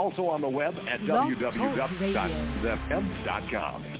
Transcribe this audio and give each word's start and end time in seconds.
Also 0.00 0.26
on 0.28 0.40
the 0.40 0.48
web 0.48 0.74
at 0.88 1.00
www.zfm.com. 1.00 3.99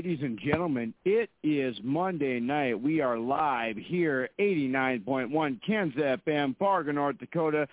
ladies 0.00 0.22
and 0.22 0.40
gentlemen, 0.40 0.94
it 1.04 1.28
is 1.42 1.76
Monday 1.82 2.40
night. 2.40 2.80
We 2.80 3.02
are 3.02 3.18
live 3.18 3.76
here, 3.76 4.30
89.1 4.38 5.60
Ken's 5.62 5.92
FM, 5.92 6.56
Fargo, 6.56 6.90
North 6.90 7.18
Dakota, 7.18 7.68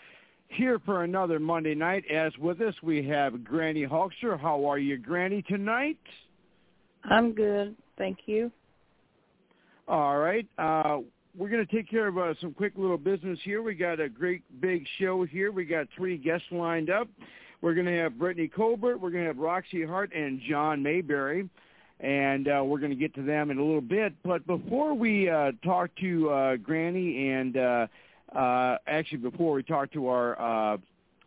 here 0.49 0.77
for 0.85 1.05
another 1.05 1.39
Monday 1.39 1.73
night. 1.73 2.03
As 2.11 2.33
with 2.37 2.59
us, 2.59 2.75
we 2.83 3.01
have 3.07 3.45
Granny 3.45 3.85
Hulkster. 3.85 4.37
How 4.37 4.65
are 4.65 4.77
you, 4.77 4.97
Granny, 4.97 5.41
tonight? 5.41 5.97
I'm 7.05 7.31
good. 7.31 7.77
Thank 7.97 8.17
you. 8.25 8.51
All 9.87 10.17
right. 10.17 10.45
Uh, 10.57 10.97
we're 11.33 11.47
going 11.47 11.65
to 11.65 11.73
take 11.73 11.89
care 11.89 12.07
of 12.07 12.17
uh, 12.17 12.33
some 12.41 12.51
quick 12.51 12.73
little 12.75 12.97
business 12.97 13.39
here. 13.45 13.61
We 13.61 13.73
got 13.73 14.01
a 14.01 14.09
great 14.09 14.41
big 14.59 14.85
show 14.99 15.23
here. 15.23 15.53
We 15.53 15.63
got 15.63 15.87
three 15.95 16.17
guests 16.17 16.47
lined 16.51 16.89
up. 16.89 17.07
We're 17.61 17.73
going 17.73 17.85
to 17.87 17.97
have 17.97 18.19
Brittany 18.19 18.49
Colbert. 18.49 18.97
We're 18.97 19.11
going 19.11 19.23
to 19.23 19.27
have 19.27 19.37
Roxy 19.37 19.85
Hart 19.85 20.11
and 20.13 20.41
John 20.49 20.83
Mayberry 20.83 21.49
and 21.99 22.47
uh, 22.47 22.61
we're 22.63 22.79
going 22.79 22.91
to 22.91 22.95
get 22.97 23.13
to 23.15 23.23
them 23.23 23.49
in 23.51 23.57
a 23.57 23.63
little 23.63 23.81
bit. 23.81 24.13
But 24.23 24.45
before 24.45 24.93
we 24.93 25.29
uh, 25.29 25.51
talk 25.63 25.89
to 26.01 26.29
uh, 26.29 26.55
Granny 26.57 27.29
and 27.29 27.57
uh, 27.57 27.87
uh, 28.35 28.77
actually 28.87 29.19
before 29.19 29.53
we 29.53 29.63
talk 29.63 29.91
to 29.93 30.07
our 30.07 30.39
uh, 30.39 30.77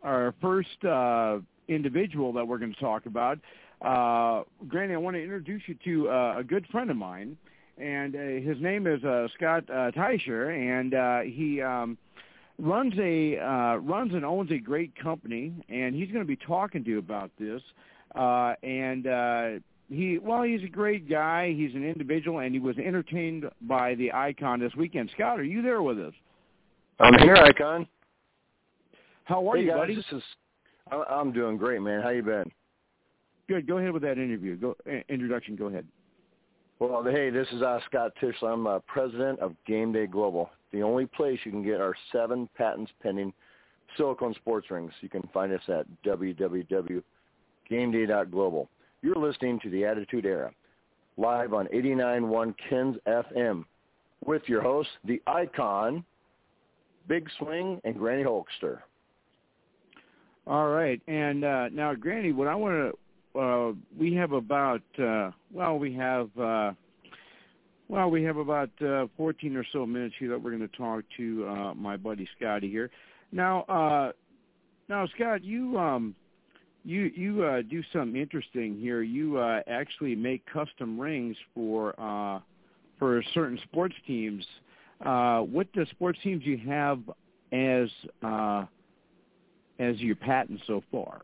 our 0.03 0.33
first 0.41 0.83
uh, 0.83 1.39
individual 1.67 2.33
that 2.33 2.47
we're 2.47 2.57
going 2.57 2.73
to 2.73 2.79
talk 2.79 3.05
about, 3.05 3.37
uh, 3.81 4.43
Granny, 4.67 4.93
I 4.93 4.97
want 4.97 5.15
to 5.15 5.21
introduce 5.23 5.61
you 5.67 5.75
to 5.83 6.09
uh, 6.09 6.35
a 6.39 6.43
good 6.43 6.65
friend 6.71 6.89
of 6.89 6.97
mine, 6.97 7.37
and 7.77 8.15
uh, 8.15 8.19
his 8.19 8.59
name 8.61 8.87
is 8.87 9.03
uh, 9.03 9.27
Scott 9.35 9.69
uh, 9.69 9.91
Teicher, 9.91 10.49
and 10.55 10.93
uh, 10.93 11.19
he. 11.21 11.61
Um, 11.61 11.97
runs 12.59 12.93
a 12.99 13.39
uh, 13.39 13.75
runs 13.77 14.13
and 14.13 14.23
owns 14.23 14.51
a 14.51 14.57
great 14.57 14.95
company, 14.95 15.51
and 15.67 15.95
he's 15.95 16.09
going 16.11 16.23
to 16.23 16.27
be 16.27 16.35
talking 16.35 16.83
to 16.83 16.89
you 16.91 16.99
about 16.99 17.31
this. 17.39 17.61
Uh, 18.13 18.53
and 18.61 19.07
uh, 19.07 19.49
he 19.91 20.17
well, 20.19 20.43
he's 20.43 20.63
a 20.63 20.69
great 20.69 21.09
guy. 21.09 21.53
He's 21.53 21.75
an 21.75 21.83
individual, 21.83 22.39
and 22.39 22.53
he 22.53 22.59
was 22.59 22.77
entertained 22.77 23.43
by 23.61 23.95
the 23.95 24.13
icon 24.13 24.61
this 24.61 24.73
weekend. 24.75 25.09
Scott, 25.13 25.37
are 25.39 25.43
you 25.43 25.61
there 25.61 25.81
with 25.81 25.99
us? 25.99 26.13
I'm 26.99 27.19
here, 27.19 27.35
icon. 27.35 27.85
How 29.25 29.45
are 29.49 29.57
hey 29.57 29.63
you, 29.63 29.69
guys, 29.69 29.79
buddy? 29.79 29.95
This 29.95 30.05
is. 30.13 30.23
I'm 31.09 31.33
doing 31.33 31.57
great, 31.57 31.81
man. 31.81 32.01
How 32.01 32.09
you 32.09 32.23
been? 32.23 32.49
Good. 33.49 33.67
Go 33.67 33.79
ahead 33.79 33.91
with 33.91 34.03
that 34.03 34.17
interview. 34.17 34.55
Go 34.55 34.77
introduction. 35.09 35.57
Go 35.57 35.65
ahead. 35.65 35.85
Well, 36.79 37.03
hey, 37.03 37.29
this 37.29 37.49
is 37.51 37.61
uh, 37.61 37.81
Scott 37.85 38.13
Tischler. 38.21 38.53
I'm 38.53 38.65
uh, 38.65 38.79
president 38.87 39.39
of 39.39 39.55
Game 39.67 39.91
Day 39.91 40.07
Global, 40.07 40.49
the 40.71 40.81
only 40.81 41.05
place 41.05 41.37
you 41.43 41.51
can 41.51 41.63
get 41.63 41.81
our 41.81 41.95
seven 42.11 42.49
patents 42.57 42.91
pending 43.03 43.31
silicone 43.97 44.33
sports 44.35 44.71
rings. 44.71 44.93
You 45.01 45.09
can 45.09 45.27
find 45.33 45.51
us 45.53 45.61
at 45.67 45.85
www.gameday.global. 46.05 48.69
You're 49.03 49.15
listening 49.15 49.59
to 49.63 49.69
the 49.71 49.83
Attitude 49.83 50.25
Era, 50.25 50.51
live 51.17 51.53
on 51.53 51.65
89.1 51.73 52.53
Ken's 52.69 52.97
FM, 53.07 53.65
with 54.23 54.43
your 54.45 54.61
hosts, 54.61 54.91
the 55.05 55.19
Icon, 55.25 56.05
Big 57.07 57.27
Swing, 57.39 57.81
and 57.83 57.97
Granny 57.97 58.23
Hulkster. 58.23 58.79
All 60.45 60.69
right, 60.69 61.01
and 61.07 61.43
uh, 61.43 61.69
now, 61.69 61.95
Granny, 61.95 62.31
what 62.31 62.47
I 62.47 62.53
want 62.53 62.93
to, 63.33 63.39
uh, 63.39 63.73
we 63.97 64.13
have 64.13 64.33
about, 64.33 64.83
uh, 65.01 65.31
well, 65.51 65.79
we 65.79 65.95
have, 65.95 66.29
uh, 66.39 66.73
well, 67.89 68.11
we 68.11 68.21
have 68.21 68.37
about 68.37 68.69
uh, 68.85 69.07
14 69.17 69.55
or 69.55 69.65
so 69.73 69.83
minutes 69.83 70.13
here 70.19 70.29
that 70.29 70.39
we're 70.39 70.55
going 70.55 70.67
to 70.67 70.77
talk 70.77 71.03
to 71.17 71.47
uh, 71.47 71.73
my 71.73 71.97
buddy 71.97 72.27
Scotty 72.37 72.69
here. 72.69 72.91
Now, 73.31 74.13
now, 74.89 75.07
Scott, 75.15 75.43
you, 75.43 75.79
um, 75.79 76.13
you 76.83 77.11
you 77.15 77.43
uh, 77.43 77.61
do 77.61 77.83
something 77.93 78.19
interesting 78.19 78.77
here. 78.79 79.01
You 79.01 79.37
uh, 79.37 79.61
actually 79.67 80.15
make 80.15 80.43
custom 80.45 80.99
rings 80.99 81.35
for 81.53 81.99
uh, 81.99 82.39
for 82.99 83.23
certain 83.33 83.59
sports 83.63 83.95
teams. 84.05 84.45
Uh, 85.05 85.39
what 85.39 85.67
the 85.73 85.85
sports 85.91 86.19
teams 86.23 86.43
you 86.45 86.57
have 86.67 86.99
as 87.51 87.89
uh, 88.23 88.65
as 89.79 89.99
your 89.99 90.15
patent 90.15 90.59
so 90.67 90.83
far? 90.91 91.21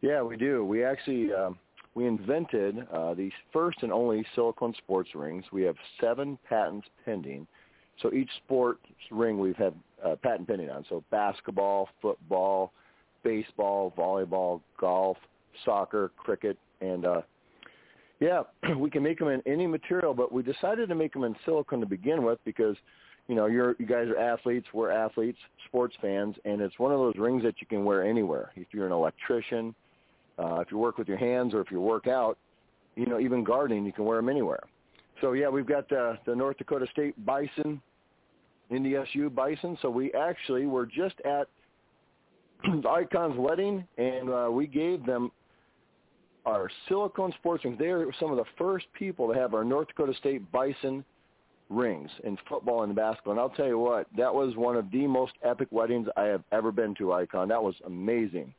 Yeah, 0.00 0.22
we 0.22 0.36
do. 0.36 0.64
We 0.64 0.84
actually 0.84 1.32
um, 1.32 1.58
we 1.94 2.06
invented 2.06 2.86
uh, 2.92 3.14
the 3.14 3.30
first 3.52 3.78
and 3.82 3.92
only 3.92 4.24
silicone 4.34 4.74
sports 4.78 5.10
rings. 5.14 5.44
We 5.52 5.62
have 5.62 5.76
seven 6.00 6.38
patents 6.48 6.88
pending. 7.04 7.46
So 8.00 8.12
each 8.12 8.30
sports 8.44 8.80
ring 9.10 9.38
we've 9.38 9.56
had 9.56 9.74
uh, 10.04 10.16
patent 10.22 10.48
pending 10.48 10.70
on. 10.70 10.84
So 10.88 11.04
basketball, 11.10 11.88
football, 12.00 12.72
baseball, 13.22 13.92
volleyball, 13.96 14.60
golf, 14.78 15.16
soccer, 15.64 16.10
cricket, 16.16 16.58
and 16.80 17.04
uh, 17.04 17.22
yeah, 18.20 18.42
we 18.76 18.90
can 18.90 19.02
make 19.02 19.18
them 19.18 19.28
in 19.28 19.42
any 19.46 19.66
material, 19.66 20.14
but 20.14 20.32
we 20.32 20.42
decided 20.42 20.88
to 20.88 20.94
make 20.94 21.12
them 21.12 21.24
in 21.24 21.34
silicone 21.44 21.80
to 21.80 21.86
begin 21.86 22.22
with 22.22 22.38
because 22.44 22.76
you 23.28 23.34
know 23.34 23.46
you're 23.46 23.74
you 23.78 23.86
guys 23.86 24.08
are 24.08 24.18
athletes, 24.18 24.66
we're 24.72 24.90
athletes, 24.90 25.38
sports 25.66 25.96
fans, 26.00 26.36
and 26.44 26.60
it's 26.60 26.78
one 26.78 26.92
of 26.92 26.98
those 26.98 27.16
rings 27.16 27.42
that 27.42 27.60
you 27.60 27.66
can 27.66 27.84
wear 27.84 28.04
anywhere. 28.04 28.52
If 28.56 28.68
you're 28.72 28.86
an 28.86 28.92
electrician, 28.92 29.74
uh, 30.38 30.60
if 30.60 30.70
you 30.70 30.78
work 30.78 30.98
with 30.98 31.08
your 31.08 31.18
hands, 31.18 31.54
or 31.54 31.60
if 31.60 31.70
you 31.70 31.80
work 31.80 32.06
out, 32.06 32.38
you 32.96 33.06
know, 33.06 33.18
even 33.18 33.44
gardening, 33.44 33.84
you 33.84 33.92
can 33.92 34.04
wear 34.04 34.18
them 34.18 34.28
anywhere. 34.28 34.62
So 35.20 35.32
yeah, 35.32 35.48
we've 35.48 35.66
got 35.66 35.88
the, 35.88 36.18
the 36.26 36.34
North 36.34 36.58
Dakota 36.58 36.86
State 36.90 37.14
Bison, 37.24 37.80
NDSU 38.70 39.34
Bison. 39.34 39.78
So 39.80 39.90
we 39.90 40.12
actually 40.14 40.66
were 40.66 40.86
just 40.86 41.14
at 41.24 41.48
Icon's 42.88 43.36
wedding, 43.36 43.86
and 43.98 44.30
uh, 44.30 44.48
we 44.50 44.66
gave 44.66 45.04
them 45.04 45.30
our 46.44 46.70
silicone 46.88 47.32
sports 47.38 47.64
rings. 47.64 47.78
They 47.78 47.86
are 47.86 48.06
some 48.18 48.30
of 48.30 48.36
the 48.36 48.44
first 48.58 48.86
people 48.98 49.32
to 49.32 49.38
have 49.38 49.54
our 49.54 49.64
North 49.64 49.88
Dakota 49.88 50.14
State 50.18 50.50
Bison 50.50 51.04
rings 51.68 52.10
in 52.24 52.36
football 52.48 52.82
and 52.82 52.94
basketball. 52.94 53.32
And 53.32 53.40
I'll 53.40 53.50
tell 53.50 53.66
you 53.66 53.78
what, 53.78 54.06
that 54.16 54.34
was 54.34 54.56
one 54.56 54.76
of 54.76 54.90
the 54.90 55.06
most 55.06 55.32
epic 55.42 55.68
weddings 55.70 56.08
I 56.16 56.24
have 56.24 56.42
ever 56.52 56.72
been 56.72 56.94
to, 56.96 57.12
Icon. 57.12 57.48
That 57.48 57.62
was 57.62 57.74
amazing. 57.86 58.52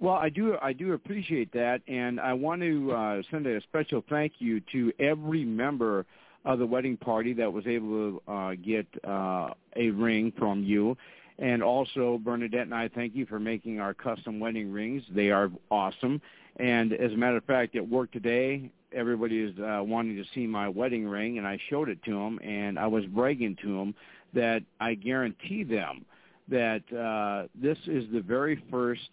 Well, 0.00 0.14
I 0.14 0.28
do 0.28 0.56
I 0.60 0.72
do 0.72 0.92
appreciate 0.92 1.52
that, 1.52 1.80
and 1.88 2.20
I 2.20 2.34
want 2.34 2.60
to 2.62 2.92
uh, 2.92 3.22
send 3.30 3.46
a 3.46 3.60
special 3.62 4.04
thank 4.10 4.32
you 4.38 4.60
to 4.72 4.92
every 4.98 5.44
member 5.44 6.04
of 6.44 6.58
the 6.58 6.66
wedding 6.66 6.96
party 6.96 7.32
that 7.34 7.50
was 7.50 7.66
able 7.66 8.20
to 8.26 8.32
uh, 8.32 8.54
get 8.54 8.86
uh, 9.04 9.50
a 9.76 9.90
ring 9.90 10.32
from 10.36 10.62
you. 10.62 10.96
And 11.38 11.62
also, 11.62 12.20
Bernadette 12.22 12.62
and 12.62 12.74
I 12.74 12.88
thank 12.88 13.14
you 13.14 13.26
for 13.26 13.40
making 13.40 13.80
our 13.80 13.92
custom 13.92 14.38
wedding 14.38 14.70
rings. 14.70 15.02
They 15.10 15.30
are 15.30 15.50
awesome. 15.70 16.20
And 16.56 16.92
as 16.92 17.12
a 17.12 17.16
matter 17.16 17.38
of 17.38 17.44
fact, 17.44 17.74
at 17.74 17.86
work 17.86 18.12
today, 18.12 18.70
everybody 18.92 19.40
is 19.40 19.58
uh, 19.58 19.82
wanting 19.82 20.16
to 20.16 20.24
see 20.34 20.46
my 20.46 20.68
wedding 20.68 21.06
ring, 21.06 21.38
and 21.38 21.46
I 21.46 21.58
showed 21.68 21.88
it 21.88 22.02
to 22.04 22.12
them, 22.12 22.38
and 22.44 22.78
I 22.78 22.86
was 22.86 23.04
bragging 23.06 23.56
to 23.62 23.76
them 23.76 23.94
that 24.34 24.62
I 24.80 24.94
guarantee 24.94 25.64
them 25.64 26.04
that 26.48 26.82
uh, 26.92 27.48
this 27.60 27.78
is 27.86 28.04
the 28.12 28.20
very 28.20 28.62
first 28.70 29.10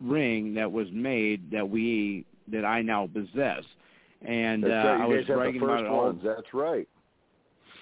ring 0.00 0.54
that 0.54 0.70
was 0.70 0.88
made 0.92 1.50
that 1.50 1.68
we 1.68 2.26
that 2.48 2.64
I 2.64 2.82
now 2.82 3.08
possess. 3.12 3.64
And 4.22 4.64
uh, 4.64 4.68
right. 4.68 5.00
I 5.00 5.06
was 5.06 5.24
bragging 5.26 5.62
about 5.62 5.80
it 5.80 5.86
all. 5.86 6.04
Ones. 6.06 6.20
That's 6.24 6.52
right. 6.52 6.88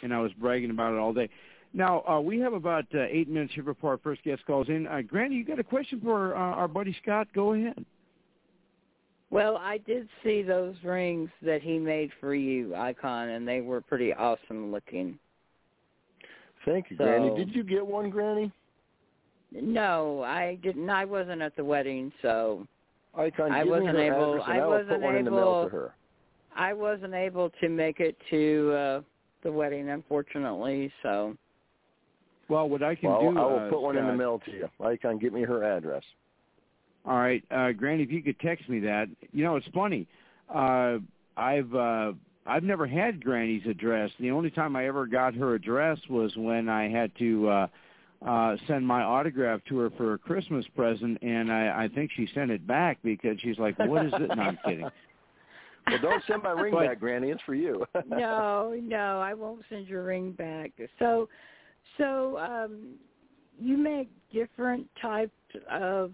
And 0.02 0.12
I 0.12 0.20
was 0.20 0.32
bragging 0.34 0.70
about 0.70 0.92
it 0.92 0.98
all 0.98 1.12
day. 1.12 1.28
Now 1.74 2.02
uh, 2.08 2.20
we 2.20 2.38
have 2.38 2.52
about 2.52 2.86
uh, 2.94 3.00
eight 3.10 3.28
minutes 3.28 3.52
here 3.54 3.64
before 3.64 3.90
our 3.90 3.98
first 3.98 4.22
guest 4.22 4.46
calls 4.46 4.68
in. 4.68 4.86
Uh, 4.86 5.02
Granny, 5.02 5.34
you 5.34 5.44
got 5.44 5.58
a 5.58 5.64
question 5.64 6.00
for 6.00 6.36
uh, 6.36 6.38
our 6.38 6.68
buddy 6.68 6.96
Scott? 7.02 7.26
Go 7.34 7.52
ahead. 7.52 7.84
Well, 9.30 9.56
I 9.56 9.78
did 9.78 10.08
see 10.22 10.42
those 10.42 10.76
rings 10.84 11.28
that 11.42 11.60
he 11.60 11.76
made 11.78 12.10
for 12.20 12.36
you, 12.36 12.76
Icon, 12.76 13.30
and 13.30 13.46
they 13.46 13.60
were 13.60 13.80
pretty 13.80 14.14
awesome 14.14 14.70
looking. 14.70 15.18
Thank 16.64 16.86
you, 16.90 16.96
so, 16.96 17.04
Granny. 17.04 17.34
Did 17.36 17.52
you 17.52 17.64
get 17.64 17.84
one, 17.84 18.10
Granny? 18.10 18.52
No, 19.50 20.22
I 20.22 20.56
didn't. 20.62 20.88
I 20.88 21.04
wasn't 21.04 21.42
at 21.42 21.56
the 21.56 21.64
wedding, 21.64 22.12
so 22.22 22.66
Icon, 23.16 23.50
I 23.50 23.64
wasn't 23.64 23.98
able. 23.98 24.40
I, 24.46 24.58
I 24.58 24.66
wasn't 24.66 25.02
able. 25.02 25.68
To 25.70 25.90
I 26.56 26.72
wasn't 26.72 27.14
able 27.14 27.50
to 27.60 27.68
make 27.68 27.98
it 27.98 28.16
to 28.30 28.72
uh 28.72 29.00
the 29.42 29.50
wedding, 29.50 29.90
unfortunately. 29.90 30.92
So 31.02 31.36
well, 32.48 32.68
what 32.68 32.82
I 32.82 32.94
can 32.94 33.10
well, 33.10 33.32
do, 33.32 33.38
I 33.38 33.46
will 33.46 33.66
uh, 33.66 33.70
put 33.70 33.80
one 33.80 33.94
Scott, 33.94 34.04
in 34.04 34.10
the 34.10 34.16
mail 34.16 34.40
to 34.44 34.50
you. 34.50 34.68
Icon, 34.84 35.18
get 35.18 35.32
me 35.32 35.42
her 35.42 35.62
address. 35.64 36.02
All 37.06 37.16
right, 37.16 37.42
uh, 37.50 37.72
Granny, 37.72 38.02
if 38.02 38.10
you 38.10 38.22
could 38.22 38.38
text 38.40 38.68
me 38.68 38.80
that. 38.80 39.08
You 39.32 39.44
know, 39.44 39.56
it's 39.56 39.66
funny. 39.74 40.06
Uh, 40.52 40.98
I've 41.36 41.74
uh, 41.74 42.12
I've 42.46 42.62
never 42.62 42.86
had 42.86 43.22
Granny's 43.22 43.66
address. 43.66 44.10
The 44.20 44.30
only 44.30 44.50
time 44.50 44.76
I 44.76 44.86
ever 44.86 45.06
got 45.06 45.34
her 45.34 45.54
address 45.54 45.98
was 46.08 46.34
when 46.36 46.68
I 46.68 46.88
had 46.88 47.10
to 47.18 47.48
uh, 47.48 47.66
uh, 48.26 48.56
send 48.66 48.86
my 48.86 49.02
autograph 49.02 49.60
to 49.68 49.78
her 49.78 49.90
for 49.90 50.14
a 50.14 50.18
Christmas 50.18 50.64
present, 50.74 51.18
and 51.22 51.52
I, 51.52 51.84
I 51.84 51.88
think 51.94 52.10
she 52.16 52.28
sent 52.34 52.50
it 52.50 52.66
back 52.66 52.98
because 53.02 53.38
she's 53.40 53.58
like, 53.58 53.78
"What 53.78 54.06
is 54.06 54.12
it?" 54.14 54.34
No, 54.34 54.42
I'm 54.42 54.58
kidding. 54.64 54.88
Well, 55.90 55.98
don't 56.00 56.24
send 56.26 56.42
my 56.42 56.52
ring 56.52 56.72
but, 56.72 56.86
back, 56.86 57.00
Granny. 57.00 57.28
It's 57.28 57.42
for 57.44 57.54
you. 57.54 57.84
no, 58.08 58.74
no, 58.82 59.20
I 59.20 59.34
won't 59.34 59.60
send 59.68 59.86
your 59.86 60.02
ring 60.04 60.32
back. 60.32 60.72
So, 60.98 61.28
so 61.98 62.38
um, 62.38 62.94
you 63.60 63.76
make 63.76 64.08
different 64.32 64.86
types 65.00 65.32
of 65.70 66.12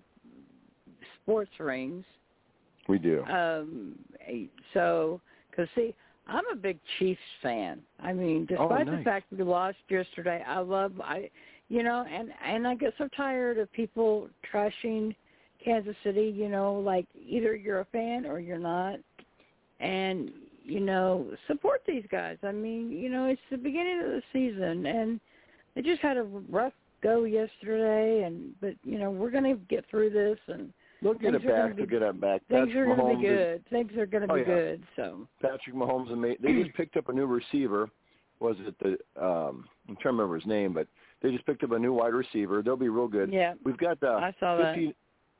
sports 1.22 1.50
rings. 1.58 2.04
We 2.88 2.98
do. 2.98 3.22
Um, 3.24 3.98
so, 4.74 5.20
because 5.50 5.68
see, 5.74 5.94
I'm 6.26 6.44
a 6.52 6.56
big 6.56 6.78
Chiefs 6.98 7.20
fan. 7.42 7.80
I 8.00 8.12
mean, 8.12 8.46
oh, 8.50 8.68
despite 8.68 8.86
nice. 8.86 8.98
the 8.98 9.04
fact 9.04 9.26
we 9.32 9.42
lost 9.42 9.78
yesterday, 9.88 10.42
I 10.46 10.60
love 10.60 10.92
I, 11.00 11.30
you 11.68 11.82
know, 11.82 12.04
and 12.10 12.30
and 12.44 12.66
I 12.66 12.74
get 12.74 12.94
so 12.98 13.08
tired 13.16 13.58
of 13.58 13.72
people 13.72 14.28
trashing 14.52 15.14
Kansas 15.64 15.96
City. 16.04 16.32
You 16.34 16.48
know, 16.48 16.74
like 16.74 17.06
either 17.14 17.54
you're 17.54 17.80
a 17.80 17.86
fan 17.86 18.26
or 18.26 18.40
you're 18.40 18.58
not, 18.58 18.96
and 19.80 20.30
you 20.64 20.80
know, 20.80 21.30
support 21.46 21.82
these 21.86 22.04
guys. 22.10 22.36
I 22.42 22.52
mean, 22.52 22.92
you 22.92 23.08
know, 23.08 23.26
it's 23.26 23.40
the 23.50 23.56
beginning 23.56 24.00
of 24.04 24.10
the 24.10 24.22
season, 24.32 24.86
and 24.86 25.20
they 25.74 25.82
just 25.82 26.00
had 26.02 26.16
a 26.16 26.22
rough 26.22 26.72
go 27.02 27.24
yesterday, 27.24 28.24
and 28.24 28.52
but 28.60 28.74
you 28.84 28.98
know, 28.98 29.10
we're 29.10 29.30
going 29.30 29.44
to 29.44 29.54
get 29.68 29.84
through 29.90 30.10
this 30.10 30.38
and 30.48 30.72
They'll 31.02 31.14
get 31.14 31.34
it 31.34 31.46
back. 31.46 31.70
be- 31.76 31.82
They'll 31.86 32.00
get 32.00 32.02
it 32.02 32.20
back. 32.20 32.42
things 32.48 32.68
Patrick 32.68 32.76
are 32.76 32.96
going 32.96 33.14
to 33.14 33.18
be 33.20 33.26
is- 33.26 33.32
good. 33.38 33.64
Things 33.70 33.92
are 33.96 34.04
going 34.06 34.26
to 34.28 34.32
Oh, 34.32 34.36
be 34.36 34.40
yeah. 34.42 34.46
good. 34.46 34.82
So 34.96 35.26
Patrick 35.40 35.74
Mahomes 35.74 36.12
and 36.12 36.22
they 36.22 36.62
just 36.62 36.74
picked 36.76 36.96
up 36.96 37.08
a 37.08 37.12
new 37.12 37.26
receiver. 37.26 37.88
Was 38.40 38.56
it 38.60 38.74
the 38.80 38.98
um 39.22 39.66
I'm 39.88 39.96
trying 39.96 40.16
to 40.16 40.22
remember 40.22 40.36
his 40.36 40.46
name, 40.46 40.72
but 40.74 40.86
they 41.22 41.30
just 41.30 41.44
picked 41.46 41.62
up 41.64 41.72
a 41.72 41.78
new 41.78 41.92
wide 41.94 42.12
receiver. 42.14 42.62
They'll 42.62 42.76
be 42.76 42.88
real 42.88 43.08
good. 43.08 43.32
yeah, 43.32 43.54
We've 43.64 43.76
got 43.78 44.02
uh, 44.02 44.16
I 44.16 44.34
saw 44.40 44.56
that. 44.56 44.76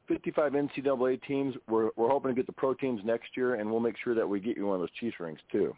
55 0.09 0.53
NCAA 0.53 1.23
teams. 1.27 1.55
We're 1.69 1.91
we're 1.97 2.09
hoping 2.09 2.31
to 2.31 2.35
get 2.35 2.47
the 2.47 2.53
pro 2.53 2.75
teams 2.75 3.01
next 3.05 3.37
year, 3.37 3.55
and 3.57 3.71
we'll 3.71 3.81
make 3.81 3.97
sure 4.03 4.15
that 4.15 4.29
we 4.29 4.41
get 4.41 4.57
you 4.57 4.67
one 4.67 4.75
of 4.75 4.81
those 4.81 4.91
Chiefs 4.99 5.21
rings 5.21 5.39
too. 5.53 5.75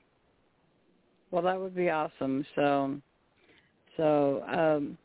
Well, 1.31 1.43
that 1.43 1.61
would 1.61 1.75
be 1.75 1.91
awesome. 1.91 2.45
So, 2.55 2.97
so, 3.97 4.43
um, 4.49 4.97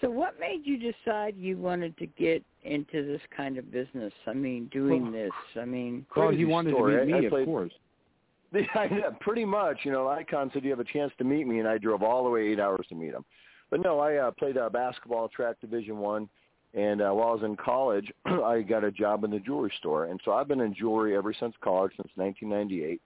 so 0.00 0.10
what 0.10 0.38
made 0.38 0.62
you 0.64 0.76
decide 0.78 1.36
you 1.36 1.56
wanted 1.56 1.96
to 1.98 2.06
get 2.06 2.44
into 2.64 3.06
this 3.06 3.20
kind 3.36 3.56
of 3.58 3.70
business? 3.72 4.12
I 4.26 4.32
mean, 4.34 4.66
doing 4.72 5.04
Well, 5.04 5.12
this. 5.12 5.32
I 5.60 5.64
mean, 5.64 6.04
Well, 6.14 6.28
Crazy 6.28 6.38
he 6.40 6.44
wanted 6.44 6.74
story. 6.74 6.96
to 6.98 7.04
meet 7.06 7.14
I- 7.14 7.16
I 7.16 7.20
me, 7.20 7.26
of 7.26 7.30
played- 7.30 7.46
course. 7.46 7.72
Yeah, 8.52 9.10
pretty 9.20 9.44
much. 9.44 9.78
You 9.84 9.92
know, 9.92 10.08
Icon 10.08 10.50
said 10.52 10.64
you 10.64 10.70
have 10.70 10.80
a 10.80 10.84
chance 10.84 11.12
to 11.18 11.24
meet 11.24 11.46
me, 11.46 11.58
and 11.58 11.68
I 11.68 11.78
drove 11.78 12.02
all 12.02 12.24
the 12.24 12.30
way 12.30 12.46
eight 12.48 12.60
hours 12.60 12.86
to 12.88 12.94
meet 12.94 13.12
him. 13.12 13.24
But 13.70 13.80
no, 13.80 13.98
I 13.98 14.16
uh, 14.16 14.30
played 14.30 14.56
uh, 14.56 14.70
basketball, 14.70 15.28
track 15.28 15.56
Division 15.60 15.98
One, 15.98 16.28
and 16.72 17.02
uh, 17.02 17.10
while 17.10 17.28
I 17.30 17.32
was 17.34 17.42
in 17.42 17.56
college, 17.56 18.10
I 18.24 18.62
got 18.62 18.84
a 18.84 18.92
job 18.92 19.24
in 19.24 19.30
the 19.30 19.40
jewelry 19.40 19.72
store, 19.78 20.04
and 20.06 20.20
so 20.24 20.32
I've 20.32 20.46
been 20.48 20.60
in 20.60 20.72
jewelry 20.74 21.16
ever 21.16 21.34
since 21.38 21.54
college, 21.60 21.92
since 21.96 22.08
1998. 22.14 23.00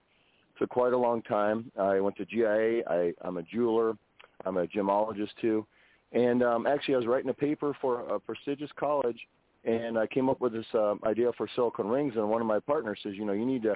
So 0.59 0.67
quite 0.67 0.93
a 0.93 0.97
long 0.97 1.21
time. 1.23 1.71
I 1.77 1.99
went 1.99 2.15
to 2.17 2.25
GIA. 2.25 2.83
I, 2.87 3.11
I'm 3.21 3.37
a 3.37 3.43
jeweler. 3.43 3.97
I'm 4.45 4.57
a 4.57 4.67
gemologist 4.67 5.31
too, 5.39 5.65
and 6.11 6.43
um, 6.43 6.67
actually 6.67 6.95
I 6.95 6.97
was 6.97 7.07
writing 7.07 7.29
a 7.29 7.33
paper 7.33 7.75
for 7.81 8.01
a 8.01 8.19
prestigious 8.19 8.69
college, 8.77 9.19
and 9.63 9.97
I 9.97 10.07
came 10.07 10.29
up 10.29 10.41
with 10.41 10.53
this 10.53 10.65
uh, 10.73 10.95
idea 11.05 11.31
for 11.37 11.47
silicone 11.55 11.87
rings, 11.87 12.13
and 12.15 12.29
one 12.29 12.41
of 12.41 12.47
my 12.47 12.59
partners 12.59 12.99
says, 13.03 13.13
you 13.15 13.25
know, 13.25 13.33
you 13.33 13.45
need 13.45 13.63
to 13.63 13.75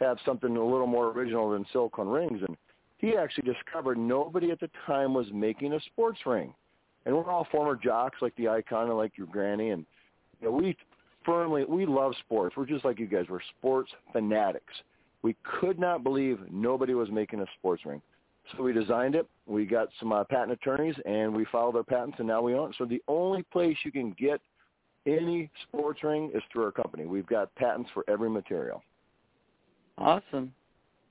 have 0.00 0.18
something 0.24 0.56
a 0.56 0.64
little 0.64 0.86
more 0.86 1.08
original 1.10 1.50
than 1.50 1.64
silicone 1.72 2.08
rings. 2.08 2.40
And 2.46 2.56
he 2.98 3.16
actually 3.16 3.52
discovered 3.52 3.98
nobody 3.98 4.50
at 4.50 4.60
the 4.60 4.70
time 4.86 5.14
was 5.14 5.26
making 5.32 5.72
a 5.72 5.80
sports 5.80 6.20
ring. 6.26 6.54
And 7.06 7.14
we're 7.14 7.30
all 7.30 7.46
former 7.50 7.76
jocks 7.76 8.18
like 8.22 8.34
the 8.36 8.48
icon 8.48 8.88
and 8.88 8.96
like 8.96 9.12
your 9.16 9.26
granny. 9.26 9.70
And 9.70 9.84
you 10.40 10.48
know, 10.48 10.52
we 10.52 10.76
firmly, 11.24 11.64
we 11.64 11.86
love 11.86 12.14
sports. 12.20 12.56
We're 12.56 12.66
just 12.66 12.84
like 12.84 12.98
you 12.98 13.06
guys. 13.06 13.26
We're 13.28 13.40
sports 13.58 13.90
fanatics. 14.12 14.72
We 15.22 15.36
could 15.42 15.78
not 15.78 16.02
believe 16.02 16.38
nobody 16.50 16.94
was 16.94 17.10
making 17.10 17.40
a 17.40 17.46
sports 17.58 17.84
ring. 17.84 18.00
So 18.52 18.62
we 18.62 18.72
designed 18.72 19.14
it. 19.14 19.26
We 19.46 19.64
got 19.64 19.88
some 19.98 20.12
uh, 20.12 20.24
patent 20.24 20.52
attorneys, 20.52 20.94
and 21.06 21.34
we 21.34 21.46
filed 21.50 21.76
our 21.76 21.82
patents, 21.82 22.16
and 22.18 22.28
now 22.28 22.42
we 22.42 22.54
own 22.54 22.70
it. 22.70 22.76
So 22.78 22.84
the 22.84 23.02
only 23.08 23.42
place 23.42 23.76
you 23.84 23.92
can 23.92 24.14
get 24.18 24.40
any 25.06 25.50
sports 25.62 26.02
ring 26.02 26.30
is 26.34 26.42
through 26.52 26.64
our 26.64 26.72
company. 26.72 27.06
We've 27.06 27.26
got 27.26 27.54
patents 27.54 27.90
for 27.94 28.04
every 28.08 28.30
material 28.30 28.82
awesome. 29.98 30.52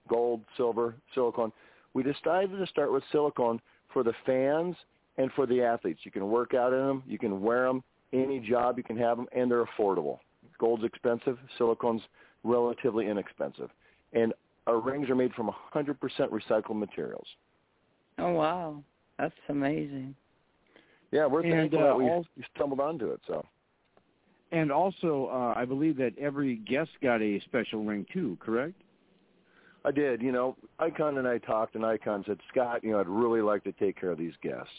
gold, 0.07 0.41
silver, 0.57 0.95
silicone. 1.13 1.51
We 1.93 2.03
decided 2.03 2.57
to 2.57 2.67
start 2.67 2.91
with 2.91 3.03
silicone 3.11 3.61
for 3.91 4.03
the 4.03 4.13
fans 4.25 4.75
and 5.17 5.31
for 5.33 5.45
the 5.45 5.61
athletes. 5.61 6.01
You 6.03 6.11
can 6.11 6.27
work 6.27 6.53
out 6.53 6.73
in 6.73 6.79
them, 6.79 7.03
you 7.07 7.19
can 7.19 7.41
wear 7.41 7.67
them, 7.67 7.83
any 8.11 8.39
job 8.39 8.77
you 8.77 8.83
can 8.83 8.97
have 8.97 9.17
them, 9.17 9.27
and 9.35 9.49
they're 9.49 9.65
affordable. 9.65 10.19
Gold's 10.59 10.83
expensive, 10.83 11.37
silicone's 11.57 12.01
relatively 12.43 13.07
inexpensive. 13.07 13.69
And 14.13 14.33
our 14.67 14.79
rings 14.79 15.09
are 15.09 15.15
made 15.15 15.33
from 15.33 15.51
100% 15.73 15.95
recycled 16.29 16.75
materials. 16.77 17.27
Oh 18.19 18.31
wow, 18.31 18.83
that's 19.17 19.33
amazing. 19.49 20.15
Yeah, 21.11 21.25
we're 21.25 21.41
And, 21.41 21.51
thankful 21.51 21.79
uh, 21.79 21.83
that 21.87 21.97
we 21.97 22.09
al- 22.09 22.25
stumbled 22.55 22.79
onto 22.79 23.07
it. 23.11 23.19
So 23.27 23.45
And 24.51 24.71
also, 24.71 25.29
uh, 25.31 25.53
I 25.59 25.65
believe 25.65 25.97
that 25.97 26.17
every 26.17 26.57
guest 26.57 26.91
got 27.01 27.21
a 27.21 27.39
special 27.41 27.83
ring 27.83 28.05
too. 28.13 28.37
Correct? 28.39 28.75
I 29.85 29.91
did. 29.91 30.21
You 30.21 30.31
know, 30.31 30.55
Icon 30.79 31.17
and 31.17 31.27
I 31.27 31.39
talked, 31.39 31.75
and 31.75 31.85
Icon 31.85 32.23
said, 32.25 32.37
Scott, 32.51 32.83
you 32.83 32.91
know, 32.91 32.99
I'd 32.99 33.07
really 33.07 33.41
like 33.41 33.63
to 33.65 33.71
take 33.73 33.99
care 33.99 34.11
of 34.11 34.17
these 34.17 34.33
guests. 34.41 34.71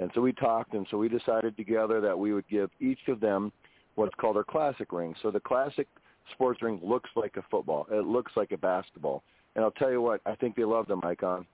And 0.00 0.10
so 0.14 0.20
we 0.20 0.32
talked, 0.32 0.74
and 0.74 0.86
so 0.90 0.96
we 0.96 1.08
decided 1.08 1.56
together 1.56 2.00
that 2.00 2.18
we 2.18 2.32
would 2.32 2.48
give 2.48 2.70
each 2.80 3.06
of 3.08 3.20
them 3.20 3.52
what's 3.94 4.14
called 4.16 4.36
our 4.36 4.44
classic 4.44 4.92
ring. 4.92 5.14
So 5.22 5.30
the 5.30 5.40
classic 5.40 5.86
sports 6.32 6.62
ring 6.62 6.80
looks 6.82 7.10
like 7.16 7.36
a 7.36 7.42
football. 7.50 7.86
It 7.90 8.06
looks 8.06 8.32
like 8.36 8.52
a 8.52 8.58
basketball. 8.58 9.22
And 9.54 9.64
I'll 9.64 9.70
tell 9.72 9.90
you 9.90 10.00
what, 10.00 10.20
I 10.26 10.34
think 10.36 10.56
they 10.56 10.64
love 10.64 10.86
them, 10.86 11.00
Icon. 11.02 11.46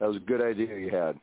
That 0.00 0.08
was 0.08 0.16
a 0.16 0.20
good 0.20 0.42
idea 0.42 0.76
you 0.78 0.90
had. 0.90 1.18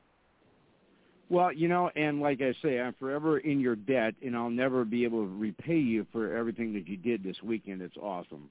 Well, 1.30 1.54
you 1.54 1.68
know, 1.70 1.90
and 1.96 2.20
like 2.20 2.42
I 2.42 2.54
say, 2.62 2.80
I'm 2.80 2.94
forever 3.00 3.40
in 3.40 3.60
your 3.60 3.76
debt, 3.76 4.16
and 4.22 4.36
I'll 4.36 4.50
never 4.50 4.84
be 4.84 5.06
able 5.06 5.24
to 5.24 5.34
repay 5.34 5.78
you 5.78 6.06
for 6.12 6.36
everything 6.36 6.74
that 6.74 6.88
you 6.88 6.98
did 6.98 7.24
this 7.24 7.38
weekend. 7.42 7.82
It's 7.82 7.96
awesome. 7.98 8.50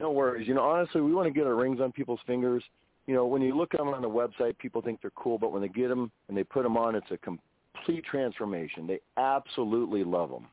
No 0.00 0.12
worries. 0.12 0.46
You 0.46 0.54
know, 0.54 0.62
honestly, 0.62 1.00
we 1.00 1.12
want 1.12 1.26
to 1.26 1.32
get 1.32 1.46
our 1.46 1.54
rings 1.54 1.80
on 1.80 1.92
people's 1.92 2.20
fingers. 2.26 2.62
You 3.06 3.14
know, 3.14 3.26
when 3.26 3.42
you 3.42 3.56
look 3.56 3.74
at 3.74 3.78
them 3.78 3.88
on 3.88 4.02
the 4.02 4.08
website, 4.08 4.56
people 4.58 4.82
think 4.82 5.00
they're 5.00 5.10
cool, 5.10 5.38
but 5.38 5.52
when 5.52 5.62
they 5.62 5.68
get 5.68 5.88
them 5.88 6.10
and 6.28 6.36
they 6.36 6.44
put 6.44 6.62
them 6.62 6.76
on, 6.76 6.94
it's 6.94 7.10
a 7.10 7.18
complete 7.18 8.04
transformation. 8.04 8.86
They 8.86 9.00
absolutely 9.16 10.04
love 10.04 10.30
them. 10.30 10.46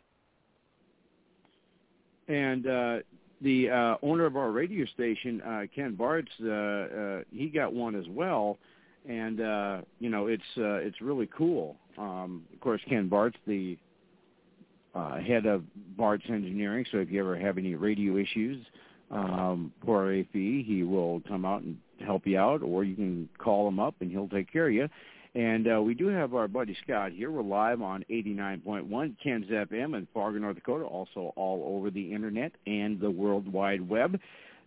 And 2.28 2.68
uh, 2.68 2.98
the 3.42 3.70
uh, 3.70 3.96
owner 4.02 4.26
of 4.26 4.38
our 4.38 4.52
radio 4.52 4.86
station, 4.86 5.42
uh, 5.42 5.62
Ken 5.74 5.96
Bartz, 6.00 6.28
uh, 6.44 7.20
uh, 7.20 7.24
he 7.32 7.48
got 7.48 7.74
one 7.74 7.96
as 7.96 8.06
well, 8.10 8.58
and 9.08 9.42
uh, 9.42 9.82
you 10.00 10.10
know 10.10 10.28
it's 10.28 10.44
uh, 10.58 10.76
it's 10.76 11.02
really 11.02 11.30
cool. 11.36 11.76
Um, 11.98 12.44
of 12.54 12.60
course, 12.60 12.82
Ken 12.88 13.10
Bartz, 13.10 13.34
the 13.48 13.78
uh, 14.94 15.20
head 15.20 15.46
of 15.46 15.64
Bartz 15.98 16.30
Engineering. 16.30 16.86
So 16.92 17.00
if 17.00 17.12
you 17.12 17.20
ever 17.22 17.38
have 17.38 17.58
any 17.58 17.76
radio 17.76 18.18
issues 18.18 18.66
um, 19.10 19.72
for 19.86 20.14
a 20.14 20.24
fee, 20.32 20.64
he 20.66 20.84
will 20.84 21.22
come 21.28 21.46
out 21.46 21.62
and 21.62 21.78
help 22.06 22.26
you 22.26 22.38
out, 22.38 22.62
or 22.62 22.84
you 22.84 22.96
can 22.96 23.30
call 23.38 23.68
him 23.68 23.80
up 23.80 23.96
and 24.02 24.12
he'll 24.12 24.28
take 24.28 24.52
care 24.52 24.68
of 24.68 24.74
you. 24.74 24.88
And 25.34 25.68
uh, 25.72 25.82
we 25.82 25.94
do 25.94 26.08
have 26.08 26.34
our 26.34 26.48
buddy 26.50 26.76
Scott 26.84 27.14
here. 27.14 27.32
We're 27.32 27.42
live 27.42 27.82
on 27.82 28.04
89.1 28.10 29.16
Ken's 29.24 29.46
FM 29.46 29.98
in 29.98 30.08
Fargo, 30.14 30.40
North 30.40 30.56
Dakota, 30.56 30.84
also 30.84 31.32
all 31.38 31.78
over 31.78 31.90
the 31.90 32.14
Internet 32.14 32.52
and 32.68 33.00
the 33.00 33.10
World 33.10 33.52
Wide 33.52 33.88
Web. 33.88 34.20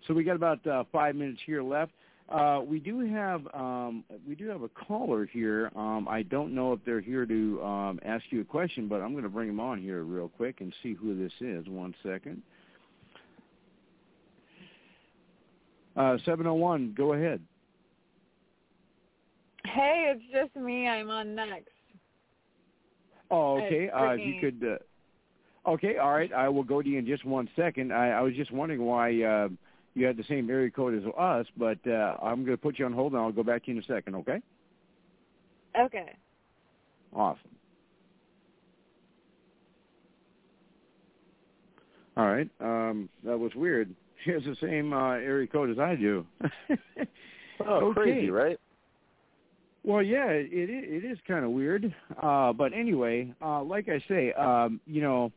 So 0.07 0.15
we 0.15 0.25
got 0.25 0.37
about 0.37 0.67
uh, 0.67 0.85
five 0.91 1.17
minutes 1.17 1.41
here 1.45 1.63
left. 1.63 1.93
Uh, 2.31 2.63
we 2.67 2.79
do 2.79 3.01
have 3.01 3.47
um, 3.53 4.03
we 4.27 4.35
do 4.35 4.49
have 4.49 4.63
a 4.63 4.69
caller 4.71 5.27
here. 5.27 5.71
Um, 5.77 6.09
I 6.09 6.23
don't 6.23 6.55
know 6.55 6.73
if 6.73 6.81
they're 6.87 7.03
here 7.03 7.27
to 7.27 7.63
um, 7.63 8.01
ask 8.03 8.25
you 8.31 8.41
a 8.41 8.45
question, 8.45 8.89
but 8.89 9.03
I'm 9.03 9.13
going 9.13 9.25
to 9.25 9.29
bring 9.29 9.49
them 9.49 9.61
on 9.61 9.79
here 9.79 10.03
real 10.05 10.29
quick 10.31 10.63
and 10.63 10.75
see 10.83 10.95
who 10.95 11.15
this 11.15 11.33
is. 11.41 11.69
One 11.69 11.95
second. 12.03 12.43
Uh, 15.97 16.17
701, 16.25 16.95
go 16.97 17.13
ahead. 17.13 17.41
Hey, 19.67 20.15
it's 20.15 20.25
just 20.33 20.57
me. 20.57 20.87
I'm 20.89 21.11
on 21.11 21.35
next. 21.35 21.69
Oh, 23.31 23.57
okay. 23.59 23.91
Uh, 23.91 24.11
if 24.11 24.21
you 24.21 24.35
could. 24.41 24.63
Uh, 24.63 25.71
okay, 25.71 25.97
all 25.97 26.13
right. 26.13 26.33
I 26.33 26.49
will 26.49 26.63
go 26.63 26.83
to 26.83 26.89
you 26.89 26.99
in 26.99 27.07
just 27.07 27.25
one 27.25 27.49
second. 27.57 27.93
I, 27.93 28.11
I 28.11 28.21
was 28.21 28.35
just 28.35 28.53
wondering 28.53 28.83
why 28.83 29.23
uh, 29.23 29.49
you 29.95 30.07
had 30.07 30.17
the 30.17 30.25
same 30.25 30.51
area 30.51 30.71
code 30.71 30.95
as 30.95 31.05
us, 31.19 31.47
but 31.57 31.79
uh, 31.87 32.17
I'm 32.23 32.45
going 32.45 32.57
to 32.57 32.63
put 32.63 32.79
you 32.79 32.85
on 32.85 32.93
hold, 32.93 33.13
and 33.13 33.23
I'll 33.23 33.33
go 33.33 33.43
back 33.43 33.65
to 33.65 33.71
you 33.71 33.79
in 33.79 33.83
a 33.83 33.87
second. 33.87 34.15
Okay. 34.17 34.41
Okay. 35.79 36.13
Awesome. 37.15 37.51
All 42.17 42.27
right. 42.27 42.49
Um, 42.61 43.09
that 43.25 43.39
was 43.39 43.53
weird. 43.55 43.95
She 44.25 44.31
has 44.31 44.43
the 44.45 44.57
same 44.59 44.95
uh, 44.95 45.15
area 45.17 45.47
code 45.47 45.69
as 45.69 45.79
I 45.79 45.97
do. 45.97 46.25
oh, 47.61 47.89
okay. 47.89 47.93
crazy, 47.93 48.31
right? 48.31 48.59
Well, 49.85 50.03
yeah, 50.03 50.29
it 50.29 50.49
it 50.51 51.05
is 51.05 51.19
kind 51.29 51.45
of 51.45 51.51
weird, 51.51 51.95
uh, 52.23 52.55
but 52.55 52.73
anyway, 52.73 53.35
uh, 53.43 53.63
like 53.63 53.91
I 53.91 54.03
say, 54.09 54.33
um, 54.33 54.81
you 54.87 55.03
know, 55.03 55.31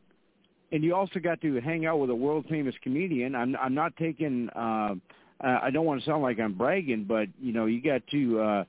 and 0.72 0.82
you 0.82 0.94
also 0.94 1.20
got 1.20 1.40
to 1.42 1.60
hang 1.60 1.84
out 1.84 1.98
with 1.98 2.08
a 2.08 2.14
world 2.14 2.46
famous 2.48 2.74
comedian. 2.82 3.34
I'm 3.34 3.54
I'm 3.56 3.74
not 3.74 3.94
taking. 3.96 4.48
Uh, 4.50 4.94
I 5.40 5.70
don't 5.70 5.84
want 5.84 6.00
to 6.00 6.06
sound 6.06 6.22
like 6.22 6.40
I'm 6.40 6.54
bragging, 6.54 7.04
but 7.04 7.28
you 7.40 7.52
know, 7.52 7.66
you 7.66 7.80
got 7.82 8.04
to 8.08 8.40
uh, 8.40 8.64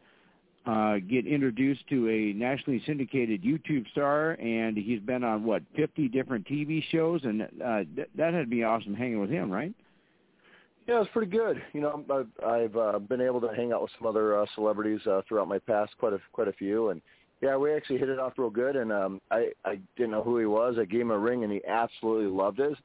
uh, 0.65 0.97
get 0.99 1.25
introduced 1.25 1.87
to 1.89 2.09
a 2.09 2.33
nationally 2.33 2.83
syndicated 2.85 3.41
YouTube 3.41 3.89
star, 3.91 4.33
and 4.33 4.77
he's 4.77 4.99
been 4.99 5.23
on 5.23 5.43
what 5.43 5.63
50 5.75 6.09
different 6.09 6.45
TV 6.45 6.83
shows, 6.91 7.21
and 7.23 7.43
uh, 7.43 7.83
th- 7.95 8.09
that 8.15 8.33
had 8.33 8.41
to 8.41 8.47
be 8.47 8.63
awesome 8.63 8.93
hanging 8.93 9.19
with 9.19 9.29
him, 9.29 9.49
right? 9.49 9.73
Yeah, 10.89 11.01
it's 11.01 11.11
pretty 11.11 11.29
good. 11.29 11.61
You 11.73 11.81
know, 11.81 12.03
I've, 12.09 12.43
I've 12.43 12.75
uh, 12.75 12.97
been 12.97 13.21
able 13.21 13.39
to 13.41 13.49
hang 13.55 13.71
out 13.71 13.83
with 13.83 13.91
some 13.99 14.07
other 14.07 14.39
uh, 14.39 14.47
celebrities 14.55 14.99
uh, 15.05 15.21
throughout 15.27 15.47
my 15.47 15.59
past, 15.59 15.91
quite 15.99 16.13
a 16.13 16.19
quite 16.33 16.47
a 16.47 16.53
few, 16.53 16.89
and 16.89 16.99
yeah, 17.43 17.55
we 17.57 17.71
actually 17.71 17.99
hit 17.99 18.09
it 18.09 18.17
off 18.17 18.33
real 18.37 18.49
good. 18.49 18.75
And 18.75 18.91
um, 18.91 19.21
I 19.29 19.51
I 19.63 19.79
didn't 19.95 20.09
know 20.09 20.23
who 20.23 20.39
he 20.39 20.47
was. 20.47 20.77
I 20.79 20.85
gave 20.85 21.01
him 21.01 21.11
a 21.11 21.17
ring, 21.19 21.43
and 21.43 21.53
he 21.53 21.61
absolutely 21.67 22.31
loved 22.31 22.59
it 22.59 22.75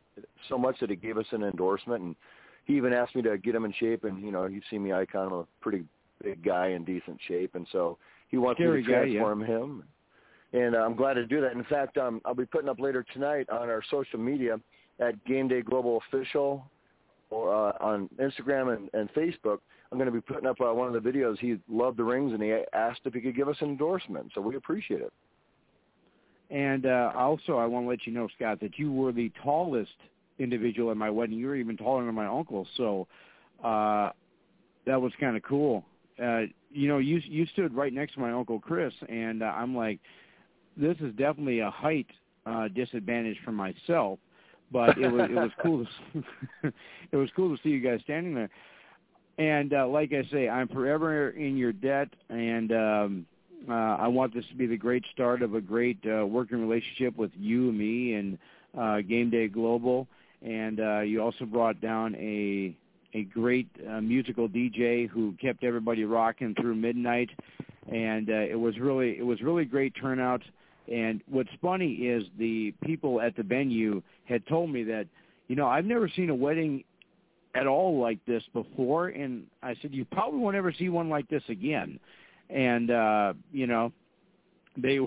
so 0.50 0.58
much 0.58 0.78
that 0.80 0.90
he 0.90 0.96
gave 0.96 1.16
us 1.16 1.24
an 1.30 1.44
endorsement, 1.44 2.02
and 2.02 2.16
he 2.66 2.76
even 2.76 2.92
asked 2.92 3.16
me 3.16 3.22
to 3.22 3.38
get 3.38 3.54
him 3.54 3.64
in 3.64 3.72
shape. 3.72 4.04
And 4.04 4.22
you 4.22 4.30
know, 4.30 4.44
you 4.44 4.60
see 4.68 4.78
me 4.78 4.92
icon, 4.92 5.28
I'm 5.28 5.32
a 5.32 5.46
pretty 5.62 5.84
big 6.22 6.44
guy 6.44 6.68
in 6.68 6.84
decent 6.84 7.18
shape, 7.26 7.54
and 7.54 7.66
so 7.72 7.96
he 8.28 8.36
wants 8.36 8.58
Scary 8.58 8.82
me 8.82 8.86
to 8.86 8.92
transform 8.92 9.40
guy, 9.40 9.46
yeah. 9.48 9.58
him. 9.58 9.84
And 10.52 10.76
uh, 10.76 10.80
I'm 10.80 10.94
glad 10.94 11.14
to 11.14 11.26
do 11.26 11.40
that. 11.40 11.52
In 11.52 11.64
fact, 11.64 11.96
um, 11.96 12.20
I'll 12.26 12.34
be 12.34 12.44
putting 12.44 12.68
up 12.68 12.78
later 12.78 13.02
tonight 13.14 13.48
on 13.48 13.70
our 13.70 13.82
social 13.90 14.18
media 14.18 14.60
at 15.00 15.24
Game 15.24 15.48
Day 15.48 15.62
Global 15.62 16.02
Official 16.06 16.66
uh, 17.42 17.84
on 17.84 18.08
Instagram 18.20 18.76
and, 18.76 18.90
and 18.94 19.12
Facebook, 19.14 19.58
I'm 19.90 19.98
going 19.98 20.06
to 20.06 20.12
be 20.12 20.20
putting 20.20 20.46
up 20.46 20.60
uh, 20.60 20.72
one 20.72 20.94
of 20.94 21.02
the 21.02 21.08
videos. 21.10 21.38
He 21.38 21.56
loved 21.68 21.98
the 21.98 22.04
rings, 22.04 22.32
and 22.32 22.42
he 22.42 22.52
asked 22.72 23.00
if 23.04 23.14
he 23.14 23.20
could 23.20 23.36
give 23.36 23.48
us 23.48 23.56
an 23.60 23.68
endorsement. 23.68 24.32
So 24.34 24.40
we 24.40 24.56
appreciate 24.56 25.00
it. 25.00 25.12
And 26.50 26.86
uh, 26.86 27.12
also, 27.16 27.58
I 27.58 27.66
want 27.66 27.86
to 27.86 27.90
let 27.90 28.06
you 28.06 28.12
know, 28.12 28.28
Scott, 28.36 28.60
that 28.60 28.78
you 28.78 28.92
were 28.92 29.12
the 29.12 29.30
tallest 29.42 29.92
individual 30.38 30.90
at 30.90 30.96
my 30.96 31.10
wedding. 31.10 31.38
You 31.38 31.46
were 31.46 31.56
even 31.56 31.76
taller 31.76 32.04
than 32.04 32.14
my 32.14 32.26
uncle. 32.26 32.66
So 32.76 33.06
uh, 33.62 34.10
that 34.86 35.00
was 35.00 35.12
kind 35.18 35.36
of 35.36 35.42
cool. 35.42 35.84
Uh, 36.22 36.42
you 36.70 36.88
know, 36.88 36.98
you 36.98 37.20
you 37.24 37.46
stood 37.46 37.74
right 37.74 37.92
next 37.92 38.14
to 38.14 38.20
my 38.20 38.32
uncle 38.32 38.60
Chris, 38.60 38.92
and 39.08 39.42
uh, 39.42 39.46
I'm 39.46 39.76
like, 39.76 40.00
this 40.76 40.96
is 41.00 41.12
definitely 41.16 41.60
a 41.60 41.70
height 41.70 42.06
uh, 42.46 42.68
disadvantage 42.68 43.36
for 43.44 43.52
myself 43.52 44.18
but 44.70 44.98
it 44.98 45.10
was 45.10 45.30
it 45.30 45.34
was 45.34 45.50
cool 45.62 45.84
to 45.84 46.72
it 47.12 47.16
was 47.16 47.28
cool 47.36 47.56
to 47.56 47.62
see 47.62 47.70
you 47.70 47.80
guys 47.80 48.00
standing 48.04 48.34
there. 48.34 48.50
And 49.36 49.74
uh, 49.74 49.88
like 49.88 50.12
I 50.12 50.28
say, 50.30 50.48
I'm 50.48 50.68
forever 50.68 51.30
in 51.30 51.56
your 51.56 51.72
debt, 51.72 52.08
and 52.28 52.72
um, 52.72 53.26
uh, 53.68 53.72
I 53.72 54.08
want 54.08 54.32
this 54.34 54.44
to 54.50 54.54
be 54.54 54.66
the 54.66 54.76
great 54.76 55.04
start 55.12 55.42
of 55.42 55.54
a 55.54 55.60
great 55.60 55.98
uh, 56.06 56.24
working 56.24 56.60
relationship 56.60 57.16
with 57.16 57.32
you 57.36 57.70
and 57.70 57.78
me 57.78 58.14
and 58.14 58.38
uh, 58.78 59.00
Game 59.00 59.30
Day 59.30 59.48
Global. 59.48 60.06
And 60.42 60.78
uh, 60.78 61.00
you 61.00 61.22
also 61.22 61.46
brought 61.46 61.80
down 61.80 62.14
a 62.16 62.76
a 63.14 63.24
great 63.24 63.68
uh, 63.88 64.00
musical 64.00 64.48
DJ 64.48 65.08
who 65.08 65.34
kept 65.40 65.64
everybody 65.64 66.04
rocking 66.04 66.54
through 66.60 66.74
midnight, 66.74 67.30
and 67.90 68.28
uh, 68.28 68.32
it 68.32 68.58
was 68.58 68.78
really 68.78 69.18
it 69.18 69.24
was 69.24 69.40
really 69.40 69.64
great 69.64 69.94
turnout. 70.00 70.42
And 70.90 71.22
what's 71.28 71.50
funny 71.62 71.92
is 71.92 72.24
the 72.38 72.74
people 72.84 73.20
at 73.20 73.36
the 73.36 73.42
venue 73.42 74.02
had 74.26 74.46
told 74.46 74.70
me 74.70 74.84
that, 74.84 75.06
you 75.48 75.56
know, 75.56 75.66
I've 75.66 75.84
never 75.84 76.08
seen 76.08 76.30
a 76.30 76.34
wedding 76.34 76.84
at 77.54 77.66
all 77.66 77.98
like 78.00 78.18
this 78.26 78.42
before. 78.52 79.08
And 79.08 79.46
I 79.62 79.74
said, 79.80 79.94
you 79.94 80.04
probably 80.04 80.40
won't 80.40 80.56
ever 80.56 80.72
see 80.72 80.88
one 80.88 81.08
like 81.08 81.28
this 81.28 81.42
again. 81.48 81.98
And, 82.50 82.90
uh, 82.90 83.34
you 83.52 83.66
know, 83.66 83.92
they, 84.76 84.98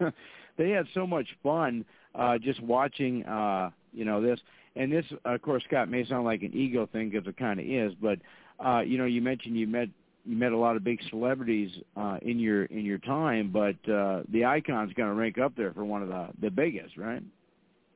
they 0.58 0.70
had 0.70 0.86
so 0.92 1.06
much 1.06 1.26
fun, 1.42 1.84
uh, 2.14 2.38
just 2.38 2.62
watching, 2.62 3.24
uh, 3.24 3.70
you 3.92 4.04
know, 4.04 4.20
this. 4.20 4.40
And 4.76 4.92
this, 4.92 5.04
of 5.24 5.42
course, 5.42 5.62
Scott 5.66 5.88
may 5.88 6.06
sound 6.06 6.24
like 6.24 6.42
an 6.42 6.54
ego 6.54 6.88
thing 6.92 7.10
because 7.10 7.26
it 7.26 7.36
kind 7.36 7.58
of 7.58 7.66
is, 7.66 7.92
but, 8.00 8.18
uh, 8.64 8.80
you 8.80 8.98
know, 8.98 9.06
you 9.06 9.20
mentioned 9.22 9.56
you 9.56 9.66
met 9.66 9.88
you 10.24 10.36
met 10.36 10.52
a 10.52 10.56
lot 10.56 10.76
of 10.76 10.84
big 10.84 11.00
celebrities 11.10 11.70
uh, 11.96 12.18
in 12.22 12.38
your 12.38 12.64
in 12.66 12.84
your 12.84 12.98
time, 12.98 13.50
but 13.52 13.76
uh, 13.90 14.22
the 14.32 14.44
Icon's 14.44 14.92
going 14.94 15.08
to 15.08 15.14
rank 15.14 15.38
up 15.38 15.54
there 15.56 15.72
for 15.72 15.84
one 15.84 16.02
of 16.02 16.08
the 16.08 16.28
the 16.40 16.50
biggest, 16.50 16.96
right? 16.96 17.22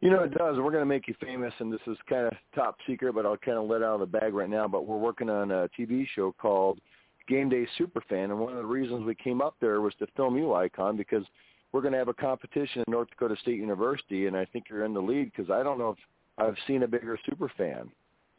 You 0.00 0.11
know, 0.11 0.23
it 0.23 0.35
does. 0.35 0.57
We're 0.59 0.71
going 0.71 0.83
to 0.83 0.87
make 0.87 1.09
you 1.09 1.14
famous, 1.21 1.52
and 1.61 1.73
this 1.73 1.81
is 1.87 1.97
kind 2.09 2.26
of 2.26 2.35
top 2.54 2.76
secret, 2.87 3.14
but 3.14 3.25
I'll 3.25 3.38
kind 3.38 3.57
of 3.57 3.64
let 3.64 3.83
out 3.83 3.95
of 3.95 4.00
the 4.00 4.19
bag 4.19 4.35
right 4.35 4.50
now. 4.50 4.69
But 4.69 4.87
we're 4.87 4.99
working 4.99 5.31
on 5.31 5.50
a 5.50 5.69
TV 5.78 6.07
show 6.14 6.33
called 6.33 6.78
Game 7.26 7.49
Day 7.49 7.66
Superfan, 7.78 8.25
and 8.25 8.38
one 8.38 8.52
of 8.52 8.59
the 8.59 8.66
reasons 8.66 9.04
we 9.07 9.14
came 9.14 9.40
up 9.40 9.57
there 9.61 9.81
was 9.81 9.95
to 10.00 10.07
film 10.14 10.37
you, 10.37 10.52
Icon, 10.52 10.97
because 10.97 11.25
we're 11.73 11.81
going 11.81 11.93
to 11.93 11.99
have 11.99 12.09
a 12.09 12.14
competition 12.14 12.85
in 12.87 12.93
North 12.93 13.09
Dakota 13.09 13.35
State 13.40 13.57
University, 13.59 14.26
and 14.26 14.37
I 14.37 14.45
think 14.45 14.66
you're 14.69 14.85
in 14.85 14.95
the 14.95 15.00
lead 15.00 15.33
because 15.35 15.50
I 15.50 15.62
don't 15.62 15.78
know 15.78 15.90
if 15.90 15.99
I've 16.37 16.57
seen 16.66 16.83
a 16.83 16.88
bigger 16.88 17.19
super 17.28 17.50
fan. 17.57 17.90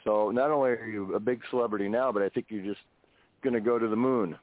So 0.03 0.29
not 0.29 0.51
only 0.51 0.69
are 0.69 0.85
you 0.85 1.15
a 1.15 1.19
big 1.19 1.41
celebrity 1.49 1.89
now, 1.89 2.11
but 2.11 2.21
I 2.21 2.29
think 2.29 2.45
you're 2.49 2.63
just 2.63 2.81
going 3.45 3.53
to 3.53 3.61
go 3.61 3.79
to 3.79 3.87
the 3.87 3.95
moon? 3.95 4.37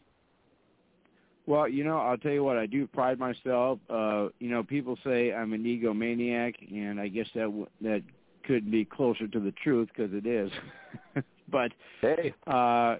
Well, 1.47 1.69
you 1.69 1.83
know, 1.83 1.99
I'll 1.99 2.17
tell 2.17 2.33
you 2.33 2.45
what. 2.45 2.57
I 2.57 2.67
do 2.67 2.87
pride 2.87 3.19
myself. 3.19 3.81
Uh, 3.91 4.29
you 4.39 4.49
know, 4.49 4.63
people 4.63 4.97
say 5.05 5.33
I'm 5.33 5.53
an 5.53 5.65
egomaniac, 5.65 6.55
and 6.71 7.01
I 7.01 7.09
guess 7.09 7.27
that 7.35 7.43
w- 7.43 7.67
that 7.81 8.03
could 8.45 8.71
be 8.71 8.85
closer 8.85 9.27
to 9.27 9.41
the 9.41 9.53
truth 9.63 9.89
because 9.95 10.15
it 10.15 10.25
is. 10.25 10.51
but 11.49 11.73
hey, 12.01 12.33
uh, 12.47 12.97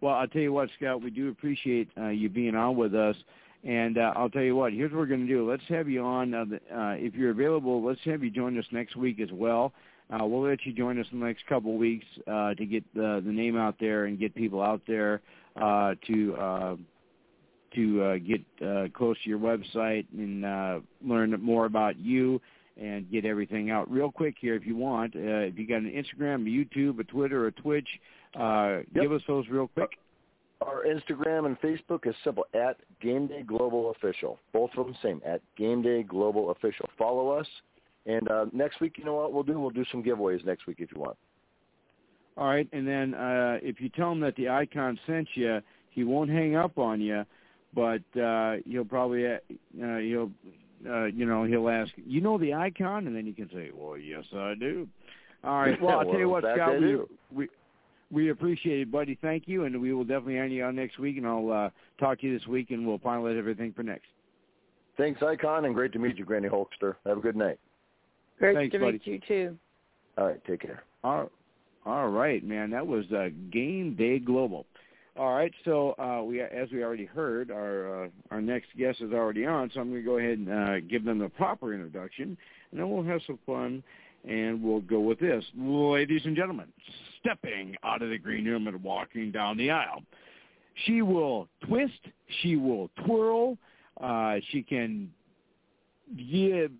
well, 0.00 0.14
I'll 0.14 0.28
tell 0.28 0.42
you 0.42 0.52
what, 0.52 0.70
Scott. 0.78 1.02
We 1.02 1.10
do 1.10 1.28
appreciate 1.28 1.90
uh, 1.98 2.08
you 2.08 2.28
being 2.30 2.54
on 2.54 2.76
with 2.76 2.94
us. 2.94 3.16
And 3.64 3.98
uh, 3.98 4.12
I'll 4.14 4.30
tell 4.30 4.42
you 4.42 4.54
what. 4.54 4.72
Here's 4.72 4.92
what 4.92 4.98
we're 4.98 5.06
going 5.06 5.26
to 5.26 5.32
do. 5.32 5.48
Let's 5.48 5.62
have 5.68 5.88
you 5.88 6.02
on. 6.02 6.32
Uh, 6.32 6.44
the, 6.44 6.56
uh, 6.74 6.92
if 6.92 7.14
you're 7.14 7.30
available, 7.30 7.84
let's 7.84 8.00
have 8.04 8.22
you 8.22 8.30
join 8.30 8.58
us 8.58 8.64
next 8.70 8.96
week 8.96 9.20
as 9.20 9.32
well. 9.32 9.72
Uh, 10.10 10.24
we'll 10.24 10.42
let 10.48 10.64
you 10.64 10.72
join 10.72 10.98
us 11.00 11.06
in 11.12 11.18
the 11.20 11.26
next 11.26 11.46
couple 11.46 11.72
of 11.72 11.78
weeks 11.78 12.06
uh, 12.28 12.54
to 12.54 12.64
get 12.64 12.84
the, 12.94 13.20
the 13.24 13.32
name 13.32 13.56
out 13.56 13.74
there 13.80 14.04
and 14.04 14.18
get 14.18 14.34
people 14.34 14.62
out 14.62 14.80
there 14.86 15.20
uh, 15.60 15.94
to 16.06 16.34
uh, 16.36 16.76
to 17.74 18.02
uh, 18.02 18.16
get 18.18 18.40
uh, 18.66 18.86
close 18.94 19.16
to 19.24 19.28
your 19.28 19.38
website 19.38 20.06
and 20.16 20.44
uh, 20.44 20.78
learn 21.04 21.30
more 21.42 21.66
about 21.66 21.98
you 21.98 22.40
and 22.80 23.10
get 23.10 23.24
everything 23.24 23.70
out 23.70 23.90
real 23.90 24.10
quick 24.10 24.36
here 24.40 24.54
if 24.54 24.66
you 24.66 24.76
want. 24.76 25.14
Uh, 25.16 25.18
if 25.48 25.58
you 25.58 25.66
got 25.66 25.78
an 25.78 25.90
Instagram, 25.90 26.46
a 26.46 26.78
YouTube, 26.78 26.98
a 27.00 27.04
Twitter, 27.04 27.46
a 27.48 27.52
Twitch, 27.52 27.88
uh, 28.38 28.78
Yep. 28.94 29.02
give 29.02 29.12
us 29.12 29.22
those 29.26 29.46
real 29.48 29.68
quick. 29.68 29.90
Our 30.62 30.84
Instagram 30.86 31.46
and 31.46 31.60
Facebook 31.60 32.06
is 32.06 32.14
simple 32.24 32.46
at 32.54 32.76
Game 33.00 33.26
Day 33.26 33.42
Global 33.42 33.90
Official. 33.90 34.38
Both 34.52 34.70
of 34.76 34.86
them 34.86 34.96
same 35.02 35.20
at 35.26 35.42
Game 35.56 35.82
Day 35.82 36.02
Global 36.02 36.50
Official. 36.50 36.88
Follow 36.96 37.30
us. 37.30 37.46
And 38.06 38.30
uh, 38.30 38.46
next 38.52 38.80
week, 38.80 38.94
you 38.98 39.04
know 39.04 39.14
what 39.14 39.32
we'll 39.32 39.42
do? 39.42 39.58
We'll 39.58 39.70
do 39.70 39.84
some 39.90 40.02
giveaways 40.02 40.44
next 40.44 40.66
week 40.66 40.78
if 40.80 40.92
you 40.92 41.00
want. 41.00 41.16
All 42.36 42.46
right, 42.46 42.68
and 42.72 42.86
then 42.86 43.14
uh, 43.14 43.58
if 43.62 43.80
you 43.80 43.88
tell 43.88 44.12
him 44.12 44.20
that 44.20 44.36
the 44.36 44.50
icon 44.50 44.98
sent 45.06 45.26
you, 45.34 45.60
he 45.90 46.04
won't 46.04 46.28
hang 46.28 46.54
up 46.54 46.76
on 46.78 47.00
you, 47.00 47.24
but 47.74 48.02
uh, 48.20 48.56
he'll 48.66 48.84
probably 48.84 49.26
uh, 49.26 49.38
he'll 49.74 50.30
uh, 50.86 51.04
you 51.04 51.24
know 51.24 51.44
he'll 51.44 51.68
ask, 51.70 51.92
you 51.96 52.20
know 52.20 52.36
the 52.36 52.52
icon, 52.52 53.06
and 53.06 53.16
then 53.16 53.26
you 53.26 53.32
can 53.32 53.48
say, 53.48 53.70
well, 53.74 53.96
yes, 53.96 54.24
I 54.34 54.54
do. 54.54 54.86
All 55.42 55.60
right. 55.60 55.80
Well, 55.82 56.00
I'll 56.00 56.04
tell 56.04 56.18
you 56.18 56.28
what, 56.28 56.44
Scott, 56.44 56.78
we, 56.80 56.98
we 57.32 57.48
we 58.10 58.30
appreciate 58.30 58.80
it, 58.80 58.92
buddy. 58.92 59.18
Thank 59.20 59.48
you, 59.48 59.64
and 59.64 59.80
we 59.80 59.94
will 59.94 60.04
definitely 60.04 60.36
have 60.36 60.50
you 60.50 60.64
on 60.64 60.76
next 60.76 60.98
week, 60.98 61.16
and 61.16 61.26
I'll 61.26 61.50
uh, 61.50 61.70
talk 61.98 62.20
to 62.20 62.26
you 62.26 62.38
this 62.38 62.46
week, 62.46 62.70
and 62.70 62.86
we'll 62.86 62.98
finalize 62.98 63.38
everything 63.38 63.72
for 63.72 63.82
next. 63.82 64.06
Thanks, 64.96 65.22
Icon, 65.22 65.64
and 65.64 65.74
great 65.74 65.92
to 65.92 65.98
meet 65.98 66.18
you, 66.18 66.24
Granny 66.24 66.48
Hulkster. 66.48 66.94
Have 67.04 67.18
a 67.18 67.20
good 67.20 67.36
night. 67.36 67.58
Great 68.38 68.54
Thanks, 68.56 68.72
to 68.72 68.78
buddy. 68.78 68.92
meet 68.92 69.06
you 69.06 69.20
too. 69.26 69.56
All 70.18 70.26
right, 70.26 70.44
take 70.46 70.60
care. 70.60 70.82
All, 71.04 71.30
all 71.84 72.08
right, 72.08 72.44
man. 72.44 72.70
That 72.70 72.86
was 72.86 73.04
uh, 73.12 73.28
Game 73.50 73.94
Day 73.94 74.18
Global. 74.18 74.66
All 75.18 75.34
right, 75.34 75.52
so 75.64 75.94
uh, 75.98 76.22
we, 76.22 76.42
as 76.42 76.70
we 76.70 76.84
already 76.84 77.06
heard, 77.06 77.50
our 77.50 78.04
uh, 78.04 78.08
our 78.30 78.42
next 78.42 78.66
guest 78.78 79.00
is 79.00 79.12
already 79.12 79.46
on, 79.46 79.70
so 79.72 79.80
I'm 79.80 79.88
going 79.88 80.02
to 80.02 80.06
go 80.06 80.18
ahead 80.18 80.38
and 80.38 80.52
uh, 80.52 80.80
give 80.80 81.04
them 81.04 81.18
the 81.18 81.30
proper 81.30 81.72
introduction, 81.72 82.36
and 82.70 82.78
then 82.80 82.90
we'll 82.90 83.02
have 83.04 83.22
some 83.26 83.38
fun, 83.46 83.82
and 84.28 84.62
we'll 84.62 84.82
go 84.82 85.00
with 85.00 85.18
this, 85.18 85.42
ladies 85.56 86.20
and 86.26 86.36
gentlemen. 86.36 86.66
Stepping 87.20 87.76
out 87.82 88.02
of 88.02 88.10
the 88.10 88.18
green 88.18 88.44
room 88.44 88.66
and 88.66 88.82
walking 88.82 89.32
down 89.32 89.56
the 89.56 89.70
aisle, 89.70 90.02
she 90.84 91.00
will 91.00 91.48
twist, 91.66 92.00
she 92.42 92.56
will 92.56 92.90
twirl, 93.06 93.56
uh, 94.02 94.36
she 94.50 94.62
can 94.62 95.10
give 96.30 96.70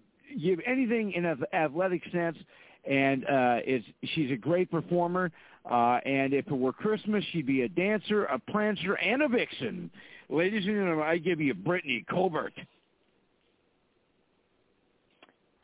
give 0.43 0.61
anything 0.67 1.13
in 1.13 1.25
an 1.25 1.43
athletic 1.53 2.03
sense 2.13 2.37
and 2.89 3.25
uh 3.27 3.59
is 3.67 3.83
she's 4.15 4.31
a 4.31 4.37
great 4.37 4.71
performer 4.71 5.31
uh 5.71 5.99
and 6.05 6.33
if 6.33 6.47
it 6.47 6.55
were 6.55 6.73
christmas 6.73 7.25
she'd 7.33 7.47
be 7.47 7.63
a 7.63 7.69
dancer 7.69 8.25
a 8.27 8.39
prancer 8.39 8.95
and 8.95 9.23
a 9.23 9.29
vixen 9.29 9.91
ladies 10.29 10.65
and 10.67 10.75
gentlemen 10.75 11.05
i 11.05 11.17
give 11.17 11.41
you 11.41 11.55
brittany 11.55 12.05
colbert 12.09 12.53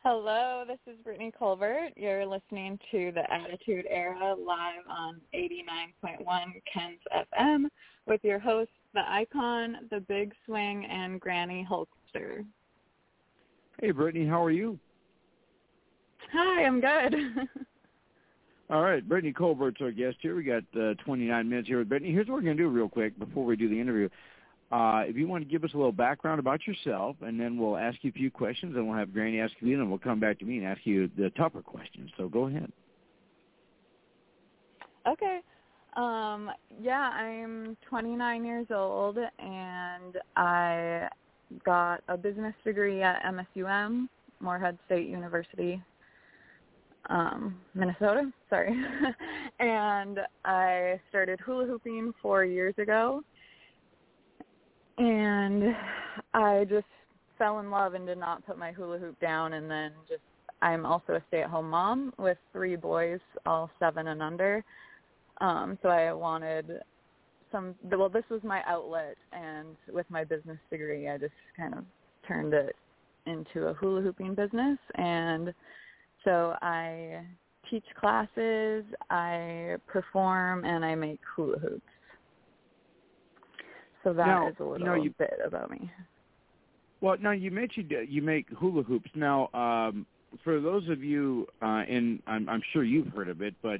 Hello, 0.05 0.65
this 0.67 0.79
is 0.85 0.99
Brittany 1.01 1.31
Colbert. 1.39 1.91
You're 1.95 2.25
listening 2.25 2.77
to 2.91 3.13
the 3.13 3.23
Attitude 3.33 3.85
Era 3.89 4.35
live 4.35 4.83
on 4.89 5.21
89.1 5.33 6.61
Kens 6.73 6.99
FM 7.33 7.67
with 8.05 8.19
your 8.21 8.37
hosts, 8.37 8.73
the 8.93 9.09
Icon, 9.09 9.87
the 9.91 10.01
Big 10.01 10.33
Swing, 10.45 10.85
and 10.91 11.21
Granny 11.21 11.65
Hulkster. 11.71 12.43
Hey 13.83 13.91
brittany 13.91 14.25
how 14.25 14.41
are 14.41 14.49
you 14.49 14.79
Hi, 16.31 16.63
I'm 16.63 16.79
good. 16.79 17.15
all 18.69 18.81
right 18.81 19.05
brittany 19.05 19.33
colbert's 19.33 19.81
our 19.81 19.91
guest 19.91 20.15
here 20.21 20.37
we 20.37 20.43
got 20.45 20.63
uh 20.79 20.93
29 21.03 21.49
minutes 21.49 21.67
here 21.67 21.79
with 21.79 21.89
brittany 21.89 22.13
here's 22.13 22.27
what 22.27 22.35
we're 22.35 22.43
going 22.43 22.55
to 22.55 22.63
do 22.63 22.69
real 22.69 22.87
quick 22.87 23.19
before 23.19 23.43
we 23.43 23.57
do 23.57 23.67
the 23.67 23.77
interview 23.77 24.07
uh, 24.71 25.03
if 25.05 25.17
you 25.17 25.27
want 25.27 25.43
to 25.43 25.49
give 25.49 25.65
us 25.65 25.71
a 25.73 25.77
little 25.77 25.91
background 25.91 26.39
about 26.39 26.65
yourself, 26.65 27.15
and 27.21 27.39
then 27.39 27.59
we'll 27.59 27.77
ask 27.77 27.99
you 28.01 28.09
a 28.09 28.13
few 28.13 28.31
questions, 28.31 28.75
and 28.75 28.87
we'll 28.87 28.97
have 28.97 29.13
Granny 29.13 29.39
ask 29.39 29.53
you, 29.59 29.73
and 29.73 29.81
then 29.83 29.87
we'll 29.87 29.99
come 29.99 30.19
back 30.19 30.39
to 30.39 30.45
me 30.45 30.57
and 30.57 30.65
ask 30.65 30.79
you 30.83 31.11
the 31.15 31.29
tougher 31.37 31.61
questions. 31.61 32.09
So 32.17 32.27
go 32.27 32.47
ahead. 32.47 32.71
Okay. 35.07 35.41
Um, 35.95 36.49
yeah, 36.81 37.09
I'm 37.09 37.77
29 37.87 38.45
years 38.45 38.65
old 38.71 39.19
and 39.37 40.17
I 40.35 41.07
got 41.65 42.01
a 42.07 42.17
business 42.17 42.53
degree 42.63 43.01
at 43.01 43.21
MSUM, 43.23 44.07
Moorhead 44.39 44.77
State 44.85 45.07
University, 45.07 45.81
um, 47.09 47.55
Minnesota. 47.73 48.31
Sorry. 48.49 48.75
and 49.59 50.19
I 50.45 50.99
started 51.09 51.39
hula 51.39 51.65
hooping 51.65 52.13
four 52.21 52.45
years 52.45 52.73
ago. 52.77 53.21
And 54.97 55.75
I 56.33 56.65
just 56.69 56.85
fell 57.37 57.59
in 57.59 57.71
love 57.71 57.95
and 57.95 58.05
did 58.05 58.19
not 58.19 58.45
put 58.45 58.57
my 58.57 58.71
hula 58.71 58.99
hoop 58.99 59.19
down 59.19 59.53
and 59.53 59.69
then 59.69 59.91
just 60.07 60.21
I'm 60.61 60.85
also 60.85 61.13
a 61.13 61.23
stay-at-home 61.27 61.69
mom 61.69 62.13
with 62.17 62.37
three 62.53 62.77
boys, 62.77 63.19
all 63.45 63.69
seven 63.79 64.07
and 64.07 64.23
under. 64.23 64.63
Um, 65.41 65.77
so 65.81 65.89
I 65.89 66.13
wanted 66.13 66.79
some. 67.53 67.75
Well, 67.89 68.09
this 68.09 68.25
was 68.29 68.41
my 68.43 68.61
outlet, 68.67 69.15
and 69.31 69.77
with 69.93 70.09
my 70.09 70.25
business 70.25 70.57
degree, 70.69 71.07
I 71.07 71.17
just 71.17 71.31
kind 71.55 71.73
of 71.73 71.85
turned 72.27 72.53
it 72.53 72.75
into 73.25 73.67
a 73.67 73.73
hula 73.73 74.01
hooping 74.01 74.35
business. 74.35 74.77
And 74.95 75.53
so 76.25 76.55
I 76.61 77.21
teach 77.69 77.85
classes, 77.97 78.83
I 79.09 79.77
perform, 79.87 80.65
and 80.65 80.83
I 80.83 80.95
make 80.95 81.21
hula 81.35 81.59
hoops. 81.59 81.81
So 84.03 84.11
that 84.13 84.27
Now, 84.27 84.49
is 84.49 84.55
a 84.59 84.63
little 84.65 84.97
you- 84.97 85.13
bit 85.17 85.39
about 85.45 85.71
me. 85.71 85.89
Well, 86.99 87.17
now 87.19 87.31
you 87.31 87.51
mentioned 87.51 87.93
uh, 87.93 87.99
you 88.01 88.21
make 88.21 88.49
hula 88.49 88.83
hoops. 88.83 89.09
Now, 89.13 89.49
um, 89.53 90.05
for 90.43 90.59
those 90.59 90.87
of 90.89 91.03
you, 91.03 91.47
uh, 91.61 91.83
and 91.87 92.21
I'm, 92.27 92.47
I'm 92.49 92.61
sure 92.71 92.83
you've 92.83 93.07
heard 93.07 93.29
of 93.29 93.41
it, 93.41 93.55
but 93.61 93.79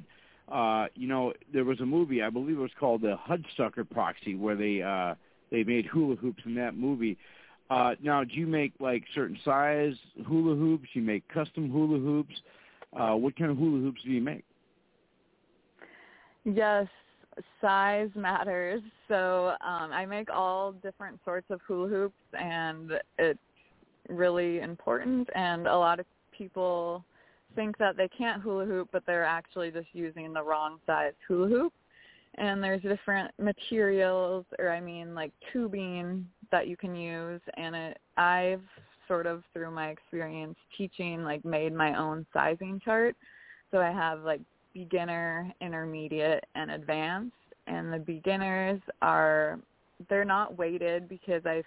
uh, 0.50 0.86
you 0.94 1.08
know, 1.08 1.32
there 1.52 1.64
was 1.64 1.80
a 1.80 1.86
movie, 1.86 2.22
I 2.22 2.30
believe 2.30 2.58
it 2.58 2.60
was 2.60 2.70
called 2.78 3.02
the 3.02 3.16
Hudsucker 3.28 3.88
Proxy, 3.88 4.34
where 4.34 4.56
they 4.56 4.82
uh, 4.82 5.14
they 5.50 5.64
made 5.64 5.86
hula 5.86 6.16
hoops 6.16 6.42
in 6.44 6.54
that 6.56 6.76
movie. 6.76 7.16
Uh, 7.70 7.94
now, 8.02 8.22
do 8.24 8.34
you 8.34 8.46
make 8.46 8.72
like 8.78 9.04
certain 9.14 9.38
size 9.44 9.94
hula 10.26 10.54
hoops? 10.54 10.88
You 10.92 11.02
make 11.02 11.26
custom 11.28 11.70
hula 11.70 11.98
hoops? 11.98 12.34
Uh, 12.94 13.14
what 13.14 13.36
kind 13.36 13.50
of 13.50 13.56
hula 13.56 13.80
hoops 13.80 14.02
do 14.04 14.10
you 14.10 14.20
make? 14.20 14.44
Yes, 16.44 16.86
size 17.60 18.10
matters. 18.14 18.82
So 19.08 19.54
um, 19.66 19.92
I 19.92 20.04
make 20.04 20.28
all 20.30 20.72
different 20.72 21.18
sorts 21.24 21.46
of 21.50 21.60
hula 21.66 21.88
hoops, 21.88 22.14
and 22.38 22.92
it's 23.18 23.38
really 24.10 24.60
important. 24.60 25.28
And 25.34 25.66
a 25.66 25.76
lot 25.76 26.00
of 26.00 26.06
people 26.36 27.02
think 27.54 27.78
that 27.78 27.96
they 27.96 28.08
can't 28.08 28.42
hula 28.42 28.64
hoop, 28.64 28.88
but 28.92 29.04
they're 29.06 29.24
actually 29.24 29.70
just 29.70 29.88
using 29.92 30.32
the 30.32 30.42
wrong 30.42 30.78
size 30.86 31.12
hula 31.26 31.48
hoop. 31.48 31.72
And 32.36 32.62
there's 32.62 32.82
different 32.82 33.32
materials, 33.38 34.44
or 34.58 34.70
I 34.70 34.80
mean, 34.80 35.14
like 35.14 35.32
tubing 35.52 36.26
that 36.50 36.66
you 36.66 36.76
can 36.76 36.96
use. 36.96 37.40
And 37.56 37.76
it, 37.76 37.98
I've 38.16 38.62
sort 39.06 39.26
of, 39.26 39.42
through 39.52 39.70
my 39.70 39.88
experience 39.88 40.56
teaching, 40.76 41.22
like 41.22 41.44
made 41.44 41.72
my 41.72 41.96
own 41.98 42.26
sizing 42.32 42.80
chart. 42.84 43.16
So 43.70 43.78
I 43.78 43.92
have 43.92 44.22
like 44.22 44.40
beginner, 44.72 45.52
intermediate, 45.60 46.44
and 46.54 46.72
advanced. 46.72 47.36
And 47.66 47.92
the 47.92 47.98
beginners 47.98 48.80
are 49.00 49.58
they're 50.10 50.24
not 50.24 50.58
weighted 50.58 51.08
because 51.08 51.42
I 51.46 51.62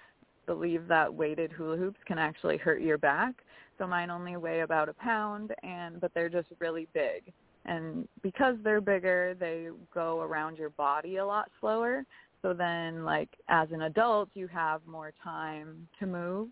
believe 0.48 0.88
that 0.88 1.14
weighted 1.14 1.52
hula 1.52 1.78
hoops 1.78 2.00
can 2.08 2.18
actually 2.18 2.58
hurt 2.58 2.82
your 2.82 2.98
back. 2.98 3.36
So 3.78 3.86
mine 3.86 4.10
only 4.10 4.38
weigh 4.38 4.62
about 4.62 4.90
a 4.90 4.94
pound 4.94 5.54
and 5.62 6.02
but 6.02 6.12
they're 6.16 6.30
just 6.30 6.48
really 6.60 6.88
big. 6.94 7.32
And 7.66 8.08
because 8.24 8.56
they're 8.64 8.82
bigger, 8.82 9.36
they 9.40 9.68
go 9.94 10.22
around 10.22 10.58
your 10.58 10.72
body 10.72 11.18
a 11.18 11.26
lot 11.26 11.52
slower. 11.60 12.04
So 12.42 12.54
then 12.54 13.04
like 13.04 13.30
as 13.50 13.68
an 13.72 13.84
adult, 13.84 14.30
you 14.34 14.48
have 14.48 14.82
more 14.88 15.12
time 15.24 15.88
to 16.00 16.08
move. 16.08 16.50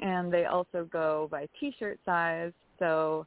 And 0.00 0.32
they 0.32 0.46
also 0.46 0.88
go 0.90 1.28
by 1.30 1.48
t-shirt 1.60 1.98
size. 2.06 2.52
So 2.78 3.26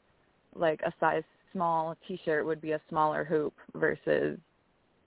like 0.56 0.82
a 0.82 0.94
size 1.00 1.24
small 1.52 1.96
t-shirt 2.08 2.46
would 2.46 2.62
be 2.62 2.72
a 2.72 2.82
smaller 2.90 3.24
hoop 3.24 3.54
versus 3.76 4.40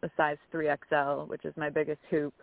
a 0.02 0.10
size 0.16 0.36
3XL, 0.52 1.28
which 1.28 1.44
is 1.44 1.52
my 1.56 1.70
biggest 1.70 2.00
hoop, 2.10 2.34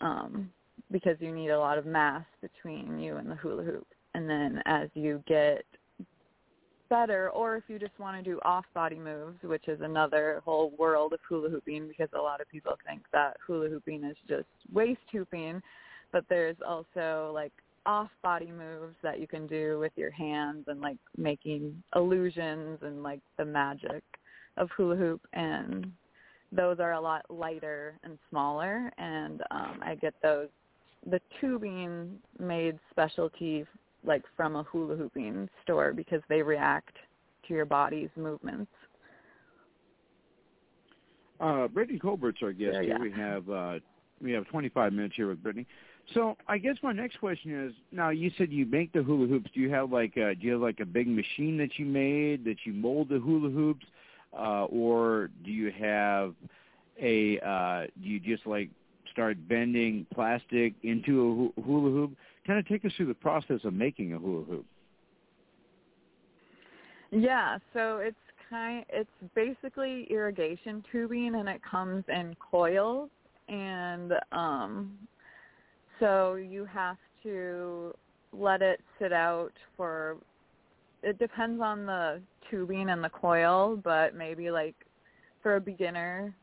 um, 0.00 0.50
because 0.90 1.16
you 1.20 1.34
need 1.34 1.50
a 1.50 1.58
lot 1.58 1.78
of 1.78 1.86
mass 1.86 2.24
between 2.40 2.98
you 2.98 3.16
and 3.16 3.30
the 3.30 3.34
hula 3.34 3.62
hoop. 3.62 3.86
And 4.14 4.28
then 4.28 4.62
as 4.66 4.88
you 4.94 5.22
get 5.26 5.64
better, 6.88 7.30
or 7.30 7.56
if 7.56 7.64
you 7.68 7.78
just 7.78 7.98
want 7.98 8.16
to 8.16 8.28
do 8.28 8.40
off-body 8.44 8.98
moves, 8.98 9.38
which 9.42 9.68
is 9.68 9.80
another 9.80 10.42
whole 10.44 10.72
world 10.78 11.12
of 11.12 11.20
hula 11.28 11.48
hooping, 11.48 11.86
because 11.86 12.08
a 12.12 12.20
lot 12.20 12.40
of 12.40 12.48
people 12.48 12.72
think 12.86 13.02
that 13.12 13.36
hula 13.46 13.68
hooping 13.68 14.02
is 14.04 14.16
just 14.28 14.48
waist 14.72 15.00
hooping, 15.12 15.62
but 16.12 16.24
there's 16.28 16.56
also 16.66 17.30
like 17.32 17.52
off 17.86 18.10
body 18.22 18.50
moves 18.50 18.94
that 19.02 19.20
you 19.20 19.26
can 19.26 19.46
do 19.46 19.78
with 19.78 19.92
your 19.96 20.10
hands 20.10 20.64
and 20.66 20.80
like 20.80 20.98
making 21.16 21.82
illusions 21.94 22.78
and 22.82 23.02
like 23.02 23.20
the 23.38 23.44
magic 23.44 24.02
of 24.56 24.68
hula 24.76 24.96
hoop 24.96 25.20
and 25.32 25.90
those 26.52 26.78
are 26.78 26.92
a 26.92 27.00
lot 27.00 27.24
lighter 27.30 27.94
and 28.04 28.18
smaller 28.28 28.92
and 28.98 29.42
um 29.50 29.80
I 29.82 29.94
get 29.94 30.14
those 30.22 30.48
the 31.08 31.20
tubing 31.40 32.18
made 32.38 32.78
specialty 32.90 33.64
like 34.04 34.22
from 34.36 34.56
a 34.56 34.62
hula 34.64 34.96
hooping 34.96 35.48
store 35.62 35.92
because 35.92 36.22
they 36.28 36.42
react 36.42 36.96
to 37.46 37.54
your 37.54 37.66
body's 37.66 38.08
movements. 38.16 38.70
Uh, 41.38 41.68
Brittany 41.68 41.98
Colbert's 41.98 42.42
our 42.42 42.52
guest 42.52 42.74
Yeah, 42.74 42.82
here. 42.82 42.90
yeah. 42.90 42.98
We 42.98 43.12
have 43.12 43.50
uh, 43.50 43.78
we 44.22 44.32
have 44.32 44.46
25 44.48 44.92
minutes 44.92 45.14
here 45.16 45.28
with 45.28 45.42
Brittany. 45.42 45.66
So 46.14 46.36
I 46.48 46.58
guess 46.58 46.76
my 46.82 46.92
next 46.92 47.18
question 47.18 47.66
is: 47.66 47.72
Now 47.92 48.10
you 48.10 48.30
said 48.36 48.50
you 48.50 48.66
make 48.66 48.92
the 48.92 49.02
hula 49.02 49.26
hoops. 49.26 49.50
Do 49.54 49.60
you 49.60 49.70
have 49.70 49.90
like 49.92 50.16
a, 50.16 50.34
do 50.34 50.46
you 50.46 50.52
have 50.52 50.60
like 50.60 50.80
a 50.80 50.86
big 50.86 51.08
machine 51.08 51.56
that 51.58 51.78
you 51.78 51.86
made 51.86 52.44
that 52.44 52.56
you 52.64 52.72
mold 52.72 53.08
the 53.08 53.18
hula 53.18 53.48
hoops, 53.50 53.86
uh, 54.38 54.64
or 54.64 55.30
do 55.44 55.50
you 55.50 55.70
have 55.72 56.34
a 57.00 57.38
uh, 57.40 57.86
do 58.02 58.08
you 58.08 58.20
just 58.20 58.46
like 58.46 58.68
start 59.10 59.36
bending 59.48 60.06
plastic 60.12 60.74
into 60.82 61.52
a 61.56 61.62
hula 61.62 61.90
hoop? 61.90 62.16
Kind 62.46 62.58
of 62.58 62.66
take 62.66 62.84
us 62.84 62.92
through 62.96 63.06
the 63.06 63.14
process 63.14 63.60
of 63.64 63.74
making 63.74 64.12
a 64.12 64.18
hula 64.18 64.44
hoop. 64.44 64.66
Yeah, 67.10 67.58
so 67.72 67.98
it's 67.98 68.16
kind 68.48 68.84
it's 68.88 69.10
basically 69.34 70.06
irrigation 70.10 70.82
tubing 70.90 71.34
and 71.36 71.48
it 71.48 71.60
comes 71.62 72.04
in 72.08 72.34
coils 72.50 73.08
and 73.48 74.12
um 74.32 74.92
so 76.00 76.34
you 76.34 76.64
have 76.64 76.96
to 77.22 77.94
let 78.32 78.62
it 78.62 78.80
sit 78.98 79.12
out 79.12 79.52
for 79.76 80.16
it 81.02 81.18
depends 81.18 81.60
on 81.62 81.86
the 81.86 82.20
tubing 82.50 82.90
and 82.90 83.02
the 83.02 83.08
coil, 83.08 83.76
but 83.82 84.14
maybe 84.14 84.50
like 84.50 84.74
for 85.42 85.56
a 85.56 85.60
beginner 85.60 86.34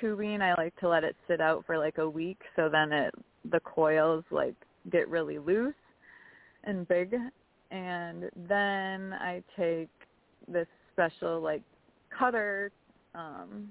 tubing 0.00 0.42
I 0.42 0.54
like 0.54 0.76
to 0.80 0.88
let 0.88 1.04
it 1.04 1.16
sit 1.28 1.40
out 1.40 1.64
for 1.66 1.78
like 1.78 1.98
a 1.98 2.08
week 2.08 2.38
so 2.56 2.68
then 2.68 2.92
it 2.92 3.14
the 3.50 3.60
coils 3.60 4.24
like 4.30 4.54
get 4.90 5.08
really 5.08 5.38
loose 5.38 5.74
and 6.64 6.86
big. 6.88 7.14
And 7.70 8.30
then 8.48 9.12
I 9.14 9.42
take 9.56 9.88
this 10.46 10.66
special 10.92 11.40
like 11.40 11.62
cutter 12.16 12.70
um 13.14 13.68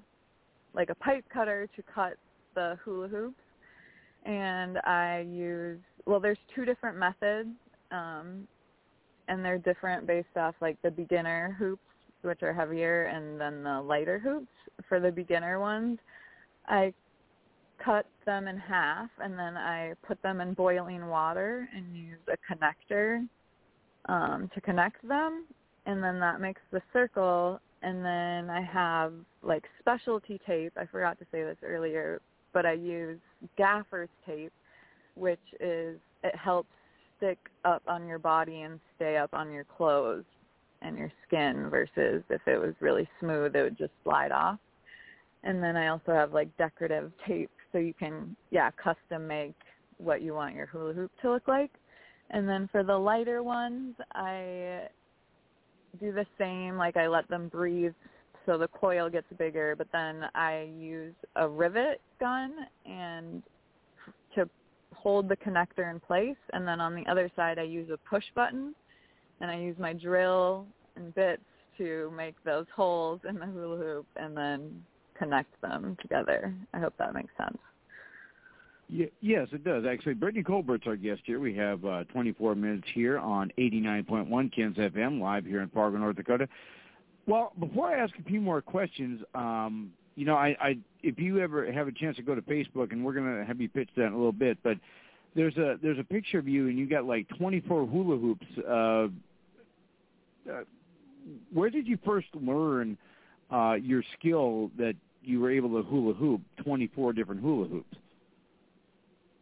like 0.74 0.90
a 0.90 0.96
pipe 0.96 1.24
cutter 1.32 1.68
to 1.76 1.84
cut 1.94 2.14
the 2.56 2.78
hula 2.84 3.08
hoops. 3.08 3.36
And 4.26 4.80
I 4.80 5.26
use 5.30 5.80
well 6.06 6.20
there's 6.20 6.40
two 6.56 6.66
different 6.66 6.98
methods 6.98 7.50
um 7.92 8.48
and 9.28 9.44
they're 9.44 9.58
different 9.58 10.06
based 10.06 10.36
off 10.36 10.56
like 10.62 10.82
the 10.82 10.92
beginner 10.92 11.56
hoops 11.58 11.82
which 12.24 12.42
are 12.42 12.54
heavier 12.54 13.06
and 13.06 13.40
then 13.40 13.64
the 13.64 13.82
lighter 13.82 14.18
hoops 14.18 14.48
for 14.88 15.00
the 15.00 15.12
beginner 15.12 15.60
ones 15.60 16.00
I 16.68 16.94
cut 17.84 18.06
them 18.26 18.48
in 18.48 18.58
half 18.58 19.10
and 19.20 19.38
then 19.38 19.58
I 19.58 19.94
put 20.08 20.22
them 20.22 20.42
in 20.42 20.54
boiling 20.54 21.08
water 21.08 21.68
and 21.76 21.96
use 21.96 22.20
a 22.28 22.54
connector 22.54 23.28
um, 24.06 24.50
to 24.54 24.62
connect 24.62 25.06
them 25.08 25.46
and 25.86 26.02
then 26.02 26.20
that 26.20 26.40
makes 26.40 26.62
the 26.72 26.82
circle 26.92 27.60
and 27.82 27.98
then 28.04 28.50
I 28.50 28.62
have 28.62 29.14
like 29.42 29.64
specialty 29.80 30.40
tape. 30.48 30.72
I 30.78 30.86
forgot 30.86 31.20
to 31.20 31.26
say 31.32 31.44
this 31.44 31.58
earlier, 31.64 32.22
but 32.54 32.66
I 32.66 32.74
use 32.74 33.20
gaffer's 33.58 34.10
tape 34.26 34.54
which 35.16 35.42
is 35.60 36.00
it 36.24 36.36
helps 36.36 36.70
stick 37.18 37.38
up 37.66 37.84
on 37.88 38.08
your 38.08 38.20
body 38.20 38.62
and 38.62 38.80
stay 38.96 39.18
up 39.18 39.34
on 39.34 39.52
your 39.52 39.66
clothes 39.66 40.24
and 40.82 40.98
your 40.98 41.12
skin 41.28 41.70
versus 41.70 42.24
if 42.30 42.42
it 42.48 42.60
was 42.60 42.74
really 42.80 43.08
smooth 43.20 43.56
it 43.56 43.64
would 43.64 43.78
just 43.78 43.92
slide 44.04 44.32
off. 44.32 44.60
And 45.44 45.62
then 45.62 45.76
I 45.76 45.88
also 45.88 46.14
have 46.14 46.34
like 46.34 46.56
decorative 46.58 47.12
tape 47.28 47.52
so 47.72 47.78
you 47.78 47.94
can 47.94 48.36
yeah, 48.52 48.72
custom 48.72 49.28
make 49.28 49.56
what 49.98 50.22
you 50.22 50.34
want 50.34 50.56
your 50.56 50.68
hula 50.68 50.94
hoop 50.94 51.12
to 51.22 51.32
look 51.32 51.48
like. 51.48 51.72
And 52.30 52.48
then 52.48 52.70
for 52.72 52.84
the 52.84 52.98
lighter 52.98 53.44
ones, 53.44 53.96
I 54.14 54.88
do 56.00 56.12
the 56.12 56.26
same, 56.38 56.78
like 56.78 56.98
I 56.98 57.08
let 57.08 57.28
them 57.30 57.50
breathe 57.50 57.94
so 58.46 58.58
the 58.58 58.68
coil 58.68 59.10
gets 59.10 59.28
bigger, 59.38 59.76
but 59.78 59.88
then 59.92 60.26
I 60.36 60.70
use 60.78 61.14
a 61.36 61.48
rivet 61.48 62.02
gun 62.20 62.54
and 62.86 63.42
to 64.36 64.50
hold 64.94 65.30
the 65.30 65.38
connector 65.38 65.90
in 65.92 66.00
place 66.00 66.38
and 66.54 66.68
then 66.68 66.82
on 66.82 66.96
the 66.96 67.06
other 67.10 67.30
side 67.36 67.60
I 67.60 67.64
use 67.64 67.90
a 67.90 67.98
push 68.10 68.24
button 68.36 68.74
and 69.42 69.50
I 69.50 69.58
use 69.58 69.76
my 69.80 69.94
drill 69.94 70.66
and 70.96 71.14
bits 71.16 71.42
to 71.78 72.12
make 72.16 72.36
those 72.44 72.66
holes 72.76 73.20
in 73.28 73.40
the 73.40 73.46
hula 73.46 73.78
hoop 73.78 74.06
and 74.16 74.36
then 74.36 74.84
connect 75.18 75.60
them 75.62 75.98
together. 76.02 76.54
I 76.74 76.80
hope 76.80 76.94
that 76.98 77.14
makes 77.14 77.32
sense. 77.38 77.58
Ye- 78.90 79.12
Yes, 79.22 79.48
it 79.52 79.64
does. 79.64 79.86
Actually, 79.86 80.14
Brittany 80.16 80.44
Colbert's 80.44 80.88
our 80.88 80.96
guest 80.96 81.22
here. 81.26 81.40
We 81.40 81.56
have 81.56 81.84
uh, 81.86 82.04
24 82.06 82.56
minutes 82.56 82.88
here 82.94 83.18
on 83.18 83.52
89.1 83.58 84.54
Kens 84.56 84.78
FM, 84.78 85.20
live 85.22 85.46
here 85.46 85.62
in 85.62 85.70
Fargo, 85.70 85.98
North 85.98 86.16
Dakota. 86.16 86.48
Well, 87.26 87.54
before 87.60 87.88
I 87.88 88.00
ask 88.00 88.14
a 88.20 88.24
few 88.24 88.42
more 88.42 88.62
questions, 88.62 89.22
um, 89.34 89.92
you 90.16 90.26
know, 90.26 90.36
I, 90.36 90.56
I 90.60 90.78
if 91.02 91.18
you 91.18 91.40
ever 91.40 91.72
have 91.72 91.88
a 91.88 91.92
chance 91.92 92.18
to 92.18 92.22
go 92.22 92.36
to 92.36 92.42
Facebook, 92.42 92.92
and 92.92 93.04
we're 93.04 93.14
going 93.14 93.40
to 93.40 93.46
have 93.46 93.60
you 93.62 93.70
pitch 93.70 93.90
that 93.96 94.08
in 94.08 94.14
a 94.14 94.18
little 94.18 94.32
bit, 94.34 94.58
but 94.62 94.78
there's 95.36 95.56
a 95.58 95.78
there's 95.82 95.98
a 95.98 96.04
picture 96.04 96.38
of 96.38 96.48
you, 96.48 96.68
and 96.68 96.78
you 96.78 96.86
got 96.86 97.06
like 97.06 97.28
24 97.38 97.88
hula 97.88 98.18
hoops. 98.18 98.46
Uh, 98.60 99.08
uh, 100.52 100.64
where 101.54 101.70
did 101.70 101.88
you 101.88 101.98
first 102.06 102.28
learn 102.36 102.98
uh, 103.54 103.76
your 103.76 104.04
skill 104.18 104.72
that 104.78 104.96
you 105.22 105.40
were 105.40 105.52
able 105.52 105.70
to 105.70 105.88
hula 105.88 106.14
hoop 106.14 106.42
24 106.64 107.14
different 107.14 107.40
hula 107.40 107.68
hoops? 107.68 107.98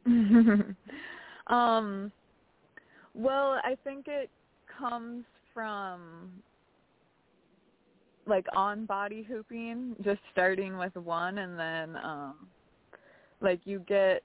um 1.48 2.12
well 3.14 3.60
i 3.64 3.76
think 3.84 4.08
it 4.08 4.30
comes 4.80 5.24
from 5.54 6.32
like 8.26 8.48
on 8.56 8.86
body 8.86 9.22
hooping 9.22 9.96
just 10.04 10.20
starting 10.32 10.76
with 10.78 10.96
one 10.96 11.38
and 11.40 11.58
then 11.58 11.96
um 12.04 12.48
like 13.42 13.60
you 13.66 13.84
get 13.88 14.24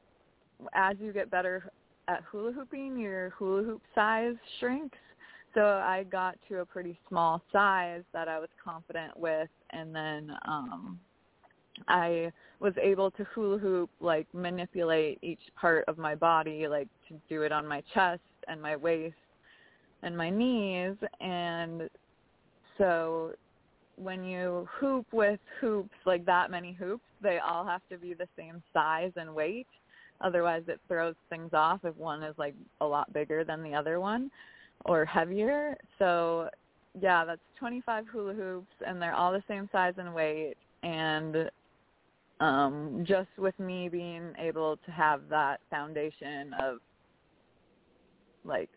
as 0.72 0.96
you 0.99 1.12
get 1.12 1.31
better 1.31 1.70
at 2.09 2.22
hula 2.31 2.53
hooping 2.53 2.99
your 2.99 3.31
hula 3.31 3.62
hoop 3.62 3.83
size 3.94 4.35
shrinks 4.59 4.99
so 5.53 5.61
i 5.61 6.07
got 6.11 6.37
to 6.49 6.61
a 6.61 6.64
pretty 6.64 6.99
small 7.07 7.42
size 7.53 8.03
that 8.14 8.29
i 8.29 8.38
was 8.38 8.49
confident 8.64 9.14
with 9.14 9.49
and 9.70 9.94
then 9.94 10.37
um 10.46 10.98
I 11.88 12.33
was 12.61 12.72
able 12.81 13.11
to 13.12 13.24
hula 13.24 13.59
hoop, 13.59 13.90
like 14.00 14.26
manipulate 14.33 15.18
each 15.22 15.40
part 15.61 15.85
of 15.88 15.98
my 15.98 16.14
body, 16.14 16.68
like 16.68 16.88
to 17.09 17.14
do 17.29 17.42
it 17.42 17.52
on 17.52 17.66
my 17.66 17.83
chest 17.92 18.22
and 18.48 18.61
my 18.61 18.76
waist 18.76 19.14
and 20.02 20.16
my 20.16 20.31
knees. 20.31 20.96
And 21.20 21.90
so 22.79 23.33
when 23.96 24.24
you 24.24 24.68
hoop 24.79 25.07
with 25.12 25.40
hoops, 25.61 25.94
like 26.07 26.24
that 26.26 26.50
many 26.50 26.72
hoops, 26.72 27.05
they 27.22 27.38
all 27.38 27.64
have 27.64 27.83
to 27.90 27.98
be 27.98 28.14
the 28.14 28.29
same 28.37 28.62
size 28.72 29.12
and 29.16 29.35
weight. 29.35 29.66
Otherwise 30.22 30.62
it 30.66 30.81
throws 30.88 31.14
things 31.29 31.50
off 31.52 31.81
if 31.85 31.94
one 31.96 32.22
is 32.22 32.35
like 32.38 32.55
a 32.81 32.87
lot 32.87 33.12
bigger 33.12 33.44
than 33.44 33.62
the 33.62 33.74
other 33.74 34.00
one 34.00 34.31
or 34.87 35.05
heavier. 35.05 35.76
So 35.98 36.48
yeah, 37.00 37.24
that's 37.24 37.40
25 37.59 38.06
hula 38.09 38.35
hoops 38.35 38.74
and 38.87 39.00
they're 39.00 39.14
all 39.14 39.32
the 39.32 39.42
same 39.48 39.68
size 39.72 39.94
and 39.98 40.14
weight 40.14 40.54
and 40.82 41.50
um 42.40 43.04
just 43.06 43.28
with 43.38 43.59
me 43.59 43.88
being 43.88 44.32
able 44.38 44.76
to 44.85 44.90
have 44.90 45.22
that 45.30 45.59
foundation 45.70 46.54
of 46.62 46.78
like 48.44 48.68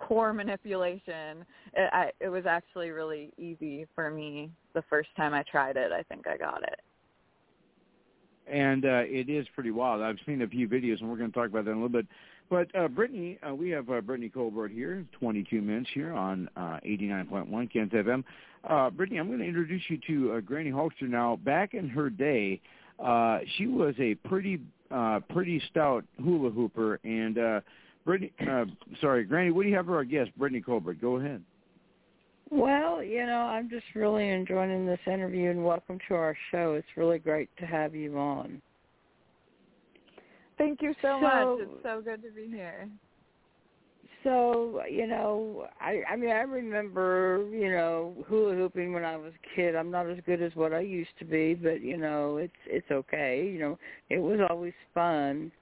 core 0.00 0.32
manipulation 0.32 1.44
it 1.74 1.88
I, 1.92 2.10
it 2.20 2.28
was 2.28 2.46
actually 2.46 2.90
really 2.90 3.32
easy 3.38 3.86
for 3.94 4.10
me 4.10 4.50
the 4.74 4.82
first 4.90 5.08
time 5.16 5.34
I 5.34 5.44
tried 5.44 5.76
it 5.76 5.92
I 5.92 6.02
think 6.02 6.26
I 6.26 6.36
got 6.36 6.64
it 6.64 6.80
and 8.48 8.84
uh, 8.84 9.02
it 9.04 9.28
is 9.28 9.46
pretty 9.54 9.72
wild. 9.72 10.02
I've 10.02 10.18
seen 10.24 10.42
a 10.42 10.46
few 10.46 10.68
videos, 10.68 11.00
and 11.00 11.10
we're 11.10 11.16
going 11.16 11.32
to 11.32 11.36
talk 11.36 11.48
about 11.48 11.64
that 11.64 11.72
in 11.72 11.78
a 11.78 11.80
little 11.80 11.88
bit. 11.88 12.06
But 12.48 12.68
uh, 12.76 12.88
Brittany, 12.88 13.38
uh, 13.48 13.54
we 13.54 13.70
have 13.70 13.90
uh, 13.90 14.00
Brittany 14.00 14.28
Colbert 14.28 14.68
here, 14.68 15.04
22 15.18 15.60
minutes 15.60 15.90
here 15.92 16.12
on 16.12 16.48
uh, 16.56 16.78
89.1 16.86 17.72
Ken's 17.72 17.92
FM. 17.92 18.22
Uh, 18.68 18.90
Brittany, 18.90 19.18
I'm 19.18 19.26
going 19.28 19.40
to 19.40 19.44
introduce 19.44 19.82
you 19.88 19.98
to 20.06 20.32
uh, 20.34 20.40
Granny 20.40 20.70
Hulkster. 20.70 21.08
Now, 21.08 21.36
back 21.36 21.74
in 21.74 21.88
her 21.88 22.08
day, 22.10 22.60
she 23.56 23.66
was 23.66 23.94
a 23.98 24.14
pretty, 24.26 24.60
pretty 25.28 25.60
stout 25.70 26.04
hula 26.22 26.50
hooper. 26.50 27.00
And 27.04 27.62
Brittany, 28.04 28.32
sorry, 29.00 29.24
Granny, 29.24 29.50
what 29.50 29.64
do 29.64 29.68
you 29.68 29.76
have 29.76 29.86
for 29.86 29.96
our 29.96 30.04
guest, 30.04 30.30
Brittany 30.36 30.60
Colbert? 30.60 31.00
Go 31.00 31.16
ahead. 31.16 31.42
Well, 32.50 33.02
you 33.02 33.26
know, 33.26 33.40
I'm 33.40 33.68
just 33.68 33.86
really 33.96 34.28
enjoying 34.28 34.86
this 34.86 35.00
interview 35.06 35.50
and 35.50 35.64
welcome 35.64 35.98
to 36.06 36.14
our 36.14 36.36
show. 36.52 36.74
It's 36.74 36.86
really 36.96 37.18
great 37.18 37.50
to 37.58 37.66
have 37.66 37.92
you 37.92 38.16
on. 38.16 38.62
Thank 40.58 40.82
you 40.82 40.94
so, 41.02 41.18
So- 41.20 41.20
much. 41.20 41.68
It's 41.68 41.82
so 41.82 42.00
good 42.00 42.22
to 42.22 42.30
be 42.30 42.48
here. 42.48 42.88
so 44.22 44.82
you 44.90 45.06
know, 45.06 45.68
I 45.80 46.02
I 46.10 46.16
mean 46.16 46.30
I 46.30 46.40
remember 46.40 47.46
you 47.52 47.70
know 47.70 48.24
hula 48.28 48.54
hooping 48.54 48.92
when 48.92 49.04
I 49.04 49.16
was 49.16 49.32
a 49.34 49.54
kid. 49.54 49.76
I'm 49.76 49.90
not 49.90 50.08
as 50.08 50.18
good 50.26 50.42
as 50.42 50.54
what 50.56 50.72
I 50.72 50.80
used 50.80 51.16
to 51.18 51.24
be, 51.24 51.54
but 51.54 51.80
you 51.80 51.96
know 51.96 52.38
it's 52.38 52.52
it's 52.66 52.90
okay. 52.90 53.46
You 53.46 53.58
know, 53.58 53.78
it 54.10 54.18
was 54.18 54.40
always 54.50 54.74
fun. 54.94 55.52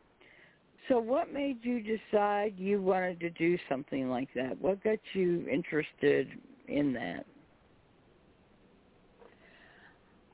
So 0.89 0.99
what 0.99 1.33
made 1.33 1.59
you 1.63 1.81
decide 1.81 2.55
you 2.59 2.81
wanted 2.83 3.19
to 3.21 3.31
do 3.31 3.57
something 3.69 4.11
like 4.11 4.29
that? 4.35 4.61
What 4.61 4.83
got 4.85 4.99
you 5.15 5.47
interested 5.49 6.29
in 6.69 6.93
that? 6.93 7.25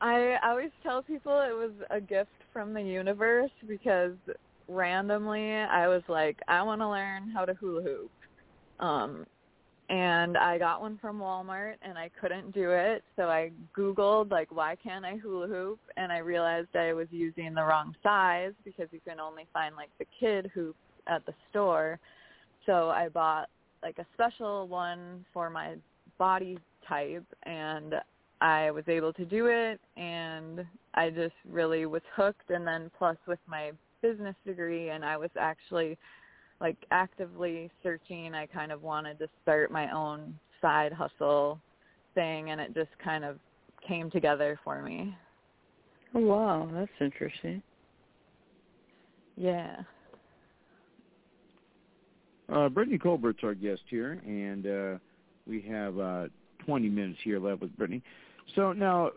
I 0.01 0.37
always 0.45 0.71
tell 0.83 1.03
people 1.03 1.33
it 1.41 1.53
was 1.53 1.73
a 1.91 2.01
gift 2.01 2.31
from 2.53 2.73
the 2.73 2.81
universe 2.81 3.51
because 3.69 4.17
randomly 4.71 5.53
I 5.55 5.89
was 5.89 6.03
like, 6.09 6.39
I 6.49 6.63
want 6.63 6.81
to 6.81 6.89
learn 6.89 7.31
how 7.31 7.45
to 7.45 7.55
hula 7.55 7.83
hoop. 7.83 8.11
Um 8.79 9.27
and 9.89 10.37
I 10.37 10.57
got 10.57 10.81
one 10.81 10.99
from 11.03 11.19
Walmart 11.19 11.75
and 11.83 11.99
I 11.99 12.11
couldn't 12.21 12.55
do 12.55 12.71
it, 12.71 13.03
so 13.17 13.25
I 13.25 13.51
googled 13.77 14.31
like 14.31 14.55
why 14.55 14.77
can't 14.77 15.05
I 15.05 15.17
hula 15.17 15.49
hoop 15.49 15.81
and 15.97 16.13
I 16.13 16.19
realized 16.19 16.77
I 16.77 16.93
was 16.93 17.09
using 17.11 17.55
the 17.55 17.65
wrong 17.65 17.97
size 18.03 18.53
because 18.65 18.87
you 18.93 19.01
can 19.07 19.19
only 19.19 19.47
find 19.53 19.75
like 19.75 19.91
the 19.99 20.07
kid 20.19 20.51
hoop 20.55 20.77
at 21.09 21.27
the 21.27 21.35
store. 21.51 21.99
So 22.67 22.91
I 22.91 23.09
bought 23.09 23.49
like 23.83 23.99
a 23.99 24.07
special 24.15 24.69
one 24.69 25.25
for 25.33 25.51
my 25.51 25.75
body 26.19 26.59
type 26.87 27.27
and 27.43 27.95
I 28.41 28.71
was 28.71 28.85
able 28.87 29.13
to 29.15 29.25
do 29.25 29.47
it 29.47 29.81
and 29.97 30.65
I 30.95 31.11
just 31.11 31.35
really 31.49 31.87
was 31.87 32.03
hooked 32.15 32.51
and 32.51 32.67
then 32.67 32.91
plus 32.97 33.17
with 33.27 33.39
my 33.47 33.73
business 34.03 34.37
degree 34.47 34.91
and 34.91 35.05
I 35.05 35.17
was 35.17 35.31
actually 35.39 35.99
like 36.61 36.77
actively 36.91 37.71
searching. 37.83 38.35
I 38.35 38.47
kind 38.47 38.73
of 38.73 38.83
wanted 38.83 39.19
to 39.19 39.29
start 39.43 39.71
my 39.71 39.91
own 39.91 40.39
side 40.61 40.93
hustle 40.93 41.59
thing 42.15 42.51
and 42.51 42.61
it 42.61 42.75
just 42.75 42.91
kind 43.03 43.25
of 43.25 43.39
came 43.87 44.11
together 44.11 44.59
for 44.63 44.83
me. 44.83 45.17
Oh 46.15 46.21
wow, 46.21 46.69
that's 46.73 46.91
interesting. 47.01 47.63
Yeah. 49.37 49.77
Uh, 52.53 52.69
Brittany 52.69 52.99
Colbert's 52.99 53.45
our 53.45 53.55
guest 53.55 53.83
here, 53.89 54.21
and 54.27 54.67
uh, 54.67 54.99
we 55.47 55.63
have 55.63 55.99
uh, 55.99 56.27
20 56.67 56.89
minutes 56.89 57.19
here 57.23 57.39
left 57.39 57.61
with 57.61 57.77
Brittany. 57.77 58.03
So 58.57 58.73
now, 58.73 59.11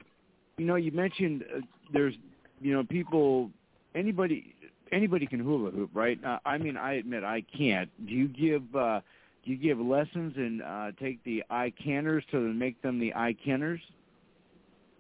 you 0.58 0.66
know, 0.66 0.76
you 0.76 0.92
mentioned 0.92 1.44
uh, 1.56 1.62
there's, 1.92 2.14
you 2.62 2.74
know, 2.74 2.84
people, 2.84 3.50
anybody, 3.96 4.53
anybody 4.94 5.26
can 5.26 5.40
hula 5.40 5.72
hoop, 5.72 5.90
right? 5.94 6.24
Uh, 6.24 6.40
I 6.46 6.58
mean, 6.58 6.78
I 6.78 6.94
admit 6.94 7.24
I 7.24 7.44
can't. 7.58 7.90
Do 8.06 8.14
you 8.14 8.28
give 8.28 8.76
uh, 8.76 9.02
do 9.44 9.52
you 9.52 9.58
give 9.58 9.80
lessons 9.80 10.34
and 10.38 10.62
uh, 10.62 10.92
take 11.00 11.24
the 11.24 11.44
I 11.50 11.74
canners 11.84 12.24
to 12.32 12.40
make 12.40 12.82
them 12.82 13.00
the 13.00 13.14
I 13.14 13.36
kenners? 13.46 13.80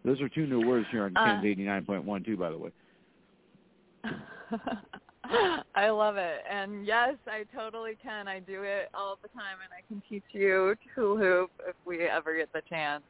Those 0.03 0.19
are 0.19 0.27
two 0.27 0.45
new 0.45 0.67
words 0.67 0.87
here 0.91 1.05
on 1.05 1.15
Uh, 1.15 1.25
Ken's 1.25 1.45
eighty 1.45 1.63
nine 1.63 1.85
point 1.85 2.03
one 2.03 2.23
two, 2.23 2.35
by 2.35 2.49
the 2.49 2.57
way. 2.57 2.71
I 5.75 5.89
love 5.89 6.17
it. 6.17 6.43
And 6.49 6.85
yes, 6.85 7.15
I 7.27 7.45
totally 7.55 7.97
can. 8.01 8.27
I 8.27 8.39
do 8.39 8.63
it 8.63 8.89
all 8.93 9.17
the 9.21 9.29
time 9.29 9.57
and 9.63 9.71
I 9.71 9.81
can 9.87 10.03
teach 10.09 10.23
you 10.33 10.75
to 10.75 10.89
hula 10.95 11.17
hoop 11.17 11.51
if 11.67 11.75
we 11.85 12.01
ever 12.03 12.35
get 12.35 12.51
the 12.51 12.61
chance. 12.69 13.03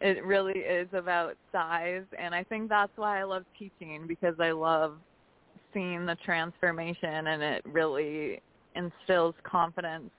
It 0.00 0.24
really 0.24 0.60
is 0.60 0.88
about 0.92 1.36
size 1.50 2.04
and 2.18 2.34
I 2.34 2.44
think 2.44 2.68
that's 2.68 2.92
why 2.96 3.20
I 3.20 3.24
love 3.24 3.44
teaching 3.58 4.06
because 4.06 4.34
I 4.38 4.52
love 4.52 4.94
seeing 5.72 6.06
the 6.06 6.16
transformation 6.24 7.26
and 7.28 7.42
it 7.42 7.62
really 7.66 8.40
instills 8.74 9.34
confidence 9.44 10.10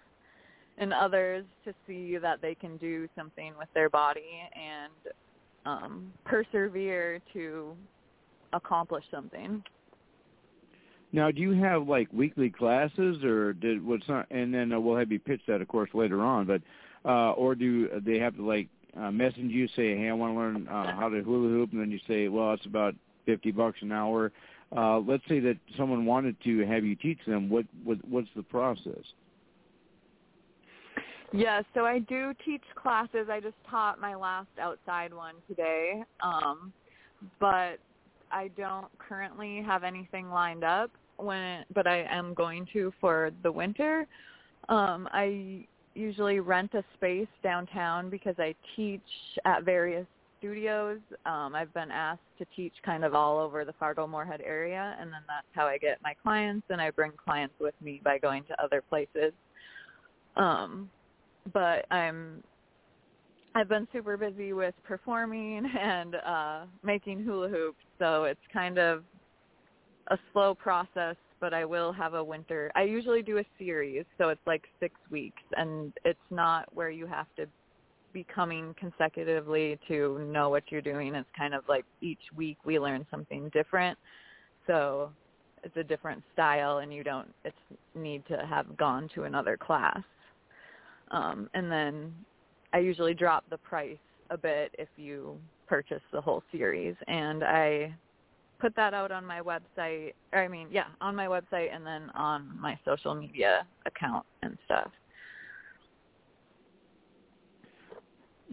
in 0.77 0.91
others 0.91 1.45
to 1.65 1.73
see 1.87 2.17
that 2.17 2.41
they 2.41 2.55
can 2.55 2.77
do 2.77 3.07
something 3.15 3.53
with 3.57 3.67
their 3.73 3.89
body 3.89 4.49
and 4.55 5.13
um 5.65 6.11
persevere 6.25 7.19
to 7.31 7.75
accomplish 8.53 9.03
something. 9.11 9.63
Now, 11.11 11.29
do 11.29 11.41
you 11.41 11.51
have 11.51 11.87
like 11.87 12.07
weekly 12.11 12.49
classes, 12.49 13.23
or 13.23 13.53
did 13.53 13.85
what's 13.85 14.07
not? 14.09 14.25
And 14.31 14.53
then 14.53 14.73
uh, 14.73 14.79
we'll 14.79 14.97
have 14.97 15.11
you 15.11 15.19
pitch 15.19 15.41
that, 15.47 15.61
of 15.61 15.67
course, 15.67 15.91
later 15.93 16.21
on. 16.21 16.47
But 16.47 16.61
uh, 17.05 17.33
or 17.33 17.53
do 17.53 18.01
they 18.03 18.17
have 18.17 18.35
to 18.37 18.45
like 18.45 18.67
uh, 18.99 19.11
message 19.11 19.37
you, 19.37 19.67
say, 19.75 19.95
"Hey, 19.95 20.09
I 20.09 20.13
want 20.13 20.33
to 20.33 20.39
learn 20.39 20.67
uh, 20.67 20.95
how 20.95 21.09
to 21.09 21.21
hula 21.21 21.49
hoop," 21.49 21.71
and 21.71 21.81
then 21.81 21.91
you 21.91 21.99
say, 22.07 22.29
"Well, 22.29 22.53
it's 22.53 22.65
about 22.65 22.95
fifty 23.25 23.51
bucks 23.51 23.77
an 23.81 23.91
hour." 23.91 24.31
Uh, 24.75 24.99
let's 24.99 25.23
say 25.29 25.39
that 25.39 25.57
someone 25.77 26.05
wanted 26.05 26.35
to 26.43 26.65
have 26.65 26.83
you 26.83 26.95
teach 26.95 27.19
them. 27.27 27.49
What, 27.49 27.65
what 27.83 27.97
what's 28.07 28.29
the 28.35 28.43
process? 28.43 29.03
Yeah, 31.31 31.63
so 31.73 31.85
I 31.85 31.99
do 31.99 32.33
teach 32.45 32.63
classes. 32.75 33.27
I 33.29 33.39
just 33.39 33.55
taught 33.69 33.99
my 33.99 34.13
last 34.15 34.49
outside 34.59 35.13
one 35.13 35.35
today. 35.47 36.03
Um 36.21 36.71
but 37.39 37.77
I 38.31 38.49
don't 38.57 38.87
currently 38.99 39.63
have 39.65 39.83
anything 39.83 40.29
lined 40.29 40.63
up 40.63 40.91
when 41.17 41.65
but 41.73 41.87
I 41.87 42.03
am 42.09 42.33
going 42.33 42.67
to 42.73 42.93
for 43.01 43.31
the 43.41 43.51
winter. 43.51 44.05
Um 44.69 45.09
I 45.11 45.65
usually 45.95 46.39
rent 46.39 46.73
a 46.73 46.83
space 46.95 47.27
downtown 47.41 48.09
because 48.09 48.35
I 48.37 48.53
teach 48.75 49.01
at 49.45 49.63
various 49.63 50.07
studios. 50.43 50.99
Um 51.25 51.55
I've 51.55 51.73
been 51.73 51.89
asked 51.89 52.21
to 52.37 52.45
teach 52.53 52.73
kind 52.85 53.05
of 53.05 53.15
all 53.15 53.39
over 53.39 53.63
the 53.63 53.71
Fargo 53.73 54.05
Moorhead 54.05 54.41
area 54.41 54.97
and 54.99 55.11
then 55.11 55.21
that's 55.25 55.47
how 55.53 55.65
I 55.65 55.77
get 55.77 55.99
my 56.03 56.13
clients 56.21 56.67
and 56.69 56.81
I 56.81 56.91
bring 56.91 57.13
clients 57.13 57.55
with 57.61 57.75
me 57.81 58.01
by 58.03 58.17
going 58.19 58.43
to 58.45 58.61
other 58.61 58.81
places. 58.81 59.31
Um 60.35 60.91
but 61.53 61.85
I'm 61.91 62.43
I've 63.55 63.69
been 63.69 63.87
super 63.93 64.17
busy 64.17 64.51
with 64.51 64.75
performing 64.83 65.65
and 65.79 66.15
uh 66.15 66.65
making 66.83 67.23
hula 67.23 67.47
hoops, 67.47 67.85
so 67.99 68.25
it's 68.25 68.41
kind 68.51 68.77
of 68.77 69.05
a 70.09 70.17
slow 70.33 70.53
process, 70.53 71.15
but 71.39 71.53
I 71.53 71.63
will 71.63 71.93
have 71.93 72.13
a 72.13 72.23
winter. 72.23 72.69
I 72.75 72.83
usually 72.83 73.21
do 73.21 73.37
a 73.37 73.45
series, 73.57 74.03
so 74.17 74.27
it's 74.27 74.45
like 74.45 74.63
6 74.81 74.93
weeks 75.09 75.41
and 75.55 75.93
it's 76.03 76.19
not 76.29 76.67
where 76.75 76.89
you 76.89 77.07
have 77.07 77.27
to 77.37 77.47
be 78.13 78.25
coming 78.33 78.75
consecutively 78.79 79.79
to 79.87 80.19
know 80.31 80.49
what 80.49 80.63
you're 80.69 80.81
doing. 80.81 81.15
It's 81.15 81.27
kind 81.37 81.53
of 81.53 81.63
like 81.67 81.85
each 82.01 82.21
week 82.35 82.57
we 82.63 82.79
learn 82.79 83.05
something 83.09 83.49
different. 83.49 83.97
So 84.67 85.11
it's 85.63 85.75
a 85.77 85.83
different 85.83 86.23
style 86.33 86.79
and 86.79 86.93
you 86.93 87.03
don't 87.03 87.33
it's 87.43 87.55
need 87.95 88.25
to 88.27 88.45
have 88.45 88.77
gone 88.77 89.09
to 89.15 89.23
another 89.23 89.57
class. 89.57 90.03
Um, 91.11 91.49
and 91.53 91.71
then 91.71 92.13
I 92.73 92.79
usually 92.79 93.13
drop 93.13 93.43
the 93.49 93.57
price 93.57 93.97
a 94.29 94.37
bit 94.37 94.73
if 94.77 94.89
you 94.95 95.37
purchase 95.67 96.01
the 96.11 96.21
whole 96.21 96.43
series. 96.51 96.95
And 97.07 97.43
I 97.43 97.93
put 98.59 98.75
that 98.75 98.93
out 98.93 99.11
on 99.11 99.25
my 99.25 99.41
website. 99.41 100.13
Or 100.31 100.39
I 100.39 100.47
mean, 100.47 100.67
yeah, 100.71 100.85
on 101.01 101.15
my 101.15 101.27
website 101.27 101.73
and 101.73 101.85
then 101.85 102.09
on 102.15 102.57
my 102.59 102.77
social 102.85 103.13
media 103.13 103.65
account 103.85 104.25
and 104.41 104.57
stuff. 104.65 104.91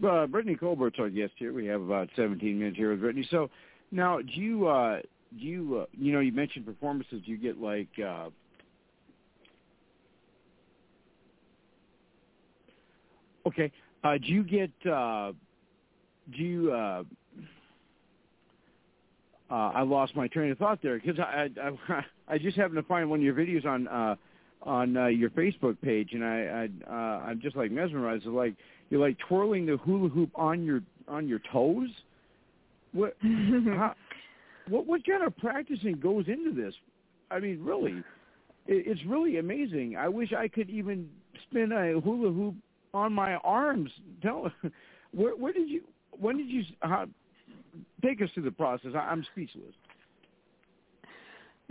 Uh, 0.03 0.25
Brittany 0.25 0.55
Colbert's 0.55 0.99
our 0.99 1.09
guest 1.09 1.33
here. 1.35 1.53
We 1.53 1.65
have 1.67 1.81
about 1.81 2.09
17 2.15 2.57
minutes 2.57 2.77
here 2.77 2.91
with 2.91 3.01
Brittany. 3.01 3.27
So 3.29 3.49
now, 3.91 4.19
do 4.19 4.41
you 4.41 4.67
uh, 4.67 5.01
do 5.37 5.45
you 5.45 5.79
uh, 5.81 5.85
you 5.97 6.11
know 6.11 6.19
you 6.19 6.31
mentioned 6.31 6.65
performances? 6.65 7.21
Do 7.25 7.31
you 7.31 7.37
get 7.37 7.59
like 7.59 7.89
uh, 8.03 8.29
okay? 13.47 13.71
Uh, 14.03 14.17
do 14.17 14.27
you 14.27 14.43
get 14.43 14.71
uh, 14.91 15.33
do 16.35 16.43
you? 16.43 16.73
Uh, 16.73 17.03
uh, 19.51 19.71
I 19.75 19.81
lost 19.81 20.15
my 20.15 20.27
train 20.29 20.51
of 20.51 20.57
thought 20.57 20.79
there 20.81 20.97
because 20.97 21.19
I, 21.19 21.49
I 21.61 22.05
I 22.27 22.37
just 22.37 22.57
happened 22.57 22.77
to 22.77 22.83
find 22.83 23.09
one 23.09 23.19
of 23.19 23.23
your 23.23 23.35
videos 23.35 23.65
on 23.65 23.87
uh, 23.87 24.15
on 24.63 24.95
uh, 24.95 25.07
your 25.07 25.29
Facebook 25.31 25.79
page, 25.81 26.13
and 26.13 26.23
I, 26.23 26.69
I 26.89 26.91
uh, 26.91 27.25
I'm 27.25 27.41
just 27.41 27.55
like 27.55 27.71
mesmerized. 27.71 28.25
It's 28.25 28.33
like 28.33 28.55
you're 28.91 28.99
like 28.99 29.17
twirling 29.27 29.65
the 29.65 29.77
hula 29.77 30.09
hoop 30.09 30.29
on 30.35 30.63
your 30.63 30.81
on 31.07 31.27
your 31.27 31.39
toes. 31.51 31.89
What 32.91 33.15
how, 33.21 33.95
what 34.67 34.85
what 34.85 35.01
kind 35.05 35.23
of 35.23 35.35
practicing 35.37 35.99
goes 35.99 36.25
into 36.27 36.53
this? 36.53 36.73
I 37.31 37.39
mean, 37.39 37.63
really, 37.63 38.03
it, 38.67 38.85
it's 38.85 39.01
really 39.07 39.37
amazing. 39.37 39.95
I 39.97 40.09
wish 40.09 40.33
I 40.33 40.49
could 40.49 40.69
even 40.69 41.09
spin 41.43 41.71
a 41.71 41.99
hula 42.01 42.33
hoop 42.33 42.55
on 42.93 43.13
my 43.13 43.35
arms. 43.35 43.89
Tell 44.21 44.51
where 45.11 45.35
where 45.37 45.53
did 45.53 45.69
you 45.69 45.81
when 46.19 46.37
did 46.37 46.49
you 46.49 46.63
how, 46.81 47.07
take 48.03 48.21
us 48.21 48.29
through 48.33 48.43
the 48.43 48.51
process? 48.51 48.91
I, 48.93 48.99
I'm 48.99 49.25
speechless. 49.31 49.73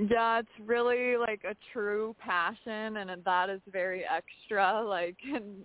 Yeah, 0.09 0.39
it's 0.39 0.49
really 0.67 1.17
like 1.19 1.43
a 1.45 1.55
true 1.73 2.17
passion, 2.21 2.97
and 2.97 3.11
that 3.25 3.51
is 3.51 3.61
very 3.71 4.05
extra. 4.05 4.83
Like 4.83 5.17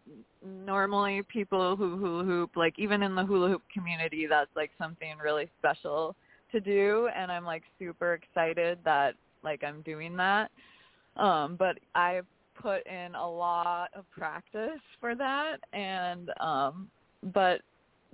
normally, 0.46 1.22
people 1.24 1.76
who 1.76 1.96
hula 1.98 2.24
hoop, 2.26 2.52
like 2.58 2.78
even 2.78 3.02
in 3.02 3.16
the 3.16 3.24
hula 3.24 3.50
hoop 3.50 3.62
community, 3.74 4.28
that's 4.28 4.50
like 4.56 4.72
something 4.78 5.16
really 5.24 5.50
special 5.60 6.16
to 6.52 6.60
do, 6.60 7.08
and 7.16 7.32
I'm 7.32 7.46
like 7.46 7.64
super 7.80 8.14
excited 8.14 8.80
that 8.84 9.16
like 9.44 9.64
I'm 9.64 9.82
doing 9.84 10.18
that. 10.18 10.52
Um, 11.16 11.56
but 11.58 11.78
I 11.94 12.22
put 12.62 12.86
in 12.88 13.16
a 13.16 13.30
lot 13.30 13.90
of 13.96 14.06
practice 14.12 14.82
for 15.00 15.14
that 15.14 15.58
and 15.74 16.32
um 16.40 16.88
but 17.34 17.60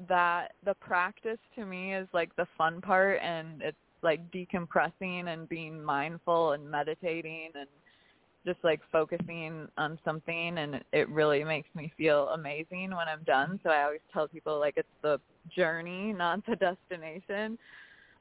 that 0.09 0.53
the 0.65 0.73
practice 0.75 1.37
to 1.55 1.63
me 1.63 1.93
is 1.93 2.07
like 2.11 2.35
the 2.37 2.47
fun 2.57 2.81
part 2.81 3.19
and 3.21 3.61
it's 3.61 3.77
like 4.03 4.31
decompressing 4.31 5.27
and 5.27 5.47
being 5.47 5.83
mindful 5.83 6.53
and 6.53 6.69
meditating 6.69 7.49
and 7.55 7.67
just 8.45 8.57
like 8.63 8.81
focusing 8.91 9.67
on 9.77 9.99
something 10.03 10.57
and 10.57 10.83
it 10.93 11.07
really 11.09 11.43
makes 11.43 11.67
me 11.75 11.91
feel 11.95 12.29
amazing 12.29 12.89
when 12.89 13.07
I'm 13.07 13.23
done. 13.25 13.59
So 13.63 13.69
I 13.69 13.83
always 13.83 13.99
tell 14.11 14.27
people 14.27 14.59
like 14.59 14.75
it's 14.77 14.87
the 15.03 15.19
journey, 15.55 16.13
not 16.13 16.43
the 16.47 16.55
destination. 16.55 17.57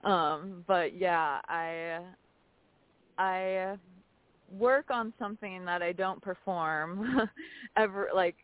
Um 0.04 0.64
but 0.66 0.96
yeah, 0.96 1.40
I 1.48 2.00
I 3.18 3.76
work 4.58 4.90
on 4.90 5.12
something 5.18 5.64
that 5.64 5.82
I 5.82 5.92
don't 5.92 6.20
perform 6.20 7.28
ever 7.76 8.08
like 8.14 8.36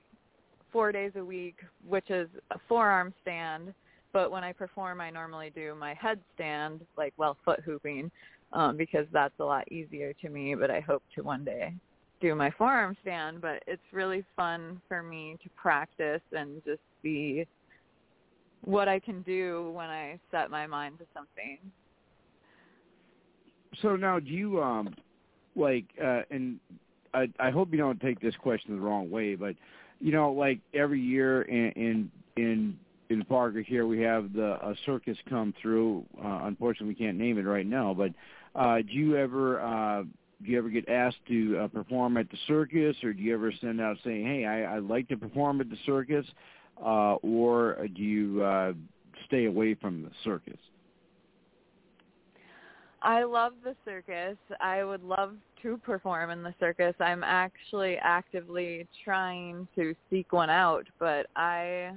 4 0.72 0.92
days 0.92 1.12
a 1.16 1.24
week, 1.24 1.56
which 1.86 2.10
is 2.10 2.28
a 2.50 2.58
forearm 2.68 3.12
stand, 3.22 3.72
but 4.16 4.30
when 4.30 4.42
I 4.42 4.54
perform 4.54 5.02
I 5.02 5.10
normally 5.10 5.52
do 5.54 5.74
my 5.78 5.94
headstand 5.94 6.80
like 6.96 7.12
well 7.18 7.36
foot 7.44 7.60
hooping 7.60 8.10
um, 8.54 8.74
because 8.78 9.04
that's 9.12 9.38
a 9.40 9.44
lot 9.44 9.70
easier 9.70 10.14
to 10.22 10.30
me. 10.30 10.54
But 10.54 10.70
I 10.70 10.80
hope 10.80 11.02
to 11.16 11.22
one 11.22 11.44
day 11.44 11.74
do 12.22 12.34
my 12.34 12.50
forearm 12.56 12.96
stand. 13.02 13.42
But 13.42 13.62
it's 13.66 13.82
really 13.92 14.24
fun 14.34 14.80
for 14.88 15.02
me 15.02 15.36
to 15.42 15.50
practice 15.50 16.22
and 16.32 16.64
just 16.64 16.80
see 17.02 17.46
what 18.64 18.88
I 18.88 19.00
can 19.00 19.20
do 19.20 19.70
when 19.72 19.90
I 19.90 20.18
set 20.30 20.50
my 20.50 20.66
mind 20.66 20.98
to 21.00 21.04
something. 21.12 21.58
So 23.82 23.96
now, 23.96 24.18
do 24.18 24.30
you 24.30 24.62
um 24.62 24.94
like 25.54 25.84
uh 26.02 26.22
and 26.30 26.58
I 27.12 27.28
I 27.38 27.50
hope 27.50 27.68
you 27.70 27.76
don't 27.76 28.00
take 28.00 28.20
this 28.20 28.34
question 28.36 28.76
the 28.76 28.80
wrong 28.80 29.10
way, 29.10 29.34
but 29.34 29.56
you 30.00 30.10
know, 30.10 30.32
like 30.32 30.60
every 30.72 31.02
year 31.02 31.42
in 31.42 31.72
in 31.72 32.10
in 32.38 32.78
in 33.10 33.24
Parker 33.24 33.60
here 33.60 33.86
we 33.86 34.00
have 34.02 34.32
the 34.32 34.54
a 34.66 34.74
circus 34.84 35.16
come 35.28 35.54
through. 35.60 36.04
Uh, 36.18 36.40
unfortunately, 36.44 36.88
we 36.88 36.94
can't 36.94 37.18
name 37.18 37.38
it 37.38 37.42
right 37.42 37.66
now, 37.66 37.94
but 37.94 38.12
uh, 38.54 38.78
do 38.78 38.92
you 38.92 39.16
ever 39.16 39.60
uh, 39.60 40.02
do 40.02 40.50
you 40.50 40.58
ever 40.58 40.68
get 40.68 40.88
asked 40.88 41.24
to 41.28 41.58
uh, 41.58 41.68
perform 41.68 42.16
at 42.16 42.30
the 42.30 42.38
circus, 42.46 42.96
or 43.02 43.12
do 43.12 43.22
you 43.22 43.34
ever 43.34 43.52
send 43.60 43.80
out 43.80 43.96
saying, 44.04 44.26
"Hey, 44.26 44.44
I, 44.44 44.76
I'd 44.76 44.84
like 44.84 45.08
to 45.08 45.16
perform 45.16 45.60
at 45.60 45.70
the 45.70 45.78
circus," 45.86 46.26
uh, 46.80 47.14
or 47.22 47.86
do 47.94 48.02
you 48.02 48.42
uh, 48.42 48.72
stay 49.26 49.46
away 49.46 49.74
from 49.74 50.02
the 50.02 50.10
circus? 50.24 50.58
I 53.02 53.22
love 53.22 53.52
the 53.62 53.76
circus. 53.84 54.36
I 54.60 54.82
would 54.82 55.04
love 55.04 55.34
to 55.62 55.76
perform 55.78 56.30
in 56.30 56.42
the 56.42 56.54
circus. 56.58 56.94
I'm 56.98 57.22
actually 57.22 57.98
actively 57.98 58.86
trying 59.04 59.68
to 59.76 59.94
seek 60.10 60.32
one 60.32 60.50
out, 60.50 60.86
but 60.98 61.26
I 61.36 61.92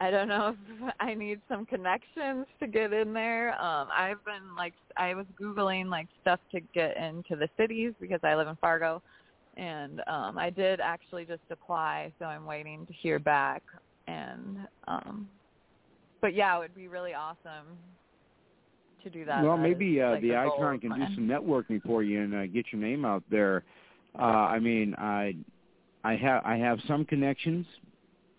I 0.00 0.10
don't 0.10 0.28
know 0.28 0.54
if 0.56 0.94
I 1.00 1.14
need 1.14 1.40
some 1.48 1.66
connections 1.66 2.46
to 2.58 2.66
get 2.66 2.92
in 2.92 3.12
there. 3.12 3.52
Um, 3.60 3.88
I've 3.94 4.24
been 4.24 4.56
like 4.56 4.74
I 4.96 5.14
was 5.14 5.26
googling 5.40 5.86
like 5.86 6.08
stuff 6.22 6.40
to 6.52 6.60
get 6.60 6.96
into 6.96 7.36
the 7.36 7.48
cities 7.56 7.92
because 8.00 8.20
I 8.22 8.34
live 8.34 8.48
in 8.48 8.56
Fargo, 8.56 9.02
and 9.56 10.00
um, 10.06 10.38
I 10.38 10.50
did 10.50 10.80
actually 10.80 11.26
just 11.26 11.42
apply, 11.50 12.12
so 12.18 12.24
I'm 12.24 12.46
waiting 12.46 12.86
to 12.86 12.92
hear 12.92 13.18
back. 13.18 13.62
And 14.08 14.58
um, 14.88 15.28
but 16.20 16.34
yeah, 16.34 16.56
it 16.56 16.60
would 16.60 16.74
be 16.74 16.88
really 16.88 17.14
awesome 17.14 17.78
to 19.02 19.10
do 19.10 19.24
that. 19.26 19.44
Well, 19.44 19.56
maybe 19.56 20.00
uh, 20.00 20.12
like 20.12 20.22
the 20.22 20.36
icon 20.36 20.78
can 20.78 20.94
do 20.94 21.04
some 21.14 21.28
networking 21.28 21.82
for 21.82 22.02
you 22.02 22.22
and 22.22 22.34
uh, 22.34 22.46
get 22.46 22.66
your 22.72 22.80
name 22.80 23.04
out 23.04 23.22
there. 23.30 23.64
Uh, 24.18 24.22
I 24.22 24.58
mean, 24.58 24.94
I 24.96 25.36
I 26.04 26.16
have 26.16 26.42
I 26.44 26.56
have 26.56 26.78
some 26.88 27.04
connections 27.04 27.66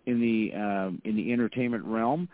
in 0.06 0.20
the 0.20 0.52
uh, 0.58 0.92
in 1.08 1.16
the 1.16 1.32
entertainment 1.32 1.84
realm. 1.86 2.28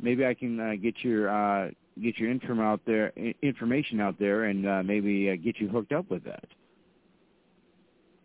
Maybe 0.00 0.24
I 0.24 0.34
can 0.34 0.60
uh, 0.60 0.72
get 0.80 0.94
your 1.02 1.28
uh, 1.28 1.70
get 2.02 2.18
your 2.18 2.30
inform 2.30 2.60
out 2.60 2.80
there 2.86 3.12
information 3.42 4.00
out 4.00 4.18
there 4.18 4.44
and 4.44 4.66
uh, 4.66 4.82
maybe 4.82 5.30
uh, 5.30 5.36
get 5.36 5.58
you 5.58 5.68
hooked 5.68 5.92
up 5.92 6.10
with 6.10 6.24
that. 6.24 6.44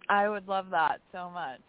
I 0.09 0.29
would 0.29 0.47
love 0.47 0.69
that 0.71 1.01
so 1.11 1.29
much. 1.29 1.61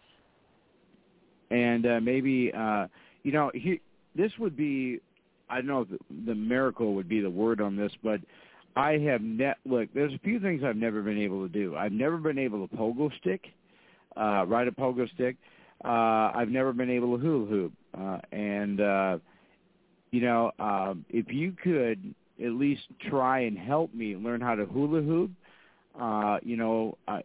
And 1.51 1.85
uh, 1.85 1.99
maybe 2.01 2.51
uh, 2.55 2.87
you 3.23 3.31
know 3.31 3.51
he, 3.53 3.81
this 4.15 4.31
would 4.39 4.55
be 4.55 4.99
I 5.49 5.57
don't 5.57 5.67
know 5.67 5.81
if 5.81 5.89
the, 5.89 5.99
the 6.27 6.35
miracle 6.35 6.93
would 6.95 7.09
be 7.09 7.21
the 7.21 7.29
word 7.29 7.61
on 7.61 7.75
this, 7.75 7.91
but 8.03 8.19
I 8.75 8.97
have 8.97 9.21
net 9.21 9.57
look. 9.65 9.89
There's 9.93 10.13
a 10.13 10.19
few 10.19 10.39
things 10.39 10.63
I've 10.63 10.75
never 10.75 11.01
been 11.01 11.17
able 11.17 11.47
to 11.47 11.51
do. 11.51 11.75
I've 11.75 11.91
never 11.91 12.17
been 12.17 12.37
able 12.37 12.67
to 12.67 12.75
pogo 12.75 13.09
stick, 13.19 13.45
uh, 14.17 14.45
ride 14.47 14.67
a 14.67 14.71
pogo 14.71 15.09
stick. 15.13 15.37
Uh, 15.83 16.31
I've 16.33 16.49
never 16.49 16.73
been 16.73 16.89
able 16.89 17.17
to 17.17 17.21
hula 17.21 17.45
hoop, 17.47 17.73
uh, 17.97 18.19
and 18.31 18.81
uh, 18.81 19.17
you 20.11 20.21
know, 20.21 20.51
uh, 20.57 20.93
if 21.09 21.31
you 21.31 21.51
could 21.51 22.15
at 22.43 22.51
least 22.51 22.83
try 23.09 23.39
and 23.41 23.57
help 23.57 23.93
me 23.93 24.15
learn 24.15 24.41
how 24.41 24.55
to 24.55 24.65
hula 24.65 25.01
hoop, 25.01 25.31
uh, 25.99 26.37
you 26.41 26.57
know, 26.57 26.97
I, 27.07 27.21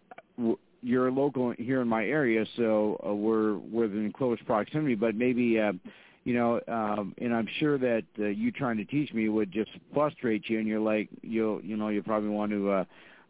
you're 0.83 1.11
local 1.11 1.53
here 1.59 1.81
in 1.81 1.89
my 1.89 2.05
area, 2.05 2.45
so 2.57 3.01
uh, 3.07 3.15
we're 3.15 3.57
within 3.59 4.13
close 4.13 4.39
proximity. 4.47 4.95
But 4.95 5.15
maybe, 5.15 5.61
uh, 5.61 5.73
you 6.25 6.35
know, 6.35 6.61
um, 6.69 7.15
and 7.19 7.35
I'm 7.35 7.49
sure 7.59 7.79
that 7.79 8.05
uh, 8.19 8.25
you 8.27 8.51
trying 8.51 8.77
to 8.79 8.85
teach 8.85 9.13
me 9.13 9.29
would 9.29 9.53
just 9.53 9.71
frustrate 9.95 10.49
you, 10.49 10.59
and 10.59 10.67
you're 10.67 10.81
like, 10.81 11.09
you'll, 11.23 11.61
you 11.63 11.77
know, 11.77 11.89
you 11.89 12.03
probably 12.03 12.31
want 12.31 12.53
to. 12.53 12.71
Uh, 12.71 12.85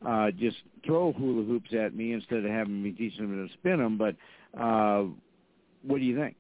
uh, 0.07 0.31
just 0.31 0.57
throw 0.87 1.13
hula 1.13 1.45
hoops 1.45 1.75
at 1.79 1.95
me 1.95 2.15
instead 2.15 2.39
of 2.39 2.51
having 2.51 2.83
me 2.83 2.91
teach 2.91 3.17
them 3.19 3.47
to 3.47 3.53
spin 3.53 3.79
them. 3.79 3.99
But 3.99 4.17
uh, 4.59 5.05
what 5.83 5.99
do 5.99 6.05
you 6.05 6.17
think? 6.17 6.37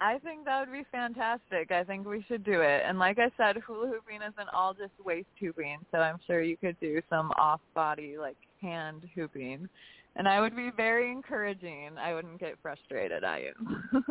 I 0.00 0.18
think 0.18 0.44
that 0.44 0.60
would 0.60 0.72
be 0.72 0.84
fantastic. 0.92 1.72
I 1.72 1.82
think 1.82 2.06
we 2.06 2.24
should 2.28 2.44
do 2.44 2.60
it. 2.60 2.82
And 2.86 2.98
like 2.98 3.18
I 3.18 3.30
said, 3.36 3.60
hula 3.66 3.88
hooping 3.88 4.20
isn't 4.22 4.48
all 4.54 4.72
just 4.72 4.92
waist 5.04 5.26
hooping, 5.40 5.78
so 5.90 5.98
I'm 5.98 6.18
sure 6.26 6.40
you 6.40 6.56
could 6.56 6.78
do 6.80 7.00
some 7.10 7.32
off 7.32 7.60
body 7.74 8.16
like 8.16 8.36
hand 8.62 9.02
hooping. 9.14 9.68
And 10.14 10.28
I 10.28 10.40
would 10.40 10.54
be 10.54 10.70
very 10.76 11.10
encouraging. 11.10 11.90
I 12.00 12.14
wouldn't 12.14 12.38
get 12.38 12.58
frustrated 12.62 13.24
at 13.24 13.40
you. 13.42 14.02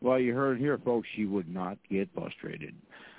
well, 0.00 0.20
you 0.20 0.34
heard 0.34 0.58
here, 0.58 0.78
folks. 0.84 1.08
She 1.16 1.26
would 1.26 1.48
not 1.48 1.76
get 1.90 2.08
frustrated. 2.14 2.74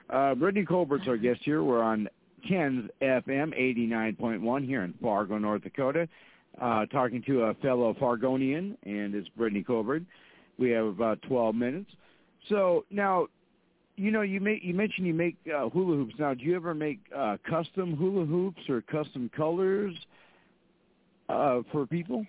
Uh, 0.10 0.36
Brittany 0.36 0.66
Colbert's 0.66 1.08
our 1.08 1.18
guest 1.18 1.42
here. 1.44 1.64
We're 1.64 1.84
on 1.84 2.08
Ken's 2.48 2.90
FM 3.02 3.54
89.1 3.60 4.66
here 4.66 4.84
in 4.84 4.94
Fargo, 5.02 5.38
North 5.38 5.64
Dakota 5.64 6.08
uh, 6.62 6.86
talking 6.88 7.24
to 7.28 7.44
a 7.44 7.54
fellow 7.56 7.94
Fargonian, 8.00 8.76
and 8.84 9.16
it's 9.16 9.28
Brittany 9.30 9.64
Colbert. 9.64 10.04
We 10.58 10.70
have 10.72 10.86
about 10.86 11.22
12 11.24 11.56
minutes. 11.56 11.90
So 12.50 12.86
now, 12.90 13.28
you 13.96 14.12
know, 14.12 14.22
you 14.22 14.40
you 14.62 14.74
mentioned 14.74 15.08
you 15.08 15.14
make 15.14 15.36
uh, 15.54 15.70
hula 15.70 15.98
hoops. 15.98 16.16
Now, 16.18 16.34
do 16.34 16.44
you 16.44 16.56
ever 16.56 16.74
make 16.74 17.00
uh, 17.16 17.38
custom 17.50 17.96
hula 17.96 18.26
hoops 18.26 18.62
or 18.70 18.82
custom 18.82 19.30
colors 19.36 19.96
uh, 21.28 21.62
for 21.72 21.86
people? 21.86 22.26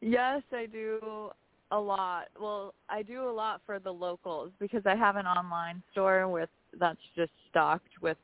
Yes, 0.00 0.42
I 0.52 0.66
do 0.66 1.30
a 1.70 1.78
lot. 1.78 2.28
Well, 2.40 2.74
I 2.88 3.02
do 3.02 3.28
a 3.28 3.32
lot 3.32 3.60
for 3.66 3.78
the 3.78 3.92
locals 3.92 4.52
because 4.58 4.82
I 4.86 4.96
have 4.96 5.16
an 5.16 5.26
online 5.26 5.82
store 5.92 6.28
with 6.28 6.48
that's 6.78 7.00
just 7.16 7.32
stocked 7.50 8.00
with 8.00 8.16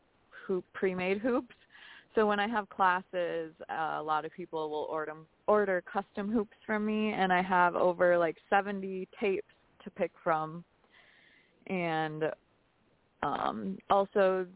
hoop 0.46 0.64
pre-made 0.72 1.18
hoops 1.18 1.54
so 2.16 2.26
when 2.26 2.40
I 2.40 2.48
have 2.48 2.68
classes, 2.70 3.52
uh, 3.70 3.98
a 3.98 4.02
lot 4.02 4.24
of 4.24 4.32
people 4.32 4.70
will 4.70 4.88
order 4.90 5.12
order 5.46 5.82
custom 5.82 6.32
hoops 6.32 6.56
from 6.66 6.84
me, 6.84 7.12
and 7.12 7.32
I 7.32 7.42
have 7.42 7.76
over 7.76 8.18
like 8.18 8.36
70 8.50 9.06
tapes 9.20 9.46
to 9.84 9.90
pick 9.90 10.10
from. 10.24 10.64
And 11.68 12.24
um, 13.22 13.78
also, 13.90 14.46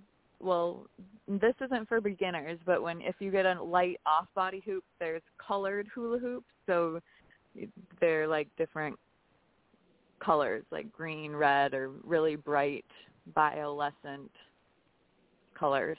well, 0.40 0.86
this 1.28 1.54
isn't 1.60 1.86
for 1.86 2.00
beginners, 2.00 2.58
but 2.64 2.82
when 2.82 3.02
if 3.02 3.16
you 3.20 3.30
get 3.30 3.44
a 3.44 3.62
light 3.62 4.00
off-body 4.06 4.62
hoop, 4.64 4.84
there's 4.98 5.22
colored 5.46 5.86
hula 5.94 6.18
hoops, 6.18 6.46
so 6.66 6.98
they're 8.00 8.26
like 8.26 8.48
different 8.56 8.98
colors, 10.18 10.64
like 10.70 10.90
green, 10.90 11.32
red, 11.32 11.74
or 11.74 11.90
really 12.04 12.36
bright 12.36 12.86
bioluminescent 13.36 14.30
colors. 15.58 15.98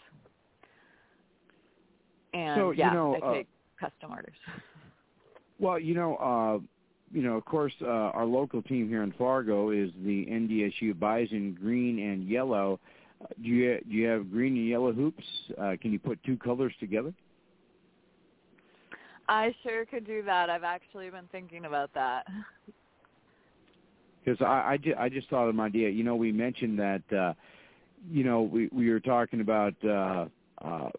And 2.34 2.60
so, 2.60 2.72
yeah, 2.72 2.90
you 2.90 2.96
know, 2.96 3.16
I 3.16 3.34
take 3.34 3.48
uh, 3.82 3.90
custom 3.90 4.12
orders. 4.12 4.36
Well, 5.60 5.80
you 5.80 5.94
know, 5.94 6.16
uh, 6.16 6.60
you 7.14 7.22
know, 7.22 7.36
of 7.36 7.46
course, 7.46 7.74
uh, 7.82 7.88
our 7.88 8.26
local 8.26 8.62
team 8.62 8.88
here 8.88 9.04
in 9.04 9.12
Fargo 9.14 9.72
is 9.72 9.92
the 10.04 10.26
NDSU 10.26 10.98
Bison 10.98 11.58
Green 11.60 12.00
and 12.00 12.28
Yellow. 12.28 12.80
Uh, 13.22 13.28
do 13.42 13.50
you 13.50 13.80
do 13.88 13.94
you 13.94 14.08
have 14.08 14.32
green 14.32 14.56
and 14.56 14.68
yellow 14.68 14.92
hoops? 14.92 15.24
Uh, 15.60 15.76
can 15.82 15.92
you 15.92 16.00
put 16.00 16.22
two 16.24 16.38
colors 16.38 16.74
together? 16.80 17.14
I 19.28 19.54
sure 19.64 19.86
could 19.86 20.06
do 20.06 20.24
that. 20.24 20.50
I've 20.50 20.64
actually 20.64 21.10
been 21.10 21.28
thinking 21.32 21.66
about 21.66 21.94
that. 21.94 22.28
Because 24.24 24.42
I, 24.42 24.74
I, 24.74 24.78
ju- 24.78 24.96
I 24.98 25.10
just 25.10 25.30
thought 25.30 25.48
of 25.48 25.56
an 25.56 25.60
idea. 25.60 25.90
You 25.90 26.04
know, 26.04 26.16
we 26.16 26.32
mentioned 26.32 26.78
that, 26.80 27.02
uh, 27.18 27.34
you 28.12 28.24
know, 28.24 28.42
we 28.42 28.70
we 28.72 28.90
were 28.90 29.00
talking 29.00 29.42
about 29.42 29.74
uh, 29.86 30.26
uh, 30.62 30.90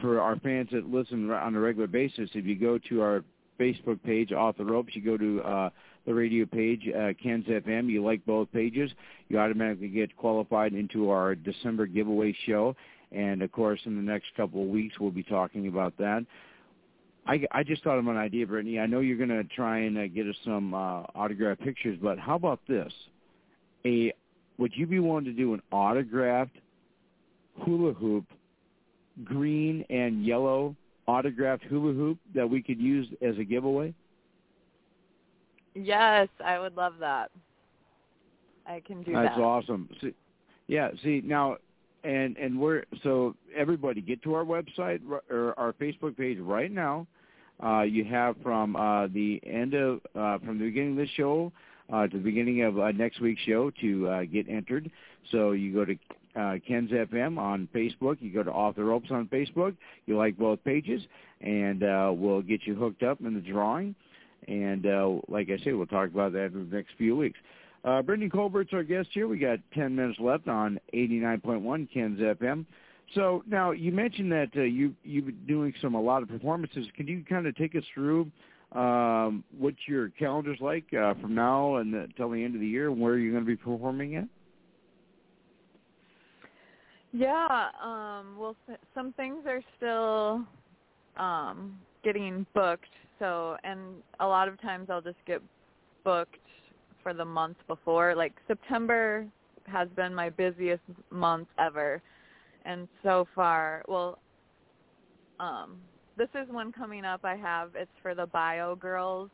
for 0.00 0.20
our 0.20 0.36
fans 0.36 0.68
that 0.72 0.88
listen 0.88 1.30
on 1.30 1.54
a 1.54 1.60
regular 1.60 1.86
basis, 1.86 2.30
if 2.34 2.44
you 2.44 2.56
go 2.56 2.78
to 2.88 3.02
our 3.02 3.24
Facebook 3.58 4.02
page, 4.02 4.32
Off 4.32 4.56
the 4.56 4.64
Ropes, 4.64 4.94
you 4.94 5.02
go 5.02 5.16
to 5.16 5.42
uh, 5.42 5.70
the 6.06 6.14
radio 6.14 6.44
page, 6.44 6.88
uh, 6.88 7.12
Ken's 7.22 7.46
FM, 7.46 7.88
you 7.88 8.04
like 8.04 8.24
both 8.26 8.50
pages, 8.52 8.90
you 9.28 9.38
automatically 9.38 9.88
get 9.88 10.16
qualified 10.16 10.72
into 10.72 11.10
our 11.10 11.34
December 11.34 11.86
giveaway 11.86 12.36
show. 12.46 12.74
And 13.12 13.42
of 13.42 13.52
course, 13.52 13.80
in 13.84 13.96
the 13.96 14.02
next 14.02 14.26
couple 14.36 14.62
of 14.62 14.68
weeks, 14.68 14.98
we'll 14.98 15.10
be 15.10 15.22
talking 15.22 15.68
about 15.68 15.96
that. 15.98 16.26
I, 17.26 17.44
I 17.52 17.62
just 17.62 17.82
thought 17.82 17.98
of 17.98 18.06
an 18.06 18.16
idea, 18.16 18.46
Brittany. 18.46 18.78
I 18.78 18.86
know 18.86 19.00
you're 19.00 19.16
going 19.16 19.30
to 19.30 19.44
try 19.44 19.78
and 19.78 19.96
uh, 19.96 20.06
get 20.08 20.26
us 20.26 20.36
some 20.44 20.74
uh, 20.74 21.04
autographed 21.14 21.62
pictures, 21.62 21.98
but 22.02 22.18
how 22.18 22.34
about 22.34 22.60
this? 22.68 22.92
A 23.86 24.12
would 24.58 24.72
you 24.76 24.86
be 24.86 24.98
willing 25.00 25.24
to 25.24 25.32
do 25.32 25.54
an 25.54 25.62
autographed 25.72 26.56
hula 27.60 27.92
hoop, 27.92 28.24
green 29.22 29.84
and 29.90 30.24
yellow 30.24 30.74
autographed 31.06 31.64
hula 31.64 31.92
hoop 31.92 32.18
that 32.34 32.48
we 32.48 32.62
could 32.62 32.80
use 32.80 33.06
as 33.22 33.36
a 33.38 33.44
giveaway? 33.44 33.94
Yes, 35.74 36.28
I 36.44 36.58
would 36.58 36.76
love 36.76 36.94
that. 37.00 37.30
I 38.66 38.80
can 38.80 39.02
do 39.02 39.12
That's 39.12 39.26
that. 39.26 39.30
That's 39.30 39.40
awesome. 39.40 39.88
See, 40.00 40.14
yeah, 40.66 40.90
see 41.02 41.20
now 41.24 41.58
and 42.04 42.36
and 42.36 42.58
we're 42.58 42.84
so 43.02 43.34
everybody 43.56 44.00
get 44.00 44.22
to 44.22 44.34
our 44.34 44.44
website 44.44 45.00
or 45.30 45.58
our 45.58 45.72
Facebook 45.74 46.16
page 46.16 46.38
right 46.38 46.70
now. 46.70 47.06
Uh, 47.62 47.82
you 47.82 48.04
have 48.04 48.36
from 48.42 48.76
uh, 48.76 49.06
the 49.08 49.40
end 49.44 49.74
of 49.74 50.00
uh, 50.14 50.38
from 50.38 50.58
the 50.58 50.64
beginning 50.64 50.92
of 50.92 50.96
the 50.98 51.08
show 51.16 51.52
uh, 51.92 52.06
to 52.06 52.16
the 52.16 52.22
beginning 52.22 52.62
of 52.62 52.78
uh, 52.78 52.90
next 52.92 53.20
week's 53.20 53.42
show 53.42 53.70
to 53.80 54.08
uh, 54.08 54.24
get 54.24 54.48
entered. 54.48 54.90
So 55.30 55.52
you 55.52 55.72
go 55.72 55.84
to 55.84 55.94
uh, 56.36 56.54
Ken's 56.66 56.90
FM 56.90 57.38
on 57.38 57.68
Facebook. 57.74 58.16
You 58.20 58.32
go 58.32 58.42
to 58.42 58.50
Off 58.50 58.76
the 58.76 58.84
Ropes 58.84 59.10
on 59.10 59.26
Facebook. 59.28 59.76
You 60.06 60.16
like 60.16 60.36
both 60.36 60.62
pages, 60.64 61.02
and 61.40 61.82
uh, 61.82 62.12
we'll 62.14 62.42
get 62.42 62.66
you 62.66 62.74
hooked 62.74 63.02
up 63.02 63.20
in 63.20 63.34
the 63.34 63.40
drawing. 63.40 63.94
And 64.48 64.86
uh, 64.86 65.20
like 65.28 65.48
I 65.50 65.62
say, 65.64 65.72
we'll 65.72 65.86
talk 65.86 66.10
about 66.10 66.32
that 66.32 66.46
in 66.46 66.68
the 66.68 66.76
next 66.76 66.90
few 66.98 67.16
weeks. 67.16 67.38
Uh, 67.84 68.02
Brittany 68.02 68.30
Colbert's 68.30 68.72
our 68.72 68.82
guest 68.82 69.08
here. 69.12 69.28
We 69.28 69.38
got 69.38 69.58
10 69.74 69.94
minutes 69.94 70.18
left 70.18 70.48
on 70.48 70.80
89.1 70.94 71.92
Ken's 71.92 72.18
FM. 72.18 72.64
So 73.14 73.42
now 73.46 73.72
you 73.72 73.92
mentioned 73.92 74.32
that 74.32 74.48
uh, 74.56 74.62
you 74.62 74.94
you've 75.04 75.26
been 75.26 75.46
doing 75.46 75.74
some 75.82 75.94
a 75.94 76.00
lot 76.00 76.22
of 76.22 76.28
performances. 76.28 76.86
Can 76.96 77.06
you 77.06 77.22
kind 77.28 77.46
of 77.46 77.54
take 77.56 77.76
us 77.76 77.84
through 77.92 78.30
um, 78.72 79.44
what 79.56 79.74
your 79.86 80.08
calendar's 80.18 80.60
like 80.60 80.84
uh, 80.94 81.14
from 81.20 81.34
now 81.34 81.76
and 81.76 81.94
until 81.94 82.30
the 82.30 82.42
end 82.42 82.54
of 82.54 82.60
the 82.60 82.66
year, 82.66 82.90
and 82.90 82.98
where 82.98 83.18
you're 83.18 83.32
going 83.32 83.44
to 83.44 83.46
be 83.46 83.56
performing 83.56 84.16
at? 84.16 84.24
Yeah, 87.16 87.68
um, 87.80 88.36
well, 88.36 88.56
some 88.92 89.12
things 89.12 89.44
are 89.46 89.60
still 89.76 90.44
um, 91.16 91.78
getting 92.02 92.44
booked. 92.54 92.90
So, 93.20 93.56
and 93.62 93.78
a 94.18 94.26
lot 94.26 94.48
of 94.48 94.60
times 94.60 94.90
I'll 94.90 95.00
just 95.00 95.24
get 95.24 95.40
booked 96.02 96.36
for 97.04 97.14
the 97.14 97.24
month 97.24 97.56
before. 97.68 98.16
Like 98.16 98.32
September 98.48 99.28
has 99.66 99.88
been 99.94 100.12
my 100.12 100.28
busiest 100.28 100.82
month 101.12 101.46
ever. 101.56 102.02
And 102.64 102.88
so 103.04 103.28
far, 103.32 103.84
well, 103.86 104.18
um, 105.38 105.76
this 106.16 106.28
is 106.34 106.48
one 106.48 106.72
coming 106.72 107.04
up 107.04 107.20
I 107.22 107.36
have. 107.36 107.76
It's 107.76 107.90
for 108.02 108.16
the 108.16 108.26
Bio 108.26 108.74
Girls 108.74 109.30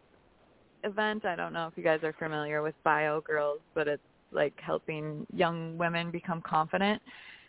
event. 0.85 1.25
I 1.25 1.35
don't 1.35 1.55
know 1.55 1.67
if 1.67 1.73
you 1.79 1.83
guys 1.83 2.01
are 2.03 2.15
familiar 2.19 2.61
with 2.61 2.75
Bio 2.85 3.23
Girls, 3.23 3.61
but 3.75 3.89
it's 3.89 4.03
like 4.33 4.53
helping 4.61 5.27
young 5.33 5.79
women 5.79 6.11
become 6.11 6.43
confident. 6.43 7.01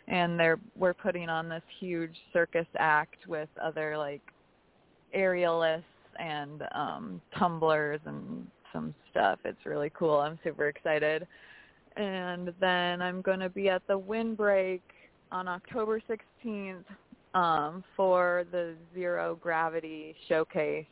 And 0.08 0.38
they're 0.38 0.58
we're 0.76 0.94
putting 0.94 1.28
on 1.28 1.48
this 1.48 1.62
huge 1.78 2.16
circus 2.32 2.66
act 2.78 3.26
with 3.28 3.48
other 3.62 3.96
like 3.96 4.22
aerialists 5.16 5.84
and 6.18 6.62
um 6.74 7.20
tumblers 7.38 8.00
and 8.06 8.46
some 8.72 8.94
stuff. 9.10 9.38
It's 9.44 9.64
really 9.64 9.90
cool. 9.94 10.16
I'm 10.16 10.38
super 10.42 10.68
excited. 10.68 11.26
And 11.96 12.52
then 12.60 13.02
I'm 13.02 13.20
going 13.20 13.40
to 13.40 13.50
be 13.50 13.68
at 13.68 13.86
the 13.86 13.98
Windbreak 13.98 14.80
on 15.30 15.46
October 15.46 16.00
16th 16.08 16.84
um, 17.34 17.84
for 17.96 18.44
the 18.50 18.74
Zero 18.94 19.38
Gravity 19.40 20.14
Showcase. 20.28 20.86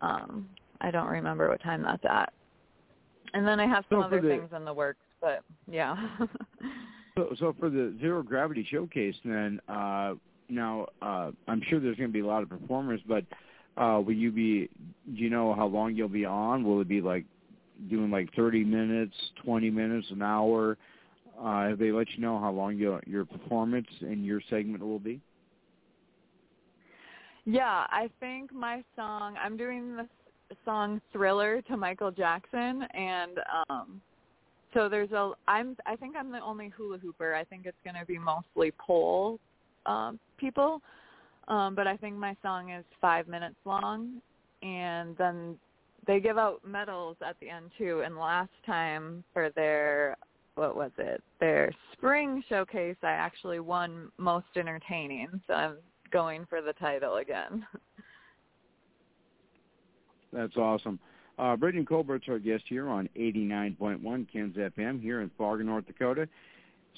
Um, 0.00 0.48
I 0.80 0.90
don't 0.90 1.08
remember 1.08 1.48
what 1.48 1.62
time 1.62 1.82
that's 1.82 2.04
at. 2.08 2.32
And 3.34 3.46
then 3.46 3.60
I 3.60 3.66
have 3.66 3.84
some 3.90 4.00
so 4.00 4.04
other 4.06 4.20
the, 4.20 4.28
things 4.28 4.48
in 4.54 4.64
the 4.64 4.72
works, 4.72 5.04
but 5.20 5.42
yeah. 5.70 5.96
so, 7.16 7.34
so 7.38 7.56
for 7.58 7.70
the 7.70 7.96
Zero 8.00 8.22
Gravity 8.22 8.66
Showcase, 8.70 9.14
then 9.24 9.60
uh, 9.68 10.14
now 10.48 10.86
uh, 11.02 11.30
I'm 11.48 11.62
sure 11.68 11.80
there's 11.80 11.96
going 11.96 12.10
to 12.10 12.12
be 12.12 12.20
a 12.20 12.26
lot 12.26 12.42
of 12.42 12.48
performers, 12.48 13.00
but 13.08 13.24
uh, 13.76 14.00
will 14.04 14.14
you 14.14 14.30
be? 14.30 14.68
Do 15.06 15.22
you 15.22 15.30
know 15.30 15.54
how 15.54 15.66
long 15.66 15.94
you'll 15.94 16.08
be 16.08 16.24
on? 16.24 16.64
Will 16.64 16.80
it 16.80 16.88
be 16.88 17.00
like 17.00 17.24
doing 17.90 18.10
like 18.10 18.32
30 18.34 18.64
minutes, 18.64 19.14
20 19.44 19.70
minutes, 19.70 20.06
an 20.10 20.22
hour? 20.22 20.76
Uh, 21.38 21.68
have 21.68 21.78
they 21.78 21.92
let 21.92 22.06
you 22.14 22.22
know 22.22 22.38
how 22.38 22.50
long 22.50 22.76
your 22.76 23.02
your 23.06 23.24
performance 23.24 23.88
and 24.00 24.24
your 24.24 24.40
segment 24.48 24.82
will 24.82 24.98
be? 24.98 25.20
Yeah, 27.44 27.86
I 27.90 28.10
think 28.20 28.52
my 28.52 28.82
song. 28.96 29.36
I'm 29.42 29.56
doing 29.56 29.96
the 29.96 30.06
song 30.64 31.00
"Thriller" 31.12 31.62
to 31.62 31.76
Michael 31.76 32.10
Jackson, 32.10 32.82
and 32.94 33.38
um, 33.68 34.00
so 34.74 34.88
there's 34.88 35.12
a. 35.12 35.32
I'm. 35.48 35.76
I 35.86 35.96
think 35.96 36.16
I'm 36.16 36.30
the 36.30 36.40
only 36.40 36.70
hula 36.76 36.98
hooper. 36.98 37.34
I 37.34 37.44
think 37.44 37.66
it's 37.66 37.76
going 37.84 37.96
to 37.98 38.06
be 38.06 38.18
mostly 38.18 38.72
pole 38.78 39.40
um, 39.86 40.18
people. 40.38 40.82
Um, 41.48 41.74
but 41.74 41.86
I 41.86 41.96
think 41.96 42.16
my 42.16 42.36
song 42.42 42.70
is 42.70 42.84
five 43.00 43.28
minutes 43.28 43.56
long, 43.64 44.20
and 44.62 45.16
then 45.16 45.56
they 46.06 46.20
give 46.20 46.38
out 46.38 46.60
medals 46.66 47.16
at 47.26 47.36
the 47.40 47.48
end 47.48 47.70
too. 47.78 48.02
And 48.04 48.16
last 48.16 48.50
time 48.66 49.24
for 49.32 49.50
their 49.50 50.16
what 50.56 50.74
was 50.74 50.90
it? 50.98 51.22
Their 51.38 51.70
spring 51.92 52.42
showcase, 52.48 52.96
I 53.02 53.10
actually 53.10 53.60
won 53.60 54.10
most 54.18 54.46
entertaining. 54.56 55.28
So 55.46 55.54
I'm 55.54 55.76
going 56.10 56.46
for 56.48 56.62
the 56.62 56.72
title 56.74 57.16
again. 57.16 57.66
That's 60.32 60.56
awesome. 60.56 60.98
Uh, 61.38 61.56
Brittany 61.56 61.84
Colbert's 61.84 62.28
our 62.28 62.38
guest 62.38 62.64
here 62.66 62.88
on 62.88 63.08
89.1 63.16 64.32
Ken's 64.32 64.56
FM 64.56 65.00
here 65.02 65.20
in 65.20 65.30
Fargo, 65.36 65.64
North 65.64 65.86
Dakota. 65.86 66.28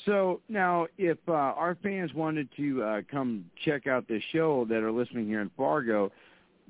So 0.07 0.41
now, 0.49 0.86
if 0.97 1.18
uh, 1.26 1.32
our 1.32 1.76
fans 1.82 2.14
wanted 2.14 2.49
to 2.57 2.82
uh, 2.82 3.01
come 3.11 3.45
check 3.64 3.86
out 3.89 4.07
this 4.07 4.22
show 4.32 4.64
that 4.68 4.82
are 4.82 4.93
listening 4.93 5.26
here 5.26 5.41
in 5.41 5.51
Fargo, 5.57 6.12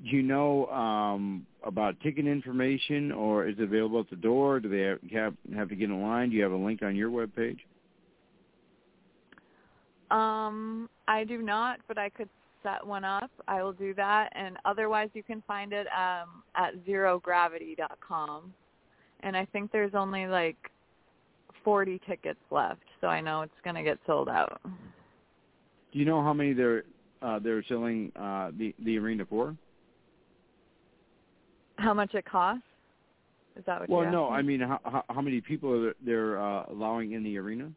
do 0.03 0.09
you 0.09 0.23
know 0.23 0.65
um, 0.67 1.45
about 1.63 1.99
ticket 1.99 2.25
information, 2.25 3.11
or 3.11 3.47
is 3.47 3.55
it 3.59 3.63
available 3.63 3.99
at 3.99 4.09
the 4.09 4.15
door? 4.15 4.59
Do 4.59 4.69
they 4.69 5.15
have, 5.15 5.33
have, 5.53 5.69
to 5.69 5.75
get 5.75 5.89
in 5.89 6.01
line? 6.01 6.29
Do 6.29 6.37
you 6.37 6.43
have 6.43 6.53
a 6.53 6.55
link 6.55 6.81
on 6.81 6.95
your 6.95 7.09
webpage? 7.09 7.59
Um, 10.09 10.89
I 11.07 11.23
do 11.23 11.41
not, 11.41 11.79
but 11.87 11.97
I 11.99 12.09
could 12.09 12.29
set 12.63 12.85
one 12.85 13.03
up. 13.03 13.31
I 13.47 13.63
will 13.63 13.73
do 13.73 13.93
that, 13.95 14.29
and 14.33 14.57
otherwise, 14.65 15.09
you 15.13 15.23
can 15.23 15.43
find 15.47 15.73
it 15.73 15.87
um, 15.87 16.43
at 16.55 16.73
zerogravity.com. 16.85 18.53
And 19.21 19.35
I 19.35 19.45
think 19.45 19.71
there's 19.71 19.95
only 19.95 20.27
like 20.27 20.57
40 21.63 21.99
tickets 22.07 22.39
left, 22.51 22.83
so 23.01 23.07
I 23.07 23.21
know 23.21 23.41
it's 23.41 23.53
going 23.63 23.75
to 23.75 23.83
get 23.83 23.97
sold 24.05 24.29
out. 24.29 24.61
Do 24.63 25.99
you 25.99 26.05
know 26.05 26.21
how 26.21 26.33
many 26.33 26.53
they're 26.53 26.83
uh, 27.21 27.39
they're 27.39 27.63
selling 27.67 28.11
uh, 28.15 28.51
the 28.57 28.73
the 28.85 28.97
arena 28.97 29.25
for? 29.25 29.55
How 31.77 31.93
much 31.93 32.13
it 32.13 32.25
costs? 32.25 32.63
Is 33.57 33.65
that 33.65 33.81
what 33.81 33.89
well, 33.89 34.11
no. 34.11 34.25
asking? 34.25 34.35
I 34.35 34.41
mean, 34.41 34.59
how 34.61 35.03
how 35.09 35.21
many 35.21 35.41
people 35.41 35.87
are 35.87 35.93
they're 36.05 36.41
uh, 36.41 36.65
allowing 36.69 37.13
in 37.13 37.23
the 37.23 37.37
arena? 37.37 37.71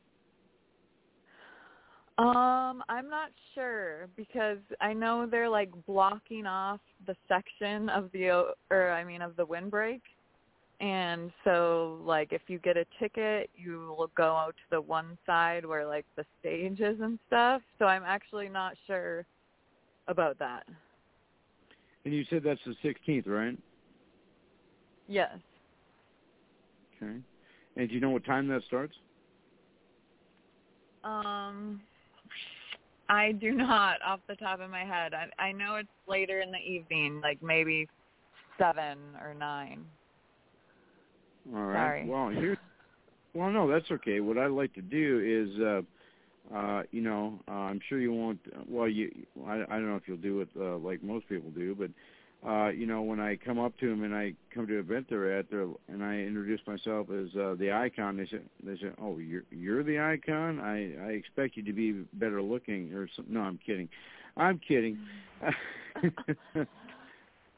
Um, 2.23 2.85
I'm 2.89 3.11
not 3.11 3.31
sure 3.53 4.09
because 4.17 4.59
I 4.81 4.93
know 4.93 5.27
they're 5.29 5.49
like 5.49 5.71
blocking 5.89 6.47
off 6.47 6.79
the 7.05 7.17
section 7.27 7.89
of 7.89 8.13
the 8.13 8.55
or 8.71 8.91
I 8.91 9.03
mean 9.03 9.23
of 9.23 9.35
the 9.35 9.45
windbreak. 9.45 10.03
And 10.79 11.33
so 11.43 12.01
like 12.05 12.33
if 12.33 12.43
you 12.47 12.61
get 12.61 12.77
a 12.77 12.85
ticket 13.01 13.51
you 13.57 13.93
will 13.99 14.11
go 14.17 14.37
out 14.37 14.55
to 14.55 14.63
the 14.71 14.81
one 14.81 15.19
side 15.27 15.67
where 15.67 15.85
like 15.85 16.07
the 16.17 16.25
stage 16.39 16.81
is 16.81 17.01
and 17.01 17.19
stuff. 17.27 17.61
So 17.81 17.87
i'm 17.87 18.05
actually 18.07 18.49
not 18.49 18.75
sure 18.87 19.27
about 20.07 20.39
that. 20.39 20.65
And 22.05 22.15
you 22.15 22.25
said 22.31 22.45
that's 22.45 22.61
the 22.65 22.77
16th 22.89 23.27
right? 23.27 23.59
Yes. 25.09 25.39
Okay. 27.03 27.19
And 27.77 27.89
do 27.89 27.95
you 27.95 28.01
know 28.01 28.11
what 28.11 28.25
time 28.25 28.47
that 28.47 28.63
starts? 28.69 28.95
Um 31.03 31.81
i 33.13 33.33
do 33.33 33.53
not 33.53 33.97
off 34.07 34.21
the 34.29 34.37
top 34.37 34.61
of 34.61 34.71
my 34.71 34.85
head 34.85 35.13
i 35.15 35.43
i 35.43 35.53
know 35.53 35.77
it's 35.77 35.89
later 36.09 36.41
in 36.41 36.51
the 36.51 36.59
evening 36.59 37.21
like 37.23 37.43
maybe 37.43 37.89
seven 38.59 38.99
or 39.21 39.35
nine 39.35 39.85
all 41.55 41.63
right. 41.63 41.77
Sorry. 41.77 42.09
Well, 42.09 42.29
here. 42.29 42.57
Well, 43.35 43.51
no, 43.51 43.69
that's 43.69 43.91
okay. 43.91 44.21
What 44.21 44.39
I'd 44.39 44.51
like 44.51 44.75
to 44.75 44.83
do 44.83 45.49
is, 45.51 45.61
uh, 45.61 46.55
uh, 46.55 46.83
you 46.91 47.01
know, 47.01 47.41
uh, 47.49 47.53
I'm 47.53 47.81
sure 47.89 47.99
you 47.99 48.13
won't. 48.13 48.39
Well, 48.69 48.89
you, 48.89 49.11
I, 49.47 49.63
I 49.69 49.77
don't 49.77 49.89
know 49.89 49.97
if 49.97 50.03
you'll 50.07 50.19
do 50.19 50.41
it 50.43 50.49
uh, 50.59 50.77
like 50.77 51.03
most 51.03 51.29
people 51.29 51.51
do, 51.51 51.75
but 51.75 51.91
uh, 52.47 52.69
you 52.69 52.87
know, 52.87 53.03
when 53.03 53.21
I 53.21 53.37
come 53.37 53.61
up 53.61 53.77
to 53.79 53.89
them 53.89 54.03
and 54.03 54.15
I 54.15 54.35
come 54.53 54.67
to 54.67 54.75
an 54.75 54.81
event 54.81 55.07
they're 55.09 55.39
at, 55.39 55.49
they're, 55.49 55.69
and 55.89 56.03
I 56.03 56.17
introduce 56.17 56.61
myself 56.67 57.07
as 57.11 57.35
uh, 57.37 57.55
the 57.57 57.71
icon, 57.73 58.17
they 58.17 58.27
say, 58.27 58.41
they 58.65 58.77
say, 58.77 58.91
"Oh, 59.01 59.19
you're 59.19 59.45
you're 59.51 59.85
the 59.85 60.01
icon. 60.01 60.59
I 60.59 60.95
I 61.05 61.11
expect 61.11 61.57
you 61.57 61.63
to 61.63 61.73
be 61.73 62.05
better 62.15 62.43
looking." 62.43 62.93
Or 62.95 63.09
some, 63.15 63.27
no, 63.29 63.41
I'm 63.41 63.61
kidding. 63.65 63.89
I'm 64.37 64.59
kidding. 64.59 64.99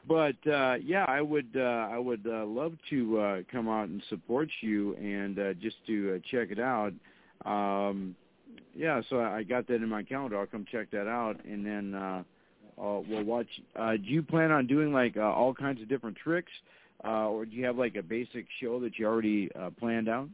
but 0.07 0.35
uh 0.47 0.75
yeah 0.83 1.05
i 1.07 1.21
would 1.21 1.49
uh 1.55 1.87
i 1.91 1.97
would 1.97 2.25
uh, 2.27 2.45
love 2.45 2.73
to 2.89 3.19
uh 3.19 3.37
come 3.51 3.67
out 3.67 3.89
and 3.89 4.03
support 4.09 4.49
you 4.61 4.95
and 4.95 5.39
uh 5.39 5.53
just 5.53 5.77
to 5.87 6.15
uh, 6.15 6.19
check 6.29 6.49
it 6.51 6.59
out 6.59 6.93
um 7.45 8.15
yeah 8.75 9.01
so 9.09 9.19
i 9.19 9.41
got 9.43 9.67
that 9.67 9.75
in 9.75 9.89
my 9.89 10.03
calendar 10.03 10.39
i'll 10.39 10.45
come 10.45 10.65
check 10.71 10.91
that 10.91 11.07
out 11.07 11.43
and 11.45 11.65
then 11.65 11.95
uh 11.95 12.23
uh, 12.77 12.99
we'll 13.07 13.23
watch. 13.23 13.47
Uh, 13.75 13.93
do 13.93 14.03
you 14.03 14.21
plan 14.21 14.51
on 14.51 14.67
doing 14.67 14.91
like 14.91 15.17
uh, 15.17 15.21
all 15.21 15.53
kinds 15.53 15.81
of 15.81 15.89
different 15.89 16.17
tricks, 16.17 16.51
uh, 17.03 17.27
or 17.27 17.45
do 17.45 17.55
you 17.55 17.65
have 17.65 17.77
like 17.77 17.95
a 17.95 18.03
basic 18.03 18.45
show 18.61 18.79
that 18.79 18.97
you 18.97 19.05
already 19.05 19.49
uh, 19.59 19.69
planned 19.79 20.09
out? 20.09 20.29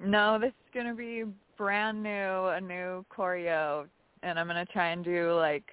No, 0.00 0.38
this 0.38 0.48
is 0.48 0.74
gonna 0.74 0.94
be 0.94 1.24
brand 1.56 2.02
new, 2.02 2.10
a 2.10 2.60
new 2.60 3.04
choreo, 3.16 3.86
and 4.22 4.38
I'm 4.38 4.46
gonna 4.46 4.66
try 4.66 4.88
and 4.88 5.04
do 5.04 5.32
like 5.34 5.64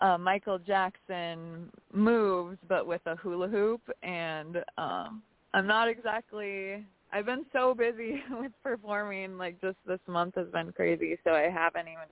uh, 0.00 0.18
Michael 0.18 0.58
Jackson 0.58 1.70
moves, 1.92 2.58
but 2.68 2.86
with 2.86 3.00
a 3.06 3.16
hula 3.16 3.48
hoop. 3.48 3.80
And 4.02 4.58
um, 4.76 5.22
I'm 5.54 5.66
not 5.66 5.88
exactly. 5.88 6.84
I've 7.12 7.26
been 7.26 7.46
so 7.52 7.74
busy 7.74 8.22
with 8.30 8.52
performing, 8.62 9.38
like 9.38 9.60
just 9.60 9.76
this 9.86 10.00
month 10.06 10.34
has 10.34 10.48
been 10.48 10.72
crazy, 10.72 11.16
so 11.24 11.30
I 11.30 11.48
haven't 11.48 11.86
even 11.88 12.08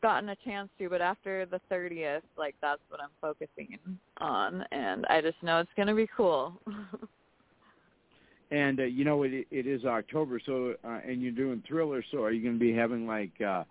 gotten 0.00 0.30
a 0.30 0.36
chance 0.36 0.68
to, 0.78 0.88
but 0.88 1.00
after 1.00 1.46
the 1.46 1.60
30th, 1.70 2.22
like 2.36 2.54
that's 2.60 2.80
what 2.88 3.00
I'm 3.00 3.10
focusing 3.20 3.78
on, 4.18 4.64
and 4.72 5.06
I 5.06 5.20
just 5.20 5.42
know 5.42 5.60
it's 5.60 5.70
going 5.76 5.88
to 5.88 5.94
be 5.94 6.08
cool. 6.16 6.52
and 8.50 8.80
uh, 8.80 8.84
you 8.84 9.04
know, 9.04 9.22
it 9.22 9.46
it 9.50 9.66
is 9.66 9.84
October, 9.84 10.40
so 10.44 10.74
uh, 10.84 11.00
and 11.06 11.22
you're 11.22 11.32
doing 11.32 11.62
Thriller, 11.66 12.04
so 12.10 12.22
are 12.22 12.32
you 12.32 12.42
going 12.42 12.54
to 12.54 12.60
be 12.60 12.74
having 12.74 13.06
like 13.06 13.32
uh, 13.40 13.64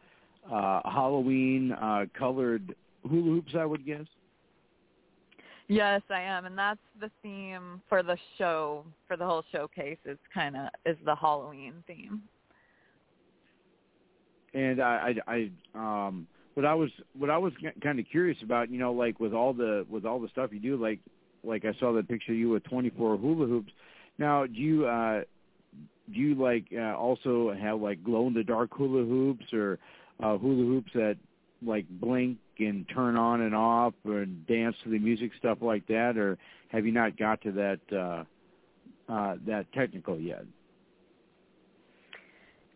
uh, 0.51 0.81
Halloween 0.85 1.71
uh, 1.73 2.05
colored 2.17 2.75
hula 3.03 3.35
hoops? 3.35 3.53
I 3.57 3.65
would 3.65 3.85
guess. 3.85 4.05
Yes, 5.69 6.01
I 6.09 6.21
am, 6.21 6.45
and 6.45 6.57
that's 6.57 6.79
the 7.01 7.11
theme 7.21 7.81
for 7.89 8.01
the 8.01 8.17
show, 8.37 8.85
for 9.05 9.17
the 9.17 9.25
whole 9.25 9.43
showcase. 9.51 9.97
Is 10.05 10.17
kind 10.33 10.55
of 10.55 10.69
is 10.85 10.97
the 11.05 11.15
Halloween 11.15 11.83
theme 11.87 12.21
and 14.53 14.81
I, 14.81 15.15
I, 15.27 15.49
I 15.75 16.07
um, 16.07 16.27
what 16.53 16.65
I 16.65 16.73
was, 16.73 16.89
what 17.17 17.29
I 17.29 17.37
was 17.37 17.53
kind 17.83 17.99
of 17.99 18.05
curious 18.09 18.37
about, 18.41 18.69
you 18.69 18.79
know, 18.79 18.91
like 18.91 19.19
with 19.19 19.33
all 19.33 19.53
the, 19.53 19.85
with 19.89 20.05
all 20.05 20.19
the 20.19 20.29
stuff 20.29 20.51
you 20.51 20.59
do, 20.59 20.75
like, 20.75 20.99
like 21.43 21.65
I 21.65 21.73
saw 21.79 21.93
that 21.93 22.07
picture 22.07 22.31
of 22.31 22.37
you 22.37 22.49
with 22.49 22.63
24 22.63 23.17
hula 23.17 23.45
hoops. 23.45 23.71
Now, 24.17 24.45
do 24.45 24.53
you, 24.53 24.87
uh, 24.87 25.21
do 26.13 26.19
you 26.19 26.35
like 26.35 26.65
uh, 26.73 26.95
also 26.95 27.53
have 27.53 27.81
like 27.81 28.03
glow 28.03 28.27
in 28.27 28.33
the 28.33 28.43
dark 28.43 28.69
hula 28.73 29.03
hoops 29.03 29.45
or 29.53 29.77
uh, 30.23 30.37
hula 30.37 30.65
hoops 30.65 30.91
that 30.93 31.17
like 31.61 31.85
blink 31.89 32.37
and 32.59 32.87
turn 32.89 33.17
on 33.17 33.41
and 33.41 33.53
off 33.53 33.93
or 34.05 34.25
dance 34.25 34.75
to 34.83 34.89
the 34.89 34.99
music 34.99 35.31
stuff 35.37 35.59
like 35.61 35.85
that, 35.87 36.17
or 36.17 36.37
have 36.69 36.85
you 36.85 36.91
not 36.91 37.17
got 37.17 37.41
to 37.41 37.51
that 37.51 37.79
uh, 37.91 39.11
uh, 39.11 39.35
that 39.45 39.71
technical 39.73 40.19
yet? 40.19 40.45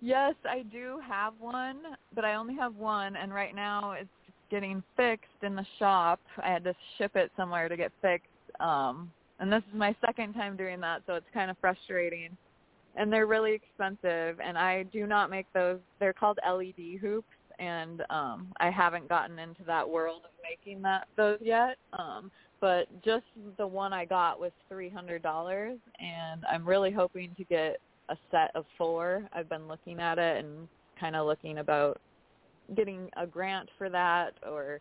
Yes, 0.01 0.33
I 0.49 0.63
do 0.63 0.99
have 1.07 1.33
one, 1.39 1.77
but 2.15 2.25
I 2.25 2.33
only 2.33 2.55
have 2.55 2.75
one, 2.75 3.15
and 3.15 3.31
right 3.31 3.53
now 3.55 3.91
it's 3.91 4.09
getting 4.49 4.83
fixed 4.97 5.43
in 5.43 5.55
the 5.55 5.65
shop. 5.77 6.19
I 6.43 6.51
had 6.51 6.63
to 6.63 6.73
ship 6.97 7.15
it 7.15 7.31
somewhere 7.37 7.69
to 7.69 7.77
get 7.77 7.91
fixed, 8.01 8.27
um, 8.59 9.11
and 9.39 9.51
this 9.51 9.61
is 9.71 9.77
my 9.77 9.95
second 10.03 10.33
time 10.33 10.57
doing 10.57 10.79
that, 10.81 11.03
so 11.05 11.13
it's 11.13 11.25
kind 11.33 11.51
of 11.51 11.57
frustrating. 11.61 12.35
And 12.95 13.13
they're 13.13 13.27
really 13.27 13.53
expensive, 13.53 14.39
and 14.43 14.57
I 14.57 14.83
do 14.83 15.05
not 15.07 15.29
make 15.29 15.45
those. 15.53 15.79
They're 15.99 16.13
called 16.13 16.39
LED 16.45 16.99
hoops, 16.99 17.27
and 17.59 18.03
um, 18.09 18.47
I 18.59 18.69
haven't 18.69 19.07
gotten 19.07 19.39
into 19.39 19.63
that 19.65 19.87
world 19.87 20.23
of 20.25 20.31
making 20.43 20.81
that 20.81 21.07
those 21.15 21.37
yet. 21.41 21.77
Um, 21.97 22.31
but 22.59 22.87
just 23.03 23.23
the 23.57 23.65
one 23.65 23.93
I 23.93 24.03
got 24.05 24.39
was 24.41 24.51
three 24.67 24.89
hundred 24.89 25.21
dollars, 25.23 25.77
and 25.99 26.43
I'm 26.51 26.67
really 26.67 26.91
hoping 26.91 27.33
to 27.37 27.43
get 27.45 27.79
a 28.11 28.17
set 28.29 28.55
of 28.55 28.65
four. 28.77 29.27
I've 29.33 29.49
been 29.49 29.67
looking 29.67 29.99
at 29.99 30.19
it 30.19 30.43
and 30.43 30.67
kind 30.99 31.15
of 31.15 31.25
looking 31.25 31.59
about 31.59 31.99
getting 32.75 33.09
a 33.17 33.25
grant 33.25 33.69
for 33.77 33.89
that 33.89 34.33
or 34.47 34.79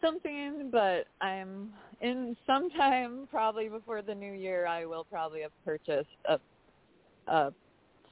something, 0.00 0.70
but 0.72 1.06
I'm 1.20 1.70
in 2.00 2.36
sometime 2.46 3.28
probably 3.30 3.68
before 3.68 4.02
the 4.02 4.14
new 4.14 4.32
year 4.32 4.66
I 4.66 4.86
will 4.86 5.04
probably 5.04 5.42
have 5.42 5.52
purchased 5.64 6.08
a 6.28 6.38
a 7.28 7.52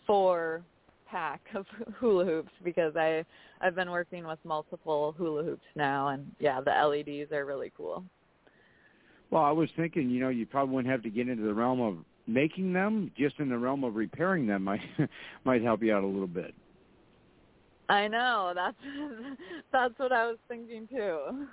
four 0.06 0.62
pack 1.10 1.40
of 1.54 1.64
hula 1.94 2.24
hoops 2.24 2.52
because 2.62 2.94
I 2.96 3.24
I've 3.60 3.74
been 3.74 3.90
working 3.90 4.26
with 4.26 4.38
multiple 4.44 5.14
hula 5.16 5.42
hoops 5.42 5.66
now 5.74 6.08
and 6.08 6.30
yeah, 6.38 6.60
the 6.60 6.70
LEDs 6.70 7.32
are 7.32 7.46
really 7.46 7.72
cool. 7.76 8.04
Well, 9.30 9.42
I 9.42 9.50
was 9.50 9.68
thinking, 9.76 10.08
you 10.08 10.20
know, 10.20 10.28
you 10.28 10.46
probably 10.46 10.74
wouldn't 10.74 10.92
have 10.92 11.02
to 11.02 11.10
get 11.10 11.28
into 11.28 11.42
the 11.42 11.52
realm 11.52 11.80
of 11.80 11.98
making 12.28 12.72
them, 12.72 13.10
just 13.16 13.38
in 13.38 13.48
the 13.48 13.58
realm 13.58 13.82
of 13.82 13.96
repairing 13.96 14.46
them, 14.46 14.64
might 14.64 14.80
might 15.44 15.62
help 15.62 15.82
you 15.82 15.94
out 15.94 16.04
a 16.04 16.06
little 16.06 16.26
bit. 16.26 16.54
I 17.88 18.06
know 18.06 18.52
that's 18.54 18.76
that's 19.72 19.98
what 19.98 20.12
I 20.12 20.26
was 20.26 20.38
thinking 20.48 20.86
too. 20.88 21.46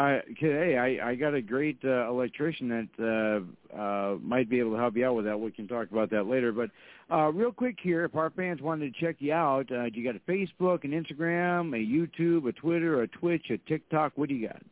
I, 0.00 0.20
hey, 0.38 0.76
I, 0.78 1.10
I 1.10 1.14
got 1.16 1.34
a 1.34 1.42
great 1.42 1.78
uh, 1.84 2.08
electrician 2.08 2.68
that 2.68 3.44
uh, 3.74 3.76
uh, 3.76 4.16
might 4.22 4.48
be 4.48 4.60
able 4.60 4.72
to 4.72 4.78
help 4.78 4.96
you 4.96 5.04
out 5.04 5.16
with 5.16 5.24
that. 5.24 5.38
We 5.38 5.50
can 5.50 5.66
talk 5.66 5.90
about 5.90 6.08
that 6.10 6.28
later. 6.28 6.52
But 6.52 6.70
uh, 7.12 7.32
real 7.32 7.50
quick 7.50 7.78
here, 7.82 8.04
if 8.04 8.14
our 8.14 8.30
fans 8.30 8.60
wanted 8.60 8.94
to 8.94 9.00
check 9.00 9.16
you 9.18 9.32
out, 9.32 9.72
uh, 9.72 9.90
do 9.90 10.00
you 10.00 10.04
got 10.04 10.14
a 10.14 10.30
Facebook, 10.30 10.84
an 10.84 10.92
Instagram, 10.92 11.74
a 11.74 12.22
YouTube, 12.22 12.48
a 12.48 12.52
Twitter, 12.52 13.02
a 13.02 13.08
Twitch, 13.08 13.46
a 13.50 13.58
TikTok? 13.68 14.12
What 14.14 14.28
do 14.28 14.36
you 14.36 14.46
got? 14.46 14.62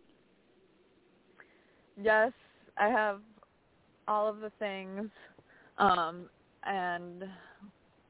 Yes, 2.01 2.31
I 2.79 2.87
have 2.87 3.19
all 4.09 4.29
of 4.29 4.41
the 4.41 4.51
things. 4.59 5.09
Um, 5.79 6.29
and 6.65 7.25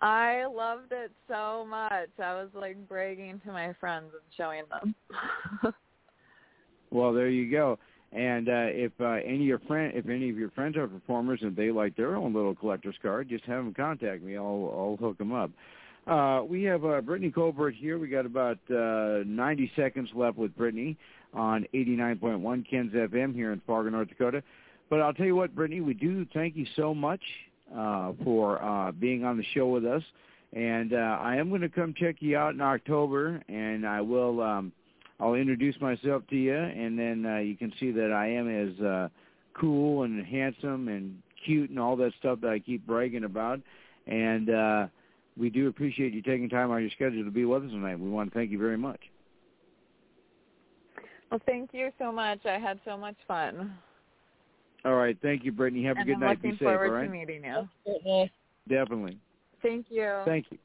I 0.00 0.44
loved 0.44 0.92
it 0.92 1.10
so 1.28 1.66
much. 1.68 2.10
I 2.22 2.34
was 2.34 2.48
like 2.54 2.76
bragging 2.88 3.40
to 3.46 3.52
my 3.52 3.72
friends 3.80 4.12
and 4.12 4.22
showing 4.36 4.62
them. 4.70 4.94
well, 6.90 7.12
there 7.12 7.28
you 7.28 7.50
go. 7.50 7.78
And 8.12 8.48
uh, 8.48 8.68
if 8.68 8.92
uh, 9.00 9.18
any 9.24 9.36
of 9.36 9.42
your 9.42 9.58
friend, 9.60 9.92
if 9.96 10.08
any 10.08 10.30
of 10.30 10.36
your 10.36 10.50
friends 10.50 10.76
are 10.76 10.86
performers 10.86 11.40
and 11.42 11.56
they 11.56 11.72
like 11.72 11.96
their 11.96 12.14
own 12.14 12.32
little 12.32 12.54
collector's 12.54 12.94
card, 13.02 13.28
just 13.28 13.44
have 13.44 13.64
them 13.64 13.74
contact 13.74 14.22
me. 14.22 14.36
I'll 14.36 14.72
I'll 14.72 14.96
hook 15.00 15.18
them 15.18 15.32
up. 15.32 15.50
Uh, 16.06 16.42
we 16.46 16.62
have 16.64 16.84
uh, 16.84 17.00
Brittany 17.00 17.30
Colbert 17.30 17.70
here. 17.70 17.98
We 17.98 18.08
got 18.08 18.26
about 18.26 18.58
uh, 18.70 19.22
90 19.26 19.72
seconds 19.74 20.10
left 20.14 20.36
with 20.36 20.54
Brittany 20.56 20.98
on 21.32 21.66
89.1 21.74 22.68
Ken's 22.68 22.92
FM 22.92 23.34
here 23.34 23.52
in 23.52 23.60
Fargo, 23.66 23.90
North 23.90 24.08
Dakota. 24.08 24.42
But 24.90 25.00
I'll 25.00 25.14
tell 25.14 25.26
you 25.26 25.36
what, 25.36 25.54
Brittany, 25.54 25.80
we 25.80 25.94
do 25.94 26.26
thank 26.34 26.56
you 26.56 26.66
so 26.76 26.94
much 26.94 27.22
uh, 27.74 28.12
for 28.22 28.62
uh, 28.62 28.92
being 28.92 29.24
on 29.24 29.38
the 29.38 29.44
show 29.54 29.68
with 29.68 29.86
us. 29.86 30.02
And 30.52 30.92
uh, 30.92 31.18
I 31.20 31.36
am 31.36 31.48
going 31.48 31.62
to 31.62 31.68
come 31.68 31.94
check 31.96 32.16
you 32.20 32.36
out 32.36 32.54
in 32.54 32.60
October, 32.60 33.42
and 33.48 33.86
I 33.86 34.00
will. 34.00 34.40
Um, 34.40 34.72
I'll 35.18 35.34
introduce 35.34 35.80
myself 35.80 36.22
to 36.30 36.36
you, 36.36 36.54
and 36.54 36.98
then 36.98 37.24
uh, 37.24 37.38
you 37.38 37.56
can 37.56 37.72
see 37.80 37.90
that 37.92 38.12
I 38.12 38.28
am 38.28 38.48
as 38.48 38.80
uh, 38.84 39.08
cool 39.54 40.02
and 40.02 40.24
handsome 40.24 40.88
and 40.88 41.20
cute 41.44 41.70
and 41.70 41.78
all 41.78 41.96
that 41.96 42.12
stuff 42.18 42.40
that 42.42 42.50
I 42.50 42.58
keep 42.58 42.86
bragging 42.86 43.24
about. 43.24 43.60
And 44.06 44.50
uh, 44.50 44.86
we 45.36 45.50
do 45.50 45.68
appreciate 45.68 46.12
you 46.12 46.22
taking 46.22 46.48
time 46.48 46.70
out 46.70 46.76
of 46.76 46.82
your 46.82 46.90
schedule 46.90 47.24
to 47.24 47.30
be 47.30 47.44
with 47.44 47.64
us 47.64 47.70
tonight. 47.70 47.98
We 47.98 48.08
want 48.08 48.32
to 48.32 48.38
thank 48.38 48.50
you 48.50 48.58
very 48.58 48.78
much. 48.78 49.00
Well, 51.30 51.40
thank 51.46 51.70
you 51.72 51.90
so 51.98 52.12
much. 52.12 52.40
I 52.44 52.58
had 52.58 52.78
so 52.84 52.96
much 52.96 53.16
fun. 53.26 53.76
All 54.84 54.94
right. 54.94 55.16
Thank 55.22 55.44
you, 55.44 55.52
Brittany. 55.52 55.84
Have 55.84 55.96
and 55.96 56.08
a 56.08 56.12
good 56.12 56.22
I'm 56.22 56.28
night. 56.28 56.42
Be 56.42 56.50
safe. 56.50 56.60
forward 56.60 56.86
all 56.86 56.92
right. 56.92 57.06
to 57.06 57.10
meeting 57.10 57.42
you. 57.44 58.28
Definitely. 58.68 59.18
Thank 59.62 59.86
you. 59.90 60.20
Thank 60.24 60.46
you. 60.50 60.58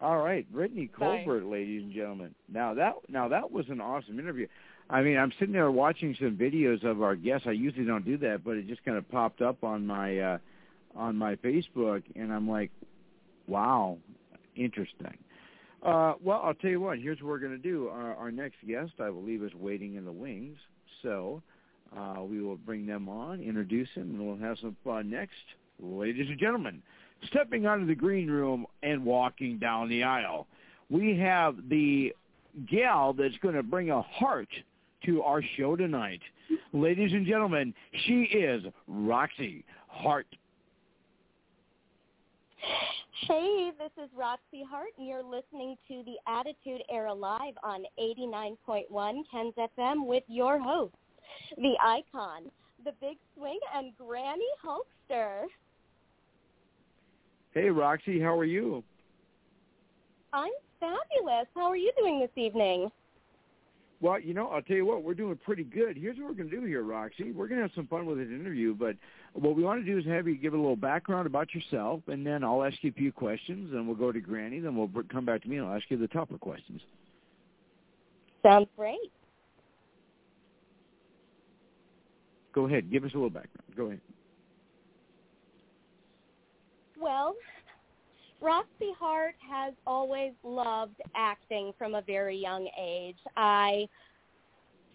All 0.00 0.18
right, 0.18 0.50
Brittany 0.50 0.86
Bye. 0.98 1.22
Colbert, 1.24 1.44
ladies 1.44 1.82
and 1.82 1.92
gentlemen. 1.92 2.34
Now 2.52 2.72
that 2.74 2.94
now 3.08 3.28
that 3.28 3.50
was 3.50 3.66
an 3.68 3.80
awesome 3.80 4.18
interview. 4.18 4.46
I 4.88 5.02
mean, 5.02 5.18
I'm 5.18 5.32
sitting 5.38 5.52
there 5.52 5.70
watching 5.70 6.16
some 6.18 6.36
videos 6.36 6.84
of 6.84 7.02
our 7.02 7.14
guests. 7.14 7.46
I 7.46 7.52
usually 7.52 7.84
don't 7.84 8.04
do 8.04 8.16
that, 8.18 8.42
but 8.42 8.56
it 8.56 8.66
just 8.66 8.84
kind 8.84 8.96
of 8.96 9.08
popped 9.10 9.42
up 9.42 9.62
on 9.62 9.86
my 9.86 10.18
uh 10.18 10.38
on 10.96 11.16
my 11.16 11.36
Facebook 11.36 12.02
and 12.16 12.32
I'm 12.32 12.48
like, 12.48 12.70
"Wow, 13.50 13.98
interesting." 14.56 15.18
Uh 15.82 16.14
well, 16.22 16.42
I'll 16.44 16.54
tell 16.54 16.70
you 16.70 16.80
what. 16.80 16.98
Here's 16.98 17.20
what 17.20 17.28
we're 17.28 17.38
going 17.38 17.52
to 17.52 17.58
do. 17.58 17.88
Our, 17.88 18.14
our 18.14 18.30
next 18.30 18.56
guest, 18.66 18.92
I 19.00 19.08
believe, 19.10 19.42
is 19.42 19.54
waiting 19.54 19.94
in 19.94 20.04
the 20.04 20.12
wings. 20.12 20.58
So, 21.02 21.42
uh 21.96 22.22
we 22.22 22.40
will 22.42 22.56
bring 22.56 22.86
them 22.86 23.08
on, 23.08 23.40
introduce 23.40 23.88
him, 23.94 24.10
and 24.10 24.26
we'll 24.26 24.36
have 24.36 24.58
some 24.60 24.76
fun 24.84 25.10
next. 25.10 25.34
Ladies 25.82 26.28
and 26.28 26.38
gentlemen, 26.38 26.82
stepping 27.28 27.64
out 27.64 27.80
of 27.80 27.86
the 27.86 27.94
green 27.94 28.30
room 28.30 28.66
and 28.82 29.02
walking 29.04 29.58
down 29.58 29.88
the 29.88 30.02
aisle, 30.02 30.46
we 30.90 31.16
have 31.18 31.56
the 31.70 32.14
gal 32.70 33.14
that's 33.14 33.36
going 33.38 33.54
to 33.54 33.62
bring 33.62 33.90
a 33.90 34.02
heart 34.02 34.48
to 35.06 35.22
our 35.22 35.42
show 35.56 35.76
tonight. 35.76 36.20
Ladies 36.74 37.12
and 37.14 37.26
gentlemen, 37.26 37.72
she 38.06 38.24
is 38.24 38.62
Roxy 38.86 39.64
Hart. 39.88 40.26
Hey, 43.26 43.70
this 43.78 43.90
is 44.02 44.08
Roxy 44.16 44.64
Hart, 44.68 44.88
and 44.96 45.06
you're 45.06 45.22
listening 45.22 45.76
to 45.88 46.02
the 46.04 46.16
Attitude 46.26 46.82
Era 46.90 47.12
Live 47.12 47.52
on 47.62 47.84
89.1 47.98 49.22
Ken's 49.30 49.54
FM 49.78 50.06
with 50.06 50.22
your 50.26 50.58
host, 50.58 50.94
the 51.58 51.74
icon, 51.84 52.50
the 52.82 52.92
big 53.00 53.18
swing, 53.36 53.58
and 53.74 53.92
Granny 53.98 54.48
Hulkster. 54.64 55.42
Hey, 57.52 57.68
Roxy, 57.68 58.18
how 58.20 58.34
are 58.38 58.44
you? 58.44 58.82
I'm 60.32 60.52
fabulous. 60.78 61.46
How 61.54 61.68
are 61.68 61.76
you 61.76 61.92
doing 61.98 62.20
this 62.20 62.30
evening? 62.36 62.90
Well, 64.02 64.18
you 64.18 64.32
know, 64.32 64.48
I'll 64.48 64.62
tell 64.62 64.76
you 64.76 64.86
what, 64.86 65.02
we're 65.02 65.14
doing 65.14 65.38
pretty 65.44 65.64
good. 65.64 65.96
Here's 65.96 66.16
what 66.16 66.28
we're 66.28 66.34
going 66.34 66.48
to 66.48 66.56
do 66.56 66.64
here, 66.64 66.82
Roxy. 66.82 67.32
We're 67.32 67.48
going 67.48 67.58
to 67.58 67.64
have 67.64 67.74
some 67.74 67.86
fun 67.86 68.06
with 68.06 68.16
this 68.16 68.28
interview, 68.28 68.74
but 68.74 68.96
what 69.34 69.54
we 69.54 69.62
want 69.62 69.84
to 69.84 69.86
do 69.86 69.98
is 69.98 70.06
have 70.06 70.26
you 70.26 70.36
give 70.36 70.54
a 70.54 70.56
little 70.56 70.74
background 70.74 71.26
about 71.26 71.54
yourself, 71.54 72.00
and 72.06 72.26
then 72.26 72.42
I'll 72.42 72.64
ask 72.64 72.76
you 72.80 72.90
a 72.90 72.94
few 72.94 73.12
questions, 73.12 73.74
and 73.74 73.86
we'll 73.86 73.96
go 73.96 74.10
to 74.10 74.20
Granny, 74.20 74.58
then 74.58 74.74
we'll 74.74 74.90
come 75.12 75.26
back 75.26 75.42
to 75.42 75.48
me, 75.48 75.58
and 75.58 75.66
I'll 75.66 75.76
ask 75.76 75.84
you 75.90 75.98
the 75.98 76.08
tougher 76.08 76.38
questions. 76.38 76.80
Sounds 78.42 78.68
great. 78.74 79.12
Go 82.54 82.66
ahead. 82.66 82.90
Give 82.90 83.04
us 83.04 83.10
a 83.12 83.16
little 83.16 83.28
background. 83.28 83.76
Go 83.76 83.86
ahead. 83.86 84.00
Well, 86.98 87.34
Roxy 88.40 88.92
Hart 88.98 89.34
has 89.48 89.74
always 89.86 90.32
loved 90.42 91.00
acting 91.14 91.72
from 91.76 91.94
a 91.94 92.02
very 92.02 92.36
young 92.36 92.68
age. 92.78 93.18
I 93.36 93.86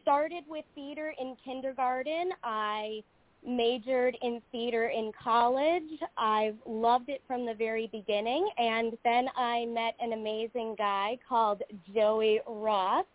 started 0.02 0.44
with 0.48 0.66
theater 0.74 1.14
in 1.20 1.36
kindergarten. 1.44 2.32
I 2.44 3.04
majored 3.46 4.18
in 4.24 4.42
theater 4.52 4.88
in 4.88 5.12
college. 5.22 5.84
I've 6.18 6.58
loved 6.66 7.10
it 7.10 7.22
from 7.28 7.46
the 7.46 7.54
very 7.54 7.88
beginning. 7.92 8.50
And 8.58 8.98
then 9.04 9.28
I 9.36 9.66
met 9.66 9.96
an 10.00 10.14
amazing 10.14 10.76
guy 10.78 11.20
called 11.28 11.62
Joey 11.94 12.42
Ross, 12.48 13.06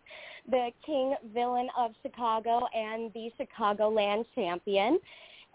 the 0.48 0.70
king 0.86 1.16
villain 1.34 1.68
of 1.76 1.92
Chicago 2.02 2.68
and 2.72 3.12
the 3.14 3.32
Chicagoland 3.38 4.24
champion. 4.36 5.00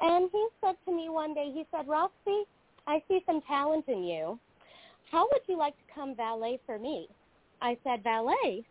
And 0.02 0.30
he 0.32 0.48
said 0.62 0.76
to 0.86 0.92
me 0.92 1.08
one 1.08 1.34
day, 1.34 1.52
he 1.54 1.66
said, 1.72 1.88
Roxy, 1.88 2.44
I 2.88 3.02
see 3.08 3.24
some 3.26 3.42
talent 3.48 3.86
in 3.88 4.04
you. 4.04 4.38
How 5.12 5.28
would 5.32 5.42
you 5.48 5.58
like 5.58 5.76
to 5.78 5.94
come 5.94 6.16
valet 6.16 6.60
for 6.66 6.80
me? 6.80 7.08
I 7.62 7.78
said, 7.84 8.04
valet? 8.04 8.64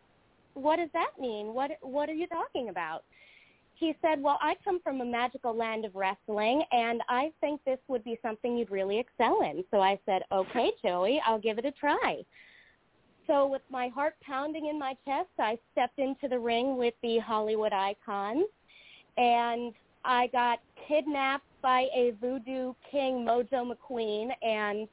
What 0.55 0.77
does 0.77 0.91
that 0.93 1.13
mean? 1.19 1.55
What 1.55 1.73
what 1.81 2.09
are 2.09 2.15
you 2.15 2.27
talking 2.27 2.69
about? 2.69 3.05
He 3.77 3.97
said, 4.01 4.23
well, 4.23 4.39
I 4.41 4.55
come 4.65 4.81
from 4.81 5.01
a 5.01 5.05
magical 5.05 5.55
land 5.55 5.85
of 5.85 5.97
wrestling, 5.97 6.63
and 6.71 7.03
I 7.09 7.33
think 7.41 7.61
this 7.65 7.81
would 7.89 8.05
be 8.05 8.19
something 8.23 8.57
you'd 8.57 8.71
really 8.71 9.01
excel 9.01 9.43
in. 9.43 9.65
So 9.73 9.81
I 9.81 9.99
said, 10.07 10.23
okay, 10.31 10.71
Joey, 10.81 11.21
I'll 11.27 11.41
give 11.41 11.59
it 11.59 11.65
a 11.65 11.73
try. 11.73 12.23
So 13.27 13.47
with 13.47 13.63
my 13.71 13.89
heart 13.89 14.15
pounding 14.25 14.67
in 14.67 14.79
my 14.79 14.97
chest, 15.05 15.31
I 15.41 15.59
stepped 15.73 15.99
into 15.99 16.29
the 16.29 16.39
ring 16.39 16.77
with 16.77 16.95
the 17.03 17.19
Hollywood 17.19 17.73
icons, 17.73 18.45
and 19.17 19.75
I 20.05 20.29
got 20.29 20.61
kidnapped 20.87 21.47
by 21.61 21.87
a 21.95 22.13
voodoo 22.21 22.75
king, 22.91 23.27
Mojo 23.27 23.73
McQueen, 23.73 24.31
and 24.43 24.87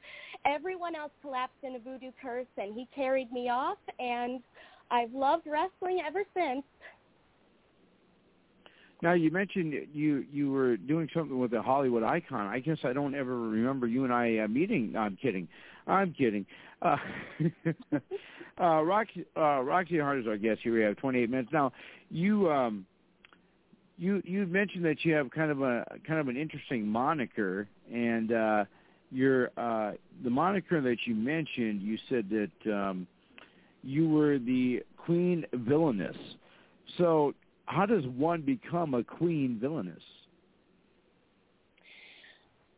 everyone 0.44 0.94
else 0.94 1.12
collapsed 1.20 1.62
in 1.62 1.76
a 1.76 1.78
voodoo 1.78 2.10
curse, 2.20 2.46
and 2.56 2.74
he 2.74 2.88
carried 2.94 3.30
me 3.32 3.48
off, 3.48 3.78
and 3.98 4.40
I've 4.90 5.12
loved 5.12 5.46
wrestling 5.46 6.02
ever 6.06 6.24
since. 6.34 6.64
Now 9.02 9.14
you 9.14 9.32
mentioned 9.32 9.74
you 9.92 10.24
you 10.32 10.52
were 10.52 10.76
doing 10.76 11.08
something 11.12 11.38
with 11.38 11.52
a 11.54 11.62
Hollywood 11.62 12.04
icon. 12.04 12.46
I 12.46 12.60
guess 12.60 12.78
I 12.84 12.92
don't 12.92 13.16
ever 13.16 13.36
remember 13.36 13.88
you 13.88 14.04
and 14.04 14.12
I 14.12 14.38
uh, 14.38 14.48
meeting. 14.48 14.92
No, 14.92 15.00
I'm 15.00 15.16
kidding. 15.20 15.48
I'm 15.88 16.12
kidding. 16.12 16.46
Uh, 16.80 16.96
uh, 18.60 18.82
Roxy 18.82 19.24
uh, 19.36 19.60
Roxy 19.62 19.98
Hart 19.98 20.20
is 20.20 20.28
our 20.28 20.36
guest 20.36 20.60
here. 20.62 20.74
We 20.74 20.82
have 20.82 20.96
28 20.98 21.30
minutes 21.30 21.48
now. 21.52 21.72
You 22.10 22.50
um 22.52 22.86
you 23.98 24.22
you 24.24 24.46
mentioned 24.46 24.84
that 24.84 25.04
you 25.04 25.14
have 25.14 25.30
kind 25.30 25.50
of 25.50 25.62
a 25.62 25.84
kind 26.06 26.20
of 26.20 26.28
an 26.28 26.36
interesting 26.36 26.86
moniker, 26.86 27.68
and 27.92 28.32
uh, 28.32 28.64
your 29.12 29.50
uh, 29.56 29.92
the 30.24 30.30
moniker 30.30 30.80
that 30.80 30.96
you 31.04 31.14
mentioned. 31.14 31.82
You 31.82 31.98
said 32.08 32.28
that 32.30 32.72
um, 32.72 33.06
you 33.82 34.08
were 34.08 34.38
the 34.38 34.82
Queen 34.96 35.44
Villainess. 35.52 36.16
So 36.98 37.34
how 37.66 37.86
does 37.86 38.04
one 38.16 38.42
become 38.42 38.94
a 38.94 39.02
queen 39.02 39.58
villainess? 39.60 40.02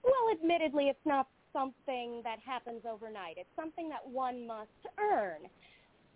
Well, 0.03 0.13
admittedly, 0.33 0.89
it's 0.89 1.07
not 1.07 1.27
something 1.53 2.21
that 2.25 2.39
happens 2.45 2.83
overnight. 2.89 3.37
It's 3.39 3.49
something 3.57 3.89
that 3.89 4.07
one 4.07 4.47
must 4.47 4.69
earn. 4.99 5.41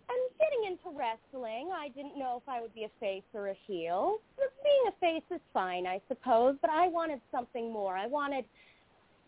And 0.09 0.17
getting 0.39 0.71
into 0.71 0.97
wrestling, 0.97 1.69
I 1.73 1.89
didn't 1.89 2.17
know 2.17 2.41
if 2.41 2.49
I 2.49 2.61
would 2.61 2.73
be 2.73 2.83
a 2.83 2.91
face 2.99 3.23
or 3.33 3.49
a 3.49 3.57
heel. 3.67 4.17
Being 4.37 4.85
a 4.87 4.99
face 4.99 5.23
is 5.31 5.41
fine, 5.53 5.85
I 5.85 6.01
suppose, 6.07 6.55
but 6.61 6.69
I 6.69 6.87
wanted 6.87 7.21
something 7.31 7.71
more. 7.71 7.95
I 7.95 8.07
wanted 8.07 8.45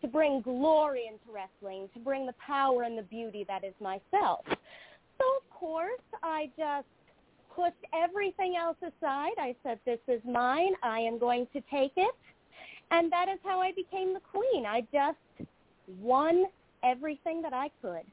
to 0.02 0.08
bring 0.08 0.42
glory 0.42 1.04
into 1.08 1.32
wrestling, 1.32 1.90
to 1.94 2.00
bring 2.00 2.26
the 2.26 2.36
power 2.46 2.84
and 2.84 2.98
the 2.98 3.04
beauty 3.04 3.46
that 3.48 3.64
is 3.64 3.74
myself. 3.80 4.46
So, 4.48 5.26
of 5.38 5.50
course, 5.52 6.02
I 6.24 6.50
just 6.58 6.88
pushed 7.56 7.86
everything 7.94 8.56
else 8.56 8.78
aside. 8.82 9.34
I 9.38 9.56
said, 9.64 9.80
this 9.86 10.00
is 10.08 10.22
mine. 10.26 10.74
I 10.84 11.00
am 11.00 11.20
going 11.20 11.48
to 11.54 11.62
take 11.70 11.94
it. 11.98 12.16
And 12.92 13.12
that 13.12 13.30
is 13.30 13.40
how 13.44 13.62
I 13.62 13.72
became 13.72 14.14
the 14.14 14.20
queen. 14.20 14.66
I 14.66 14.82
just 14.92 15.48
won 16.00 16.46
everything 16.84 17.42
that 17.42 17.54
I 17.54 17.70
could. 17.82 18.04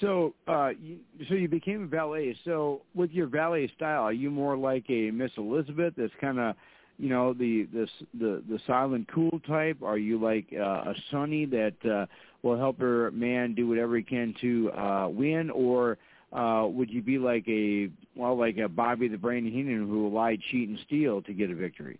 So, 0.00 0.34
uh, 0.48 0.70
you, 0.80 0.98
so 1.28 1.34
you 1.34 1.48
became 1.48 1.84
a 1.84 1.86
valet. 1.86 2.36
So, 2.44 2.82
with 2.94 3.10
your 3.10 3.26
valet 3.28 3.70
style, 3.76 4.02
are 4.02 4.12
you 4.12 4.30
more 4.30 4.56
like 4.56 4.84
a 4.88 5.10
Miss 5.10 5.30
Elizabeth? 5.36 5.94
That's 5.96 6.12
kind 6.20 6.40
of, 6.40 6.56
you 6.98 7.08
know, 7.08 7.32
the 7.32 7.66
the 7.72 7.88
the 8.18 8.42
the 8.48 8.58
silent, 8.66 9.08
cool 9.12 9.40
type. 9.46 9.82
Are 9.82 9.98
you 9.98 10.20
like 10.20 10.46
uh, 10.52 10.90
a 10.90 10.94
Sunny 11.10 11.44
that 11.46 11.74
uh, 11.84 12.06
will 12.42 12.56
help 12.56 12.78
her 12.78 13.10
man 13.10 13.54
do 13.54 13.66
whatever 13.66 13.96
he 13.96 14.02
can 14.02 14.34
to 14.40 14.70
uh, 14.72 15.08
win, 15.08 15.50
or 15.50 15.98
uh, 16.32 16.66
would 16.68 16.90
you 16.90 17.02
be 17.02 17.18
like 17.18 17.46
a 17.48 17.90
well, 18.14 18.38
like 18.38 18.58
a 18.58 18.68
Bobby 18.68 19.08
the 19.08 19.18
Brain 19.18 19.44
Heenan 19.44 19.88
who 19.88 20.04
will 20.04 20.12
lie, 20.12 20.38
cheat, 20.50 20.68
and 20.68 20.78
steal 20.86 21.22
to 21.22 21.32
get 21.32 21.50
a 21.50 21.54
victory? 21.54 21.98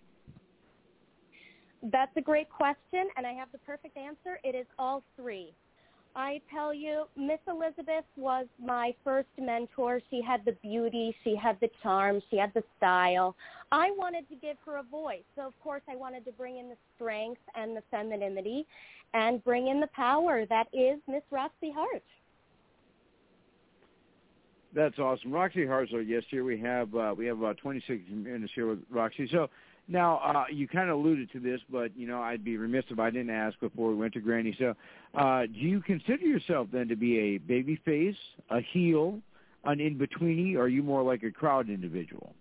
That's 1.82 2.16
a 2.16 2.22
great 2.22 2.48
question, 2.48 3.08
and 3.16 3.26
I 3.26 3.32
have 3.32 3.48
the 3.52 3.58
perfect 3.58 3.96
answer. 3.96 4.38
It 4.42 4.54
is 4.54 4.66
all 4.78 5.02
three. 5.16 5.52
I 6.16 6.40
tell 6.52 6.72
you, 6.72 7.06
Miss 7.16 7.40
Elizabeth 7.48 8.04
was 8.16 8.46
my 8.64 8.94
first 9.02 9.28
mentor. 9.38 10.00
She 10.10 10.22
had 10.22 10.44
the 10.44 10.52
beauty, 10.62 11.14
she 11.24 11.34
had 11.34 11.58
the 11.60 11.70
charm, 11.82 12.22
she 12.30 12.36
had 12.36 12.52
the 12.54 12.62
style. 12.76 13.34
I 13.72 13.90
wanted 13.92 14.28
to 14.28 14.36
give 14.36 14.56
her 14.64 14.76
a 14.76 14.84
voice. 14.84 15.24
So, 15.34 15.42
of 15.42 15.58
course, 15.60 15.82
I 15.88 15.96
wanted 15.96 16.24
to 16.26 16.32
bring 16.32 16.58
in 16.58 16.68
the 16.68 16.76
strength 16.94 17.40
and 17.56 17.76
the 17.76 17.82
femininity 17.90 18.64
and 19.12 19.42
bring 19.42 19.68
in 19.68 19.80
the 19.80 19.88
power 19.88 20.46
that 20.46 20.68
is 20.72 21.00
Miss 21.08 21.22
Roxy 21.30 21.72
Hart. 21.72 22.02
That's 24.74 24.98
awesome. 24.98 25.30
Roxy 25.30 25.66
our 25.68 25.84
guest 25.84 26.26
here. 26.30 26.44
We 26.44 26.58
have 26.60 26.94
uh, 26.94 27.14
we 27.16 27.26
have 27.26 27.38
about 27.38 27.58
26 27.58 28.02
minutes 28.10 28.52
here 28.54 28.66
with 28.66 28.80
Roxy. 28.90 29.28
So 29.30 29.48
now 29.86 30.18
uh, 30.18 30.44
you 30.52 30.66
kind 30.66 30.90
of 30.90 30.98
alluded 30.98 31.30
to 31.32 31.40
this, 31.40 31.60
but 31.70 31.96
you 31.96 32.08
know 32.08 32.20
I'd 32.20 32.44
be 32.44 32.56
remiss 32.56 32.84
if 32.90 32.98
I 32.98 33.10
didn't 33.10 33.30
ask 33.30 33.58
before 33.60 33.90
we 33.90 33.94
went 33.94 34.14
to 34.14 34.20
Granny. 34.20 34.56
So 34.58 34.74
uh, 35.14 35.46
do 35.46 35.58
you 35.58 35.80
consider 35.80 36.24
yourself 36.24 36.68
then 36.72 36.88
to 36.88 36.96
be 36.96 37.18
a 37.18 37.38
baby 37.38 37.80
face, 37.84 38.16
a 38.50 38.60
heel, 38.60 39.20
an 39.64 39.80
in 39.80 39.96
betweeny, 39.96 40.56
or 40.56 40.62
are 40.62 40.68
you 40.68 40.82
more 40.82 41.04
like 41.04 41.22
a 41.22 41.30
crowd 41.30 41.68
individual? 41.68 42.34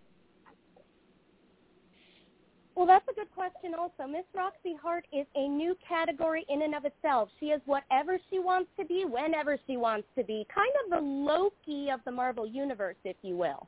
Well, 2.75 2.87
that's 2.87 3.07
a 3.07 3.13
good 3.13 3.31
question 3.35 3.75
also. 3.77 4.09
Miss 4.09 4.23
Roxy 4.33 4.75
Hart 4.81 5.05
is 5.13 5.27
a 5.35 5.47
new 5.47 5.77
category 5.87 6.43
in 6.49 6.63
and 6.63 6.73
of 6.73 6.85
itself. 6.85 7.29
She 7.39 7.47
is 7.47 7.61
whatever 7.65 8.17
she 8.31 8.39
wants 8.39 8.69
to 8.79 8.85
be, 8.85 9.05
whenever 9.05 9.59
she 9.67 9.77
wants 9.77 10.07
to 10.17 10.23
be. 10.23 10.47
Kind 10.53 10.71
of 10.83 10.89
the 10.89 11.05
Loki 11.05 11.89
of 11.91 11.99
the 12.05 12.11
Marvel 12.11 12.47
Universe, 12.47 12.95
if 13.03 13.15
you 13.21 13.37
will. 13.37 13.67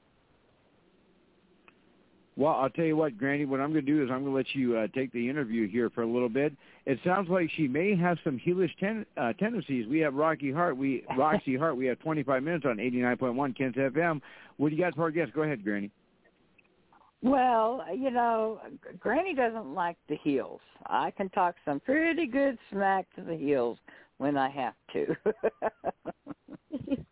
Well, 2.38 2.54
I'll 2.54 2.70
tell 2.70 2.84
you 2.84 2.98
what, 2.98 3.18
Granny, 3.18 3.46
what 3.46 3.62
I'm 3.62 3.72
going 3.72 3.86
to 3.86 3.92
do 3.92 4.04
is 4.04 4.10
I'm 4.12 4.24
going 4.24 4.32
to 4.34 4.36
let 4.36 4.54
you 4.54 4.76
uh, 4.76 4.88
take 4.94 5.14
the 5.14 5.30
interview 5.30 5.70
here 5.70 5.90
for 5.90 6.02
a 6.02 6.08
little 6.08 6.28
bit. 6.28 6.52
It 6.86 7.00
sounds 7.06 7.30
like 7.30 7.50
she 7.56 7.68
may 7.68 7.96
have 7.96 8.18
some 8.26 8.38
heelish 8.38 8.76
ten- 8.78 9.06
uh, 9.16 9.32
tendencies. 9.34 9.88
We 9.88 10.00
have 10.00 10.16
Rocky 10.16 10.52
Hart, 10.52 10.76
we 10.76 11.06
Roxy 11.16 11.56
Hart. 11.56 11.78
We 11.78 11.86
have 11.86 11.98
25 12.00 12.44
minutes 12.44 12.66
on 12.66 12.78
89.1 12.78 13.58
Ken's 13.58 13.76
FM. 13.76 14.20
What 14.58 14.70
do 14.70 14.76
you 14.76 14.82
got 14.82 14.96
for 14.96 15.04
our 15.04 15.12
guest? 15.12 15.32
Go 15.34 15.44
ahead, 15.44 15.64
Granny. 15.64 15.92
Well, 17.26 17.84
you 17.92 18.12
know, 18.12 18.60
Granny 19.00 19.34
doesn't 19.34 19.74
like 19.74 19.98
the 20.08 20.18
heels. 20.24 20.62
I 20.86 21.10
can 21.10 21.28
talk 21.30 21.56
some 21.66 21.80
pretty 21.80 22.28
good 22.28 22.60
smack 22.72 23.08
to 23.16 23.24
the 23.24 23.36
heels 23.36 23.80
when 24.20 24.38
I 24.38 24.48
have 24.52 24.76
to. 24.94 25.16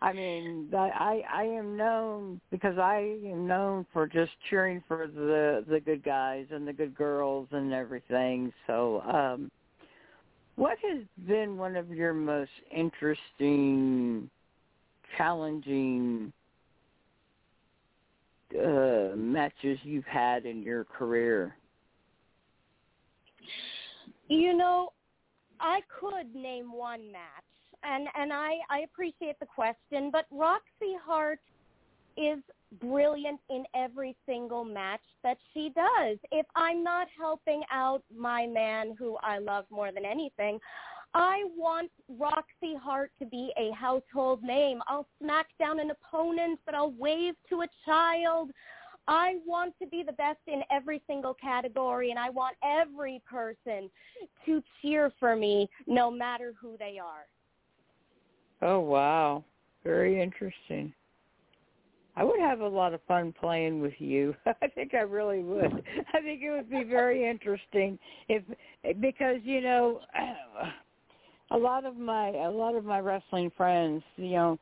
I 0.00 0.12
mean, 0.12 0.68
I 0.72 1.22
I 1.28 1.42
am 1.42 1.76
known 1.76 2.40
because 2.52 2.78
I 2.78 3.18
am 3.24 3.48
known 3.48 3.84
for 3.92 4.06
just 4.06 4.30
cheering 4.48 4.80
for 4.86 5.08
the 5.08 5.64
the 5.68 5.80
good 5.80 6.04
guys 6.04 6.46
and 6.52 6.68
the 6.68 6.72
good 6.72 6.94
girls 6.94 7.48
and 7.50 7.72
everything. 7.72 8.52
So, 8.68 9.00
um 9.00 9.50
what 10.54 10.78
has 10.88 11.02
been 11.26 11.56
one 11.56 11.74
of 11.74 11.90
your 11.90 12.14
most 12.14 12.52
interesting, 12.70 14.30
challenging 15.18 16.32
uh 18.54 19.16
matches 19.16 19.78
you've 19.82 20.04
had 20.04 20.46
in 20.46 20.62
your 20.62 20.84
career? 20.84 21.56
You 24.28 24.56
know, 24.56 24.92
I 25.60 25.80
could 26.00 26.34
name 26.34 26.72
one 26.72 27.12
match 27.12 27.44
and 27.82 28.08
and 28.14 28.32
I 28.32 28.54
I 28.70 28.80
appreciate 28.80 29.38
the 29.40 29.46
question, 29.46 30.10
but 30.10 30.26
Roxy 30.30 30.96
Hart 31.04 31.40
is 32.16 32.38
brilliant 32.80 33.40
in 33.50 33.64
every 33.74 34.16
single 34.26 34.64
match 34.64 35.02
that 35.22 35.36
she 35.52 35.70
does. 35.74 36.18
If 36.32 36.46
I'm 36.56 36.82
not 36.82 37.08
helping 37.16 37.62
out 37.70 38.02
my 38.14 38.46
man 38.46 38.94
who 38.98 39.16
I 39.22 39.38
love 39.38 39.66
more 39.70 39.92
than 39.92 40.04
anything, 40.04 40.58
I 41.18 41.44
want 41.56 41.90
Roxy 42.18 42.74
Hart 42.78 43.10
to 43.20 43.24
be 43.24 43.50
a 43.56 43.74
household 43.74 44.42
name. 44.42 44.82
I'll 44.86 45.06
smack 45.18 45.46
down 45.58 45.80
an 45.80 45.90
opponent, 45.90 46.60
but 46.66 46.74
I'll 46.74 46.92
wave 46.92 47.32
to 47.48 47.62
a 47.62 47.66
child. 47.86 48.50
I 49.08 49.36
want 49.46 49.72
to 49.80 49.88
be 49.88 50.02
the 50.02 50.12
best 50.12 50.40
in 50.46 50.60
every 50.70 51.02
single 51.06 51.32
category, 51.32 52.10
and 52.10 52.18
I 52.18 52.28
want 52.28 52.56
every 52.62 53.22
person 53.24 53.88
to 54.44 54.62
cheer 54.82 55.10
for 55.18 55.34
me 55.34 55.70
no 55.86 56.10
matter 56.10 56.52
who 56.60 56.76
they 56.78 56.98
are. 57.02 57.24
Oh 58.60 58.80
wow, 58.80 59.42
very 59.84 60.20
interesting. 60.20 60.92
I 62.14 62.24
would 62.24 62.40
have 62.40 62.60
a 62.60 62.68
lot 62.68 62.92
of 62.92 63.00
fun 63.08 63.32
playing 63.40 63.80
with 63.80 63.94
you. 63.98 64.34
I 64.46 64.66
think 64.66 64.92
I 64.92 65.00
really 65.00 65.42
would. 65.42 65.82
I 66.12 66.20
think 66.20 66.42
it 66.42 66.50
would 66.50 66.68
be 66.68 66.84
very 66.84 67.26
interesting 67.30 67.98
if 68.28 68.42
because 69.00 69.36
you 69.44 69.62
know 69.62 70.00
a 71.50 71.56
lot 71.56 71.84
of 71.84 71.96
my 71.96 72.28
a 72.28 72.50
lot 72.50 72.74
of 72.74 72.84
my 72.84 73.00
wrestling 73.00 73.50
friends, 73.56 74.02
you 74.16 74.32
know, 74.32 74.58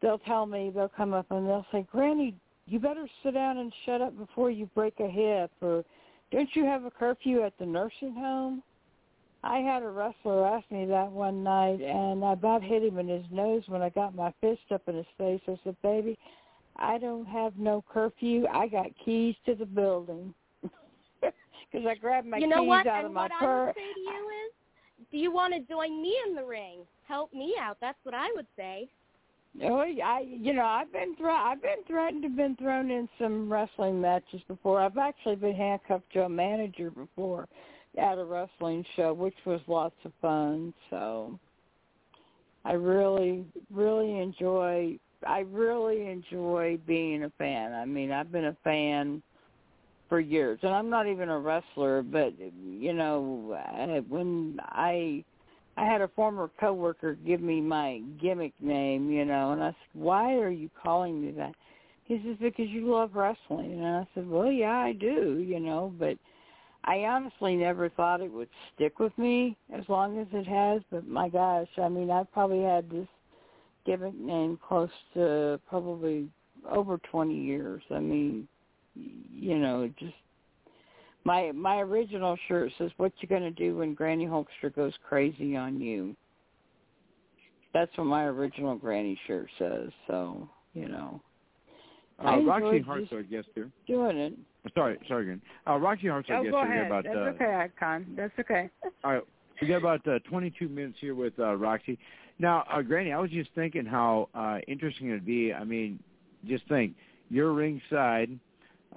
they'll 0.00 0.18
tell 0.20 0.46
me 0.46 0.70
they'll 0.74 0.88
come 0.88 1.12
up 1.12 1.26
and 1.30 1.46
they'll 1.46 1.66
say, 1.72 1.86
"Granny, 1.90 2.34
you 2.66 2.78
better 2.78 3.08
sit 3.22 3.34
down 3.34 3.58
and 3.58 3.72
shut 3.84 4.00
up 4.00 4.16
before 4.16 4.50
you 4.50 4.66
break 4.74 5.00
a 5.00 5.08
hip," 5.08 5.50
or 5.60 5.84
"Don't 6.30 6.54
you 6.54 6.64
have 6.64 6.84
a 6.84 6.90
curfew 6.90 7.42
at 7.42 7.56
the 7.58 7.66
nursing 7.66 8.14
home?" 8.14 8.62
I 9.42 9.58
had 9.58 9.82
a 9.82 9.88
wrestler 9.88 10.46
ask 10.46 10.68
me 10.70 10.86
that 10.86 11.10
one 11.10 11.44
night, 11.44 11.80
and 11.80 12.24
I 12.24 12.32
about 12.32 12.62
hit 12.62 12.82
him 12.82 12.98
in 12.98 13.08
his 13.08 13.24
nose 13.30 13.62
when 13.68 13.82
I 13.82 13.90
got 13.90 14.14
my 14.14 14.32
fist 14.40 14.72
up 14.72 14.82
in 14.88 14.96
his 14.96 15.06
face. 15.18 15.40
I 15.46 15.58
said, 15.64 15.76
"Baby, 15.82 16.18
I 16.76 16.98
don't 16.98 17.26
have 17.26 17.56
no 17.58 17.82
curfew. 17.88 18.46
I 18.48 18.68
got 18.68 18.86
keys 19.04 19.36
to 19.46 19.54
the 19.54 19.66
building." 19.66 20.34
Because 21.72 21.84
I 21.84 21.96
grabbed 21.96 22.28
my 22.28 22.36
you 22.38 22.46
know 22.46 22.60
keys 22.60 22.68
what? 22.68 22.86
out 22.86 22.98
and 22.98 23.06
of 23.06 23.12
my 23.12 23.28
purse. 23.28 23.40
You 23.40 23.42
know 23.42 23.48
what. 23.48 23.50
I 23.50 23.66
would 23.66 23.74
say 23.74 23.92
to 23.92 24.00
you 24.00 24.28
is, 24.46 24.52
do 25.10 25.18
you 25.18 25.32
want 25.32 25.54
to 25.54 25.60
join 25.60 26.00
me 26.02 26.16
in 26.26 26.34
the 26.34 26.44
ring? 26.44 26.80
Help 27.06 27.32
me 27.32 27.54
out. 27.60 27.78
That's 27.80 27.98
what 28.04 28.14
I 28.14 28.28
would 28.34 28.46
say. 28.56 28.88
Oh, 29.62 29.80
I 29.80 30.20
you 30.26 30.52
know 30.52 30.66
I've 30.66 30.92
been 30.92 31.16
thro- 31.16 31.34
I've 31.34 31.62
been 31.62 31.82
threatened 31.86 32.22
to 32.24 32.28
been 32.28 32.56
thrown 32.56 32.90
in 32.90 33.08
some 33.18 33.50
wrestling 33.50 34.00
matches 34.00 34.42
before. 34.48 34.80
I've 34.80 34.98
actually 34.98 35.36
been 35.36 35.54
handcuffed 35.54 36.12
to 36.12 36.24
a 36.24 36.28
manager 36.28 36.90
before 36.90 37.48
at 37.96 38.18
a 38.18 38.24
wrestling 38.24 38.84
show, 38.94 39.14
which 39.14 39.36
was 39.46 39.60
lots 39.66 39.96
of 40.04 40.12
fun. 40.20 40.74
So 40.90 41.38
I 42.64 42.72
really, 42.72 43.46
really 43.70 44.18
enjoy. 44.18 44.98
I 45.26 45.40
really 45.40 46.06
enjoy 46.06 46.78
being 46.86 47.24
a 47.24 47.30
fan. 47.38 47.72
I 47.72 47.86
mean, 47.86 48.12
I've 48.12 48.30
been 48.30 48.46
a 48.46 48.56
fan 48.62 49.22
for 50.08 50.20
years, 50.20 50.58
and 50.62 50.72
I'm 50.72 50.90
not 50.90 51.06
even 51.06 51.28
a 51.28 51.38
wrestler. 51.38 52.02
But 52.02 52.34
you 52.38 52.92
know, 52.92 53.58
uh, 53.58 54.00
when 54.08 54.58
I 54.62 55.24
I 55.76 55.84
had 55.84 56.00
a 56.00 56.08
former 56.08 56.50
coworker 56.60 57.14
give 57.14 57.40
me 57.40 57.60
my 57.60 58.02
gimmick 58.20 58.52
name, 58.60 59.10
you 59.10 59.24
know, 59.24 59.52
and 59.52 59.62
I 59.62 59.68
said, 59.68 59.74
"Why 59.94 60.34
are 60.34 60.50
you 60.50 60.70
calling 60.82 61.20
me 61.20 61.32
that?" 61.32 61.54
He 62.04 62.20
says, 62.24 62.36
"Because 62.40 62.68
you 62.68 62.86
love 62.86 63.14
wrestling." 63.14 63.72
And 63.72 63.86
I 63.86 64.06
said, 64.14 64.28
"Well, 64.28 64.50
yeah, 64.50 64.78
I 64.78 64.92
do, 64.92 65.38
you 65.38 65.60
know, 65.60 65.92
but." 65.98 66.16
I 66.88 66.98
honestly 66.98 67.56
never 67.56 67.88
thought 67.88 68.20
it 68.20 68.30
would 68.30 68.48
stick 68.72 69.00
with 69.00 69.16
me 69.18 69.56
as 69.74 69.82
long 69.88 70.20
as 70.20 70.28
it 70.32 70.46
has, 70.46 70.82
but 70.88 71.04
my 71.04 71.28
gosh, 71.28 71.66
I 71.78 71.88
mean, 71.88 72.12
I've 72.12 72.30
probably 72.30 72.62
had 72.62 72.88
this 72.88 73.08
gimmick 73.84 74.14
name 74.14 74.56
close 74.66 74.90
to 75.14 75.60
probably 75.68 76.28
over 76.68 76.98
20 77.10 77.34
years. 77.34 77.82
I 77.90 78.00
mean, 78.00 78.48
you 78.96 79.58
know, 79.58 79.90
just 79.98 80.14
my 81.24 81.52
my 81.52 81.80
original 81.80 82.36
shirt 82.48 82.70
says 82.78 82.90
what 82.96 83.12
you 83.20 83.28
going 83.28 83.42
to 83.42 83.50
do 83.50 83.76
when 83.78 83.94
Granny 83.94 84.26
Hulkster 84.26 84.74
goes 84.74 84.92
crazy 85.08 85.56
on 85.56 85.80
you. 85.80 86.16
That's 87.74 87.90
what 87.96 88.04
my 88.06 88.24
original 88.24 88.76
Granny 88.76 89.18
shirt 89.26 89.48
says. 89.58 89.90
So, 90.06 90.48
you 90.72 90.88
know. 90.88 91.20
Uh, 92.18 92.28
I 92.28 92.38
Roxy 92.38 92.66
enjoyed 92.78 92.84
Hart's 92.86 93.02
just 93.02 93.12
our 93.12 93.22
guest 93.22 93.48
here. 93.54 93.70
doing 93.86 94.16
it. 94.16 94.32
Sorry, 94.74 94.98
sorry 95.06 95.24
again. 95.24 95.42
Uh, 95.68 95.76
Roxy 95.76 96.08
Hart's 96.08 96.30
our 96.30 96.38
Oh, 96.38 96.42
guest 96.42 96.52
go 96.52 96.62
here. 96.64 96.70
We 96.70 96.78
ahead. 96.78 96.88
got 96.88 97.04
That's 97.04 97.14
About, 97.14 97.26
uh, 97.26 97.44
okay, 97.44 97.54
Icon. 97.54 98.06
That's 98.16 98.32
okay. 98.40 98.70
All 99.04 99.12
right, 99.12 99.22
we 99.60 99.68
got 99.68 99.76
about 99.76 100.08
uh, 100.08 100.18
22 100.28 100.68
minutes 100.68 100.96
here 101.00 101.14
with 101.14 101.38
uh, 101.38 101.54
Roxy. 101.56 101.98
Now, 102.38 102.64
uh, 102.70 102.80
Granny, 102.82 103.12
I 103.12 103.18
was 103.18 103.30
just 103.30 103.50
thinking 103.54 103.84
how 103.84 104.28
uh, 104.34 104.58
interesting 104.66 105.08
it'd 105.08 105.26
be. 105.26 105.52
I 105.52 105.64
mean, 105.64 105.98
just 106.46 106.66
think, 106.68 106.94
you're 107.30 107.52
ringside, 107.52 108.38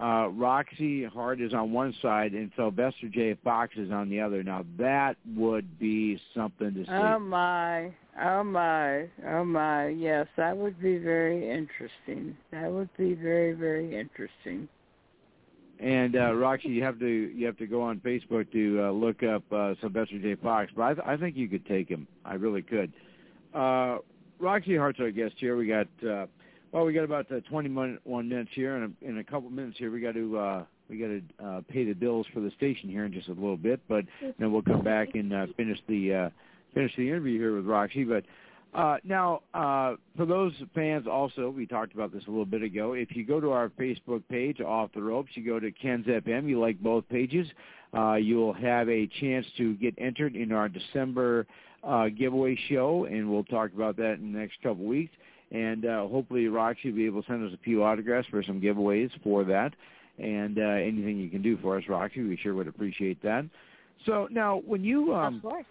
uh, 0.02 0.30
Roxy 0.30 1.04
Hart 1.04 1.42
is 1.42 1.54
on 1.54 1.72
one 1.74 1.94
side, 2.02 2.32
and 2.32 2.52
Sylvester 2.56 3.10
J. 3.10 3.36
Fox 3.44 3.74
is 3.76 3.92
on 3.92 4.10
the 4.10 4.22
other. 4.22 4.44
Now, 4.44 4.66
that 4.78 5.18
would 5.36 5.78
be 5.78 6.20
something 6.34 6.74
to 6.74 6.86
see. 6.86 6.92
Oh 6.92 7.20
my, 7.20 7.94
oh 8.22 8.44
my, 8.44 9.08
oh 9.28 9.44
my. 9.44 9.88
Yes, 9.90 10.28
that 10.38 10.56
would 10.56 10.82
be 10.82 10.98
very 10.98 11.50
interesting. 11.50 12.38
That 12.52 12.72
would 12.72 12.90
be 12.98 13.14
very, 13.14 13.54
very 13.54 14.00
interesting. 14.00 14.70
And 15.80 16.16
uh, 16.16 16.34
Roxy, 16.34 16.70
you 16.70 16.84
have 16.84 17.00
to 17.00 17.08
you 17.08 17.46
have 17.46 17.58
to 17.58 17.68
go 17.68 17.82
on 17.82 18.00
Facebook 18.00 18.52
to 18.52 18.84
uh, 18.84 18.92
look 18.92 19.24
up 19.24 19.44
uh, 19.52 19.76
Sylvester 19.82 20.20
J. 20.20 20.36
Fox. 20.36 20.72
But 20.76 20.84
I, 20.84 20.94
th- 20.94 21.08
I 21.08 21.18
think 21.18 21.36
you 21.36 21.48
could 21.48 21.66
take 21.66 21.90
him. 21.90 22.08
I 22.26 22.36
really 22.36 22.62
could. 22.62 22.92
Uh, 23.54 23.98
Roxy 24.40 24.78
Hart's 24.78 25.00
our 25.00 25.12
guest 25.12 25.36
here. 25.38 25.58
We 25.58 25.68
got 25.68 25.88
uh, 26.08 26.28
well, 26.72 26.86
we 26.86 26.94
got 26.94 27.04
about 27.04 27.32
uh, 27.32 27.40
21 27.50 28.00
minutes 28.06 28.52
here, 28.54 28.76
and 28.76 28.96
in 29.02 29.18
a 29.18 29.24
couple 29.24 29.50
minutes 29.50 29.78
here, 29.78 29.92
we 29.92 30.02
got 30.02 30.14
to 30.14 30.38
uh, 30.38 30.64
we 30.90 30.98
got 30.98 31.08
to 31.08 31.46
uh, 31.46 31.62
pay 31.70 31.86
the 31.86 31.94
bills 31.94 32.26
for 32.34 32.40
the 32.40 32.52
station 32.52 32.90
here 32.90 33.06
in 33.06 33.14
just 33.14 33.28
a 33.28 33.34
little 33.34 33.58
bit. 33.58 33.80
But 33.88 34.06
then 34.40 34.52
we'll 34.52 34.62
come 34.62 34.84
back 34.84 35.10
and 35.14 35.34
uh, 35.34 35.48
finish 35.56 35.80
the 35.88 36.14
uh, 36.14 36.30
finish 36.74 36.92
the 36.98 37.08
interview 37.08 37.40
here 37.40 37.56
with 37.56 37.66
Roxy. 37.66 38.04
But 38.04 38.24
uh, 38.74 38.98
now, 39.04 39.42
uh, 39.54 39.96
for 40.16 40.26
those 40.26 40.54
fans 40.76 41.08
also, 41.08 41.50
we 41.50 41.66
talked 41.66 41.94
about 41.94 42.14
this 42.14 42.24
a 42.28 42.30
little 42.30 42.46
bit 42.46 42.62
ago. 42.62 42.94
If 42.94 43.16
you 43.16 43.26
go 43.26 43.40
to 43.40 43.52
our 43.52 43.70
Facebook 43.70 44.22
page, 44.30 44.62
Off 44.62 44.92
the 44.94 45.02
Ropes, 45.02 45.32
you 45.34 45.46
go 45.46 45.60
to 45.60 45.72
Ken's 45.72 46.06
FM, 46.06 46.48
you 46.48 46.60
like 46.60 46.80
both 46.80 47.08
pages, 47.10 47.48
uh, 47.98 48.16
you'll 48.16 48.54
have 48.54 48.88
a 48.88 49.08
chance 49.20 49.46
to 49.58 49.74
get 49.76 49.96
entered 49.98 50.36
in 50.36 50.52
our 50.52 50.70
December 50.70 51.48
uh, 51.84 52.10
giveaway 52.10 52.58
show, 52.70 53.06
and 53.06 53.30
we'll 53.32 53.44
talk 53.46 53.74
about 53.74 53.98
that 53.98 54.20
in 54.20 54.34
the 54.34 54.40
next 54.40 54.62
couple 54.62 54.86
weeks. 54.86 55.14
And 55.52 55.86
uh, 55.86 56.08
hopefully 56.08 56.48
Roxy 56.48 56.90
will 56.90 56.98
be 56.98 57.06
able 57.06 57.24
to 57.24 57.28
send 57.28 57.48
us 57.48 57.54
a 57.54 57.64
few 57.64 57.84
autographs 57.84 58.28
for 58.30 58.44
some 58.44 58.62
giveaways 58.62 59.10
for 59.24 59.44
that. 59.46 59.74
And 60.18 60.58
uh, 60.60 60.62
anything 60.62 61.18
you 61.18 61.30
can 61.30 61.42
do 61.42 61.58
for 61.58 61.78
us, 61.78 61.84
Roxy, 61.88 62.22
we 62.22 62.38
sure 62.38 62.54
would 62.54 62.68
appreciate 62.68 63.22
that. 63.24 63.46
So 64.06 64.28
now, 64.32 64.62
when 64.66 64.84
you 64.84 65.14
um, 65.16 65.38
of 65.38 65.42
course. 65.42 65.66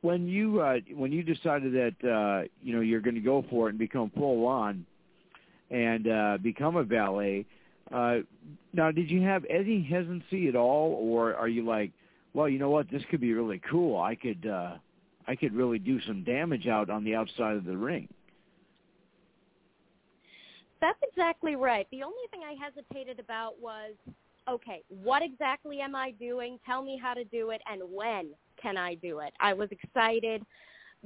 when 0.00 0.26
you 0.26 0.60
uh, 0.60 0.78
when 0.94 1.12
you 1.12 1.22
decided 1.22 1.72
that 1.72 2.08
uh, 2.08 2.48
you 2.62 2.74
know 2.74 2.80
you're 2.80 3.00
going 3.00 3.14
to 3.16 3.20
go 3.20 3.44
for 3.50 3.68
it 3.68 3.70
and 3.70 3.78
become 3.78 4.10
full 4.16 4.46
on 4.46 4.86
and 5.70 6.08
uh, 6.08 6.38
become 6.42 6.76
a 6.76 6.84
valet, 6.84 7.46
Uh, 7.92 8.20
now, 8.72 8.90
did 8.90 9.10
you 9.10 9.20
have 9.22 9.44
any 9.50 9.82
hesitancy 9.82 10.48
at 10.48 10.56
all, 10.56 10.94
or 10.94 11.34
are 11.34 11.48
you 11.48 11.62
like, 11.64 11.90
well, 12.32 12.48
you 12.48 12.58
know 12.58 12.70
what, 12.70 12.90
this 12.90 13.02
could 13.10 13.20
be 13.20 13.34
really 13.34 13.60
cool. 13.70 14.00
I 14.00 14.14
could, 14.14 14.46
uh, 14.46 14.76
I 15.28 15.36
could 15.36 15.52
really 15.54 15.78
do 15.78 16.00
some 16.06 16.24
damage 16.24 16.66
out 16.66 16.88
on 16.88 17.04
the 17.04 17.14
outside 17.14 17.56
of 17.56 17.64
the 17.64 17.76
ring. 17.76 18.08
That's 20.82 20.98
exactly 21.02 21.56
right. 21.56 21.86
The 21.90 22.02
only 22.02 22.26
thing 22.30 22.40
I 22.46 22.54
hesitated 22.62 23.18
about 23.18 23.58
was, 23.58 23.94
okay, 24.46 24.82
what 25.02 25.22
exactly 25.22 25.80
am 25.80 25.96
I 25.96 26.10
doing? 26.10 26.58
Tell 26.66 26.82
me 26.82 27.00
how 27.02 27.14
to 27.14 27.24
do 27.24 27.50
it, 27.50 27.62
and 27.70 27.80
when 27.90 28.30
can 28.60 28.76
I 28.76 28.96
do 28.96 29.20
it? 29.20 29.32
I 29.40 29.54
was 29.54 29.70
excited 29.70 30.44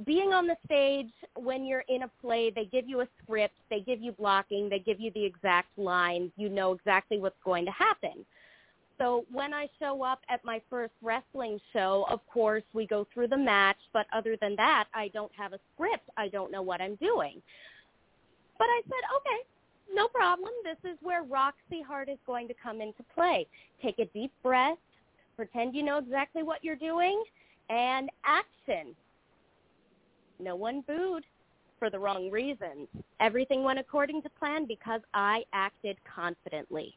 being 0.05 0.31
on 0.31 0.45
the 0.45 0.55
stage 0.65 1.11
when 1.35 1.65
you're 1.65 1.83
in 1.89 2.03
a 2.03 2.11
play, 2.21 2.51
they 2.51 2.65
give 2.65 2.87
you 2.87 3.01
a 3.01 3.07
script, 3.23 3.55
they 3.69 3.79
give 3.79 3.99
you 3.99 4.11
blocking, 4.11 4.69
they 4.69 4.79
give 4.79 4.99
you 4.99 5.11
the 5.13 5.25
exact 5.25 5.75
lines, 5.77 6.31
you 6.37 6.49
know 6.49 6.73
exactly 6.73 7.17
what's 7.17 7.41
going 7.43 7.65
to 7.65 7.71
happen. 7.71 8.25
So 8.99 9.25
when 9.31 9.53
I 9.53 9.67
show 9.79 10.03
up 10.03 10.19
at 10.29 10.43
my 10.43 10.61
first 10.69 10.93
wrestling 11.01 11.59
show, 11.73 12.05
of 12.09 12.19
course, 12.27 12.63
we 12.73 12.85
go 12.85 13.07
through 13.13 13.27
the 13.27 13.37
match, 13.37 13.77
but 13.93 14.07
other 14.13 14.37
than 14.39 14.55
that, 14.57 14.85
I 14.93 15.09
don't 15.09 15.31
have 15.37 15.53
a 15.53 15.59
script. 15.73 16.09
I 16.15 16.27
don't 16.27 16.51
know 16.51 16.63
what 16.63 16.81
I'm 16.81 16.95
doing. 16.95 17.41
But 18.57 18.65
I 18.65 18.81
said, 18.85 19.01
okay, 19.17 19.47
no 19.93 20.07
problem. 20.07 20.51
This 20.63 20.91
is 20.91 20.97
where 21.01 21.23
Roxy 21.23 21.81
Hart 21.81 22.09
is 22.09 22.17
going 22.25 22.47
to 22.47 22.53
come 22.61 22.81
into 22.81 23.03
play. 23.13 23.47
Take 23.81 23.99
a 23.99 24.05
deep 24.05 24.31
breath, 24.43 24.77
pretend 25.35 25.75
you 25.75 25.83
know 25.83 25.97
exactly 25.97 26.43
what 26.43 26.63
you're 26.63 26.75
doing, 26.75 27.23
and 27.69 28.09
action 28.25 28.95
no 30.39 30.55
one 30.55 30.81
booed 30.81 31.23
for 31.79 31.89
the 31.89 31.99
wrong 31.99 32.29
reasons. 32.29 32.87
Everything 33.19 33.63
went 33.63 33.79
according 33.79 34.21
to 34.23 34.29
plan 34.29 34.65
because 34.65 35.01
I 35.13 35.43
acted 35.53 35.97
confidently. 36.03 36.95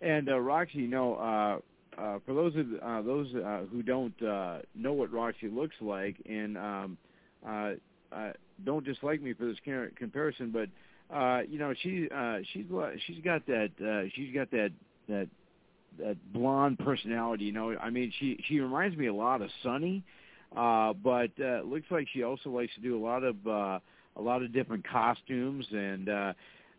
And 0.00 0.28
uh, 0.28 0.38
Roxy, 0.38 0.78
you 0.78 0.88
know, 0.88 1.14
uh, 1.16 2.00
uh, 2.00 2.18
for 2.24 2.34
those 2.34 2.54
of 2.56 2.66
uh, 2.82 3.02
those 3.02 3.34
uh, 3.34 3.62
who 3.70 3.82
don't 3.82 4.22
uh, 4.22 4.58
know 4.74 4.92
what 4.92 5.12
Roxy 5.12 5.48
looks 5.48 5.74
like, 5.80 6.16
and 6.28 6.56
um, 6.56 6.98
uh, 7.46 7.72
uh, 8.12 8.32
don't 8.64 8.84
dislike 8.84 9.20
me 9.20 9.32
for 9.32 9.46
this 9.46 9.56
comparison, 9.96 10.50
but 10.52 10.68
uh, 11.12 11.40
you 11.48 11.58
know, 11.58 11.74
she 11.82 12.08
uh, 12.14 12.38
she's 12.52 12.66
she's 13.06 13.24
got 13.24 13.46
that 13.46 13.70
uh, 13.80 14.08
she's 14.14 14.34
got 14.34 14.50
that 14.50 14.70
that 15.08 15.28
that 15.98 16.16
blonde 16.32 16.78
personality. 16.78 17.44
You 17.44 17.52
know, 17.52 17.76
I 17.76 17.90
mean, 17.90 18.12
she 18.18 18.42
she 18.46 18.60
reminds 18.60 18.96
me 18.96 19.06
a 19.06 19.14
lot 19.14 19.42
of 19.42 19.50
Sunny. 19.62 20.02
Uh, 20.56 20.94
but 20.94 21.30
uh, 21.42 21.60
looks 21.62 21.86
like 21.90 22.08
she 22.12 22.22
also 22.22 22.50
likes 22.50 22.74
to 22.74 22.80
do 22.80 22.96
a 22.96 23.02
lot 23.04 23.22
of 23.22 23.36
uh, 23.46 23.78
a 24.16 24.20
lot 24.20 24.42
of 24.42 24.52
different 24.52 24.86
costumes, 24.88 25.66
and 25.70 26.08
uh, 26.08 26.32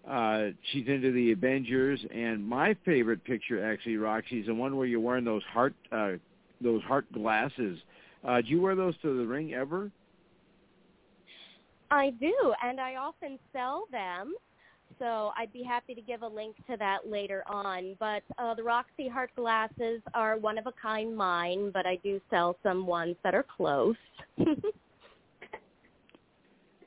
uh, 0.10 0.46
she's 0.72 0.88
into 0.88 1.12
the 1.12 1.32
Avengers. 1.32 2.04
And 2.14 2.46
my 2.46 2.76
favorite 2.86 3.24
picture, 3.24 3.64
actually, 3.64 3.98
Roxy, 3.98 4.40
is 4.40 4.48
the 4.48 4.56
one 4.56 4.76
where 4.76 4.88
you're 4.88 5.00
wearing 5.00 5.26
those 5.26 5.44
heart 5.44 5.74
uh, 5.92 6.14
those 6.62 6.82
heart 6.84 7.12
glasses. 7.14 7.80
Uh, 8.28 8.42
do 8.42 8.48
you 8.48 8.62
wear 8.62 8.76
those 8.76 8.96
to 9.02 9.18
the 9.18 9.26
ring 9.26 9.54
ever? 9.54 9.92
I 11.92 12.12
do, 12.12 12.54
and 12.64 12.80
I 12.80 12.96
often 12.96 13.40
sell 13.54 13.86
them 13.92 14.36
so 15.00 15.32
I'd 15.38 15.54
be 15.54 15.64
happy 15.64 15.96
to 15.96 16.02
give 16.02 16.22
a 16.22 16.28
link 16.28 16.56
to 16.70 16.78
that 16.78 17.10
later 17.10 17.44
on. 17.48 17.96
But 18.00 18.24
uh, 18.38 18.54
the 18.54 18.64
Roxy 18.64 19.08
Hart 19.08 19.32
glasses 19.36 20.02
are 20.14 20.38
one 20.38 20.58
of 20.58 20.68
a 20.68 20.74
kind 20.74 21.16
mine, 21.16 21.72
but 21.74 21.86
I 21.86 21.96
do 22.04 22.20
sell 22.30 22.58
some 22.62 22.86
ones 22.86 23.16
that 23.24 23.34
are 23.34 23.46
close. 23.56 23.96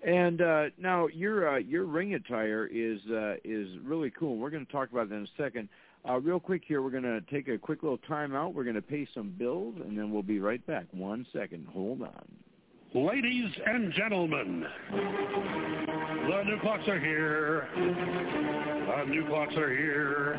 and 0.06 0.42
uh, 0.42 0.64
now 0.78 1.06
your 1.08 1.54
uh, 1.54 1.58
your 1.58 1.84
ring 1.86 2.14
attire 2.14 2.66
is 2.66 3.00
uh, 3.10 3.34
is 3.44 3.68
really 3.82 4.10
cool. 4.10 4.36
We're 4.36 4.50
going 4.50 4.66
to 4.66 4.72
talk 4.72 4.92
about 4.92 5.08
that 5.08 5.14
in 5.14 5.22
a 5.22 5.42
second. 5.42 5.68
Uh, 6.06 6.18
real 6.18 6.40
quick 6.40 6.62
here, 6.66 6.82
we're 6.82 6.90
going 6.90 7.04
to 7.04 7.20
take 7.32 7.46
a 7.48 7.56
quick 7.56 7.84
little 7.84 7.98
time 7.98 8.34
out. 8.34 8.54
We're 8.54 8.64
going 8.64 8.74
to 8.74 8.82
pay 8.82 9.06
some 9.14 9.30
bills, 9.38 9.76
and 9.84 9.96
then 9.96 10.10
we'll 10.10 10.24
be 10.24 10.40
right 10.40 10.64
back. 10.66 10.86
One 10.90 11.24
second. 11.32 11.68
Hold 11.72 12.02
on. 12.02 12.26
Ladies 12.94 13.48
and 13.64 13.90
gentlemen, 13.94 14.66
the 14.90 16.42
new 16.44 16.60
clocks 16.60 16.86
are 16.88 17.00
here. 17.00 17.66
The 17.74 19.04
new 19.06 19.26
clocks 19.28 19.54
are 19.56 19.70
here. 19.70 20.38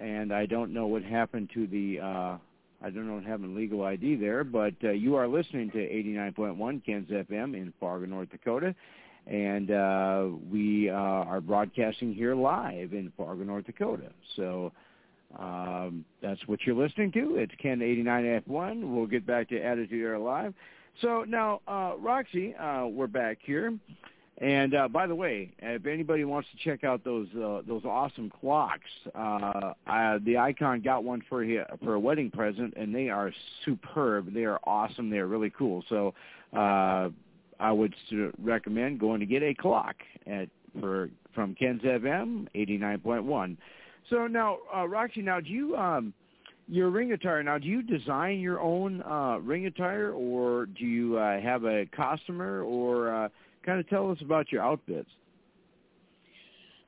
And 0.00 0.32
I 0.34 0.44
don't 0.46 0.72
know 0.72 0.88
what 0.88 1.04
happened 1.04 1.50
to 1.54 1.68
the, 1.68 2.00
uh, 2.00 2.36
I 2.84 2.90
don't 2.90 3.06
know 3.06 3.14
what 3.14 3.24
happened 3.24 3.54
legal 3.54 3.84
ID 3.84 4.16
there, 4.16 4.42
but 4.42 4.74
uh, 4.82 4.90
you 4.90 5.14
are 5.14 5.28
listening 5.28 5.70
to 5.70 5.78
89.1 5.78 6.84
Ken's 6.84 7.10
FM 7.10 7.54
in 7.54 7.72
Fargo, 7.78 8.06
North 8.06 8.30
Dakota. 8.30 8.74
And 9.28 9.70
uh, 9.70 10.30
we 10.50 10.90
uh, 10.90 10.94
are 10.94 11.40
broadcasting 11.40 12.12
here 12.12 12.34
live 12.34 12.94
in 12.94 13.12
Fargo, 13.16 13.44
North 13.44 13.66
Dakota. 13.66 14.10
So 14.34 14.72
um, 15.38 16.04
that's 16.20 16.40
what 16.48 16.58
you're 16.66 16.74
listening 16.74 17.12
to. 17.12 17.36
It's 17.36 17.54
Ken 17.62 17.78
89F1. 17.78 18.92
We'll 18.92 19.06
get 19.06 19.24
back 19.24 19.48
to 19.50 19.60
Attitude 19.60 20.02
Era 20.02 20.20
Live. 20.20 20.54
So 21.00 21.24
now, 21.26 21.60
uh, 21.66 21.94
Roxy, 21.98 22.54
uh, 22.54 22.86
we're 22.86 23.06
back 23.06 23.38
here. 23.42 23.72
And 24.38 24.74
uh, 24.74 24.88
by 24.88 25.06
the 25.06 25.14
way, 25.14 25.52
if 25.60 25.86
anybody 25.86 26.24
wants 26.24 26.48
to 26.50 26.68
check 26.68 26.84
out 26.84 27.04
those 27.04 27.28
uh, 27.36 27.62
those 27.66 27.84
awesome 27.84 28.28
clocks, 28.28 28.90
uh, 29.14 29.74
I, 29.86 30.18
the 30.24 30.36
icon 30.38 30.80
got 30.80 31.04
one 31.04 31.22
for 31.28 31.44
a, 31.44 31.64
for 31.84 31.94
a 31.94 32.00
wedding 32.00 32.30
present, 32.30 32.74
and 32.76 32.92
they 32.92 33.08
are 33.08 33.32
superb. 33.64 34.34
They 34.34 34.44
are 34.44 34.58
awesome. 34.64 35.10
They 35.10 35.18
are 35.18 35.28
really 35.28 35.52
cool. 35.56 35.84
So 35.88 36.14
uh, 36.56 37.10
I 37.60 37.70
would 37.70 37.94
recommend 38.42 38.98
going 38.98 39.20
to 39.20 39.26
get 39.26 39.44
a 39.44 39.54
clock 39.54 39.96
at 40.26 40.48
for 40.80 41.10
from 41.34 41.54
Ken's 41.54 41.82
FM 41.82 42.48
eighty 42.56 42.78
nine 42.78 42.98
point 42.98 43.24
one. 43.24 43.56
So 44.10 44.26
now, 44.26 44.58
uh, 44.74 44.88
Roxy, 44.88 45.22
now 45.22 45.38
do 45.38 45.50
you 45.50 45.76
um, 45.76 46.12
your 46.68 46.90
ring 46.90 47.12
attire. 47.12 47.42
Now 47.42 47.58
do 47.58 47.66
you 47.66 47.82
design 47.82 48.40
your 48.40 48.60
own 48.60 49.02
uh 49.02 49.38
ring 49.38 49.66
attire 49.66 50.12
or 50.12 50.66
do 50.66 50.84
you 50.84 51.18
uh 51.18 51.40
have 51.40 51.64
a 51.64 51.86
customer 51.94 52.62
or 52.62 53.12
uh 53.12 53.28
kind 53.64 53.78
of 53.78 53.88
tell 53.88 54.10
us 54.10 54.18
about 54.20 54.50
your 54.52 54.62
outfits? 54.62 55.10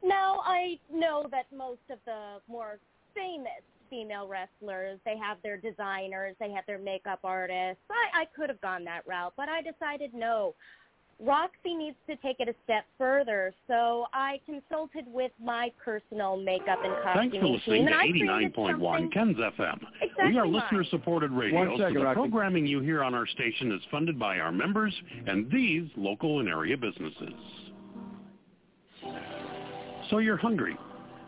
No 0.02 0.40
i 0.44 0.78
know 0.92 1.26
that 1.30 1.46
most 1.56 1.80
of 1.90 1.98
the 2.04 2.40
more 2.48 2.78
famous 3.14 3.62
female 3.90 4.26
wrestlers 4.26 4.98
they 5.04 5.16
have 5.16 5.38
their 5.42 5.56
designers 5.56 6.34
they 6.40 6.50
have 6.50 6.64
their 6.66 6.78
makeup 6.78 7.20
artists. 7.24 7.82
I 7.90 8.22
i 8.22 8.24
could 8.36 8.48
have 8.48 8.60
gone 8.60 8.84
that 8.84 9.06
route 9.06 9.34
but 9.36 9.48
i 9.48 9.60
decided 9.60 10.14
no 10.14 10.54
Roxy 11.20 11.74
needs 11.74 11.96
to 12.08 12.16
take 12.16 12.40
it 12.40 12.48
a 12.48 12.54
step 12.64 12.84
further, 12.98 13.52
so 13.66 14.06
I 14.12 14.40
consulted 14.46 15.04
with 15.12 15.32
my 15.42 15.70
personal 15.82 16.36
makeup 16.36 16.78
and 16.82 16.92
costume 17.02 17.30
Thanks 17.30 17.36
for 17.38 17.46
listening 17.46 17.86
to 17.86 17.92
89.1 17.92 19.12
Ken's 19.12 19.36
FM. 19.36 19.78
Exactly 20.02 20.32
we 20.32 20.38
are 20.38 20.46
listener-supported 20.46 21.30
radio, 21.30 21.76
second, 21.76 21.94
so 21.94 21.98
the 21.98 22.04
Roxy. 22.04 22.20
programming 22.20 22.66
you 22.66 22.80
hear 22.80 23.02
on 23.02 23.14
our 23.14 23.26
station 23.26 23.72
is 23.72 23.80
funded 23.90 24.18
by 24.18 24.38
our 24.38 24.52
members 24.52 24.94
and 25.26 25.50
these 25.50 25.88
local 25.96 26.40
and 26.40 26.48
area 26.48 26.76
businesses. 26.76 27.34
So 30.10 30.18
you're 30.18 30.36
hungry, 30.36 30.76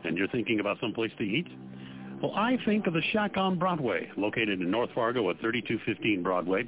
and 0.05 0.17
you're 0.19 0.29
thinking 0.29 0.61
about 0.61 0.79
some 0.81 0.93
place 0.93 1.13
to 1.19 1.25
eat? 1.25 1.47
Well, 2.23 2.33
I 2.35 2.57
think 2.65 2.87
of 2.87 2.95
the 2.95 3.03
Shack 3.13 3.37
on 3.37 3.59
Broadway, 3.59 4.09
located 4.17 4.61
in 4.61 4.71
North 4.71 4.91
Fargo 4.95 5.29
at 5.29 5.39
3215 5.41 6.23
Broadway. 6.23 6.65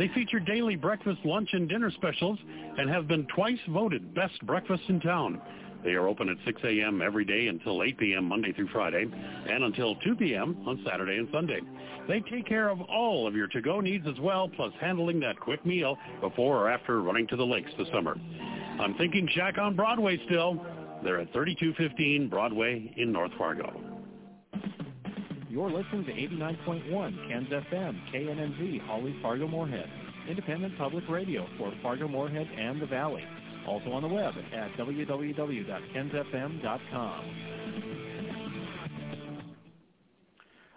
They 0.00 0.08
feature 0.14 0.40
daily 0.40 0.76
breakfast, 0.76 1.18
lunch, 1.26 1.50
and 1.52 1.68
dinner 1.68 1.90
specials 1.90 2.38
and 2.78 2.88
have 2.88 3.06
been 3.06 3.26
twice 3.36 3.58
voted 3.68 4.14
best 4.14 4.40
breakfast 4.46 4.82
in 4.88 4.98
town. 4.98 5.42
They 5.84 5.90
are 5.90 6.08
open 6.08 6.30
at 6.30 6.38
6 6.46 6.58
a.m. 6.64 7.02
every 7.02 7.26
day 7.26 7.48
until 7.48 7.82
8 7.82 7.98
p.m. 7.98 8.24
Monday 8.24 8.54
through 8.54 8.68
Friday 8.68 9.04
and 9.04 9.62
until 9.62 9.96
2 9.96 10.16
p.m. 10.16 10.56
on 10.66 10.82
Saturday 10.88 11.18
and 11.18 11.28
Sunday. 11.30 11.60
They 12.08 12.20
take 12.20 12.46
care 12.46 12.70
of 12.70 12.80
all 12.80 13.26
of 13.26 13.34
your 13.34 13.46
to-go 13.48 13.80
needs 13.80 14.06
as 14.08 14.18
well, 14.20 14.48
plus 14.48 14.72
handling 14.80 15.20
that 15.20 15.38
quick 15.38 15.66
meal 15.66 15.98
before 16.22 16.56
or 16.56 16.70
after 16.70 17.02
running 17.02 17.26
to 17.26 17.36
the 17.36 17.44
lakes 17.44 17.70
this 17.76 17.88
summer. 17.92 18.16
I'm 18.80 18.94
thinking 18.94 19.28
Shack 19.34 19.58
on 19.58 19.76
Broadway 19.76 20.18
still. 20.24 20.64
They're 21.04 21.20
at 21.20 21.30
3215 21.34 22.30
Broadway 22.30 22.90
in 22.96 23.12
North 23.12 23.32
Fargo. 23.36 23.89
You're 25.50 25.68
listening 25.68 26.04
to 26.04 26.12
89.1 26.12 27.28
Ken's 27.28 27.48
FM, 27.48 27.98
KNNZ, 28.14 28.86
Holly 28.86 29.16
Fargo 29.20 29.48
Moorhead. 29.48 29.90
Independent 30.28 30.78
public 30.78 31.02
radio 31.08 31.44
for 31.58 31.72
Fargo 31.82 32.06
Moorhead 32.06 32.46
and 32.56 32.80
the 32.80 32.86
Valley. 32.86 33.24
Also 33.66 33.90
on 33.90 34.02
the 34.02 34.08
web 34.08 34.32
at 34.54 34.70
www.kensfm.com. 34.74 37.24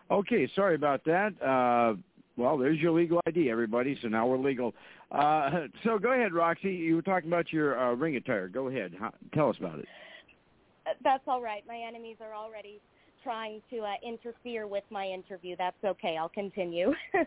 Okay, 0.10 0.50
sorry 0.56 0.74
about 0.74 1.06
that. 1.06 1.40
Uh, 1.40 1.94
well, 2.36 2.58
there's 2.58 2.80
your 2.80 2.94
legal 2.94 3.22
ID, 3.28 3.52
everybody. 3.52 3.96
So 4.02 4.08
now 4.08 4.26
we're 4.26 4.40
legal. 4.40 4.74
Uh, 5.12 5.68
so 5.84 6.00
go 6.00 6.14
ahead, 6.14 6.34
Roxy. 6.34 6.74
You 6.74 6.96
were 6.96 7.04
talking 7.04 7.30
about 7.30 7.54
your 7.54 7.80
uh, 7.80 7.94
ring 7.94 8.16
attire. 8.16 8.48
Go 8.48 8.70
ahead. 8.70 8.96
How, 9.00 9.14
tell 9.36 9.52
us 9.52 9.58
about 9.60 9.78
it. 9.78 9.86
That's 11.04 11.24
all 11.28 11.44
right. 11.44 11.64
My 11.68 11.78
enemies 11.78 12.18
are 12.22 12.34
already 12.34 12.82
trying 13.24 13.62
to 13.70 13.80
uh, 13.80 13.94
interfere 14.06 14.68
with 14.68 14.84
my 14.90 15.06
interview. 15.08 15.56
That's 15.58 15.84
okay. 15.84 16.18
I'll 16.18 16.30
continue. 16.30 16.94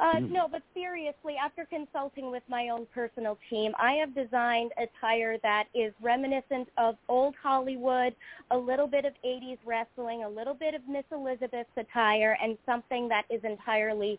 Uh, 0.00 0.14
mm-hmm. 0.14 0.32
No, 0.32 0.48
but 0.48 0.62
seriously, 0.72 1.34
after 1.36 1.66
consulting 1.66 2.30
with 2.30 2.42
my 2.48 2.70
own 2.70 2.86
personal 2.94 3.36
team, 3.50 3.72
I 3.78 3.92
have 3.94 4.14
designed 4.14 4.72
attire 4.78 5.36
that 5.42 5.64
is 5.74 5.92
reminiscent 6.00 6.68
of 6.78 6.96
old 7.08 7.34
Hollywood, 7.42 8.14
a 8.50 8.56
little 8.56 8.86
bit 8.86 9.04
of 9.04 9.12
80s 9.22 9.58
wrestling, 9.66 10.24
a 10.24 10.28
little 10.28 10.54
bit 10.54 10.74
of 10.74 10.80
Miss 10.88 11.04
Elizabeth's 11.12 11.68
attire, 11.76 12.38
and 12.42 12.56
something 12.64 13.08
that 13.08 13.24
is 13.28 13.42
entirely 13.44 14.18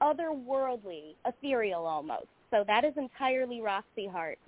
otherworldly, 0.00 1.14
ethereal 1.26 1.84
almost. 1.84 2.28
So 2.50 2.64
that 2.66 2.84
is 2.84 2.94
entirely 2.96 3.60
Roxy 3.60 4.06
Heart. 4.06 4.38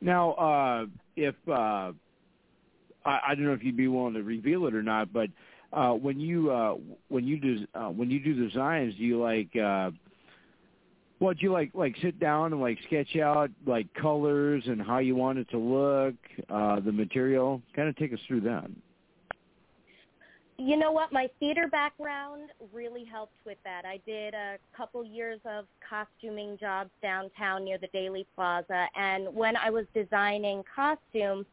Now, 0.00 0.32
uh, 0.34 0.86
if 1.16 1.34
uh, 1.48 1.92
I, 3.08 3.20
I 3.28 3.34
don't 3.34 3.44
know 3.44 3.52
if 3.52 3.64
you'd 3.64 3.76
be 3.76 3.88
willing 3.88 4.14
to 4.14 4.22
reveal 4.22 4.66
it 4.66 4.74
or 4.74 4.82
not, 4.82 5.12
but 5.12 5.30
uh, 5.72 5.92
when 5.92 6.20
you 6.20 6.50
uh, 6.50 6.76
when 7.08 7.26
you 7.26 7.38
do 7.38 7.66
uh, 7.74 7.88
when 7.88 8.10
you 8.10 8.20
do 8.20 8.48
designs, 8.48 8.94
do 8.96 9.02
you 9.02 9.20
like 9.20 9.54
uh, 9.56 9.90
what 11.18 11.38
do 11.38 11.44
you 11.44 11.52
like 11.52 11.70
like 11.74 11.96
sit 12.02 12.20
down 12.20 12.52
and 12.52 12.60
like 12.60 12.78
sketch 12.86 13.16
out 13.16 13.50
like 13.66 13.86
colors 13.94 14.62
and 14.66 14.80
how 14.80 14.98
you 14.98 15.16
want 15.16 15.38
it 15.38 15.48
to 15.50 15.58
look, 15.58 16.14
uh, 16.50 16.80
the 16.80 16.92
material? 16.92 17.62
Kind 17.74 17.88
of 17.88 17.96
take 17.96 18.12
us 18.12 18.20
through 18.26 18.42
that. 18.42 18.70
You 20.60 20.76
know 20.76 20.90
what? 20.90 21.12
My 21.12 21.28
theater 21.38 21.68
background 21.70 22.50
really 22.72 23.04
helped 23.04 23.36
with 23.46 23.58
that. 23.62 23.84
I 23.84 24.00
did 24.04 24.34
a 24.34 24.56
couple 24.76 25.04
years 25.04 25.38
of 25.44 25.66
costuming 25.88 26.58
jobs 26.58 26.90
downtown 27.00 27.64
near 27.64 27.78
the 27.78 27.86
Daley 27.92 28.26
Plaza, 28.34 28.86
and 28.96 29.32
when 29.34 29.56
I 29.56 29.70
was 29.70 29.84
designing 29.94 30.64
costumes, 30.74 31.46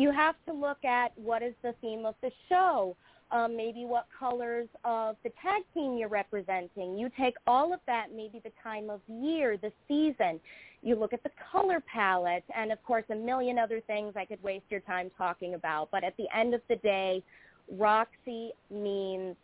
you 0.00 0.10
have 0.12 0.34
to 0.46 0.52
look 0.52 0.84
at 0.84 1.16
what 1.16 1.42
is 1.42 1.54
the 1.62 1.74
theme 1.80 2.06
of 2.06 2.14
the 2.22 2.30
show 2.48 2.96
um, 3.32 3.56
maybe 3.56 3.84
what 3.84 4.06
colors 4.18 4.68
of 4.84 5.16
the 5.22 5.30
tag 5.42 5.62
team 5.72 5.96
you're 5.96 6.08
representing. 6.08 6.98
You 6.98 7.10
take 7.18 7.34
all 7.46 7.72
of 7.72 7.80
that, 7.86 8.08
maybe 8.14 8.40
the 8.42 8.52
time 8.62 8.90
of 8.90 9.00
year, 9.08 9.56
the 9.56 9.72
season. 9.86 10.40
You 10.82 10.96
look 10.96 11.12
at 11.12 11.22
the 11.22 11.30
color 11.52 11.82
palette, 11.92 12.44
and 12.56 12.72
of 12.72 12.82
course, 12.82 13.04
a 13.10 13.14
million 13.14 13.58
other 13.58 13.80
things 13.82 14.14
I 14.16 14.24
could 14.24 14.42
waste 14.42 14.64
your 14.68 14.80
time 14.80 15.10
talking 15.16 15.54
about. 15.54 15.90
But 15.92 16.04
at 16.04 16.16
the 16.16 16.26
end 16.36 16.54
of 16.54 16.60
the 16.68 16.76
day, 16.76 17.22
Roxy 17.70 18.52
means 18.70 19.36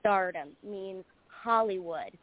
stardom, 0.00 0.48
means 0.62 1.04
Hollywood, 1.28 2.18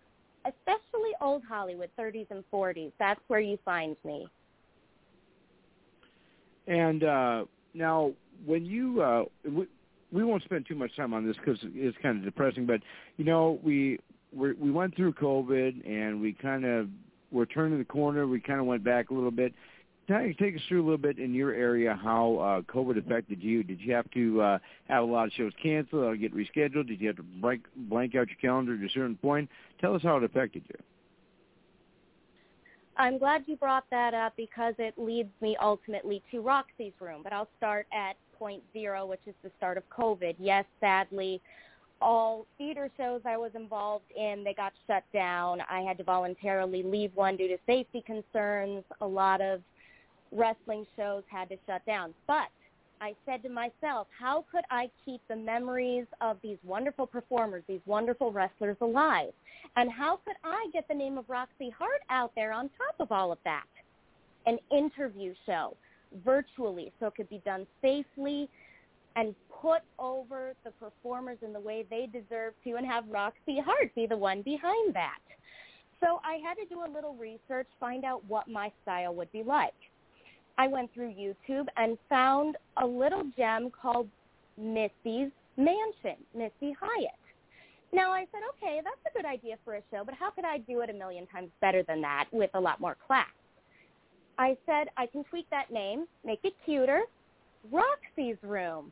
especially 0.45 1.11
old 1.21 1.43
Hollywood, 1.47 1.89
30s 1.99 2.27
and 2.29 2.43
40s. 2.53 2.91
That's 2.99 3.21
where 3.27 3.39
you 3.39 3.57
find 3.65 3.95
me. 4.03 4.27
And 6.67 7.03
uh, 7.03 7.45
now, 7.77 8.11
when 8.45 8.65
you 8.65 9.01
uh, 9.01 9.23
we 10.11 10.23
won't 10.23 10.43
spend 10.43 10.65
too 10.67 10.75
much 10.75 10.95
time 10.95 11.13
on 11.13 11.25
this 11.25 11.35
because 11.37 11.59
it's 11.63 11.97
kind 12.01 12.17
of 12.17 12.23
depressing. 12.23 12.65
But 12.65 12.81
you 13.17 13.25
know, 13.25 13.59
we 13.63 13.99
we 14.35 14.53
we 14.53 14.71
went 14.71 14.95
through 14.95 15.13
COVID 15.13 15.87
and 15.89 16.21
we 16.21 16.33
kind 16.33 16.65
of 16.65 16.87
we're 17.31 17.45
turning 17.45 17.77
the 17.77 17.85
corner. 17.85 18.27
We 18.27 18.39
kind 18.39 18.59
of 18.59 18.65
went 18.65 18.83
back 18.83 19.09
a 19.09 19.13
little 19.13 19.31
bit. 19.31 19.53
Take 20.07 20.55
us 20.55 20.61
through 20.69 20.81
a 20.81 20.85
little 20.85 20.97
bit 20.97 21.19
in 21.19 21.33
your 21.33 21.53
area 21.53 21.99
how 22.01 22.37
uh, 22.37 22.61
COVID 22.73 22.97
affected 22.97 23.43
you. 23.43 23.61
Did 23.61 23.81
you 23.81 23.93
have 23.93 24.09
to 24.11 24.41
uh, 24.41 24.57
have 24.87 25.03
a 25.03 25.05
lot 25.05 25.27
of 25.27 25.33
shows 25.33 25.51
canceled 25.61 26.05
or 26.05 26.15
get 26.15 26.33
rescheduled? 26.33 26.87
Did 26.87 27.01
you 27.01 27.07
have 27.07 27.17
to 27.17 27.23
blank, 27.23 27.65
blank 27.75 28.15
out 28.15 28.29
your 28.29 28.37
calendar 28.39 28.75
at 28.75 28.89
a 28.89 28.93
certain 28.93 29.17
point? 29.17 29.49
Tell 29.81 29.93
us 29.95 30.01
how 30.01 30.15
it 30.15 30.23
affected 30.23 30.63
you. 30.69 30.75
I'm 32.97 33.17
glad 33.19 33.43
you 33.45 33.55
brought 33.55 33.85
that 33.91 34.13
up 34.13 34.33
because 34.35 34.73
it 34.79 34.95
leads 34.97 35.29
me 35.41 35.55
ultimately 35.61 36.23
to 36.31 36.41
Roxy's 36.41 36.93
room. 36.99 37.21
But 37.23 37.31
I'll 37.31 37.49
start 37.57 37.85
at 37.93 38.15
point 38.37 38.63
zero, 38.73 39.05
which 39.05 39.21
is 39.27 39.35
the 39.43 39.51
start 39.57 39.77
of 39.77 39.83
COVID. 39.89 40.35
Yes, 40.39 40.65
sadly, 40.79 41.41
all 42.01 42.45
theater 42.57 42.89
shows 42.97 43.21
I 43.25 43.37
was 43.37 43.51
involved 43.55 44.11
in, 44.15 44.43
they 44.43 44.53
got 44.53 44.73
shut 44.85 45.03
down. 45.13 45.61
I 45.69 45.81
had 45.81 45.97
to 45.97 46.03
voluntarily 46.03 46.83
leave 46.83 47.11
one 47.15 47.37
due 47.37 47.47
to 47.47 47.57
safety 47.65 48.03
concerns. 48.05 48.83
A 49.01 49.07
lot 49.07 49.41
of 49.41 49.61
wrestling 50.31 50.85
shows 50.95 51.23
had 51.27 51.49
to 51.49 51.57
shut 51.65 51.85
down. 51.85 52.13
But 52.27 52.49
I 53.01 53.13
said 53.25 53.43
to 53.43 53.49
myself, 53.49 54.07
how 54.17 54.45
could 54.51 54.63
I 54.71 54.89
keep 55.05 55.21
the 55.27 55.35
memories 55.35 56.05
of 56.21 56.37
these 56.41 56.57
wonderful 56.63 57.05
performers, 57.05 57.63
these 57.67 57.81
wonderful 57.85 58.31
wrestlers 58.31 58.77
alive? 58.81 59.33
And 59.75 59.91
how 59.91 60.19
could 60.25 60.35
I 60.43 60.67
get 60.73 60.87
the 60.87 60.93
name 60.93 61.17
of 61.17 61.29
Roxy 61.29 61.69
Heart 61.69 62.01
out 62.09 62.31
there 62.35 62.51
on 62.51 62.69
top 62.77 62.95
of 62.99 63.11
all 63.11 63.31
of 63.31 63.37
that? 63.45 63.65
An 64.45 64.57
interview 64.71 65.33
show 65.45 65.75
virtually 66.23 66.91
so 66.99 67.07
it 67.07 67.15
could 67.15 67.29
be 67.29 67.41
done 67.45 67.67
safely 67.81 68.49
and 69.15 69.35
put 69.61 69.81
over 69.99 70.53
the 70.63 70.71
performers 70.71 71.37
in 71.41 71.51
the 71.51 71.59
way 71.59 71.85
they 71.89 72.07
deserve 72.07 72.53
to 72.63 72.75
and 72.75 72.85
have 72.85 73.03
Roxy 73.09 73.59
Heart 73.59 73.93
be 73.95 74.05
the 74.05 74.17
one 74.17 74.41
behind 74.41 74.93
that. 74.93 75.19
So 75.99 76.21
I 76.23 76.37
had 76.47 76.55
to 76.55 76.65
do 76.65 76.81
a 76.81 76.89
little 76.93 77.15
research, 77.15 77.67
find 77.79 78.05
out 78.05 78.23
what 78.27 78.47
my 78.47 78.71
style 78.83 79.15
would 79.15 79.31
be 79.31 79.43
like. 79.43 79.73
I 80.57 80.67
went 80.67 80.93
through 80.93 81.13
YouTube 81.13 81.65
and 81.77 81.97
found 82.09 82.57
a 82.81 82.85
little 82.85 83.23
gem 83.37 83.69
called 83.69 84.07
Missy's 84.57 85.31
Mansion, 85.55 86.17
Missy 86.35 86.75
Hyatt. 86.79 87.11
Now 87.93 88.11
I 88.11 88.25
said, 88.31 88.41
okay, 88.55 88.81
that's 88.83 88.97
a 89.07 89.17
good 89.17 89.25
idea 89.25 89.55
for 89.63 89.75
a 89.75 89.81
show, 89.91 90.03
but 90.03 90.13
how 90.13 90.31
could 90.31 90.45
I 90.45 90.57
do 90.59 90.81
it 90.81 90.89
a 90.89 90.93
million 90.93 91.25
times 91.27 91.49
better 91.61 91.83
than 91.83 92.01
that 92.01 92.25
with 92.31 92.49
a 92.53 92.59
lot 92.59 92.81
more 92.81 92.97
class? 93.05 93.27
I 94.37 94.57
said 94.65 94.87
I 94.97 95.05
can 95.05 95.23
tweak 95.23 95.49
that 95.49 95.71
name, 95.71 96.05
make 96.25 96.39
it 96.43 96.53
cuter. 96.65 97.01
Roxy's 97.71 98.37
Room. 98.43 98.91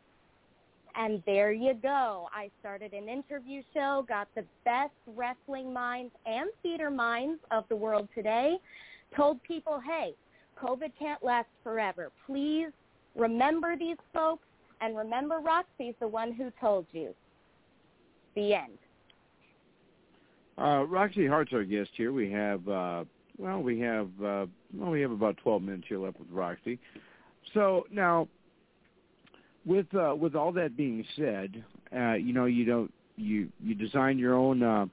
And 0.95 1.21
there 1.25 1.51
you 1.51 1.73
go. 1.73 2.29
I 2.33 2.49
started 2.61 2.93
an 2.93 3.09
interview 3.09 3.61
show, 3.73 4.05
got 4.07 4.27
the 4.33 4.45
best 4.63 4.93
wrestling 5.15 5.73
minds 5.73 6.13
and 6.25 6.49
theater 6.63 6.89
minds 6.89 7.41
of 7.51 7.65
the 7.69 7.75
world 7.75 8.07
today, 8.15 8.57
told 9.15 9.43
people, 9.43 9.81
hey, 9.85 10.13
COVID 10.61 10.91
can't 10.97 11.23
last 11.23 11.47
forever. 11.63 12.11
Please 12.25 12.69
remember 13.15 13.75
these 13.77 13.97
folks 14.13 14.45
and 14.81 14.97
remember 14.97 15.39
Roxy's 15.39 15.95
the 15.99 16.07
one 16.07 16.31
who 16.31 16.51
told 16.59 16.85
you. 16.91 17.13
The 18.35 18.53
end. 18.53 18.77
Uh, 20.57 20.85
Roxy 20.85 21.27
Heart's 21.27 21.53
our 21.53 21.63
guest 21.63 21.89
here. 21.95 22.11
We 22.11 22.31
have 22.31 22.67
uh, 22.67 23.03
well, 23.37 23.61
we 23.61 23.79
have 23.81 24.07
uh, 24.23 24.45
well, 24.73 24.91
we 24.91 25.01
have 25.01 25.11
about 25.11 25.37
12 25.37 25.61
minutes 25.61 25.85
here 25.87 25.99
left 25.99 26.19
with 26.19 26.29
Roxy. 26.31 26.79
So 27.53 27.85
now, 27.91 28.27
with 29.65 29.87
uh, 29.95 30.15
with 30.15 30.35
all 30.35 30.51
that 30.53 30.77
being 30.77 31.05
said, 31.15 31.63
uh, 31.95 32.13
you 32.13 32.33
know, 32.33 32.45
you 32.45 32.65
don't 32.65 32.93
you 33.17 33.49
you 33.61 33.75
design 33.75 34.17
your 34.17 34.35
own 34.35 34.63
uh, 34.63 34.85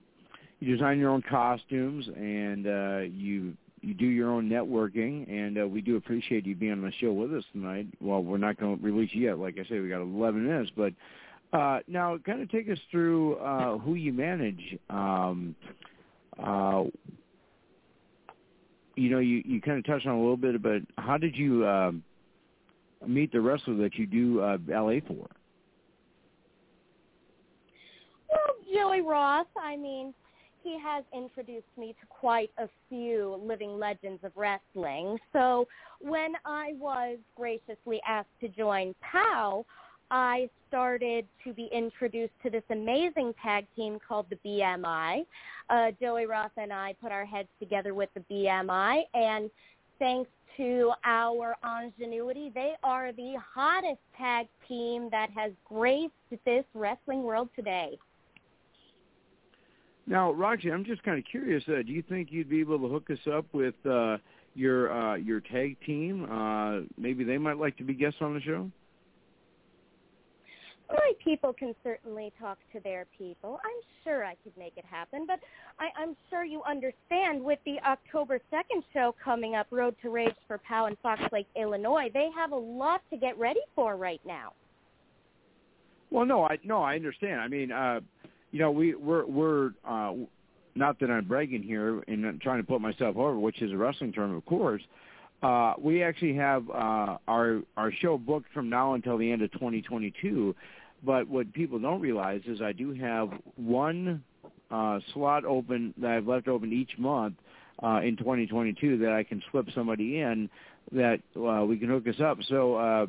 you 0.60 0.74
design 0.74 0.98
your 0.98 1.10
own 1.10 1.22
costumes 1.22 2.08
and 2.16 2.66
uh, 2.66 2.98
you 3.12 3.54
you 3.82 3.94
do 3.94 4.06
your 4.06 4.30
own 4.30 4.48
networking, 4.48 5.28
and 5.28 5.58
uh, 5.58 5.66
we 5.66 5.80
do 5.80 5.96
appreciate 5.96 6.46
you 6.46 6.54
being 6.54 6.72
on 6.72 6.82
the 6.82 6.92
show 7.00 7.12
with 7.12 7.34
us 7.34 7.44
tonight. 7.52 7.86
Well, 8.00 8.22
we're 8.22 8.38
not 8.38 8.58
going 8.58 8.78
to 8.78 8.82
release 8.82 9.10
yet. 9.12 9.38
Like 9.38 9.58
I 9.58 9.68
said, 9.68 9.82
we 9.82 9.88
got 9.88 10.00
11 10.00 10.46
minutes, 10.46 10.70
but 10.76 10.92
uh, 11.52 11.80
now 11.88 12.16
kind 12.24 12.40
of 12.40 12.50
take 12.50 12.70
us 12.70 12.78
through 12.90 13.36
uh, 13.36 13.78
who 13.78 13.94
you 13.94 14.12
manage. 14.12 14.78
Um, 14.88 15.56
uh, 16.42 16.84
you 18.94 19.10
know, 19.10 19.18
you, 19.18 19.42
you 19.44 19.60
kind 19.60 19.78
of 19.78 19.84
touched 19.84 20.06
on 20.06 20.14
a 20.14 20.20
little 20.20 20.36
bit, 20.36 20.62
but 20.62 20.82
how 20.96 21.18
did 21.18 21.36
you 21.36 21.64
uh, 21.64 21.92
meet 23.06 23.32
the 23.32 23.40
wrestler 23.40 23.74
that 23.76 23.96
you 23.96 24.06
do 24.06 24.40
uh, 24.40 24.58
valet 24.58 25.00
for? 25.00 25.26
Well, 28.30 28.56
Joey 28.72 29.00
Ross. 29.00 29.46
I 29.60 29.76
mean, 29.76 30.14
Rocky 30.64 30.78
has 30.78 31.04
introduced 31.14 31.66
me 31.76 31.94
to 32.00 32.06
quite 32.08 32.50
a 32.58 32.68
few 32.88 33.40
living 33.44 33.78
legends 33.78 34.22
of 34.22 34.32
wrestling. 34.36 35.18
So 35.32 35.66
when 36.00 36.32
I 36.44 36.74
was 36.78 37.18
graciously 37.36 38.00
asked 38.06 38.28
to 38.40 38.48
join 38.48 38.94
POW, 39.00 39.64
I 40.10 40.48
started 40.68 41.26
to 41.44 41.52
be 41.52 41.68
introduced 41.72 42.32
to 42.42 42.50
this 42.50 42.62
amazing 42.70 43.34
tag 43.42 43.66
team 43.74 43.98
called 44.06 44.26
the 44.30 44.36
BMI. 44.46 45.24
Uh, 45.70 45.90
Joey 46.00 46.26
Ross 46.26 46.50
and 46.56 46.72
I 46.72 46.94
put 47.00 47.12
our 47.12 47.24
heads 47.24 47.48
together 47.58 47.94
with 47.94 48.10
the 48.14 48.20
BMI, 48.30 49.02
and 49.14 49.50
thanks 49.98 50.30
to 50.58 50.92
our 51.04 51.56
ingenuity, 51.82 52.52
they 52.54 52.74
are 52.82 53.12
the 53.12 53.34
hottest 53.54 54.00
tag 54.18 54.46
team 54.68 55.08
that 55.10 55.30
has 55.30 55.52
graced 55.64 56.12
this 56.44 56.64
wrestling 56.74 57.22
world 57.22 57.48
today. 57.56 57.98
Now, 60.06 60.32
Roxy, 60.32 60.70
I'm 60.70 60.84
just 60.84 61.02
kind 61.02 61.18
of 61.18 61.24
curious. 61.30 61.62
Uh, 61.68 61.82
do 61.86 61.92
you 61.92 62.02
think 62.02 62.28
you'd 62.30 62.50
be 62.50 62.60
able 62.60 62.78
to 62.78 62.88
hook 62.88 63.08
us 63.10 63.18
up 63.32 63.46
with 63.52 63.74
uh, 63.88 64.18
your 64.54 64.92
uh, 64.92 65.16
your 65.16 65.40
tag 65.40 65.76
team? 65.86 66.24
Uh, 66.30 66.80
maybe 66.98 67.24
they 67.24 67.38
might 67.38 67.58
like 67.58 67.76
to 67.78 67.84
be 67.84 67.94
guests 67.94 68.18
on 68.20 68.34
the 68.34 68.40
show 68.40 68.70
my 70.92 71.12
people 71.22 71.52
can 71.52 71.74
certainly 71.82 72.32
talk 72.38 72.58
to 72.72 72.80
their 72.80 73.06
people. 73.16 73.58
I'm 73.64 73.80
sure 74.04 74.24
I 74.24 74.34
could 74.42 74.56
make 74.56 74.74
it 74.76 74.84
happen, 74.84 75.26
but 75.26 75.40
I, 75.78 75.88
I'm 76.00 76.16
sure 76.30 76.44
you 76.44 76.62
understand 76.64 77.42
with 77.42 77.58
the 77.64 77.76
October 77.86 78.40
2nd 78.52 78.82
show 78.92 79.14
coming 79.22 79.54
up, 79.54 79.66
Road 79.70 79.94
to 80.02 80.10
Rage 80.10 80.34
for 80.46 80.58
POW 80.58 80.86
in 80.86 80.96
Fox 81.02 81.20
Lake, 81.32 81.46
Illinois, 81.56 82.10
they 82.12 82.28
have 82.34 82.52
a 82.52 82.56
lot 82.56 83.02
to 83.10 83.16
get 83.16 83.38
ready 83.38 83.60
for 83.74 83.96
right 83.96 84.20
now. 84.26 84.52
Well, 86.10 86.26
no, 86.26 86.44
I 86.44 86.58
no, 86.62 86.82
I 86.82 86.94
understand. 86.94 87.40
I 87.40 87.48
mean, 87.48 87.72
uh, 87.72 88.00
you 88.52 88.58
know, 88.58 88.70
we 88.70 88.94
we're 88.94 89.26
we're 89.26 89.70
uh, 89.84 90.12
not 90.74 91.00
that 91.00 91.10
I'm 91.10 91.24
bragging 91.24 91.62
here 91.62 92.02
and 92.06 92.40
trying 92.40 92.60
to 92.60 92.66
put 92.66 92.80
myself 92.80 93.16
over, 93.16 93.38
which 93.38 93.60
is 93.60 93.72
a 93.72 93.76
wrestling 93.76 94.12
term, 94.12 94.34
of 94.34 94.44
course. 94.46 94.82
Uh, 95.42 95.74
we 95.78 96.02
actually 96.02 96.36
have 96.36 96.68
uh, 96.70 97.16
our 97.26 97.62
our 97.76 97.90
show 97.90 98.16
booked 98.16 98.52
from 98.52 98.68
now 98.68 98.94
until 98.94 99.18
the 99.18 99.32
end 99.32 99.42
of 99.42 99.50
2022, 99.52 100.54
but 101.02 101.26
what 101.28 101.52
people 101.52 101.78
don't 101.78 102.00
realize 102.00 102.42
is 102.46 102.60
I 102.62 102.72
do 102.72 102.92
have 102.92 103.30
one 103.56 104.22
uh, 104.70 105.00
slot 105.12 105.44
open 105.44 105.94
that 105.98 106.10
I've 106.12 106.28
left 106.28 106.46
open 106.46 106.72
each 106.72 106.96
month 106.98 107.34
uh, 107.82 108.00
in 108.04 108.16
2022 108.16 108.98
that 108.98 109.12
I 109.12 109.24
can 109.24 109.42
slip 109.50 109.66
somebody 109.74 110.20
in 110.20 110.48
that 110.92 111.20
uh, 111.36 111.64
we 111.64 111.78
can 111.78 111.88
hook 111.88 112.06
us 112.06 112.20
up. 112.20 112.38
So 112.48 112.76
uh, 112.76 113.06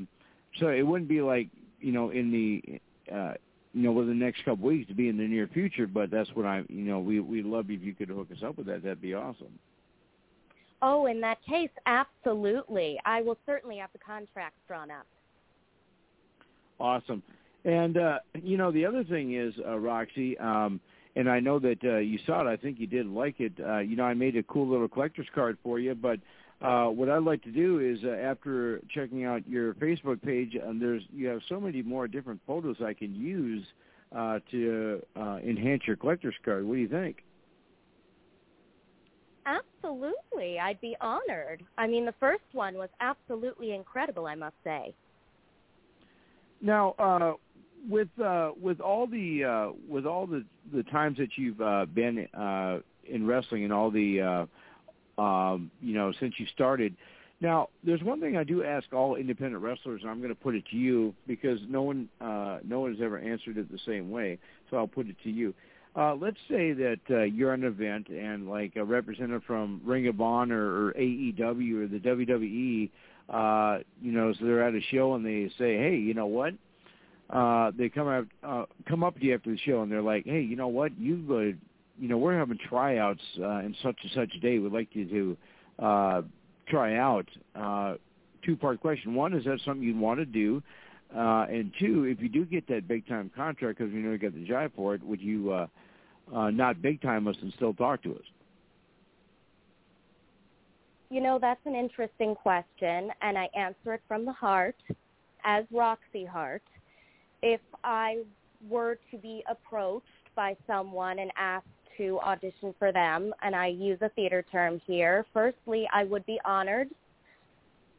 so 0.60 0.70
it 0.70 0.84
wouldn't 0.84 1.10
be 1.10 1.22
like 1.22 1.50
you 1.82 1.92
know 1.92 2.10
in 2.12 2.32
the 2.32 3.14
uh, 3.14 3.34
you 3.74 3.84
know 3.84 3.92
within 3.92 4.20
the 4.20 4.26
next 4.26 4.46
couple 4.46 4.68
weeks 4.68 4.88
to 4.88 4.94
be 4.94 5.10
in 5.10 5.18
the 5.18 5.28
near 5.28 5.48
future, 5.48 5.88
but 5.88 6.12
that's 6.12 6.30
what 6.34 6.46
I 6.46 6.64
you 6.70 6.84
know 6.84 7.00
we 7.00 7.20
we'd 7.20 7.46
love 7.46 7.70
if 7.70 7.82
you 7.82 7.94
could 7.94 8.10
hook 8.10 8.28
us 8.32 8.44
up 8.46 8.58
with 8.58 8.68
that. 8.68 8.84
That'd 8.84 9.02
be 9.02 9.14
awesome. 9.14 9.60
Oh, 10.82 11.06
in 11.06 11.22
that 11.22 11.38
case, 11.48 11.70
absolutely. 11.86 13.00
I 13.06 13.22
will 13.22 13.38
certainly 13.46 13.78
have 13.78 13.90
the 13.94 14.00
contracts 14.00 14.60
drawn 14.68 14.92
up. 14.92 15.08
Awesome. 16.80 17.24
And 17.66 17.98
uh, 17.98 18.20
you 18.42 18.58
know, 18.58 18.72
the 18.72 18.86
other 18.86 19.04
thing 19.04 19.36
is, 19.36 19.54
uh, 19.66 19.78
Roxy, 19.78 20.38
um, 20.38 20.82
and 21.16 21.30
I 21.30 21.40
know 21.40 21.60
that 21.60 21.78
uh, 21.84 21.98
you 21.98 22.20
saw 22.26 22.42
it. 22.42 22.52
I 22.52 22.58
think 22.58 22.80
you 22.80 22.88
did 22.88 23.08
like 23.08 23.40
it. 23.40 23.54
Uh, 23.66 23.80
you 23.80 23.96
know, 23.96 24.04
I 24.04 24.14
made 24.14 24.36
a 24.36 24.44
cool 24.44 24.68
little 24.68 24.88
collector's 24.88 25.28
card 25.34 25.58
for 25.64 25.80
you. 25.80 25.96
But 25.96 26.20
uh, 26.64 26.86
what 26.86 27.10
I'd 27.10 27.24
like 27.24 27.44
to 27.44 27.52
do 27.52 27.80
is, 27.80 28.00
uh, 28.06 28.12
after 28.12 28.80
checking 28.94 29.26
out 29.26 29.48
your 29.48 29.74
Facebook 29.76 30.22
page, 30.22 30.56
and 30.56 30.82
there's 30.82 31.04
you 31.14 31.28
have 31.28 31.42
so 31.50 31.60
many 31.60 31.82
more 31.82 32.08
different 32.08 32.40
photos 32.48 32.78
I 32.84 32.94
can 32.94 33.14
use 33.14 33.66
uh, 34.16 34.40
to 34.52 35.02
uh, 35.16 35.40
enhance 35.46 35.84
your 35.86 35.98
collector's 35.98 36.36
card. 36.46 36.66
What 36.66 36.76
do 36.76 36.80
you 36.80 36.88
think? 36.88 37.18
Absolutely, 39.46 40.58
I'd 40.58 40.80
be 40.80 40.96
honored. 41.02 41.64
I 41.78 41.86
mean, 41.86 42.06
the 42.06 42.16
first 42.18 42.44
one 42.54 42.76
was 42.76 42.90
absolutely 43.02 43.74
incredible, 43.74 44.26
I 44.26 44.36
must 44.36 44.56
say. 44.64 44.94
Now, 46.62 46.96
uh, 46.98 47.34
with 47.90 48.08
uh, 48.24 48.52
with 48.62 48.80
all 48.80 49.06
the 49.06 49.44
uh, 49.44 49.72
with 49.90 50.06
all 50.06 50.26
the 50.26 50.46
the 50.74 50.84
times 50.84 51.18
that 51.18 51.32
you've 51.36 51.60
uh, 51.60 51.86
been 51.94 52.26
uh, 52.34 52.80
in 53.06 53.28
wrestling 53.28 53.66
and 53.66 53.74
all 53.74 53.92
the 53.92 54.22
uh, 54.22 54.46
um, 55.18 55.72
you 55.82 55.94
know 55.94 56.12
since 56.20 56.36
you 56.38 56.46
started. 56.54 56.96
Now, 57.42 57.68
there's 57.84 58.02
one 58.02 58.22
thing 58.22 58.38
I 58.38 58.46
do 58.46 58.64
ask 58.64 58.94
all 58.94 59.16
independent 59.16 59.62
wrestlers, 59.62 60.02
and 60.02 60.10
I'm 60.10 60.20
going 60.20 60.30
to 60.30 60.36
put 60.36 60.56
it 60.56 60.64
to 60.72 60.78
you 60.78 61.14
because 61.28 61.60
no 61.68 61.82
one 61.82 62.08
uh, 62.22 62.60
no 62.64 62.82
one 62.82 62.94
has 62.94 63.02
ever 63.02 63.20
answered 63.20 63.58
it 63.58 63.72
the 63.72 63.80
same 63.86 64.12
way. 64.12 64.40
So 64.70 64.78
I'll 64.78 64.88
put 64.88 65.08
it 65.08 65.16
to 65.24 65.30
you. 65.30 65.54
Uh, 65.96 66.16
let's 66.16 66.38
say 66.50 66.74
that 66.74 67.00
uh, 67.12 67.22
you're 67.22 67.54
at 67.54 67.60
an 67.60 67.66
event 67.66 68.08
and 68.08 68.50
like 68.50 68.76
a 68.76 68.84
representative 68.84 69.44
from 69.46 69.82
Ring 69.86 70.08
of 70.08 70.22
Honor 70.22 70.88
or 70.88 70.94
AEW 70.94 71.84
or 71.84 71.88
the 71.88 72.00
WWE, 72.00 72.90
uh, 73.30 73.84
you 74.02 74.12
know, 74.12 74.34
so 74.34 74.46
they're 74.46 74.68
at 74.68 74.74
a 74.74 74.82
show 74.90 75.14
and 75.14 75.24
they 75.24 75.52
say, 75.60 75.78
hey, 75.78 75.96
you 75.96 76.16
know 76.16 76.26
what? 76.26 76.56
uh, 77.30 77.72
they 77.78 77.90
come 77.90 78.08
up 78.08 78.26
uh, 78.44 78.66
come 78.88 79.04
up 79.04 79.18
to 79.20 79.26
you 79.26 79.34
after 79.34 79.52
the 79.52 79.58
show 79.58 79.82
and 79.82 79.92
they're 79.92 80.02
like, 80.02 80.26
hey, 80.26 80.42
you 80.42 80.56
know 80.56 80.68
what, 80.68 80.98
you 80.98 81.26
uh, 81.32 81.73
you 82.00 82.08
know, 82.08 82.18
we're 82.18 82.38
having 82.38 82.58
tryouts 82.70 83.22
uh, 83.40 83.60
in 83.60 83.76
such 83.84 83.98
and 84.02 84.12
such 84.14 84.42
day. 84.42 84.60
We'd 84.60 84.74
like 84.74 84.90
you 84.92 85.06
to 85.80 85.86
uh, 85.86 86.22
try 86.68 86.98
out. 86.98 87.28
Uh, 87.56 87.96
two 88.44 88.56
part 88.56 88.82
question: 88.82 89.16
one, 89.16 89.34
is 89.34 89.46
that 89.46 89.60
something 89.66 89.84
you'd 89.84 90.00
want 90.00 90.20
to 90.20 90.26
do? 90.26 90.62
Uh, 91.16 91.46
and 91.50 91.72
two, 91.80 92.06
if 92.06 92.20
you 92.22 92.30
do 92.30 92.44
get 92.46 92.68
that 92.68 92.88
big 92.88 93.08
time 93.08 93.30
contract, 93.36 93.78
because 93.78 93.94
we 93.94 94.00
know 94.00 94.12
you 94.12 94.18
got 94.18 94.34
the 94.34 94.46
jive 94.46 94.72
for 94.76 94.96
it, 94.96 95.04
would 95.04 95.22
you 95.22 95.52
uh, 95.52 95.68
uh, 96.34 96.50
not 96.50 96.82
big 96.82 97.02
time 97.02 97.28
us 97.28 97.36
and 97.42 97.54
still 97.54 97.74
talk 97.74 98.02
to 98.04 98.16
us? 98.16 98.24
You 101.12 101.22
know, 101.22 101.38
that's 101.40 101.64
an 101.66 101.76
interesting 101.76 102.34
question, 102.34 103.12
and 103.22 103.38
I 103.38 103.48
answer 103.56 103.94
it 103.94 104.02
from 104.08 104.26
the 104.26 104.32
heart 104.32 104.76
as 105.44 105.66
Roxy 105.72 106.26
Heart 106.26 106.64
if 107.44 107.62
I 107.84 108.24
were 108.68 108.98
to 109.12 109.18
be 109.18 109.44
approached 109.50 110.08
by 110.36 110.56
someone 110.66 111.20
and 111.20 111.32
asked 111.38 111.68
to 111.98 112.20
audition 112.20 112.74
for 112.80 112.92
them, 112.92 113.34
and 113.42 113.56
I 113.56 113.68
use 113.68 114.00
a 114.02 114.10
theater 114.10 114.46
term 114.52 114.82
here, 114.86 115.26
firstly, 115.34 115.88
I 115.94 116.04
would 116.04 116.26
be 116.26 116.40
honored. 116.46 116.90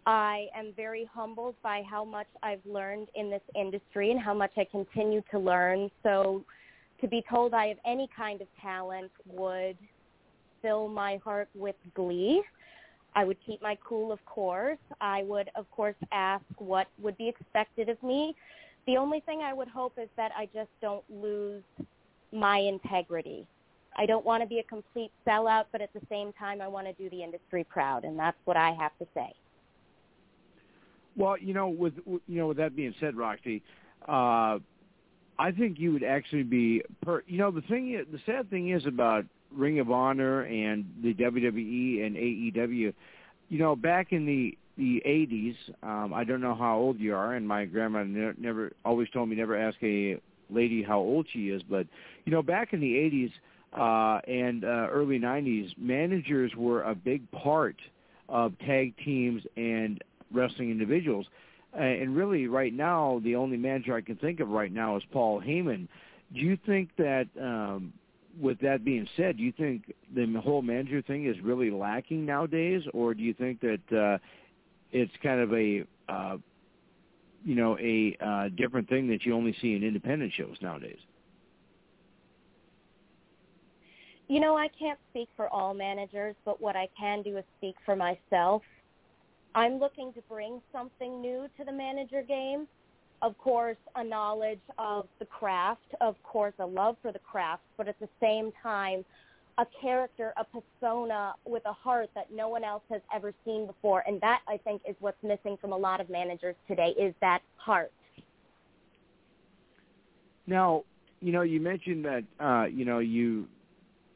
I 0.06 0.48
am 0.56 0.72
very 0.76 1.08
humbled 1.12 1.54
by 1.62 1.82
how 1.88 2.04
much 2.04 2.26
I've 2.42 2.64
learned 2.66 3.08
in 3.14 3.30
this 3.30 3.42
industry 3.54 4.10
and 4.10 4.20
how 4.20 4.34
much 4.34 4.52
I 4.56 4.64
continue 4.64 5.22
to 5.30 5.38
learn. 5.38 5.90
So 6.02 6.44
to 7.00 7.08
be 7.08 7.24
told 7.30 7.54
I 7.54 7.68
have 7.68 7.78
any 7.86 8.08
kind 8.14 8.42
of 8.42 8.48
talent 8.60 9.10
would 9.26 9.78
fill 10.60 10.88
my 10.88 11.18
heart 11.24 11.48
with 11.54 11.76
glee. 11.94 12.42
I 13.16 13.24
would 13.24 13.38
keep 13.46 13.62
my 13.62 13.78
cool, 13.82 14.12
of 14.12 14.22
course. 14.26 14.78
I 15.00 15.22
would, 15.22 15.48
of 15.54 15.70
course, 15.70 15.96
ask 16.12 16.44
what 16.58 16.88
would 17.00 17.16
be 17.16 17.28
expected 17.28 17.88
of 17.88 18.02
me 18.02 18.34
the 18.86 18.96
only 18.96 19.20
thing 19.20 19.40
I 19.40 19.52
would 19.52 19.68
hope 19.68 19.94
is 20.00 20.08
that 20.16 20.32
I 20.36 20.46
just 20.52 20.70
don't 20.80 21.04
lose 21.10 21.62
my 22.32 22.58
integrity. 22.58 23.46
I 23.96 24.06
don't 24.06 24.24
want 24.24 24.42
to 24.42 24.48
be 24.48 24.58
a 24.58 24.62
complete 24.64 25.12
sellout, 25.26 25.66
but 25.72 25.80
at 25.80 25.92
the 25.92 26.00
same 26.08 26.32
time, 26.32 26.60
I 26.60 26.68
want 26.68 26.86
to 26.86 26.92
do 26.94 27.08
the 27.10 27.22
industry 27.22 27.64
proud, 27.64 28.04
and 28.04 28.18
that's 28.18 28.36
what 28.44 28.56
I 28.56 28.70
have 28.72 28.96
to 28.98 29.06
say. 29.14 29.32
Well, 31.16 31.38
you 31.38 31.54
know, 31.54 31.68
with 31.68 31.94
you 32.06 32.22
know, 32.26 32.48
with 32.48 32.56
that 32.56 32.74
being 32.74 32.94
said, 32.98 33.16
Roxy, 33.16 33.62
uh, 34.08 34.58
I 35.38 35.52
think 35.56 35.78
you 35.78 35.92
would 35.92 36.02
actually 36.02 36.42
be. 36.42 36.82
Per, 37.04 37.22
you 37.26 37.38
know, 37.38 37.50
the 37.50 37.62
thing, 37.62 38.04
the 38.10 38.18
sad 38.26 38.50
thing 38.50 38.70
is 38.70 38.84
about 38.86 39.24
Ring 39.52 39.78
of 39.78 39.90
Honor 39.90 40.42
and 40.42 40.84
the 41.02 41.14
WWE 41.14 42.04
and 42.04 42.16
AEW. 42.16 42.92
You 43.48 43.58
know, 43.58 43.76
back 43.76 44.12
in 44.12 44.26
the 44.26 44.58
the 44.76 45.00
80s. 45.06 45.54
Um, 45.84 46.12
I 46.12 46.24
don't 46.24 46.40
know 46.40 46.54
how 46.54 46.76
old 46.76 46.98
you 46.98 47.14
are, 47.14 47.34
and 47.34 47.46
my 47.46 47.64
grandma 47.64 48.02
ne- 48.02 48.32
never 48.38 48.72
always 48.84 49.08
told 49.10 49.28
me 49.28 49.36
never 49.36 49.56
ask 49.56 49.76
a 49.82 50.20
lady 50.50 50.82
how 50.82 50.98
old 50.98 51.26
she 51.32 51.50
is. 51.50 51.62
But 51.62 51.86
you 52.24 52.32
know, 52.32 52.42
back 52.42 52.72
in 52.72 52.80
the 52.80 52.92
80s 52.92 53.30
uh, 53.74 54.20
and 54.28 54.64
uh, 54.64 54.88
early 54.90 55.18
90s, 55.18 55.76
managers 55.76 56.52
were 56.56 56.82
a 56.82 56.94
big 56.94 57.28
part 57.30 57.76
of 58.28 58.58
tag 58.60 58.94
teams 59.04 59.42
and 59.56 60.02
wrestling 60.32 60.70
individuals. 60.70 61.26
Uh, 61.76 61.82
and 61.82 62.14
really, 62.14 62.46
right 62.46 62.72
now, 62.72 63.20
the 63.24 63.34
only 63.34 63.56
manager 63.56 63.94
I 63.94 64.00
can 64.00 64.16
think 64.16 64.40
of 64.40 64.48
right 64.48 64.72
now 64.72 64.96
is 64.96 65.02
Paul 65.12 65.40
Heyman. 65.40 65.88
Do 66.32 66.40
you 66.40 66.56
think 66.66 66.90
that 66.98 67.26
um, 67.40 67.92
with 68.40 68.60
that 68.60 68.84
being 68.84 69.08
said, 69.16 69.36
do 69.36 69.42
you 69.42 69.52
think 69.52 69.92
the 70.14 70.26
whole 70.40 70.62
manager 70.62 71.02
thing 71.02 71.26
is 71.26 71.40
really 71.40 71.70
lacking 71.70 72.24
nowadays, 72.24 72.82
or 72.92 73.14
do 73.14 73.22
you 73.22 73.34
think 73.34 73.60
that 73.60 73.96
uh, 73.96 74.18
it's 74.92 75.12
kind 75.22 75.40
of 75.40 75.52
a 75.52 75.84
uh, 76.08 76.36
you 77.44 77.54
know 77.54 77.76
a 77.78 78.16
uh, 78.24 78.48
different 78.56 78.88
thing 78.88 79.08
that 79.08 79.24
you 79.24 79.34
only 79.34 79.54
see 79.60 79.74
in 79.74 79.82
independent 79.82 80.32
shows 80.32 80.56
nowadays. 80.62 80.98
You 84.28 84.40
know, 84.40 84.56
I 84.56 84.68
can't 84.68 84.98
speak 85.10 85.28
for 85.36 85.48
all 85.48 85.74
managers, 85.74 86.34
but 86.44 86.60
what 86.60 86.76
I 86.76 86.88
can 86.98 87.22
do 87.22 87.36
is 87.36 87.44
speak 87.58 87.76
for 87.84 87.94
myself. 87.94 88.62
I'm 89.54 89.78
looking 89.78 90.12
to 90.14 90.22
bring 90.28 90.60
something 90.72 91.20
new 91.20 91.46
to 91.58 91.64
the 91.64 91.72
manager 91.72 92.22
game. 92.22 92.66
Of 93.22 93.36
course, 93.38 93.76
a 93.96 94.02
knowledge 94.02 94.60
of 94.78 95.06
the 95.18 95.26
craft, 95.26 95.94
of 96.00 96.20
course, 96.22 96.54
a 96.58 96.66
love 96.66 96.96
for 97.00 97.12
the 97.12 97.18
craft, 97.18 97.62
but 97.76 97.86
at 97.86 97.98
the 98.00 98.08
same 98.20 98.50
time, 98.62 99.04
a 99.58 99.66
character, 99.80 100.32
a 100.36 100.44
persona 100.44 101.34
with 101.46 101.62
a 101.66 101.72
heart 101.72 102.10
that 102.14 102.32
no 102.32 102.48
one 102.48 102.64
else 102.64 102.82
has 102.90 103.00
ever 103.14 103.32
seen 103.44 103.66
before. 103.66 104.02
And 104.06 104.20
that, 104.20 104.40
I 104.48 104.56
think, 104.56 104.82
is 104.88 104.96
what's 105.00 105.22
missing 105.22 105.56
from 105.60 105.72
a 105.72 105.76
lot 105.76 106.00
of 106.00 106.10
managers 106.10 106.56
today 106.66 106.92
is 106.98 107.14
that 107.20 107.40
heart. 107.56 107.92
Now, 110.46 110.82
you 111.20 111.32
know, 111.32 111.42
you 111.42 111.60
mentioned 111.60 112.04
that, 112.04 112.24
uh, 112.40 112.66
you 112.66 112.84
know, 112.84 112.98
you, 112.98 113.46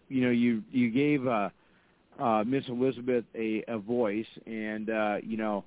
you 0.09 0.22
know, 0.22 0.30
you, 0.30 0.62
you 0.70 0.90
gave, 0.90 1.26
uh, 1.26 1.51
uh, 2.18 2.44
Miss 2.44 2.64
Elizabeth 2.68 3.24
a, 3.35 3.64
a 3.68 3.78
voice 3.78 4.26
and, 4.47 4.90
uh, 4.90 5.16
you 5.22 5.36
know, 5.36 5.64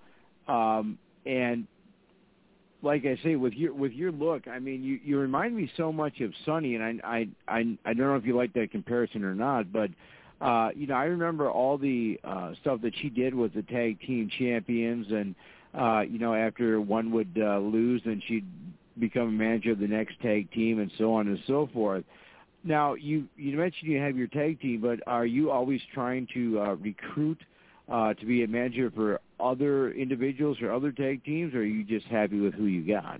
um, 0.47 0.97
and 1.25 1.67
like 2.83 3.05
I 3.05 3.17
say, 3.23 3.35
with 3.35 3.53
your 3.53 3.73
with 3.73 3.91
your 3.91 4.11
look, 4.11 4.47
I 4.47 4.59
mean, 4.59 4.83
you 4.83 4.99
you 5.03 5.19
remind 5.19 5.55
me 5.55 5.71
so 5.77 5.91
much 5.91 6.19
of 6.21 6.31
Sunny, 6.45 6.75
and 6.75 6.83
I 6.83 6.95
I 7.03 7.27
I, 7.47 7.77
I 7.85 7.93
don't 7.93 8.07
know 8.07 8.15
if 8.15 8.25
you 8.25 8.35
like 8.35 8.53
that 8.53 8.71
comparison 8.71 9.23
or 9.23 9.35
not, 9.35 9.71
but 9.71 9.91
uh, 10.41 10.69
you 10.75 10.87
know, 10.87 10.95
I 10.95 11.05
remember 11.05 11.49
all 11.49 11.77
the 11.77 12.19
uh, 12.23 12.53
stuff 12.61 12.81
that 12.81 12.93
she 13.01 13.09
did 13.09 13.35
with 13.35 13.53
the 13.53 13.61
tag 13.63 13.99
team 14.01 14.29
champions, 14.39 15.07
and 15.11 15.35
uh, 15.77 16.01
you 16.01 16.17
know, 16.17 16.33
after 16.33 16.81
one 16.81 17.11
would 17.11 17.37
uh, 17.39 17.59
lose, 17.59 18.01
then 18.05 18.21
she'd 18.27 18.47
become 18.99 19.27
a 19.27 19.31
manager 19.31 19.71
of 19.71 19.79
the 19.79 19.87
next 19.87 20.19
tag 20.21 20.51
team, 20.51 20.79
and 20.79 20.91
so 20.97 21.13
on 21.13 21.27
and 21.27 21.39
so 21.45 21.69
forth. 21.73 22.03
Now, 22.63 22.93
you 22.93 23.27
you 23.37 23.57
mentioned 23.57 23.91
you 23.91 23.99
have 23.99 24.15
your 24.15 24.27
tag 24.27 24.61
team, 24.61 24.81
but 24.81 24.99
are 25.07 25.25
you 25.25 25.49
always 25.49 25.81
trying 25.93 26.27
to 26.33 26.59
uh, 26.59 26.75
recruit 26.75 27.39
uh, 27.91 28.13
to 28.13 28.25
be 28.25 28.43
a 28.43 28.47
manager 28.47 28.91
for 28.91 29.19
other 29.39 29.91
individuals 29.91 30.57
or 30.61 30.71
other 30.71 30.91
tag 30.91 31.23
teams, 31.23 31.53
or 31.55 31.59
are 31.59 31.63
you 31.63 31.83
just 31.83 32.05
happy 32.07 32.39
with 32.39 32.53
who 32.53 32.65
you 32.65 32.85
got? 32.85 33.19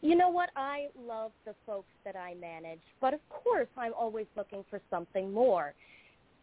You 0.00 0.16
know 0.16 0.30
what? 0.30 0.50
I 0.56 0.88
love 1.06 1.30
the 1.44 1.54
folks 1.64 1.86
that 2.04 2.16
I 2.16 2.34
manage, 2.34 2.80
but 3.00 3.14
of 3.14 3.20
course 3.30 3.68
I'm 3.76 3.92
always 3.96 4.26
looking 4.36 4.64
for 4.68 4.80
something 4.90 5.32
more. 5.32 5.74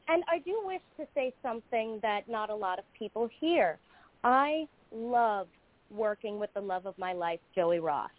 And 0.08 0.24
I 0.28 0.40
do 0.40 0.62
wish 0.66 0.82
to 0.98 1.06
say 1.14 1.34
something 1.44 2.00
that 2.02 2.30
not 2.30 2.50
a 2.50 2.56
lot 2.56 2.80
of 2.80 2.86
people 2.98 3.30
hear. 3.40 3.78
I 4.24 4.68
love 4.94 5.48
working 5.92 6.40
with 6.40 6.54
the 6.54 6.62
love 6.62 6.86
of 6.86 6.98
my 6.98 7.12
life, 7.12 7.40
Joey 7.54 7.80
Ross. 7.80 8.10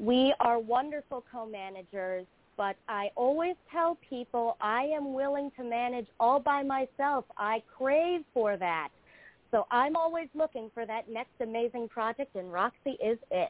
We 0.00 0.34
are 0.40 0.58
wonderful 0.58 1.24
co-managers 1.30 2.26
but 2.60 2.76
I 2.90 3.08
always 3.16 3.54
tell 3.72 3.96
people 4.06 4.58
I 4.60 4.82
am 4.82 5.14
willing 5.14 5.50
to 5.56 5.64
manage 5.64 6.06
all 6.20 6.38
by 6.38 6.62
myself. 6.62 7.24
I 7.38 7.62
crave 7.74 8.20
for 8.34 8.58
that. 8.58 8.90
So 9.50 9.66
I'm 9.70 9.96
always 9.96 10.28
looking 10.34 10.70
for 10.74 10.84
that 10.84 11.08
next 11.08 11.30
amazing 11.40 11.88
project, 11.88 12.36
and 12.36 12.52
Roxy 12.52 12.98
is 13.02 13.16
it. 13.30 13.48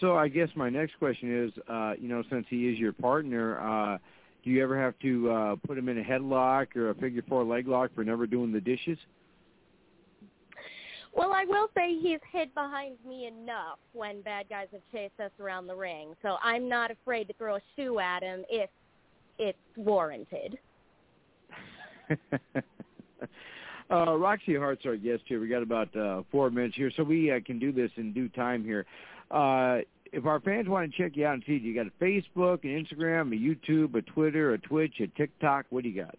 So 0.00 0.16
I 0.16 0.26
guess 0.26 0.48
my 0.56 0.68
next 0.68 0.98
question 0.98 1.44
is, 1.44 1.52
uh, 1.68 1.92
you 1.96 2.08
know, 2.08 2.24
since 2.28 2.46
he 2.50 2.68
is 2.68 2.80
your 2.80 2.92
partner, 2.92 3.60
uh, 3.60 3.98
do 4.42 4.50
you 4.50 4.60
ever 4.60 4.76
have 4.76 4.98
to 4.98 5.30
uh, 5.30 5.56
put 5.68 5.78
him 5.78 5.88
in 5.88 5.98
a 5.98 6.02
headlock 6.02 6.74
or 6.74 6.90
a 6.90 6.94
figure 6.96 7.22
four 7.28 7.44
leg 7.44 7.68
lock 7.68 7.94
for 7.94 8.02
never 8.02 8.26
doing 8.26 8.50
the 8.50 8.60
dishes? 8.60 8.98
Well, 11.14 11.32
I 11.32 11.44
will 11.44 11.68
say 11.74 11.98
he's 11.98 12.20
hid 12.30 12.54
behind 12.54 12.96
me 13.06 13.26
enough 13.26 13.78
when 13.92 14.22
bad 14.22 14.48
guys 14.48 14.68
have 14.72 14.82
chased 14.92 15.18
us 15.20 15.30
around 15.40 15.66
the 15.66 15.74
ring, 15.74 16.14
so 16.22 16.36
I'm 16.42 16.68
not 16.68 16.90
afraid 16.90 17.28
to 17.28 17.34
throw 17.34 17.56
a 17.56 17.60
shoe 17.76 17.98
at 17.98 18.22
him 18.22 18.44
if 18.48 18.70
it's 19.38 19.58
warranted. 19.76 20.58
uh, 23.90 24.16
Roxy 24.16 24.54
Heart's 24.56 24.86
our 24.86 24.96
guest 24.96 25.22
here. 25.26 25.40
We 25.40 25.48
got 25.48 25.62
about 25.62 25.94
uh, 25.96 26.22
four 26.30 26.50
minutes 26.50 26.76
here, 26.76 26.90
so 26.96 27.02
we 27.02 27.30
uh, 27.30 27.40
can 27.44 27.58
do 27.58 27.72
this 27.72 27.90
in 27.96 28.12
due 28.12 28.28
time 28.30 28.64
here. 28.64 28.86
Uh, 29.30 29.78
if 30.12 30.24
our 30.24 30.40
fans 30.40 30.68
want 30.68 30.90
to 30.90 31.02
check 31.02 31.16
you 31.16 31.26
out 31.26 31.34
and 31.34 31.42
see, 31.46 31.58
you 31.58 31.74
got 31.74 31.86
a 31.86 32.04
Facebook, 32.04 32.64
an 32.64 32.84
Instagram, 32.84 33.32
a 33.32 33.36
YouTube, 33.36 33.94
a 33.94 34.02
Twitter, 34.02 34.54
a 34.54 34.58
Twitch, 34.58 34.94
a 35.00 35.06
TikTok. 35.18 35.66
What 35.70 35.82
do 35.82 35.90
you 35.90 36.02
got? 36.02 36.16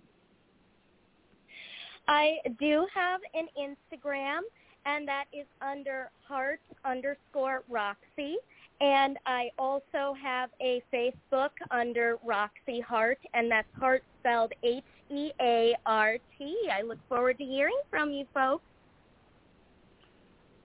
I 2.08 2.38
do 2.60 2.88
have 2.94 3.22
an 3.34 3.48
Instagram 3.58 4.40
and 4.86 5.08
that 5.08 5.26
is 5.34 5.46
under 5.62 6.10
heart 6.28 6.60
underscore 6.86 7.64
Roxy. 7.70 8.38
And 8.82 9.18
I 9.26 9.50
also 9.60 10.16
have 10.22 10.50
a 10.62 10.82
Facebook 10.94 11.50
under 11.70 12.18
Roxy 12.24 12.80
Heart, 12.80 13.20
and 13.34 13.52
that's 13.52 13.68
Heart 13.78 14.04
spelled 14.22 14.54
H-E-A-R-T. 14.64 14.96
I 16.72 16.82
look 16.84 17.00
forward 17.10 17.38
to 17.40 17.44
hearing 17.44 17.80
from 17.90 18.12
you 18.12 18.26
folks. 18.34 18.64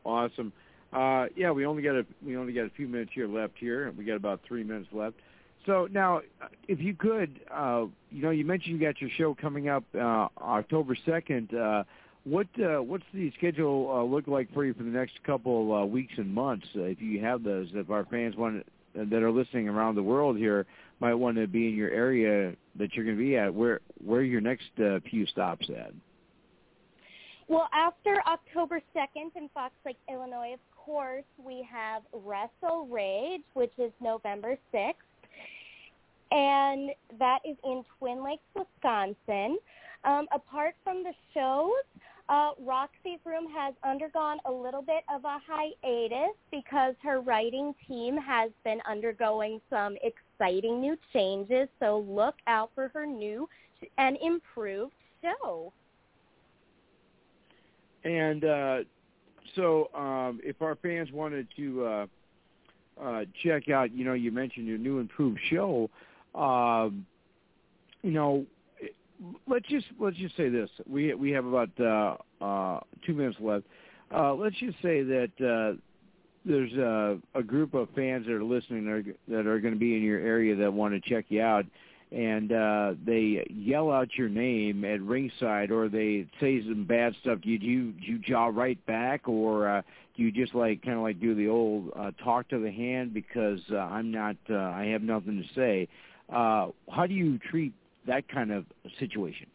Awesome. 0.04 0.52
Uh, 0.92 1.26
yeah, 1.34 1.50
we 1.50 1.66
only 1.66 1.82
got 1.82 1.96
a 1.96 2.06
we 2.24 2.36
only 2.36 2.52
got 2.52 2.66
a 2.66 2.70
few 2.70 2.86
minutes 2.86 3.10
here 3.14 3.26
left 3.26 3.54
here. 3.58 3.92
We 3.98 4.04
got 4.04 4.14
about 4.14 4.40
three 4.46 4.62
minutes 4.62 4.88
left. 4.92 5.16
So 5.66 5.88
now, 5.90 6.20
if 6.68 6.78
you 6.80 6.94
could, 6.94 7.40
uh, 7.50 7.86
you 8.10 8.22
know, 8.22 8.30
you 8.30 8.44
mentioned 8.44 8.78
you 8.78 8.86
got 8.86 9.00
your 9.00 9.10
show 9.10 9.34
coming 9.34 9.68
up 9.68 9.82
uh, 9.94 10.28
October 10.40 10.96
second. 11.06 11.54
Uh, 11.54 11.84
what 12.24 12.46
uh, 12.58 12.82
what's 12.82 13.04
the 13.12 13.30
schedule 13.36 13.90
uh, 13.94 14.02
look 14.02 14.26
like 14.26 14.52
for 14.52 14.64
you 14.64 14.74
for 14.74 14.82
the 14.82 14.90
next 14.90 15.22
couple 15.24 15.72
uh, 15.72 15.84
weeks 15.84 16.14
and 16.16 16.32
months? 16.32 16.66
Uh, 16.74 16.82
if 16.82 17.00
you 17.00 17.20
have 17.20 17.42
those, 17.42 17.68
if 17.74 17.90
our 17.90 18.04
fans 18.06 18.34
want 18.36 18.66
uh, 18.98 19.04
that 19.10 19.22
are 19.22 19.30
listening 19.30 19.68
around 19.68 19.94
the 19.94 20.02
world 20.02 20.36
here 20.36 20.66
might 21.00 21.14
want 21.14 21.36
to 21.36 21.46
be 21.46 21.68
in 21.68 21.74
your 21.74 21.90
area 21.90 22.54
that 22.76 22.94
you're 22.94 23.04
going 23.04 23.16
to 23.16 23.22
be 23.22 23.36
at, 23.36 23.52
where 23.52 23.80
where 24.02 24.22
your 24.22 24.40
next 24.40 24.70
uh, 24.82 24.98
few 25.10 25.26
stops 25.26 25.68
at? 25.68 25.92
Well, 27.46 27.68
after 27.74 28.22
October 28.26 28.80
2nd 28.96 29.36
in 29.36 29.50
Fox 29.52 29.74
Lake, 29.84 29.98
Illinois, 30.10 30.54
of 30.54 30.60
course, 30.74 31.24
we 31.36 31.66
have 31.70 32.02
Wrestle 32.12 32.86
Rage, 32.90 33.42
which 33.52 33.72
is 33.76 33.92
November 34.00 34.56
6th. 34.72 34.94
And 36.30 36.90
that 37.18 37.40
is 37.44 37.56
in 37.64 37.84
Twin 37.98 38.24
Lakes, 38.24 38.42
Wisconsin. 38.54 39.58
Um, 40.04 40.26
apart 40.32 40.74
from 40.82 41.04
the 41.04 41.12
shows, 41.34 41.70
uh, 42.28 42.50
Roxy's 42.58 43.18
Room 43.24 43.46
has 43.54 43.74
undergone 43.84 44.38
a 44.46 44.52
little 44.52 44.82
bit 44.82 45.04
of 45.14 45.24
a 45.24 45.38
hiatus 45.46 46.34
because 46.50 46.94
her 47.02 47.20
writing 47.20 47.74
team 47.86 48.16
has 48.16 48.50
been 48.64 48.80
undergoing 48.88 49.60
some 49.68 49.96
exciting 50.02 50.80
new 50.80 50.96
changes. 51.12 51.68
So 51.80 52.04
look 52.08 52.36
out 52.46 52.70
for 52.74 52.88
her 52.94 53.04
new 53.06 53.48
and 53.98 54.16
improved 54.22 54.94
show. 55.22 55.72
And 58.04 58.44
uh, 58.44 58.78
so, 59.54 59.90
um, 59.94 60.40
if 60.42 60.60
our 60.62 60.76
fans 60.76 61.10
wanted 61.12 61.46
to 61.56 61.84
uh, 61.84 62.06
uh, 63.02 63.24
check 63.42 63.68
out, 63.68 63.92
you 63.92 64.04
know, 64.04 64.12
you 64.14 64.30
mentioned 64.30 64.66
your 64.66 64.78
new 64.78 64.98
improved 64.98 65.40
show. 65.50 65.90
Um, 66.34 67.06
you 68.02 68.10
know, 68.10 68.44
let's 69.46 69.66
just 69.68 69.86
let's 70.00 70.16
just 70.16 70.36
say 70.36 70.48
this. 70.48 70.70
We 70.88 71.14
we 71.14 71.30
have 71.32 71.44
about 71.44 71.70
uh, 71.80 72.44
uh, 72.44 72.80
two 73.06 73.14
minutes 73.14 73.36
left. 73.40 73.64
Uh, 74.14 74.34
let's 74.34 74.56
just 74.56 74.76
say 74.82 75.02
that 75.02 75.30
uh, 75.40 75.78
there's 76.44 76.72
a, 76.74 77.18
a 77.34 77.42
group 77.42 77.74
of 77.74 77.88
fans 77.94 78.26
that 78.26 78.32
are 78.32 78.44
listening 78.44 78.84
that 78.84 78.90
are, 78.90 79.04
that 79.28 79.46
are 79.46 79.60
going 79.60 79.74
to 79.74 79.80
be 79.80 79.96
in 79.96 80.02
your 80.02 80.20
area 80.20 80.54
that 80.54 80.72
want 80.72 80.94
to 80.94 81.08
check 81.08 81.26
you 81.28 81.42
out, 81.42 81.64
and 82.12 82.52
uh, 82.52 82.94
they 83.04 83.46
yell 83.50 83.90
out 83.90 84.08
your 84.16 84.28
name 84.28 84.84
at 84.84 85.00
ringside, 85.00 85.70
or 85.70 85.88
they 85.88 86.26
say 86.40 86.62
some 86.62 86.84
bad 86.84 87.14
stuff. 87.20 87.40
Do 87.42 87.50
you 87.50 87.58
do 87.58 87.66
you, 87.66 87.92
do 87.92 88.06
you 88.06 88.18
jaw 88.18 88.46
right 88.46 88.84
back, 88.86 89.28
or 89.28 89.68
uh, 89.68 89.82
do 90.16 90.22
you 90.22 90.30
just 90.30 90.54
like 90.54 90.82
kind 90.82 90.96
of 90.96 91.02
like 91.02 91.20
do 91.20 91.34
the 91.34 91.48
old 91.48 91.92
talk 92.22 92.48
to 92.48 92.58
the 92.58 92.70
hand 92.70 93.14
because 93.14 93.60
I'm 93.72 94.10
not 94.10 94.36
I 94.50 94.84
have 94.92 95.02
nothing 95.02 95.42
to 95.42 95.54
say. 95.54 95.88
How 96.30 97.06
do 97.06 97.14
you 97.14 97.38
treat 97.50 97.72
that 98.06 98.28
kind 98.28 98.52
of 98.52 98.64
situation? 98.98 99.46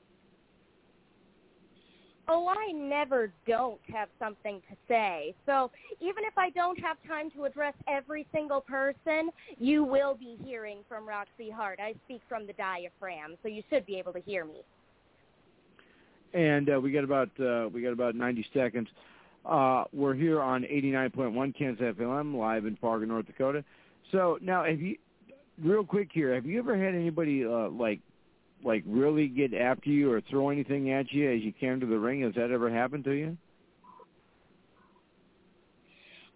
Oh, 2.31 2.47
I 2.47 2.71
never 2.71 3.31
don't 3.47 3.79
have 3.91 4.07
something 4.19 4.61
to 4.69 4.75
say. 4.87 5.33
So 5.47 5.71
even 5.99 6.23
if 6.25 6.37
I 6.37 6.51
don't 6.51 6.79
have 6.79 6.97
time 7.07 7.31
to 7.31 7.45
address 7.45 7.73
every 7.87 8.27
single 8.31 8.61
person, 8.61 9.31
you 9.57 9.83
will 9.83 10.13
be 10.13 10.37
hearing 10.43 10.79
from 10.87 11.07
Roxy 11.07 11.49
Heart. 11.49 11.79
I 11.81 11.95
speak 12.05 12.21
from 12.29 12.45
the 12.45 12.53
diaphragm, 12.53 13.35
so 13.41 13.49
you 13.49 13.63
should 13.71 13.83
be 13.87 13.97
able 13.97 14.13
to 14.13 14.21
hear 14.21 14.45
me. 14.45 14.61
And 16.35 16.69
uh, 16.69 16.79
we 16.79 16.91
got 16.91 17.03
about 17.03 17.29
uh, 17.39 17.67
we 17.73 17.81
got 17.81 17.93
about 17.93 18.13
90 18.13 18.45
seconds. 18.53 18.87
Uh, 19.43 19.85
we're 19.91 20.13
here 20.13 20.39
on 20.39 20.61
89.1 20.63 21.57
Ken's 21.57 21.79
FM 21.79 22.35
live 22.35 22.65
in 22.67 22.75
Fargo, 22.75 23.05
North 23.05 23.25
Dakota. 23.25 23.63
So 24.11 24.37
now, 24.39 24.65
have 24.65 24.79
you, 24.79 24.97
real 25.63 25.83
quick 25.83 26.09
here, 26.13 26.35
have 26.35 26.45
you 26.45 26.59
ever 26.59 26.77
had 26.77 26.93
anybody 26.93 27.43
uh, 27.43 27.69
like 27.69 28.01
like 28.63 28.83
really 28.85 29.27
get 29.27 29.53
after 29.53 29.89
you 29.89 30.11
or 30.11 30.21
throw 30.21 30.49
anything 30.49 30.91
at 30.91 31.11
you 31.11 31.31
as 31.31 31.41
you 31.41 31.51
came 31.51 31.79
to 31.79 31.85
the 31.85 31.97
ring? 31.97 32.21
Has 32.21 32.33
that 32.35 32.51
ever 32.51 32.69
happened 32.69 33.03
to 33.05 33.11
you? 33.11 33.37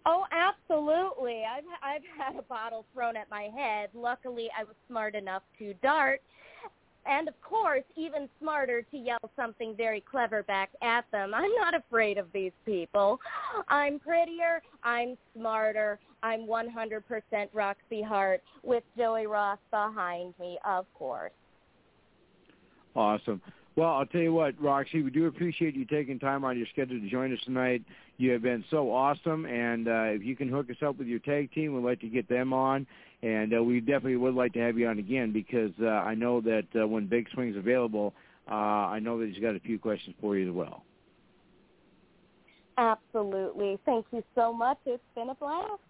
Oh, 0.06 0.24
absolutely. 0.32 1.44
I've 1.44 1.64
I've 1.82 2.02
had 2.18 2.38
a 2.38 2.42
bottle 2.42 2.84
thrown 2.92 3.16
at 3.16 3.30
my 3.30 3.48
head. 3.56 3.88
Luckily, 3.94 4.48
I 4.58 4.64
was 4.64 4.74
smart 4.88 5.14
enough 5.14 5.42
to 5.58 5.74
dart. 5.82 6.20
and 7.06 7.28
of 7.28 7.40
course, 7.42 7.84
even 7.96 8.28
smarter 8.40 8.82
to 8.82 8.96
yell 8.96 9.30
something 9.36 9.74
very 9.76 10.00
clever 10.00 10.42
back 10.42 10.70
at 10.82 11.04
them. 11.10 11.32
I'm 11.34 11.54
not 11.54 11.74
afraid 11.74 12.18
of 12.18 12.26
these 12.32 12.52
people. 12.64 13.20
I'm 13.68 13.98
prettier. 13.98 14.62
I'm 14.82 15.16
smarter. 15.36 15.98
I'm 16.22 16.46
100% 16.46 17.02
Roxy 17.52 18.02
Heart 18.02 18.42
with 18.62 18.82
Joey 18.96 19.26
Ross 19.26 19.58
behind 19.70 20.34
me, 20.40 20.58
of 20.64 20.86
course. 20.94 21.32
Awesome. 22.94 23.40
Well, 23.76 23.90
I'll 23.90 24.06
tell 24.06 24.20
you 24.20 24.32
what, 24.32 24.60
Roxy, 24.62 25.02
we 25.02 25.10
do 25.10 25.26
appreciate 25.26 25.74
you 25.74 25.84
taking 25.84 26.20
time 26.20 26.44
on 26.44 26.56
your 26.56 26.66
schedule 26.72 27.00
to 27.00 27.08
join 27.08 27.32
us 27.32 27.40
tonight. 27.44 27.82
You 28.18 28.30
have 28.30 28.42
been 28.42 28.64
so 28.70 28.92
awesome, 28.92 29.46
and 29.46 29.88
uh, 29.88 30.04
if 30.04 30.22
you 30.22 30.36
can 30.36 30.48
hook 30.48 30.70
us 30.70 30.76
up 30.86 30.96
with 30.96 31.08
your 31.08 31.18
tag 31.18 31.52
team, 31.52 31.74
we'd 31.74 31.84
like 31.84 32.00
to 32.02 32.08
get 32.08 32.28
them 32.28 32.52
on. 32.52 32.86
And 33.22 33.52
uh, 33.52 33.62
we 33.62 33.80
definitely 33.80 34.16
would 34.16 34.34
like 34.34 34.52
to 34.52 34.60
have 34.60 34.78
you 34.78 34.86
on 34.86 34.98
again 34.98 35.32
because 35.32 35.72
uh, 35.82 35.86
I 35.86 36.14
know 36.14 36.40
that 36.42 36.66
uh, 36.80 36.86
when 36.86 37.06
Big 37.06 37.26
Swing's 37.34 37.56
available, 37.56 38.14
uh, 38.48 38.54
I 38.54 39.00
know 39.00 39.18
that 39.18 39.28
he's 39.28 39.42
got 39.42 39.56
a 39.56 39.60
few 39.60 39.78
questions 39.78 40.14
for 40.20 40.36
you 40.36 40.50
as 40.50 40.54
well. 40.54 40.84
Absolutely. 42.76 43.78
Thank 43.84 44.06
you 44.12 44.22
so 44.34 44.52
much. 44.52 44.78
It's 44.86 45.02
been 45.16 45.30
a 45.30 45.34
blast. 45.34 45.80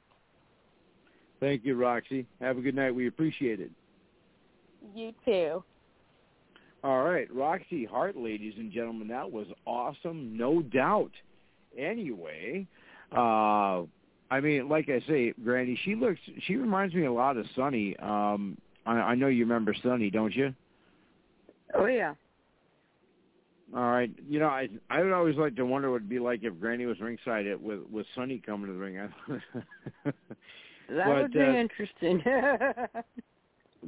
Thank 1.40 1.64
you, 1.64 1.74
Roxy. 1.74 2.26
Have 2.40 2.56
a 2.56 2.60
good 2.60 2.74
night. 2.74 2.94
We 2.94 3.08
appreciate 3.08 3.60
it. 3.60 3.70
You 4.94 5.12
too. 5.24 5.64
All 6.84 7.02
right, 7.02 7.26
Roxy 7.34 7.86
Heart, 7.86 8.14
ladies 8.14 8.52
and 8.58 8.70
gentlemen, 8.70 9.08
that 9.08 9.32
was 9.32 9.46
awesome, 9.64 10.36
no 10.36 10.60
doubt. 10.60 11.12
Anyway, 11.78 12.66
uh, 13.10 13.84
I 14.30 14.40
mean, 14.42 14.68
like 14.68 14.90
I 14.90 15.00
say, 15.08 15.32
Granny, 15.42 15.80
she 15.82 15.94
looks, 15.94 16.20
she 16.46 16.56
reminds 16.56 16.94
me 16.94 17.06
a 17.06 17.12
lot 17.12 17.38
of 17.38 17.46
Sunny. 17.56 17.96
Um, 17.96 18.58
I, 18.84 18.92
I 18.92 19.14
know 19.14 19.28
you 19.28 19.44
remember 19.44 19.74
Sunny, 19.82 20.10
don't 20.10 20.36
you? 20.36 20.54
Oh 21.72 21.86
yeah. 21.86 22.12
All 23.74 23.90
right, 23.90 24.10
you 24.28 24.38
know, 24.38 24.48
I 24.48 24.68
I 24.90 25.02
would 25.02 25.12
always 25.12 25.36
like 25.36 25.56
to 25.56 25.64
wonder 25.64 25.90
what 25.90 25.96
it'd 25.96 26.08
be 26.10 26.18
like 26.18 26.40
if 26.42 26.60
Granny 26.60 26.84
was 26.84 27.00
ringside 27.00 27.46
it 27.46 27.58
with 27.58 27.80
with 27.90 28.04
Sunny 28.14 28.42
coming 28.44 28.66
to 28.66 28.74
the 28.74 28.78
ring. 28.78 28.96
that 30.04 30.14
but, 30.88 31.22
would 31.22 31.32
be 31.32 31.40
uh, 31.40 31.54
interesting. 31.54 32.22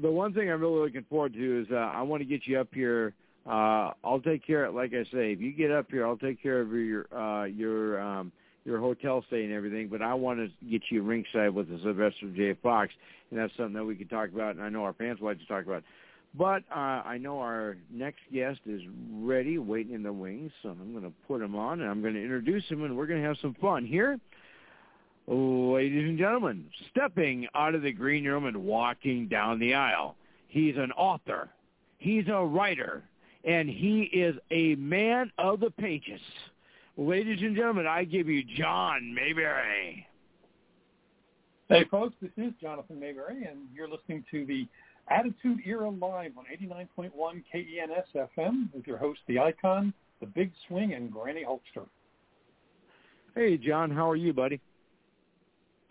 the 0.01 0.10
one 0.10 0.32
thing 0.32 0.51
I'm 0.51 0.60
really 0.60 0.81
looking 0.81 1.05
forward 1.09 1.35
to 1.35 1.60
is 1.62 1.66
uh, 1.70 1.77
I 1.77 2.02
want 2.02 2.20
to 2.20 2.24
get 2.24 2.47
you 2.47 2.60
up 2.60 2.68
here. 2.73 3.14
Uh, 3.47 3.93
I'll 4.05 4.20
take 4.20 4.47
care. 4.47 4.70
Like 4.70 4.93
I 4.93 5.05
say, 5.05 5.32
if 5.32 5.40
you 5.40 5.52
get 5.52 5.70
up 5.70 5.86
here, 5.90 6.06
I'll 6.06 6.16
take 6.16 6.43
care 6.43 6.60
of 6.60 6.73
your 6.73 7.06
uh, 7.14 7.44
your 7.44 8.01
um, 8.01 8.32
your 8.64 8.81
hotel 8.81 9.24
stay 9.28 9.44
and 9.44 9.52
everything. 9.52 9.89
But 9.89 10.02
I 10.02 10.14
want 10.14 10.40
to 10.40 10.48
get 10.68 10.82
you 10.90 11.02
ringside 11.02 11.51
with 11.51 11.68
the 11.68 11.78
Sylvester 11.82 12.28
J. 12.35 12.55
Fox, 12.62 12.93
and 13.31 13.39
that's 13.39 13.52
something 13.56 13.74
that 13.74 13.85
we 13.85 13.94
could 13.94 14.10
talk 14.10 14.31
about. 14.31 14.56
And 14.56 14.64
I 14.64 14.68
know 14.68 14.85
our 14.85 14.94
fans 14.94 15.18
like 15.20 15.39
to 15.39 15.47
talk 15.47 15.64
about. 15.64 15.85
But 16.36 16.64
uh, 16.70 17.02
I 17.05 17.18
know 17.18 17.39
our 17.39 17.77
next 17.90 18.20
guest 18.32 18.60
is 18.66 18.82
ready, 19.10 19.56
waiting 19.59 19.94
in 19.94 20.02
the 20.02 20.12
wings. 20.12 20.52
So 20.62 20.70
I'm 20.70 20.93
going 20.93 21.05
to 21.05 21.12
put 21.27 21.40
him 21.40 21.55
on, 21.55 21.81
and 21.81 21.89
I'm 21.89 22.02
going 22.02 22.14
to 22.14 22.23
introduce 22.23 22.64
him, 22.68 22.85
and 22.85 22.97
we're 22.97 23.06
going 23.06 23.23
to 23.23 23.27
have 23.27 23.39
some 23.40 23.55
fun 23.60 23.86
here. 23.86 24.18
Ladies 25.28 26.04
and 26.04 26.18
gentlemen, 26.18 26.66
stepping 26.90 27.48
out 27.54 27.74
of 27.74 27.82
the 27.82 27.92
green 27.92 28.24
room 28.24 28.46
and 28.46 28.56
walking 28.56 29.26
down 29.26 29.58
the 29.58 29.74
aisle, 29.74 30.14
he's 30.46 30.76
an 30.76 30.92
author, 30.92 31.48
he's 31.98 32.28
a 32.28 32.44
writer, 32.44 33.02
and 33.44 33.68
he 33.68 34.02
is 34.12 34.36
a 34.52 34.76
man 34.76 35.32
of 35.38 35.58
the 35.58 35.70
pages. 35.70 36.20
Ladies 36.96 37.40
and 37.42 37.56
gentlemen, 37.56 37.86
I 37.88 38.04
give 38.04 38.28
you 38.28 38.44
John 38.56 39.16
Maberry. 39.18 40.06
Hey, 41.68 41.84
folks, 41.90 42.14
this 42.22 42.30
is 42.36 42.52
Jonathan 42.60 42.96
Maberry, 42.96 43.50
and 43.50 43.66
you're 43.74 43.88
listening 43.88 44.24
to 44.30 44.46
the 44.46 44.68
Attitude 45.08 45.58
Era 45.66 45.90
Live 45.90 46.32
on 46.38 46.44
89.1 46.52 47.10
KENS 47.50 48.06
FM 48.14 48.72
with 48.72 48.86
your 48.86 48.98
host, 48.98 49.20
The 49.26 49.40
Icon, 49.40 49.92
The 50.20 50.26
Big 50.26 50.52
Swing, 50.68 50.94
and 50.94 51.10
Granny 51.10 51.44
Hulkster. 51.44 51.86
Hey, 53.34 53.56
John, 53.56 53.90
how 53.90 54.08
are 54.08 54.16
you, 54.16 54.32
buddy? 54.32 54.60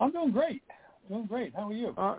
I'm 0.00 0.12
doing 0.12 0.32
great. 0.32 0.62
Doing 1.08 1.26
great. 1.26 1.54
How 1.54 1.68
are 1.68 1.72
you? 1.72 1.94
Uh, 1.96 2.16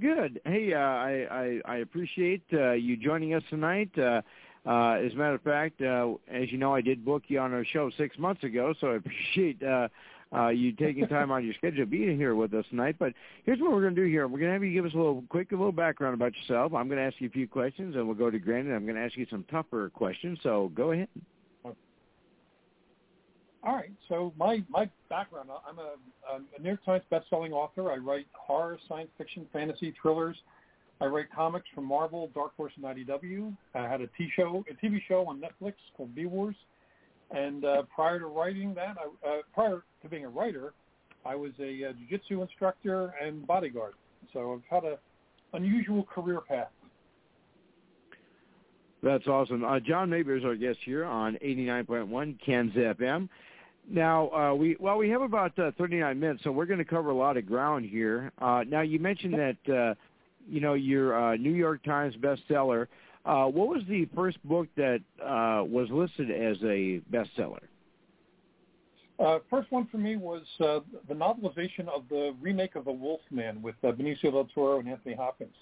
good. 0.00 0.40
Hey, 0.44 0.72
uh, 0.74 0.78
I, 0.78 1.26
I 1.30 1.60
I 1.64 1.76
appreciate 1.78 2.42
uh, 2.52 2.72
you 2.72 2.96
joining 2.96 3.34
us 3.34 3.42
tonight. 3.50 3.90
Uh, 3.98 4.22
uh, 4.66 4.94
as 4.94 5.12
a 5.12 5.16
matter 5.16 5.34
of 5.34 5.42
fact, 5.42 5.80
uh, 5.80 6.14
as 6.28 6.50
you 6.50 6.58
know, 6.58 6.74
I 6.74 6.80
did 6.80 7.04
book 7.04 7.22
you 7.28 7.38
on 7.38 7.52
our 7.52 7.64
show 7.64 7.90
six 7.96 8.18
months 8.18 8.42
ago, 8.42 8.74
so 8.80 8.92
I 8.92 8.96
appreciate 8.96 9.62
uh, 9.62 9.88
uh, 10.34 10.48
you 10.48 10.72
taking 10.72 11.06
time 11.06 11.30
on 11.30 11.44
your 11.44 11.54
schedule 11.54 11.86
being 11.86 12.16
here 12.16 12.34
with 12.34 12.52
us 12.52 12.64
tonight. 12.70 12.96
But 12.98 13.12
here's 13.44 13.60
what 13.60 13.70
we're 13.70 13.82
going 13.82 13.94
to 13.94 14.02
do 14.02 14.08
here. 14.08 14.26
We're 14.26 14.40
going 14.40 14.50
to 14.50 14.54
have 14.54 14.64
you 14.64 14.72
give 14.72 14.84
us 14.84 14.92
a 14.92 14.96
little 14.96 15.22
quick, 15.28 15.52
a 15.52 15.54
little 15.54 15.72
background 15.72 16.14
about 16.14 16.32
yourself. 16.34 16.74
I'm 16.74 16.88
going 16.88 16.98
to 16.98 17.04
ask 17.04 17.14
you 17.20 17.28
a 17.28 17.32
few 17.32 17.46
questions, 17.46 17.94
and 17.94 18.06
we'll 18.06 18.16
go 18.16 18.30
to 18.30 18.38
Grant, 18.38 18.66
and 18.66 18.74
I'm 18.74 18.84
going 18.84 18.96
to 18.96 19.02
ask 19.02 19.16
you 19.16 19.26
some 19.30 19.44
tougher 19.50 19.90
questions. 19.90 20.38
So 20.42 20.72
go 20.74 20.90
ahead. 20.90 21.08
All 23.66 23.74
right. 23.74 23.90
So 24.08 24.32
my 24.38 24.62
my 24.68 24.88
background, 25.10 25.50
I'm 25.68 25.78
a, 25.80 25.96
a 26.32 26.62
New 26.62 26.68
York 26.68 26.84
Times 26.84 27.02
best-selling 27.10 27.52
author. 27.52 27.90
I 27.90 27.96
write 27.96 28.26
horror, 28.32 28.78
science 28.88 29.10
fiction, 29.18 29.44
fantasy, 29.52 29.92
thrillers. 30.00 30.36
I 31.00 31.06
write 31.06 31.26
comics 31.34 31.66
for 31.74 31.80
Marvel, 31.80 32.30
Dark 32.32 32.56
Horse, 32.56 32.72
and 32.76 32.84
IDW. 32.84 33.54
I 33.74 33.82
had 33.82 34.00
a 34.00 34.06
T 34.16 34.30
show, 34.36 34.64
a 34.70 34.86
TV 34.86 35.00
show 35.08 35.26
on 35.26 35.40
Netflix 35.40 35.74
called 35.96 36.10
V 36.10 36.26
Wars. 36.26 36.54
And 37.32 37.64
uh, 37.64 37.82
prior 37.92 38.20
to 38.20 38.26
writing 38.26 38.72
that, 38.74 38.96
I, 38.98 39.28
uh, 39.28 39.36
prior 39.52 39.82
to 40.02 40.08
being 40.08 40.24
a 40.24 40.28
writer, 40.28 40.72
I 41.26 41.34
was 41.34 41.50
a 41.58 41.88
uh, 41.88 41.92
jiu-jitsu 41.92 42.42
instructor 42.42 43.12
and 43.20 43.44
bodyguard. 43.48 43.94
So 44.32 44.54
I've 44.54 44.82
had 44.82 44.88
a 44.88 44.98
unusual 45.54 46.04
career 46.04 46.40
path. 46.40 46.68
That's 49.02 49.26
awesome. 49.26 49.64
Uh, 49.64 49.80
John 49.80 50.08
Maberry 50.08 50.38
is 50.38 50.44
our 50.44 50.54
guest 50.54 50.78
here 50.84 51.04
on 51.04 51.36
89.1 51.44 52.38
KENS 52.46 52.72
FM. 52.74 53.28
Now 53.88 54.30
uh, 54.30 54.54
we 54.54 54.76
well 54.80 54.98
we 54.98 55.08
have 55.10 55.22
about 55.22 55.56
uh, 55.58 55.70
39 55.78 56.18
minutes, 56.18 56.44
so 56.44 56.50
we're 56.50 56.66
going 56.66 56.78
to 56.78 56.84
cover 56.84 57.10
a 57.10 57.14
lot 57.14 57.36
of 57.36 57.46
ground 57.46 57.84
here. 57.84 58.32
Uh, 58.40 58.64
now 58.66 58.80
you 58.80 58.98
mentioned 58.98 59.34
that 59.34 59.72
uh, 59.72 59.94
you 60.48 60.60
know 60.60 60.74
your 60.74 61.16
uh, 61.16 61.36
New 61.36 61.52
York 61.52 61.82
Times 61.84 62.14
bestseller. 62.16 62.88
Uh, 63.24 63.46
what 63.46 63.68
was 63.68 63.82
the 63.88 64.08
first 64.14 64.42
book 64.44 64.68
that 64.76 65.00
uh, 65.20 65.62
was 65.64 65.88
listed 65.90 66.30
as 66.30 66.56
a 66.62 67.00
bestseller? 67.12 67.62
Uh, 69.18 69.38
first 69.48 69.70
one 69.72 69.86
for 69.86 69.98
me 69.98 70.16
was 70.16 70.42
uh, 70.60 70.80
the 71.08 71.14
novelization 71.14 71.88
of 71.88 72.04
the 72.08 72.34
remake 72.40 72.76
of 72.76 72.84
The 72.84 72.92
Wolfman 72.92 73.62
with 73.62 73.74
uh, 73.82 73.88
Benicio 73.88 74.30
del 74.30 74.46
Toro 74.54 74.78
and 74.78 74.88
Anthony 74.88 75.14
Hopkins. 75.14 75.54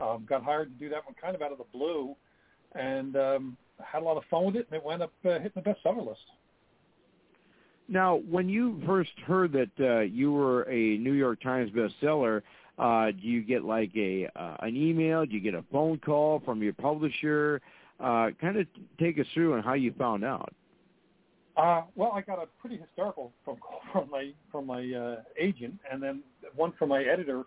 Um, 0.00 0.24
got 0.28 0.42
hired 0.42 0.72
to 0.72 0.78
do 0.78 0.88
that 0.90 1.04
one 1.04 1.14
kind 1.20 1.34
of 1.34 1.42
out 1.42 1.52
of 1.52 1.58
the 1.58 1.64
blue, 1.72 2.16
and 2.74 3.16
um, 3.16 3.56
had 3.84 4.02
a 4.02 4.04
lot 4.04 4.16
of 4.16 4.24
fun 4.30 4.46
with 4.46 4.56
it, 4.56 4.66
and 4.70 4.80
it 4.80 4.84
wound 4.84 5.02
up 5.02 5.12
uh, 5.24 5.38
hitting 5.38 5.50
the 5.54 5.60
bestseller 5.60 6.06
list. 6.06 6.20
Now, 7.88 8.16
when 8.28 8.48
you 8.48 8.80
first 8.86 9.10
heard 9.26 9.52
that 9.52 9.70
uh, 9.80 10.00
you 10.00 10.30
were 10.32 10.62
a 10.64 10.98
New 10.98 11.12
York 11.12 11.40
Times 11.40 11.70
bestseller, 11.70 12.42
uh, 12.78 13.10
do 13.10 13.26
you 13.26 13.42
get 13.42 13.64
like 13.64 13.90
a 13.96 14.28
uh, 14.36 14.56
an 14.60 14.76
email? 14.76 15.24
Do 15.24 15.34
you 15.34 15.40
get 15.40 15.54
a 15.54 15.64
phone 15.72 15.98
call 15.98 16.40
from 16.44 16.62
your 16.62 16.74
publisher? 16.74 17.60
Uh, 17.98 18.30
kind 18.40 18.58
of 18.58 18.66
take 19.00 19.18
us 19.18 19.26
through 19.34 19.54
on 19.54 19.62
how 19.62 19.72
you 19.72 19.92
found 19.98 20.24
out. 20.24 20.52
Uh, 21.56 21.82
well, 21.96 22.12
I 22.14 22.20
got 22.20 22.40
a 22.40 22.46
pretty 22.60 22.76
hysterical 22.76 23.32
phone 23.44 23.56
call 23.56 23.80
from 23.92 24.10
my 24.10 24.32
from 24.52 24.66
my 24.66 24.92
uh, 24.92 25.22
agent, 25.40 25.74
and 25.90 26.02
then 26.02 26.22
one 26.54 26.72
from 26.78 26.90
my 26.90 27.02
editor 27.02 27.42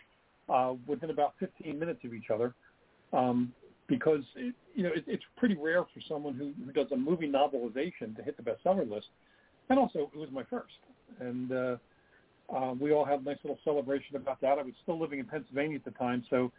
uh, 0.49 0.73
within 0.87 1.11
about 1.11 1.35
15 1.39 1.79
minutes 1.79 1.99
of 2.03 2.13
each 2.13 2.29
other, 2.33 2.53
um, 3.13 3.53
because 3.87 4.23
it, 4.35 4.55
you 4.73 4.83
know 4.83 4.89
it, 4.93 5.05
it's 5.07 5.23
pretty 5.37 5.55
rare 5.55 5.83
for 5.83 6.01
someone 6.09 6.33
who, 6.33 6.51
who 6.65 6.71
does 6.73 6.91
a 6.91 6.97
movie 6.97 7.31
novelization 7.31 8.15
to 8.17 8.23
hit 8.23 8.35
the 8.37 8.43
bestseller 8.43 8.89
list 8.89 9.07
and 9.71 9.79
also 9.79 10.11
it 10.13 10.17
was 10.17 10.29
my 10.31 10.43
first. 10.43 10.73
And 11.19 11.51
uh, 11.51 11.77
uh, 12.53 12.73
we 12.79 12.91
all 12.91 13.05
had 13.05 13.21
a 13.21 13.23
nice 13.23 13.37
little 13.43 13.59
celebration 13.63 14.15
about 14.15 14.39
that. 14.41 14.59
I 14.59 14.63
was 14.63 14.73
still 14.83 14.99
living 14.99 15.19
in 15.19 15.25
Pennsylvania 15.25 15.77
at 15.77 15.85
the 15.85 15.91
time, 15.91 16.23
so 16.29 16.51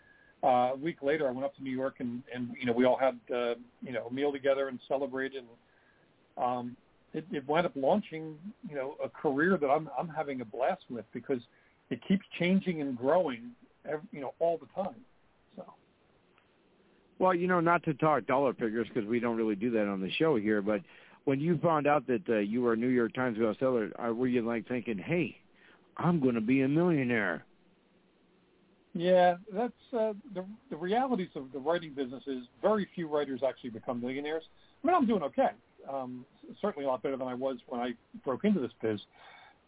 uh, 0.43 0.73
a 0.73 0.77
week 0.77 1.03
later 1.03 1.29
I 1.29 1.31
went 1.31 1.45
up 1.45 1.55
to 1.57 1.63
New 1.63 1.71
York 1.71 1.97
and, 2.01 2.23
and 2.35 2.55
you 2.59 2.67
know 2.67 2.73
we 2.73 2.85
all 2.85 2.99
had 2.99 3.19
uh, 3.35 3.55
you 3.83 3.93
know 3.93 4.07
a 4.07 4.13
meal 4.13 4.33
together 4.33 4.69
and 4.69 4.79
celebrated. 4.89 5.45
And, 5.45 6.45
um, 6.45 6.77
it, 7.13 7.27
it 7.31 7.47
wound 7.47 7.67
up 7.67 7.73
launching 7.77 8.37
you 8.69 8.75
know 8.75 8.97
a 9.05 9.09
career 9.09 9.59
that 9.59 9.69
I'm 9.69 9.89
I'm 9.99 10.09
having 10.09 10.41
a 10.41 10.45
blast 10.45 10.83
with 10.91 11.05
because 11.13 11.41
it 11.91 12.01
keeps 12.09 12.25
changing 12.39 12.81
and 12.81 12.97
growing, 12.97 13.51
every, 13.85 14.07
you 14.13 14.21
know, 14.21 14.33
all 14.39 14.59
the 14.59 14.83
time. 14.83 14.97
So. 15.57 15.65
Well, 17.19 17.35
you 17.35 17.47
know, 17.47 17.61
not 17.61 17.83
to 17.85 17.93
talk 17.95 18.27
dollar 18.27 18.55
figures 18.55 18.89
because 18.93 19.07
we 19.09 19.21
don't 19.21 19.37
really 19.37 19.55
do 19.55 19.71
that 19.73 19.87
on 19.87 20.01
the 20.01 20.11
show 20.13 20.37
here, 20.37 20.63
but 20.63 20.81
when 21.25 21.41
you 21.41 21.59
found 21.59 21.87
out 21.87 22.07
that 22.07 22.23
uh, 22.29 22.39
you 22.39 22.63
were 22.63 22.73
a 22.73 22.77
New 22.77 22.89
York 22.89 23.15
Times 23.15 23.39
bestseller, 23.39 23.91
uh, 23.99 24.13
were 24.13 24.27
you 24.27 24.43
like 24.43 24.67
thinking, 24.69 24.99
"Hey, 24.99 25.37
I'm 25.97 26.21
going 26.21 26.35
to 26.35 26.41
be 26.41 26.63
a 26.63 26.69
millionaire"? 26.69 27.45
Yeah, 28.95 29.37
that's 29.53 29.73
uh, 29.97 30.13
the 30.35 30.45
the 30.71 30.77
realities 30.77 31.31
of 31.35 31.53
the 31.53 31.59
writing 31.59 31.95
business 31.95 32.23
is 32.27 32.45
very 32.61 32.87
few 32.95 33.09
writers 33.09 33.41
actually 33.47 33.71
become 33.71 34.01
millionaires. 34.01 34.43
I 34.83 34.87
mean, 34.87 34.97
I'm 34.97 35.07
doing 35.07 35.23
okay. 35.23 35.51
Um, 35.91 36.25
certainly 36.61 36.87
a 36.87 36.89
lot 36.89 37.03
better 37.03 37.17
than 37.17 37.29
I 37.29 37.35
was 37.35 37.57
when 37.67 37.81
I 37.81 37.93
broke 38.25 38.45
into 38.45 38.61
this 38.61 38.73
biz. 38.83 39.01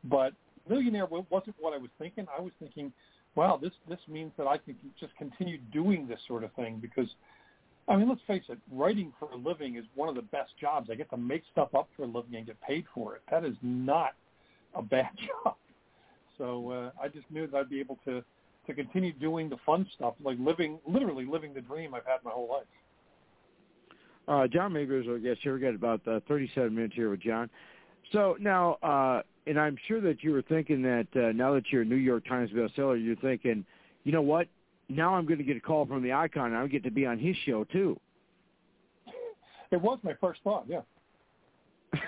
But 0.05 0.35
millionaire 0.69 1.07
wasn't 1.07 1.57
what 1.59 1.73
I 1.73 1.79
was 1.79 1.91
thinking. 1.99 2.27
I 2.37 2.41
was 2.41 2.53
thinking, 2.59 2.93
wow, 3.35 3.59
this 3.61 3.73
this 3.89 3.99
means 4.09 4.33
that 4.37 4.47
I 4.47 4.59
can 4.59 4.77
just 4.99 5.17
continue 5.17 5.59
doing 5.73 6.07
this 6.07 6.21
sort 6.27 6.45
of 6.45 6.53
thing 6.53 6.79
because 6.81 7.09
I 7.87 7.97
mean, 7.97 8.09
let's 8.09 8.23
face 8.27 8.45
it, 8.49 8.59
writing 8.73 9.13
for 9.19 9.31
a 9.31 9.37
living 9.37 9.77
is 9.77 9.85
one 9.95 10.09
of 10.09 10.15
the 10.15 10.23
best 10.23 10.53
jobs. 10.59 10.89
I 10.91 10.95
get 10.95 11.11
to 11.11 11.17
make 11.17 11.43
stuff 11.53 11.75
up 11.75 11.89
for 11.97 12.05
a 12.05 12.07
living 12.07 12.37
and 12.37 12.47
get 12.47 12.61
paid 12.63 12.87
for 12.95 13.15
it. 13.15 13.23
That 13.31 13.45
is 13.45 13.57
not 13.63 14.15
a 14.75 14.83
bad 14.83 15.11
job. 15.45 15.57
So 16.39 16.71
uh, 16.71 16.91
I 17.03 17.09
just 17.09 17.31
knew 17.31 17.47
that 17.47 17.57
I'd 17.57 17.71
be 17.71 17.81
able 17.81 17.99
to 18.07 18.25
to 18.67 18.73
continue 18.73 19.13
doing 19.13 19.51
the 19.51 19.59
fun 19.67 19.87
stuff, 19.95 20.15
like 20.25 20.39
living, 20.41 20.79
literally 20.87 21.27
living 21.27 21.53
the 21.53 21.61
dream 21.61 21.95
I've 21.95 22.07
had 22.07 22.25
my 22.25 22.31
whole 22.31 22.49
life. 22.49 22.67
Uh, 24.27 24.47
John 24.47 24.73
Maberry 24.73 25.03
is 25.03 25.09
our 25.09 25.19
guest 25.19 25.41
here. 25.43 25.53
We 25.53 25.61
got 25.61 25.75
about 25.75 26.01
uh, 26.09 26.21
37 26.29 26.75
minutes 26.75 26.95
here 26.95 27.11
with 27.11 27.21
John. 27.21 27.51
So 28.13 28.37
now, 28.41 28.79
uh, 28.83 29.21
and 29.47 29.61
I'm 29.61 29.77
sure 29.87 30.01
that 30.01 30.23
you 30.23 30.33
were 30.33 30.43
thinking 30.43 30.83
that 30.83 31.07
uh, 31.15 31.33
now 31.33 31.53
that 31.55 31.65
you're 31.71 31.83
a 31.83 31.85
New 31.85 31.97
York 31.97 32.27
Times 32.27 32.51
bestseller, 32.51 33.03
you're 33.03 33.17
thinking, 33.17 33.65
you 34.05 34.13
know 34.13 34.23
what? 34.23 34.49
Now 34.89 35.15
I'm 35.15 35.27
going 35.27 35.39
to 35.39 35.45
get 35.45 35.57
a 35.57 35.61
call 35.61 35.87
from 35.87 36.03
the 36.03 36.13
icon, 36.13 36.47
and 36.47 36.57
I 36.57 36.67
get 36.67 36.83
to 36.85 36.91
be 36.91 37.07
on 37.07 37.19
his 37.19 37.37
show 37.45 37.65
too. 37.65 37.99
It 39.71 39.81
was 39.81 39.99
my 40.03 40.15
first 40.21 40.41
thought, 40.45 40.67
yeah. 40.69 40.83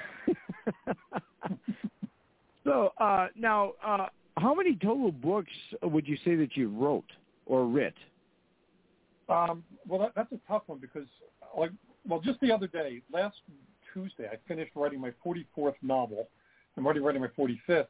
so 2.65 2.93
uh, 2.99 3.29
now, 3.35 3.73
uh, 3.85 4.07
how 4.37 4.55
many 4.55 4.77
total 4.77 5.11
books 5.11 5.51
would 5.83 6.07
you 6.07 6.17
say 6.25 6.37
that 6.37 6.57
you 6.57 6.69
wrote 6.69 7.11
or 7.47 7.67
writ? 7.67 7.95
Um, 9.29 9.65
well, 9.89 10.01
that, 10.01 10.13
that's 10.15 10.31
a 10.33 10.39
tough 10.47 10.63
one 10.67 10.79
because, 10.79 11.09
like, 11.59 11.71
well, 12.07 12.21
just 12.21 12.39
the 12.41 12.53
other 12.53 12.67
day, 12.69 13.03
last 13.13 13.37
Tuesday, 13.93 14.29
I 14.31 14.37
finished 14.47 14.73
writing 14.75 15.01
my 15.01 15.13
44th 15.25 15.75
novel. 15.83 16.29
I'm 16.77 16.85
already 16.85 17.01
writing 17.01 17.23
my 17.23 17.29
45th, 17.29 17.87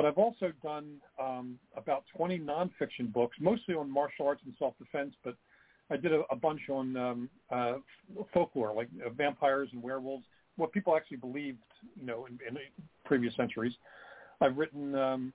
but 0.00 0.06
I've 0.06 0.16
also 0.16 0.50
done 0.62 0.94
um, 1.22 1.58
about 1.76 2.04
20 2.16 2.38
nonfiction 2.38 3.12
books, 3.12 3.36
mostly 3.38 3.74
on 3.74 3.92
martial 3.92 4.26
arts 4.26 4.40
and 4.46 4.54
self-defense, 4.58 5.12
but 5.22 5.34
I 5.90 5.98
did 5.98 6.14
a, 6.14 6.22
a 6.30 6.36
bunch 6.36 6.70
on 6.70 6.96
um, 6.96 7.28
uh, 7.50 7.74
folklore, 8.32 8.72
like 8.74 8.88
uh, 9.04 9.10
vampires 9.10 9.68
and 9.74 9.82
werewolves, 9.82 10.24
what 10.56 10.72
people 10.72 10.96
actually 10.96 11.18
believed, 11.18 11.58
you 12.00 12.06
know, 12.06 12.24
in, 12.24 12.38
in 12.48 12.56
previous 13.04 13.36
centuries. 13.36 13.74
I've 14.40 14.56
written 14.56 14.94
um, 14.94 15.34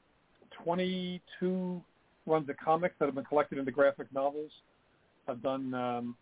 22 0.64 1.80
runs 2.26 2.50
of 2.50 2.58
comics 2.58 2.96
that 2.98 3.06
have 3.06 3.14
been 3.14 3.24
collected 3.26 3.60
into 3.60 3.72
graphic 3.72 4.12
novels. 4.12 4.50
I've 5.28 5.44
done, 5.44 5.76
um, 5.76 6.16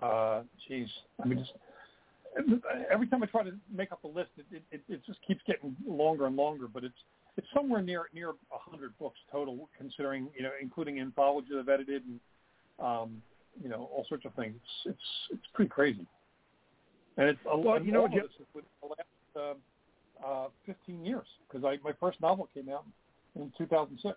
uh, 0.00 0.42
geez, 0.68 0.86
I 1.20 1.26
mean, 1.26 1.40
just 1.40 1.50
every 2.88 3.08
time 3.08 3.24
I 3.24 3.26
try 3.26 3.42
to 3.42 3.52
make 3.74 3.90
up 3.90 4.04
a 4.04 4.06
list, 4.06 4.30
it, 4.52 4.62
it, 4.70 4.80
it 4.88 5.00
just 5.04 5.18
keeps 5.26 5.40
getting 5.44 5.74
longer 5.84 6.26
and 6.26 6.36
longer. 6.36 6.68
But 6.72 6.84
it's 6.84 6.94
it's 7.36 7.46
somewhere 7.54 7.82
near 7.82 8.04
near 8.14 8.30
a 8.30 8.58
hundred 8.58 8.96
books 8.98 9.18
total, 9.30 9.68
considering 9.76 10.28
you 10.36 10.42
know, 10.42 10.50
including 10.60 11.00
anthologies 11.00 11.52
I've 11.58 11.68
edited 11.68 12.02
and 12.04 12.20
um, 12.78 13.22
you 13.62 13.68
know 13.68 13.88
all 13.92 14.04
sorts 14.08 14.24
of 14.24 14.34
things. 14.34 14.54
It's 14.56 14.96
it's 14.96 15.32
it's 15.32 15.46
pretty 15.54 15.68
crazy. 15.68 16.06
And 17.16 17.28
it's 17.28 17.40
a, 17.50 17.58
well, 17.58 17.82
you 17.82 17.92
know, 17.92 18.08
Jim, 18.08 18.22
this 18.54 18.64
the 18.82 18.88
last 18.88 19.58
uh, 20.24 20.26
uh, 20.26 20.48
15 20.66 21.04
years 21.04 21.26
because 21.48 21.64
I 21.64 21.78
my 21.84 21.92
first 22.00 22.20
novel 22.20 22.48
came 22.54 22.68
out 22.68 22.84
in 23.36 23.52
2006. 23.56 24.16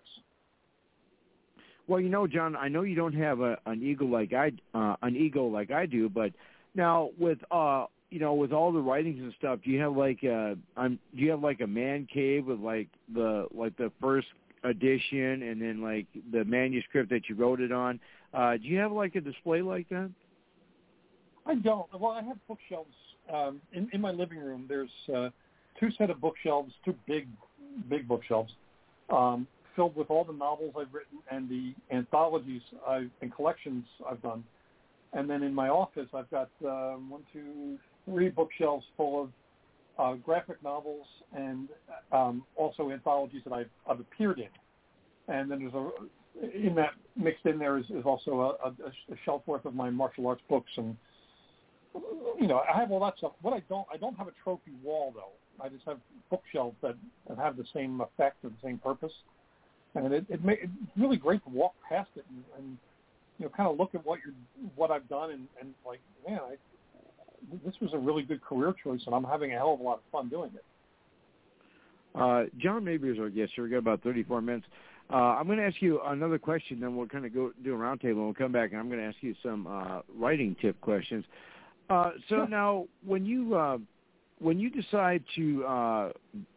Well, 1.86 2.00
you 2.00 2.10
know, 2.10 2.26
John, 2.26 2.54
I 2.54 2.68
know 2.68 2.82
you 2.82 2.94
don't 2.94 3.14
have 3.14 3.40
a, 3.40 3.56
an 3.66 3.82
ego 3.82 4.04
like 4.04 4.32
I 4.32 4.52
uh, 4.74 4.96
an 5.02 5.16
ego 5.16 5.44
like 5.46 5.70
I 5.70 5.86
do, 5.86 6.08
but 6.08 6.32
now 6.74 7.10
with 7.18 7.38
uh 7.50 7.86
you 8.10 8.18
know 8.18 8.34
with 8.34 8.52
all 8.52 8.72
the 8.72 8.80
writings 8.80 9.18
and 9.20 9.32
stuff, 9.38 9.60
do 9.64 9.70
you 9.70 9.80
have 9.80 9.96
like 9.96 10.22
a 10.22 10.56
um 10.76 10.98
do 11.14 11.22
you 11.22 11.30
have 11.30 11.42
like 11.42 11.60
a 11.60 11.66
man 11.66 12.06
cave 12.12 12.46
with 12.46 12.60
like 12.60 12.88
the 13.14 13.46
like 13.54 13.76
the 13.76 13.92
first 14.00 14.28
edition 14.64 15.42
and 15.42 15.60
then 15.62 15.80
like 15.80 16.06
the 16.32 16.44
manuscript 16.44 17.10
that 17.10 17.28
you 17.28 17.34
wrote 17.34 17.60
it 17.60 17.72
on? 17.72 18.00
Uh 18.32 18.56
do 18.56 18.64
you 18.64 18.78
have 18.78 18.92
like 18.92 19.14
a 19.14 19.20
display 19.20 19.62
like 19.62 19.88
that? 19.88 20.10
I 21.46 21.54
don't. 21.54 21.86
Well, 21.98 22.12
I 22.12 22.22
have 22.22 22.38
bookshelves 22.46 22.94
um 23.32 23.60
in 23.72 23.88
in 23.92 24.00
my 24.00 24.10
living 24.10 24.38
room. 24.38 24.66
There's 24.68 24.90
uh 25.14 25.30
two 25.78 25.90
set 25.98 26.10
of 26.10 26.20
bookshelves, 26.20 26.72
two 26.84 26.94
big 27.06 27.28
big 27.88 28.08
bookshelves. 28.08 28.52
Um 29.10 29.46
filled 29.78 29.94
with 29.94 30.10
all 30.10 30.24
the 30.24 30.32
novels 30.32 30.74
I've 30.76 30.92
written 30.92 31.18
and 31.30 31.48
the 31.48 31.72
anthologies 31.94 32.62
I've, 32.86 33.10
and 33.22 33.32
collections 33.32 33.84
I've 34.10 34.20
done. 34.20 34.42
And 35.12 35.30
then 35.30 35.44
in 35.44 35.54
my 35.54 35.68
office, 35.68 36.08
I've 36.12 36.28
got 36.30 36.50
um, 36.66 37.08
one, 37.08 37.22
two, 37.32 37.78
three 38.08 38.28
bookshelves 38.28 38.84
full 38.96 39.22
of 39.22 39.30
uh, 39.98 40.14
graphic 40.14 40.62
novels 40.62 41.06
and 41.36 41.68
um, 42.12 42.44
also 42.56 42.90
anthologies 42.90 43.42
that 43.44 43.52
I've, 43.52 43.70
I've 43.88 44.00
appeared 44.00 44.38
in. 44.38 44.48
And 45.32 45.50
then 45.50 45.58
there's 45.60 45.74
a 45.74 45.90
in 46.54 46.74
that 46.76 46.92
mixed 47.16 47.44
in 47.46 47.58
there 47.58 47.78
is, 47.78 47.84
is 47.86 48.04
also 48.04 48.56
a, 48.62 48.68
a, 48.68 48.70
a 48.70 49.16
shelf 49.24 49.42
worth 49.46 49.64
of 49.64 49.74
my 49.74 49.90
martial 49.90 50.28
arts 50.28 50.42
books 50.48 50.70
and 50.76 50.96
you 52.40 52.46
know 52.46 52.62
I 52.72 52.78
have 52.78 52.92
all 52.92 53.00
that 53.00 53.18
stuff. 53.18 53.32
What 53.42 53.54
I 53.54 53.62
don't 53.68 53.86
I 53.92 53.96
don't 53.96 54.16
have 54.16 54.28
a 54.28 54.32
trophy 54.44 54.72
wall 54.82 55.12
though. 55.14 55.64
I 55.64 55.68
just 55.68 55.84
have 55.86 55.98
bookshelves 56.30 56.76
that, 56.82 56.94
that 57.28 57.38
have 57.38 57.56
the 57.56 57.64
same 57.74 58.00
effect 58.00 58.44
or 58.44 58.50
the 58.50 58.56
same 58.62 58.78
purpose 58.78 59.12
and 59.94 60.12
it 60.12 60.26
it 60.28 60.44
made, 60.44 60.58
it's 60.62 60.72
really 60.96 61.16
great 61.16 61.42
to 61.44 61.50
walk 61.50 61.74
past 61.88 62.10
it 62.16 62.24
and, 62.28 62.44
and 62.56 62.78
you 63.38 63.46
know 63.46 63.50
kind 63.56 63.68
of 63.68 63.76
look 63.76 63.94
at 63.94 64.04
what 64.06 64.20
you're 64.24 64.34
what 64.76 64.90
I've 64.90 65.08
done 65.08 65.30
and 65.30 65.48
and 65.60 65.74
like 65.86 66.00
man 66.26 66.40
I 66.42 66.56
this 67.64 67.74
was 67.80 67.90
a 67.92 67.98
really 67.98 68.22
good 68.22 68.42
career 68.42 68.74
choice 68.82 69.00
and 69.06 69.14
I'm 69.14 69.24
having 69.24 69.52
a 69.52 69.56
hell 69.56 69.74
of 69.74 69.80
a 69.80 69.82
lot 69.82 69.94
of 69.94 70.00
fun 70.10 70.28
doing 70.28 70.50
it. 70.54 70.64
Uh, 72.14 72.44
John 72.58 72.84
Maberry 72.84 73.12
is 73.12 73.18
our 73.18 73.28
guest 73.28 73.52
here. 73.54 73.64
We 73.64 73.70
got 73.70 73.78
about 73.78 74.02
34 74.02 74.40
minutes. 74.40 74.66
Uh, 75.10 75.16
I'm 75.16 75.46
going 75.46 75.58
to 75.58 75.64
ask 75.64 75.80
you 75.80 76.00
another 76.04 76.38
question, 76.38 76.80
then 76.80 76.94
we'll 76.94 77.06
kind 77.06 77.24
of 77.24 77.32
go 77.32 77.52
do 77.64 77.74
a 77.74 77.78
roundtable, 77.78 78.10
and 78.10 78.24
we'll 78.24 78.34
come 78.34 78.52
back, 78.52 78.72
and 78.72 78.80
I'm 78.80 78.88
going 78.88 79.00
to 79.00 79.06
ask 79.06 79.16
you 79.20 79.34
some 79.42 79.66
uh, 79.66 80.00
writing 80.14 80.54
tip 80.60 80.78
questions. 80.80 81.24
Uh, 81.88 82.10
so 82.28 82.36
sure. 82.36 82.48
now, 82.48 82.86
when 83.06 83.24
you 83.24 83.54
uh, 83.54 83.78
when 84.40 84.58
you 84.58 84.68
decide 84.68 85.24
to 85.36 85.64
uh, 85.64 86.12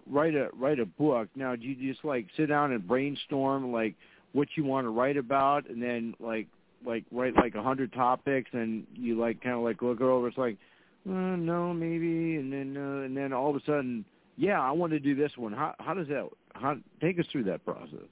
write 0.09 0.35
a 0.35 0.49
write 0.53 0.79
a 0.79 0.85
book, 0.85 1.29
now 1.35 1.55
do 1.55 1.65
you 1.65 1.93
just 1.93 2.03
like 2.03 2.27
sit 2.35 2.47
down 2.47 2.73
and 2.73 2.85
brainstorm 2.85 3.71
like 3.71 3.95
what 4.33 4.49
you 4.55 4.65
want 4.65 4.85
to 4.85 4.89
write 4.89 5.15
about, 5.15 5.69
and 5.69 5.81
then 5.81 6.13
like 6.19 6.47
like 6.85 7.05
write 7.11 7.35
like 7.35 7.55
a 7.55 7.63
hundred 7.63 7.93
topics, 7.93 8.49
and 8.51 8.85
you 8.93 9.17
like 9.17 9.41
kind 9.41 9.55
of 9.55 9.61
like 9.61 9.81
look 9.81 10.01
it 10.01 10.03
over. 10.03 10.27
It's 10.27 10.37
like, 10.37 10.57
uh, 11.07 11.35
no, 11.35 11.73
maybe, 11.73 12.35
and 12.35 12.51
then 12.51 12.77
uh, 12.77 13.05
and 13.05 13.15
then 13.15 13.33
all 13.33 13.49
of 13.49 13.55
a 13.55 13.65
sudden, 13.65 14.05
yeah, 14.37 14.61
I 14.61 14.71
want 14.71 14.91
to 14.93 14.99
do 14.99 15.15
this 15.15 15.31
one. 15.35 15.53
How 15.53 15.75
how 15.79 15.93
does 15.93 16.07
that? 16.07 16.29
How 16.53 16.75
take 17.01 17.19
us 17.19 17.25
through 17.31 17.45
that 17.45 17.63
process? 17.65 18.07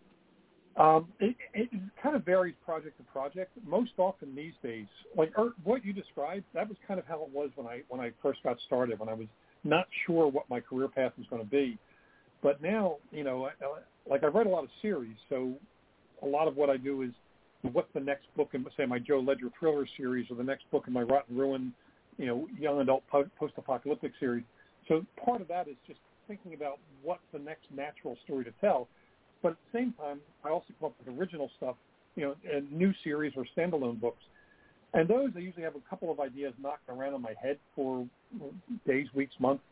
Um, 0.77 1.09
it, 1.19 1.35
it 1.53 1.69
kind 2.01 2.15
of 2.15 2.23
varies 2.23 2.55
project 2.63 2.97
to 2.97 3.03
project. 3.03 3.51
Most 3.67 3.91
often 3.97 4.33
these 4.33 4.53
days, 4.63 4.85
like 5.15 5.37
er, 5.37 5.53
what 5.63 5.83
you 5.83 5.91
described, 5.91 6.45
that 6.53 6.69
was 6.69 6.77
kind 6.87 6.99
of 6.99 7.05
how 7.05 7.21
it 7.23 7.29
was 7.33 7.49
when 7.55 7.67
I 7.67 7.81
when 7.89 7.99
I 7.99 8.11
first 8.21 8.41
got 8.43 8.57
started. 8.65 8.99
When 8.99 9.09
I 9.09 9.13
was 9.13 9.27
not 9.63 9.87
sure 10.05 10.27
what 10.27 10.49
my 10.49 10.59
career 10.59 10.87
path 10.87 11.11
was 11.17 11.27
going 11.29 11.43
to 11.43 11.49
be. 11.49 11.77
But 12.41 12.61
now, 12.61 12.97
you 13.11 13.23
know, 13.23 13.49
like 14.09 14.23
I 14.23 14.27
read 14.27 14.47
a 14.47 14.49
lot 14.49 14.63
of 14.63 14.69
series, 14.81 15.15
so 15.27 15.53
a 16.23 16.25
lot 16.25 16.47
of 16.47 16.55
what 16.55 16.69
I 16.69 16.77
do 16.77 17.01
is 17.01 17.11
what's 17.73 17.91
the 17.93 17.99
next 17.99 18.25
book 18.37 18.49
in, 18.53 18.65
say, 18.77 18.85
my 18.85 18.99
Joe 18.99 19.19
Ledger 19.19 19.49
thriller 19.59 19.85
series 19.97 20.27
or 20.29 20.35
the 20.35 20.43
next 20.43 20.69
book 20.71 20.85
in 20.87 20.93
my 20.93 21.01
Rot 21.01 21.25
& 21.27 21.29
Ruin, 21.29 21.73
you 22.19 22.25
know, 22.25 22.47
young 22.59 22.81
adult 22.81 23.03
post-apocalyptic 23.07 24.11
series. 24.19 24.43
So 24.87 25.05
part 25.25 25.41
of 25.41 25.47
that 25.47 25.67
is 25.67 25.75
just 25.87 25.99
thinking 26.27 26.53
about 26.53 26.77
what's 27.01 27.23
the 27.33 27.39
next 27.39 27.63
natural 27.75 28.17
story 28.25 28.43
to 28.43 28.51
tell. 28.59 28.87
But 29.41 29.53
at 29.53 29.57
the 29.71 29.79
same 29.79 29.93
time, 29.93 30.19
I 30.43 30.49
also 30.49 30.67
come 30.79 30.87
up 30.87 30.95
with 30.99 31.17
original 31.17 31.49
stuff, 31.55 31.75
you 32.15 32.23
know, 32.25 32.35
and 32.53 32.69
new 32.71 32.93
series 33.03 33.33
or 33.37 33.45
standalone 33.57 33.99
books. 34.01 34.21
And 34.93 35.07
those, 35.07 35.29
I 35.35 35.39
usually 35.39 35.63
have 35.63 35.75
a 35.75 35.89
couple 35.89 36.11
of 36.11 36.19
ideas 36.19 36.53
knocking 36.61 36.95
around 36.95 37.13
in 37.13 37.21
my 37.21 37.33
head 37.41 37.57
for 37.75 38.05
days, 38.85 39.07
weeks, 39.13 39.33
months, 39.39 39.63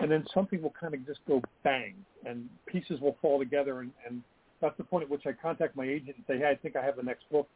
and 0.00 0.10
then 0.10 0.26
something 0.34 0.60
will 0.60 0.74
kind 0.78 0.92
of 0.92 1.06
just 1.06 1.20
go 1.26 1.40
bang, 1.64 1.94
and 2.26 2.48
pieces 2.66 3.00
will 3.00 3.16
fall 3.22 3.38
together, 3.38 3.80
and, 3.80 3.92
and 4.06 4.22
that's 4.60 4.76
the 4.76 4.84
point 4.84 5.04
at 5.04 5.10
which 5.10 5.22
I 5.26 5.32
contact 5.32 5.74
my 5.76 5.84
agent 5.84 6.16
and 6.16 6.24
say, 6.26 6.38
hey, 6.38 6.50
I 6.50 6.56
think 6.56 6.76
I 6.76 6.84
have 6.84 6.96
the 6.96 7.02
next 7.02 7.30
book. 7.30 7.48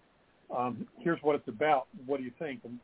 Um, 0.57 0.87
here's 1.01 1.19
what 1.23 1.35
it's 1.35 1.49
about. 1.49 1.87
What 2.07 2.19
do 2.19 2.25
you 2.25 2.33
think? 2.39 2.61
And 2.65 2.79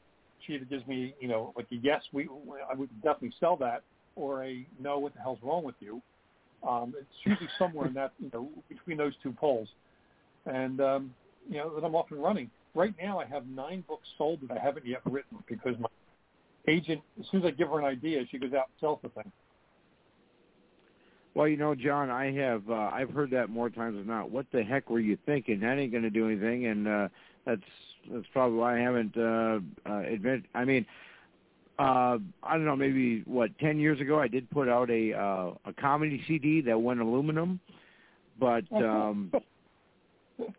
she 0.47 0.55
either 0.55 0.65
gives 0.65 0.87
me, 0.87 1.15
you 1.21 1.29
know, 1.29 1.53
like 1.57 1.67
a 1.73 1.77
yes, 1.77 2.03
we 2.13 2.29
I 2.71 2.75
would 2.75 2.91
definitely 3.03 3.35
sell 3.41 3.57
that, 3.57 3.83
or 4.17 4.45
a 4.45 4.67
no, 4.81 4.99
what 4.99 5.15
the 5.15 5.21
hell's 5.21 5.39
wrong 5.43 5.65
with 5.65 5.77
you? 5.81 6.03
Um, 6.67 6.95
it's 6.99 7.09
usually 7.25 7.49
somewhere 7.59 7.87
in 7.87 7.95
that, 7.95 8.13
you 8.19 8.31
know, 8.33 8.49
between 8.69 8.97
those 8.97 9.13
two 9.23 9.33
poles. 9.33 9.69
And, 10.47 10.81
um, 10.81 11.15
you 11.49 11.59
know, 11.59 11.75
that 11.75 11.85
I'm 11.85 11.95
off 11.95 12.11
and 12.11 12.23
running. 12.23 12.51
Right 12.75 12.95
now 13.01 13.19
I 13.19 13.27
have 13.27 13.47
nine 13.47 13.85
books 13.87 14.09
sold 14.19 14.41
that 14.43 14.57
I 14.57 14.63
haven't 14.63 14.87
yet 14.87 15.01
written 15.05 15.39
because 15.49 15.79
my 15.79 15.89
agent, 16.67 17.01
as 17.21 17.27
soon 17.31 17.43
as 17.43 17.47
I 17.47 17.51
give 17.53 17.69
her 17.69 17.79
an 17.79 17.85
idea, 17.85 18.23
she 18.31 18.39
goes 18.39 18.53
out 18.53 18.67
and 18.67 18.81
sells 18.81 18.99
the 19.03 19.09
thing. 19.11 19.31
Well, 21.35 21.47
you 21.47 21.57
know, 21.57 21.75
John, 21.75 22.11
I 22.11 22.33
have 22.33 22.69
uh, 22.69 22.91
I've 22.93 23.11
heard 23.11 23.31
that 23.31 23.49
more 23.49 23.71
times 23.71 23.97
than 23.97 24.07
not. 24.07 24.31
What 24.31 24.47
the 24.53 24.63
heck 24.63 24.91
were 24.91 24.99
you 24.99 25.17
thinking? 25.25 25.61
That 25.61 25.79
ain't 25.79 25.93
going 25.93 26.03
to 26.03 26.11
do 26.11 26.27
anything, 26.27 26.67
and 26.67 26.89
uh, 26.89 27.09
that's 27.47 27.63
that's 28.13 28.27
probably 28.33 28.59
why 28.59 28.79
I 28.79 28.81
haven't 28.81 29.17
uh, 29.17 29.61
uh, 29.89 30.01
admit. 30.01 30.43
I 30.55 30.65
mean, 30.65 30.87
uh, 31.79 32.19
I 32.43 32.53
don't 32.53 32.65
know, 32.65 32.77
maybe 32.77 33.23
what 33.27 33.57
ten 33.59 33.79
years 33.79 34.01
ago, 34.01 34.19
I 34.21 34.29
did 34.29 34.49
put 34.51 34.69
out 34.69 34.91
a 34.91 35.13
uh, 35.13 35.51
a 35.65 35.73
comedy 35.81 36.23
CD 36.27 36.61
that 36.63 36.81
went 36.81 37.01
aluminum, 37.01 37.61
but 38.39 38.65
um, 38.73 39.33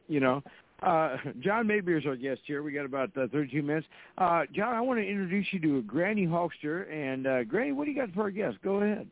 you 0.07 0.19
know, 0.19 0.43
Uh, 0.81 1.18
John 1.41 1.68
Maberry 1.68 1.99
is 1.99 2.06
our 2.06 2.15
guest 2.15 2.41
here. 2.45 2.64
We 2.64 2.72
got 2.72 2.85
about 2.85 3.10
uh, 3.18 3.27
32 3.31 3.61
minutes. 3.61 3.88
Uh, 4.18 4.43
John, 4.53 4.73
I 4.76 4.81
want 4.81 4.99
to 4.99 5.06
introduce 5.06 5.47
you 5.51 5.60
to 5.61 5.81
Granny 5.81 6.26
Hulkster. 6.26 6.89
And 6.89 7.27
uh, 7.27 7.43
Granny, 7.43 7.73
what 7.73 7.85
do 7.85 7.91
you 7.91 7.97
got 7.97 8.14
for 8.14 8.22
our 8.23 8.31
guest? 8.31 8.57
Go 8.64 8.77
ahead. 8.77 9.07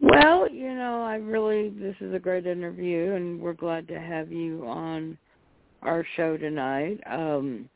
Well, 0.00 0.50
you 0.50 0.74
know, 0.74 1.02
I 1.02 1.14
really 1.16 1.70
this 1.70 1.94
is 2.00 2.12
a 2.12 2.18
great 2.18 2.46
interview, 2.46 3.12
and 3.12 3.40
we're 3.40 3.54
glad 3.54 3.88
to 3.88 3.98
have 3.98 4.30
you 4.30 4.66
on 4.66 5.16
our 5.86 6.04
show 6.16 6.36
tonight. 6.36 6.98
Um, 7.06 7.68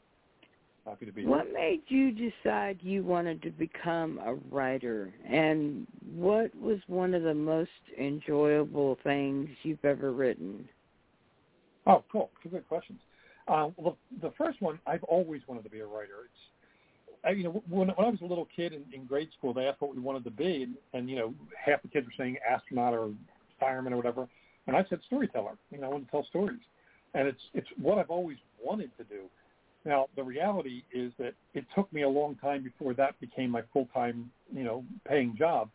Happy 0.84 1.06
to 1.06 1.12
be 1.12 1.22
here. 1.22 1.30
what 1.30 1.52
made 1.52 1.82
you 1.88 2.10
decide 2.10 2.78
you 2.82 3.02
wanted 3.04 3.42
to 3.42 3.50
become 3.50 4.18
a 4.24 4.34
writer, 4.54 5.12
and 5.28 5.86
what 6.14 6.54
was 6.56 6.78
one 6.88 7.14
of 7.14 7.22
the 7.22 7.34
most 7.34 7.70
enjoyable 7.98 8.98
things 9.04 9.48
you've 9.62 9.84
ever 9.84 10.12
written? 10.12 10.68
Oh, 11.86 12.04
cool. 12.10 12.30
Two 12.42 12.48
good 12.48 12.66
questions. 12.68 12.98
Uh, 13.48 13.68
well, 13.76 13.96
the, 14.20 14.32
first 14.36 14.60
one, 14.60 14.78
I've 14.86 15.02
always 15.04 15.42
wanted 15.46 15.64
to 15.64 15.70
be 15.70 15.80
a 15.80 15.86
writer. 15.86 16.26
It's 16.26 16.40
I, 17.24 17.30
you 17.30 17.44
know, 17.44 17.62
when, 17.68 17.88
when 17.88 18.06
I 18.06 18.10
was 18.10 18.20
a 18.22 18.26
little 18.26 18.48
kid 18.54 18.72
in, 18.72 18.82
in 18.92 19.04
grade 19.04 19.28
school, 19.36 19.52
they 19.52 19.66
asked 19.66 19.80
what 19.80 19.94
we 19.94 20.00
wanted 20.00 20.24
to 20.24 20.30
be, 20.30 20.62
and, 20.62 20.74
and 20.94 21.10
you 21.10 21.16
know, 21.16 21.34
half 21.64 21.82
the 21.82 21.88
kids 21.88 22.06
were 22.06 22.12
saying 22.16 22.36
astronaut 22.48 22.94
or 22.94 23.10
fireman 23.58 23.92
or 23.92 23.96
whatever, 23.96 24.26
and 24.66 24.76
I 24.76 24.84
said 24.88 25.00
storyteller. 25.06 25.56
You 25.70 25.78
know, 25.78 25.88
I 25.88 25.90
want 25.90 26.06
to 26.06 26.10
tell 26.10 26.24
stories, 26.30 26.60
and 27.14 27.28
it's 27.28 27.40
it's 27.54 27.68
what 27.80 27.98
I've 27.98 28.10
always 28.10 28.38
wanted 28.62 28.90
to 28.98 29.04
do. 29.04 29.22
Now, 29.84 30.08
the 30.14 30.22
reality 30.22 30.82
is 30.92 31.12
that 31.18 31.32
it 31.54 31.64
took 31.74 31.90
me 31.92 32.02
a 32.02 32.08
long 32.08 32.34
time 32.36 32.62
before 32.62 32.92
that 32.94 33.18
became 33.18 33.50
my 33.50 33.62
full 33.72 33.88
time, 33.94 34.30
you 34.54 34.62
know, 34.62 34.84
paying 35.08 35.34
job. 35.36 35.70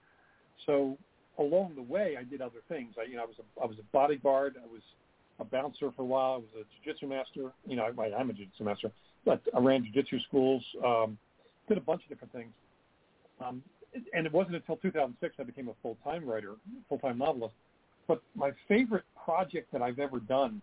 So 0.65 0.97
along 1.39 1.73
the 1.75 1.81
way, 1.81 2.15
I 2.19 2.23
did 2.23 2.41
other 2.41 2.59
things. 2.69 2.93
I, 2.99 3.09
you 3.09 3.15
know, 3.15 3.23
I 3.23 3.25
was 3.25 3.35
a 3.39 3.63
I 3.63 3.65
was 3.65 3.77
a 3.79 3.83
bodyguard. 3.91 4.55
I 4.61 4.71
was 4.71 4.81
a 5.39 5.43
bouncer 5.43 5.91
for 5.95 6.03
a 6.03 6.05
while. 6.05 6.33
I 6.33 6.37
was 6.37 6.47
a 6.53 6.83
jiu-jitsu 6.83 7.07
master. 7.07 7.51
You 7.67 7.75
know, 7.75 7.91
I, 7.97 8.03
I'm 8.13 8.29
a 8.29 8.33
jiu-jitsu 8.33 8.63
master, 8.63 8.91
but 9.25 9.41
I 9.55 9.59
ran 9.59 9.83
jiu-jitsu 9.83 10.19
schools. 10.27 10.63
Um, 10.85 11.17
did 11.67 11.77
a 11.77 11.81
bunch 11.81 12.03
of 12.03 12.09
different 12.09 12.31
things. 12.31 12.53
Um, 13.43 13.63
and 14.13 14.25
it 14.25 14.33
wasn't 14.33 14.55
until 14.55 14.77
2006 14.77 15.35
I 15.39 15.43
became 15.43 15.69
a 15.69 15.73
full-time 15.81 16.25
writer, 16.25 16.53
full-time 16.89 17.17
novelist. 17.17 17.55
But 18.07 18.21
my 18.35 18.51
favorite 18.67 19.05
project 19.23 19.71
that 19.71 19.81
I've 19.81 19.99
ever 19.99 20.19
done, 20.19 20.61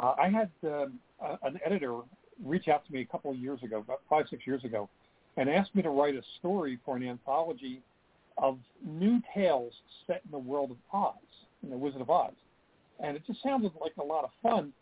uh, 0.00 0.14
I 0.18 0.28
had 0.28 0.50
um, 0.64 0.98
a, 1.20 1.38
an 1.42 1.58
editor 1.64 2.00
reach 2.44 2.68
out 2.68 2.86
to 2.86 2.92
me 2.92 3.00
a 3.00 3.06
couple 3.06 3.30
of 3.30 3.36
years 3.38 3.62
ago, 3.62 3.78
about 3.78 4.00
five, 4.08 4.26
six 4.28 4.46
years 4.46 4.64
ago, 4.64 4.88
and 5.36 5.48
asked 5.48 5.74
me 5.74 5.82
to 5.82 5.90
write 5.90 6.14
a 6.14 6.22
story 6.38 6.78
for 6.84 6.96
an 6.96 7.02
anthology 7.02 7.82
of 8.38 8.58
new 8.84 9.20
tales 9.34 9.72
set 10.06 10.22
in 10.24 10.30
the 10.30 10.38
world 10.38 10.70
of 10.70 10.76
Oz, 10.92 11.14
in 11.62 11.70
the 11.70 11.76
Wizard 11.76 12.00
of 12.00 12.10
Oz. 12.10 12.34
And 13.00 13.16
it 13.16 13.22
just 13.26 13.42
sounded 13.42 13.72
like 13.80 13.92
a 13.98 14.04
lot 14.04 14.24
of 14.24 14.30
fun. 14.42 14.72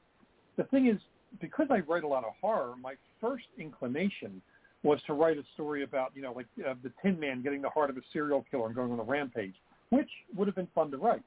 The 0.57 0.65
thing 0.65 0.87
is, 0.87 0.99
because 1.41 1.67
I 1.71 1.81
write 1.81 2.05
a 2.05 2.09
lot 2.09 2.25
of 2.25 2.33
horror, 2.41 2.75
my 2.81 2.95
first 3.21 3.47
inclination– 3.59 4.41
was 4.85 5.01
to 5.07 5.15
write 5.15 5.39
a 5.39 5.43
story 5.55 5.83
about, 5.83 6.13
you 6.15 6.23
know, 6.23 6.33
like 6.33 6.47
uh, 6.69 6.75
the 6.83 6.93
Tin 7.03 7.19
Man 7.19 7.43
getting 7.43 7.63
the 7.63 7.71
heart 7.71 7.91
of 7.91 7.97
a 7.97 8.03
serial 8.13 8.45
killer 8.51 8.67
and 8.67 8.75
going 8.75 8.93
on 8.93 9.01
a 9.01 9.03
rampage, 9.03 9.55
which 9.89 10.11
would 10.37 10.47
have 10.47 10.55
been 10.55 10.69
fun 10.75 10.91
to 10.91 10.99
write. 10.99 11.23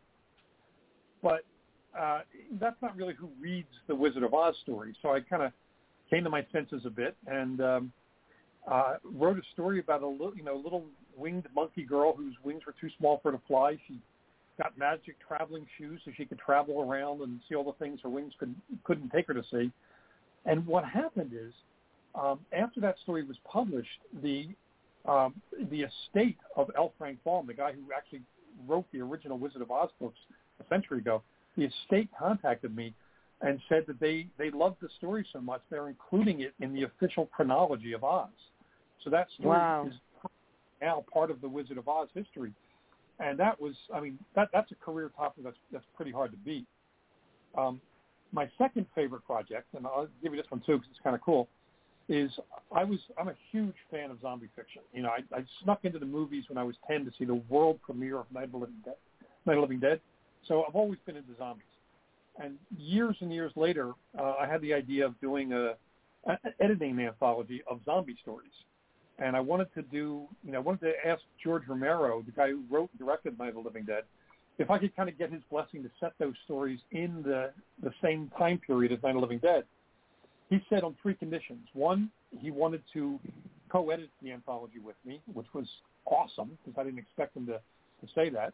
But 1.23 1.41
uh, 1.99 2.19
that's 2.59 2.81
not 2.81 2.95
really 2.95 3.13
who 3.13 3.29
reads 3.39 3.67
the 3.87 3.95
Wizard 3.95 4.23
of 4.23 4.33
Oz 4.33 4.55
story. 4.61 4.95
So 5.01 5.13
I 5.13 5.19
kind 5.21 5.43
of 5.43 5.51
came 6.09 6.23
to 6.23 6.29
my 6.29 6.45
senses 6.51 6.83
a 6.85 6.89
bit 6.89 7.15
and 7.27 7.61
um, 7.61 7.91
uh, 8.69 8.95
wrote 9.03 9.37
a 9.37 9.41
story 9.53 9.79
about 9.79 10.03
a 10.03 10.07
little, 10.07 10.35
you 10.35 10.43
know, 10.43 10.55
little 10.55 10.85
winged 11.15 11.47
monkey 11.55 11.83
girl 11.83 12.13
whose 12.15 12.35
wings 12.43 12.61
were 12.65 12.75
too 12.79 12.89
small 12.97 13.19
for 13.21 13.31
her 13.31 13.37
to 13.37 13.43
fly. 13.47 13.77
She 13.87 13.99
got 14.61 14.77
magic 14.77 15.15
traveling 15.25 15.65
shoes 15.77 16.01
so 16.05 16.11
she 16.17 16.25
could 16.25 16.39
travel 16.39 16.81
around 16.81 17.21
and 17.21 17.39
see 17.47 17.55
all 17.55 17.63
the 17.63 17.73
things 17.83 17.99
her 18.03 18.09
wings 18.09 18.33
could 18.39 18.53
couldn't 18.83 19.09
take 19.09 19.27
her 19.27 19.33
to 19.33 19.43
see. 19.51 19.71
And 20.45 20.65
what 20.65 20.85
happened 20.85 21.31
is 21.33 21.53
um, 22.15 22.39
after 22.51 22.79
that 22.81 22.95
story 23.03 23.23
was 23.23 23.37
published, 23.45 23.99
the 24.21 24.49
um, 25.05 25.35
the 25.71 25.83
estate 25.83 26.37
of 26.55 26.69
L. 26.75 26.93
Frank 26.97 27.19
Baum, 27.23 27.47
the 27.47 27.53
guy 27.53 27.71
who 27.71 27.81
actually 27.95 28.21
wrote 28.67 28.85
the 28.91 28.99
original 28.99 29.37
Wizard 29.37 29.61
of 29.61 29.71
Oz 29.71 29.89
books 30.01 30.19
a 30.59 30.67
century 30.67 30.97
ago, 30.97 31.21
the 31.57 31.65
estate 31.65 32.09
contacted 32.17 32.75
me 32.75 32.93
and 33.41 33.59
said 33.69 33.83
that 33.87 33.99
they 33.99 34.27
they 34.37 34.49
loved 34.49 34.77
the 34.81 34.89
story 34.97 35.25
so 35.31 35.39
much 35.39 35.61
they're 35.69 35.89
including 35.89 36.41
it 36.41 36.53
in 36.59 36.73
the 36.73 36.83
official 36.83 37.27
chronology 37.27 37.93
of 37.93 38.03
Oz. 38.03 38.29
So 39.03 39.09
that 39.09 39.27
story 39.37 39.57
wow. 39.57 39.87
is 39.87 39.93
now 40.81 41.03
part 41.11 41.31
of 41.31 41.41
the 41.41 41.49
Wizard 41.49 41.77
of 41.77 41.87
Oz 41.87 42.07
history, 42.13 42.51
and 43.19 43.37
that 43.39 43.59
was 43.59 43.73
I 43.93 43.99
mean 43.99 44.17
that 44.35 44.49
that's 44.53 44.71
a 44.71 44.75
career 44.75 45.11
topper 45.15 45.41
that's 45.43 45.57
that's 45.71 45.85
pretty 45.95 46.11
hard 46.11 46.31
to 46.31 46.37
beat. 46.37 46.65
Um, 47.57 47.81
my 48.31 48.49
second 48.57 48.85
favorite 48.93 49.25
project, 49.25 49.67
and 49.75 49.85
I'll 49.85 50.07
give 50.21 50.33
you 50.33 50.41
this 50.41 50.49
one 50.51 50.61
too 50.65 50.77
because 50.77 50.89
it's 50.91 50.99
kind 51.03 51.15
of 51.15 51.21
cool, 51.21 51.47
is 52.09 52.31
I 52.75 52.83
was 52.83 52.99
I'm 53.19 53.29
a 53.29 53.35
huge 53.51 53.75
fan 53.91 54.11
of 54.11 54.21
zombie 54.21 54.49
fiction. 54.55 54.81
You 54.93 55.03
know, 55.03 55.09
I, 55.09 55.35
I 55.35 55.43
snuck 55.63 55.79
into 55.83 55.99
the 55.99 56.05
movies 56.05 56.45
when 56.49 56.57
I 56.57 56.63
was 56.63 56.75
ten 56.87 57.05
to 57.05 57.11
see 57.17 57.25
the 57.25 57.41
world 57.49 57.79
premiere 57.83 58.19
of 58.19 58.31
Night 58.31 58.45
of 58.45 58.51
the 58.51 58.57
Living 58.57 58.81
Dead. 58.83 58.95
Night 59.45 59.53
of 59.53 59.57
the 59.57 59.61
Living 59.61 59.79
Dead. 59.79 60.01
So 60.47 60.63
I've 60.67 60.75
always 60.75 60.99
been 61.05 61.17
into 61.17 61.35
zombies. 61.37 61.65
And 62.41 62.57
years 62.77 63.15
and 63.21 63.33
years 63.33 63.51
later, 63.55 63.93
uh, 64.17 64.33
I 64.39 64.47
had 64.47 64.61
the 64.61 64.73
idea 64.73 65.05
of 65.05 65.19
doing 65.19 65.53
a, 65.53 65.73
a 66.25 66.37
editing 66.59 66.91
an 66.91 66.99
anthology 66.99 67.63
of 67.69 67.79
zombie 67.85 68.17
stories. 68.21 68.51
And 69.19 69.35
I 69.35 69.39
wanted 69.39 69.73
to 69.73 69.81
do, 69.81 70.27
you 70.43 70.51
know, 70.51 70.59
I 70.59 70.61
wanted 70.61 70.81
to 70.81 71.07
ask 71.07 71.21
George 71.43 71.63
Romero, 71.67 72.21
the 72.21 72.31
guy 72.31 72.49
who 72.49 72.63
wrote 72.69 72.89
and 72.91 72.99
directed 72.99 73.37
Night 73.39 73.49
of 73.49 73.55
the 73.55 73.61
Living 73.61 73.83
Dead, 73.83 74.03
if 74.59 74.69
I 74.69 74.77
could 74.77 74.95
kind 74.95 75.09
of 75.09 75.17
get 75.17 75.31
his 75.31 75.41
blessing 75.49 75.81
to 75.83 75.89
set 75.99 76.13
those 76.19 76.35
stories 76.45 76.79
in 76.91 77.23
the 77.23 77.51
the 77.81 77.91
same 78.03 78.31
time 78.37 78.59
period 78.59 78.91
as 78.91 79.01
Night 79.01 79.11
of 79.11 79.15
the 79.15 79.21
Living 79.21 79.39
Dead 79.39 79.63
he 80.49 80.63
said 80.69 80.83
on 80.83 80.95
three 81.01 81.13
conditions. 81.13 81.67
One, 81.73 82.09
he 82.39 82.51
wanted 82.51 82.81
to 82.93 83.19
co-edit 83.69 84.09
the 84.21 84.31
anthology 84.31 84.79
with 84.79 84.95
me, 85.05 85.21
which 85.33 85.47
was 85.53 85.67
awesome 86.05 86.57
because 86.63 86.79
I 86.79 86.83
didn't 86.83 86.99
expect 86.99 87.35
him 87.35 87.45
to, 87.47 87.53
to 87.53 88.13
say 88.15 88.29
that. 88.29 88.53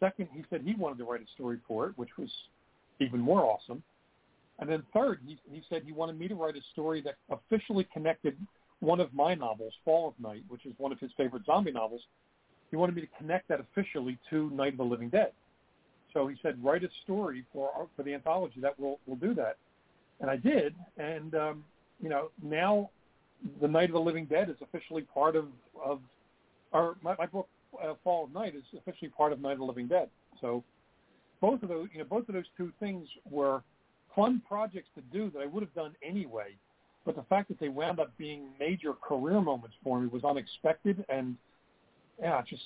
Second, 0.00 0.28
he 0.32 0.44
said 0.50 0.62
he 0.64 0.74
wanted 0.74 0.98
to 0.98 1.04
write 1.04 1.20
a 1.20 1.30
story 1.34 1.58
for 1.68 1.86
it, 1.86 1.92
which 1.96 2.10
was 2.18 2.30
even 3.00 3.20
more 3.20 3.44
awesome. 3.44 3.82
And 4.58 4.68
then 4.68 4.82
third, 4.92 5.20
he, 5.26 5.38
he 5.50 5.62
said 5.68 5.82
he 5.84 5.92
wanted 5.92 6.18
me 6.18 6.28
to 6.28 6.34
write 6.34 6.56
a 6.56 6.62
story 6.72 7.00
that 7.02 7.16
officially 7.30 7.86
connected 7.92 8.36
one 8.80 9.00
of 9.00 9.12
my 9.12 9.34
novels, 9.34 9.74
Fall 9.84 10.08
of 10.08 10.14
Night, 10.18 10.42
which 10.48 10.64
is 10.66 10.72
one 10.78 10.92
of 10.92 10.98
his 10.98 11.10
favorite 11.16 11.44
zombie 11.46 11.72
novels. 11.72 12.02
He 12.70 12.76
wanted 12.76 12.94
me 12.94 13.02
to 13.02 13.08
connect 13.18 13.48
that 13.48 13.60
officially 13.60 14.18
to 14.30 14.50
Night 14.50 14.72
of 14.72 14.78
the 14.78 14.84
Living 14.84 15.10
Dead. 15.10 15.32
So 16.12 16.26
he 16.26 16.36
said, 16.42 16.62
write 16.62 16.82
a 16.82 16.88
story 17.04 17.44
for 17.52 17.70
our, 17.76 17.86
for 17.94 18.02
the 18.02 18.14
anthology 18.14 18.60
that 18.60 18.78
will 18.80 18.98
will 19.06 19.16
do 19.16 19.34
that 19.34 19.56
and 20.20 20.30
I 20.30 20.36
did. 20.36 20.74
And 20.98 21.34
um, 21.34 21.64
you 22.00 22.08
know, 22.08 22.30
now 22.42 22.90
the 23.60 23.68
Night 23.68 23.88
of 23.88 23.94
the 23.94 24.00
Living 24.00 24.26
Dead 24.26 24.50
is 24.50 24.56
officially 24.62 25.02
part 25.02 25.36
of 25.36 25.46
of 25.82 26.00
our 26.72 26.96
my, 27.02 27.14
my 27.18 27.26
book 27.26 27.48
uh, 27.82 27.94
Fall 28.02 28.24
of 28.24 28.32
Night 28.32 28.54
is 28.54 28.64
officially 28.76 29.10
part 29.10 29.32
of 29.32 29.40
Night 29.40 29.52
of 29.52 29.58
the 29.58 29.64
Living 29.64 29.88
Dead. 29.88 30.08
So 30.40 30.64
both 31.40 31.62
of 31.62 31.68
those, 31.68 31.88
you 31.92 31.98
know, 31.98 32.04
both 32.04 32.28
of 32.28 32.34
those 32.34 32.44
two 32.56 32.72
things 32.80 33.08
were 33.30 33.62
fun 34.14 34.42
projects 34.46 34.88
to 34.94 35.02
do 35.12 35.30
that 35.30 35.40
I 35.40 35.46
would 35.46 35.62
have 35.62 35.74
done 35.74 35.94
anyway. 36.06 36.56
But 37.06 37.16
the 37.16 37.22
fact 37.22 37.48
that 37.48 37.58
they 37.58 37.68
wound 37.68 37.98
up 37.98 38.12
being 38.18 38.48
major 38.58 38.92
career 38.92 39.40
moments 39.40 39.76
for 39.82 40.00
me 40.00 40.08
was 40.08 40.22
unexpected, 40.22 41.04
and 41.08 41.36
yeah, 42.20 42.42
just 42.46 42.62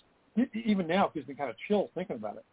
even 0.64 0.88
now 0.88 1.06
it 1.06 1.14
gives 1.14 1.28
me 1.28 1.34
kind 1.34 1.50
of 1.50 1.56
chills 1.68 1.90
thinking 1.94 2.16
about 2.16 2.36
it. 2.36 2.44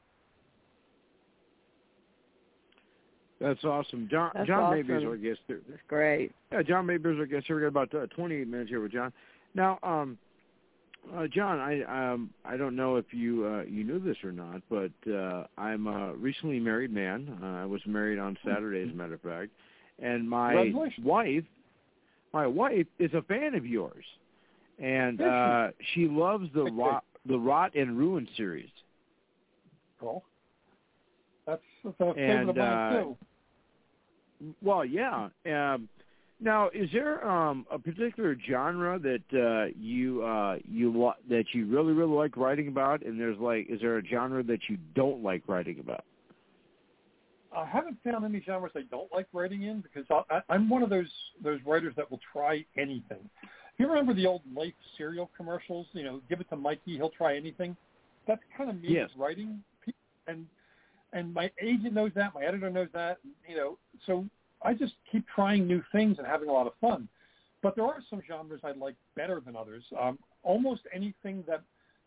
That's 3.39 3.63
awesome. 3.63 4.07
John 4.11 4.29
That's 4.35 4.47
John 4.47 4.63
awesome. 4.63 4.83
Maberry 4.83 4.99
is 4.99 5.03
our 5.05 5.17
guest 5.17 5.39
here. 5.47 5.61
That's 5.67 5.81
great. 5.87 6.31
Yeah, 6.51 6.61
John 6.61 6.85
Maberry 6.85 7.15
is 7.15 7.19
our 7.19 7.25
guest 7.25 7.47
here. 7.47 7.55
We 7.55 7.63
got 7.63 7.67
about 7.69 7.95
uh, 7.95 8.05
28 8.15 8.47
minutes 8.47 8.69
here 8.69 8.79
with 8.79 8.91
John. 8.91 9.11
Now, 9.55 9.79
um, 9.81 10.19
uh, 11.15 11.27
John, 11.27 11.59
I 11.59 12.11
um, 12.13 12.29
I 12.45 12.57
don't 12.57 12.75
know 12.75 12.95
if 12.95 13.05
you 13.11 13.45
uh, 13.45 13.63
you 13.63 13.83
knew 13.83 13.99
this 13.99 14.17
or 14.23 14.31
not, 14.31 14.61
but 14.69 14.91
uh, 15.11 15.45
I'm 15.57 15.87
a 15.87 16.13
recently 16.13 16.59
married 16.59 16.91
man. 16.91 17.37
Uh, 17.41 17.45
I 17.45 17.65
was 17.65 17.81
married 17.85 18.19
on 18.19 18.37
Saturday, 18.45 18.83
as 18.83 18.89
a 18.89 18.95
matter 18.95 19.15
of 19.15 19.21
fact, 19.21 19.51
and 19.99 20.29
my 20.29 20.71
wife, 20.73 21.43
my 22.33 22.47
wife 22.47 22.87
is 22.99 23.13
a 23.13 23.21
fan 23.23 23.55
of 23.55 23.65
yours, 23.65 24.05
and 24.79 25.21
uh, 25.21 25.69
she 25.93 26.07
loves 26.07 26.47
the 26.53 26.63
rot 26.63 27.03
the 27.27 27.37
rot 27.37 27.75
and 27.75 27.97
ruin 27.97 28.27
series. 28.37 28.69
Cool. 29.99 30.23
That's, 31.45 31.61
that's 31.83 31.95
a 31.99 32.13
favorite 32.13 32.39
and, 32.39 32.49
of 32.49 32.55
mine 32.55 32.67
uh, 32.67 33.01
too. 33.01 33.17
Well, 34.61 34.85
yeah. 34.85 35.29
Um, 35.45 35.89
now, 36.41 36.69
is 36.73 36.89
there 36.91 37.25
um, 37.27 37.65
a 37.71 37.77
particular 37.77 38.35
genre 38.49 38.99
that 38.99 39.21
uh, 39.33 39.71
you 39.79 40.23
uh, 40.23 40.57
you 40.65 40.91
lo- 40.91 41.13
that 41.29 41.45
you 41.53 41.67
really 41.67 41.93
really 41.93 42.13
like 42.15 42.35
writing 42.35 42.67
about, 42.67 43.03
and 43.05 43.19
there's 43.19 43.37
like, 43.37 43.67
is 43.69 43.79
there 43.79 43.97
a 43.97 44.05
genre 44.05 44.41
that 44.43 44.59
you 44.67 44.77
don't 44.95 45.23
like 45.23 45.43
writing 45.47 45.79
about? 45.79 46.03
I 47.55 47.65
haven't 47.65 47.97
found 48.03 48.25
any 48.25 48.41
genres 48.41 48.71
I 48.75 48.83
don't 48.89 49.11
like 49.13 49.27
writing 49.33 49.63
in 49.63 49.81
because 49.81 50.05
I, 50.09 50.35
I, 50.35 50.41
I'm 50.49 50.69
one 50.69 50.83
of 50.83 50.89
those 50.89 51.11
those 51.43 51.59
writers 51.65 51.93
that 51.97 52.09
will 52.09 52.19
try 52.33 52.65
anything. 52.77 53.29
You 53.77 53.87
remember 53.87 54.13
the 54.13 54.25
old 54.25 54.41
Life 54.55 54.73
cereal 54.97 55.29
commercials? 55.35 55.87
You 55.93 56.03
know, 56.03 56.21
give 56.29 56.39
it 56.39 56.49
to 56.49 56.55
Mikey, 56.55 56.97
he'll 56.97 57.09
try 57.09 57.35
anything. 57.35 57.75
That's 58.27 58.41
kind 58.57 58.69
of 58.69 58.81
me 58.81 58.93
Yes. 58.93 59.09
writing, 59.17 59.63
and 60.27 60.47
and 61.13 61.33
my 61.33 61.51
agent 61.61 61.93
knows 61.93 62.11
that, 62.15 62.33
my 62.33 62.43
editor 62.43 62.69
knows 62.69 62.89
that. 62.93 63.17
You 63.47 63.57
know, 63.57 63.77
so 64.07 64.25
I 64.63 64.73
just 64.73 64.93
keep 65.11 65.25
trying 65.33 65.67
new 65.67 65.83
things 65.91 66.17
and 66.17 66.27
having 66.27 66.49
a 66.49 66.51
lot 66.51 66.67
of 66.67 66.73
fun. 66.79 67.07
But 67.61 67.75
there 67.75 67.85
are 67.85 67.99
some 68.09 68.21
genres 68.27 68.61
I 68.63 68.71
like 68.71 68.95
better 69.15 69.41
than 69.43 69.55
others. 69.55 69.83
Um, 69.99 70.17
almost 70.43 70.81
anything 70.93 71.43
that 71.47 71.61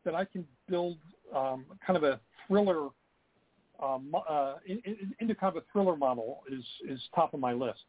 that 0.04 0.14
I 0.14 0.24
can 0.24 0.46
build 0.68 0.98
um, 1.34 1.64
kind 1.86 1.96
of 1.96 2.02
a 2.02 2.20
thriller 2.46 2.88
um, 3.82 4.14
uh, 4.28 4.54
in, 4.66 4.80
in, 4.84 5.14
into 5.18 5.34
kind 5.34 5.56
of 5.56 5.62
a 5.62 5.66
thriller 5.72 5.96
model 5.96 6.42
is 6.50 6.64
is 6.88 7.00
top 7.14 7.34
of 7.34 7.40
my 7.40 7.52
list. 7.52 7.84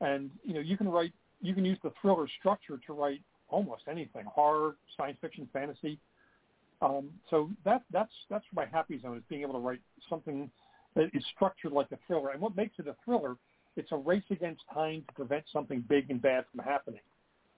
And 0.00 0.30
you 0.44 0.54
know, 0.54 0.60
you 0.60 0.76
can 0.76 0.88
write, 0.88 1.12
you 1.40 1.54
can 1.54 1.64
use 1.64 1.78
the 1.82 1.92
thriller 2.00 2.26
structure 2.38 2.78
to 2.86 2.92
write 2.92 3.20
almost 3.48 3.82
anything: 3.90 4.24
horror, 4.26 4.76
science 4.96 5.18
fiction, 5.20 5.48
fantasy. 5.52 5.98
Um, 6.80 7.10
so 7.30 7.50
that 7.64 7.82
that's 7.92 8.12
that's 8.30 8.44
my 8.54 8.66
happy 8.66 9.00
zone 9.00 9.16
is 9.16 9.22
being 9.28 9.42
able 9.42 9.54
to 9.54 9.58
write 9.58 9.80
something 10.08 10.50
that 10.94 11.10
is 11.12 11.24
structured 11.34 11.72
like 11.72 11.90
a 11.92 11.98
thriller. 12.06 12.30
And 12.30 12.40
what 12.40 12.56
makes 12.56 12.78
it 12.78 12.86
a 12.86 12.96
thriller? 13.04 13.36
It's 13.76 13.92
a 13.92 13.96
race 13.96 14.24
against 14.30 14.62
time 14.72 15.04
to 15.08 15.14
prevent 15.14 15.44
something 15.52 15.84
big 15.88 16.10
and 16.10 16.20
bad 16.20 16.44
from 16.50 16.64
happening. 16.64 17.00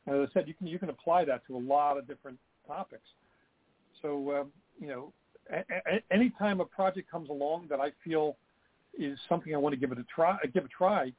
And 0.07 0.23
as 0.23 0.29
I 0.31 0.33
said, 0.35 0.49
you 0.49 0.55
can 0.55 0.67
you 0.67 0.79
can 0.79 0.91
apply 0.91 1.25
that 1.27 1.47
to 1.47 1.57
a 1.57 1.59
lot 1.59 1.97
of 1.99 2.07
different 2.07 2.39
topics. 2.67 3.09
So 4.03 4.41
um, 4.41 4.53
you 4.79 4.89
know, 4.89 5.13
a- 5.51 5.95
a- 5.95 6.15
anytime 6.15 6.61
a 6.61 6.65
project 6.65 7.11
comes 7.11 7.31
along 7.31 7.67
that 7.71 7.81
I 7.81 7.93
feel 8.05 8.37
is 8.99 9.19
something 9.29 9.55
I 9.55 9.59
want 9.59 9.73
to 9.75 9.79
give 9.81 9.93
it 9.93 9.99
a 9.99 10.05
try, 10.15 10.37
give 10.53 10.65
a 10.65 10.69
try, 10.69 11.13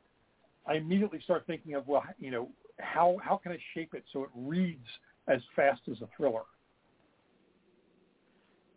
I 0.68 0.76
immediately 0.76 1.20
start 1.24 1.46
thinking 1.48 1.74
of 1.76 1.88
well, 1.88 2.04
you 2.20 2.32
know, 2.32 2.50
how 2.80 3.18
how 3.24 3.38
can 3.38 3.52
I 3.52 3.60
shape 3.74 3.94
it 3.94 4.04
so 4.14 4.24
it 4.24 4.30
reads 4.36 4.86
as 5.28 5.42
fast 5.56 5.82
as 5.90 6.02
a 6.02 6.10
thriller. 6.18 6.44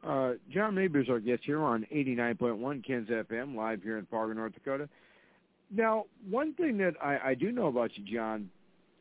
Uh, 0.06 0.34
John 0.52 0.76
is 0.76 1.08
our 1.08 1.18
guest 1.18 1.42
here 1.46 1.62
on 1.62 1.86
89.1 1.92 2.86
Ken's 2.86 3.08
FM, 3.08 3.54
live 3.54 3.82
here 3.82 3.96
in 3.96 4.04
Fargo, 4.06 4.34
North 4.34 4.52
Dakota. 4.52 4.86
Now, 5.74 6.04
one 6.28 6.54
thing 6.54 6.78
that 6.78 6.94
I, 7.02 7.30
I 7.30 7.34
do 7.34 7.50
know 7.50 7.66
about 7.66 7.96
you, 7.96 8.04
John, 8.04 8.50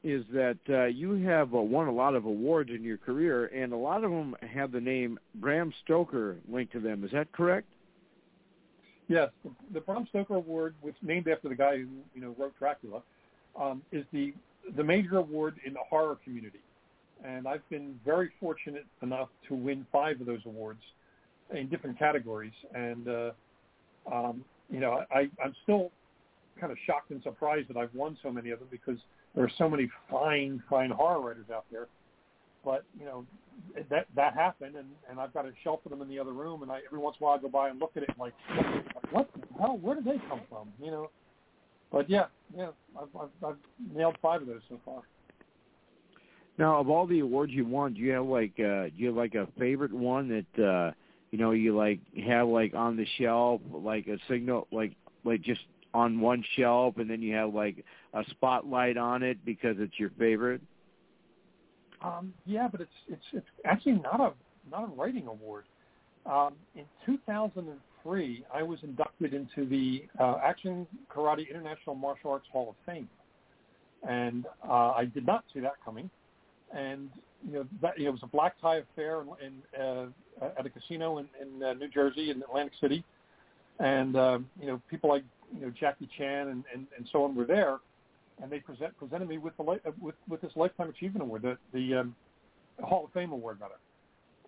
is 0.03 0.25
that 0.33 0.57
uh, 0.69 0.85
you 0.85 1.13
have 1.25 1.53
uh, 1.53 1.61
won 1.61 1.87
a 1.87 1.91
lot 1.91 2.15
of 2.15 2.25
awards 2.25 2.69
in 2.69 2.83
your 2.83 2.97
career, 2.97 3.45
and 3.47 3.71
a 3.71 3.77
lot 3.77 4.03
of 4.03 4.11
them 4.11 4.35
have 4.41 4.71
the 4.71 4.81
name 4.81 5.19
Bram 5.35 5.71
Stoker 5.83 6.37
linked 6.49 6.73
to 6.73 6.79
them. 6.79 7.03
Is 7.03 7.11
that 7.11 7.31
correct? 7.31 7.67
Yes, 9.07 9.29
the, 9.73 9.81
Bram 9.81 10.07
Stoker 10.09 10.35
Award, 10.35 10.75
which 10.81 10.95
named 11.01 11.27
after 11.27 11.47
the 11.47 11.55
guy 11.55 11.77
who 11.77 11.87
you 12.15 12.21
know 12.21 12.35
wrote 12.37 12.57
Dracula, 12.57 13.01
um, 13.59 13.81
is 13.91 14.05
the 14.11 14.33
the 14.77 14.83
major 14.83 15.17
award 15.17 15.59
in 15.65 15.73
the 15.73 15.79
horror 15.89 16.17
community 16.23 16.59
and 17.23 17.47
I've 17.47 17.67
been 17.69 17.99
very 18.05 18.31
fortunate 18.39 18.85
enough 19.01 19.29
to 19.47 19.55
win 19.55 19.85
five 19.91 20.19
of 20.19 20.27
those 20.27 20.41
awards 20.45 20.81
in 21.53 21.69
different 21.69 21.97
categories. 21.97 22.53
And 22.73 23.07
uh, 23.07 23.31
um, 24.11 24.43
you 24.69 24.79
know, 24.79 25.03
I, 25.11 25.29
I'm 25.43 25.55
still 25.63 25.91
kind 26.59 26.71
of 26.71 26.77
shocked 26.85 27.11
and 27.11 27.21
surprised 27.23 27.69
that 27.69 27.77
I've 27.77 27.93
won 27.93 28.17
so 28.23 28.31
many 28.31 28.51
of 28.51 28.59
them 28.59 28.67
because 28.71 28.97
there 29.35 29.43
are 29.43 29.51
so 29.57 29.69
many 29.69 29.89
fine, 30.09 30.61
fine 30.69 30.89
horror 30.89 31.21
writers 31.21 31.45
out 31.53 31.65
there. 31.71 31.87
But 32.63 32.83
you 32.97 33.05
know, 33.05 33.25
that 33.89 34.07
that 34.15 34.33
happened, 34.33 34.75
and 34.75 34.87
and 35.09 35.19
I've 35.19 35.33
got 35.33 35.45
a 35.45 35.51
shelf 35.63 35.81
of 35.85 35.91
them 35.91 36.01
in 36.01 36.07
the 36.07 36.17
other 36.17 36.31
room, 36.31 36.63
and 36.63 36.71
I 36.71 36.79
every 36.85 36.99
once 36.99 37.17
in 37.19 37.23
a 37.23 37.27
while 37.27 37.37
I 37.37 37.41
go 37.41 37.49
by 37.49 37.69
and 37.69 37.79
look 37.79 37.91
at 37.97 38.03
it 38.03 38.09
like, 38.17 38.33
what 39.11 39.29
the 39.33 39.41
hell? 39.59 39.77
Where 39.81 39.95
did 39.95 40.05
they 40.05 40.21
come 40.29 40.41
from? 40.49 40.69
You 40.81 40.91
know. 40.91 41.09
But 41.91 42.09
yeah, 42.09 42.25
yeah, 42.57 42.69
I've, 42.99 43.09
I've, 43.19 43.49
I've 43.49 43.57
nailed 43.93 44.17
five 44.21 44.41
of 44.41 44.47
those 44.47 44.61
so 44.69 44.79
far. 44.83 45.03
Now, 46.57 46.79
of 46.79 46.89
all 46.89 47.05
the 47.05 47.19
awards 47.19 47.51
you 47.51 47.65
won, 47.65 47.93
do 47.93 47.99
you 47.99 48.11
have 48.11 48.25
like 48.25 48.53
uh, 48.59 48.85
do 48.85 48.91
you 48.95 49.07
have 49.07 49.15
like 49.15 49.35
a 49.35 49.47
favorite 49.59 49.93
one 49.93 50.29
that 50.29 50.63
uh, 50.63 50.91
you 51.31 51.37
know 51.37 51.51
you 51.51 51.75
like 51.75 51.99
have 52.25 52.47
like 52.47 52.73
on 52.73 52.95
the 52.95 53.05
shelf, 53.19 53.61
like 53.71 54.07
a 54.07 54.17
signal, 54.29 54.67
like 54.71 54.93
like 55.23 55.41
just 55.41 55.61
on 55.93 56.19
one 56.19 56.43
shelf, 56.55 56.97
and 56.97 57.09
then 57.09 57.21
you 57.21 57.35
have 57.35 57.53
like 57.53 57.83
a 58.13 58.23
spotlight 58.31 58.97
on 58.97 59.23
it 59.23 59.43
because 59.45 59.75
it's 59.79 59.99
your 59.99 60.11
favorite? 60.17 60.61
Um, 62.03 62.33
yeah, 62.45 62.67
but 62.71 62.81
it's 62.81 62.91
it's 63.07 63.23
it's 63.33 63.47
actually 63.65 63.93
not 63.93 64.19
a 64.19 64.33
not 64.69 64.83
a 64.83 64.87
writing 64.87 65.27
award. 65.27 65.65
Um, 66.25 66.53
in 66.75 66.85
2003, 67.05 68.45
I 68.53 68.63
was 68.63 68.79
inducted 68.83 69.33
into 69.33 69.69
the 69.69 70.05
uh, 70.19 70.37
Action 70.43 70.87
Karate 71.13 71.49
International 71.49 71.95
Martial 71.95 72.31
Arts 72.31 72.45
Hall 72.51 72.69
of 72.69 72.75
Fame, 72.85 73.09
and 74.07 74.45
uh, 74.67 74.91
I 74.91 75.05
did 75.05 75.25
not 75.25 75.43
see 75.53 75.59
that 75.59 75.73
coming 75.83 76.09
and 76.73 77.09
you 77.45 77.53
know 77.53 77.65
that 77.81 77.97
you 77.97 78.05
know, 78.05 78.09
it 78.09 78.13
was 78.13 78.23
a 78.23 78.27
black 78.27 78.59
tie 78.61 78.77
affair 78.77 79.21
in, 79.21 79.61
in 79.75 79.81
uh, 79.81 80.05
at 80.57 80.65
a 80.65 80.69
casino 80.69 81.19
in, 81.19 81.27
in 81.41 81.63
uh, 81.63 81.73
New 81.73 81.87
Jersey 81.87 82.31
in 82.31 82.41
Atlantic 82.41 82.73
City, 82.81 83.03
and 83.79 84.15
uh, 84.15 84.39
you 84.59 84.67
know 84.67 84.81
people 84.89 85.09
like 85.09 85.23
you 85.53 85.61
know 85.61 85.71
Jackie 85.77 86.09
Chan 86.17 86.47
and, 86.49 86.63
and, 86.73 86.87
and 86.97 87.07
so 87.11 87.23
on 87.23 87.35
were 87.35 87.45
there, 87.45 87.79
and 88.41 88.51
they 88.51 88.59
present, 88.59 88.97
presented 88.97 89.27
me 89.27 89.37
with 89.37 89.55
the 89.57 89.63
uh, 89.63 89.77
with 90.01 90.15
with 90.29 90.41
this 90.41 90.51
lifetime 90.55 90.89
achievement 90.89 91.23
award, 91.23 91.41
the 91.43 91.57
the 91.73 91.95
um, 91.95 92.15
Hall 92.81 93.05
of 93.05 93.11
Fame 93.11 93.31
award 93.31 93.57
rather, 93.61 93.75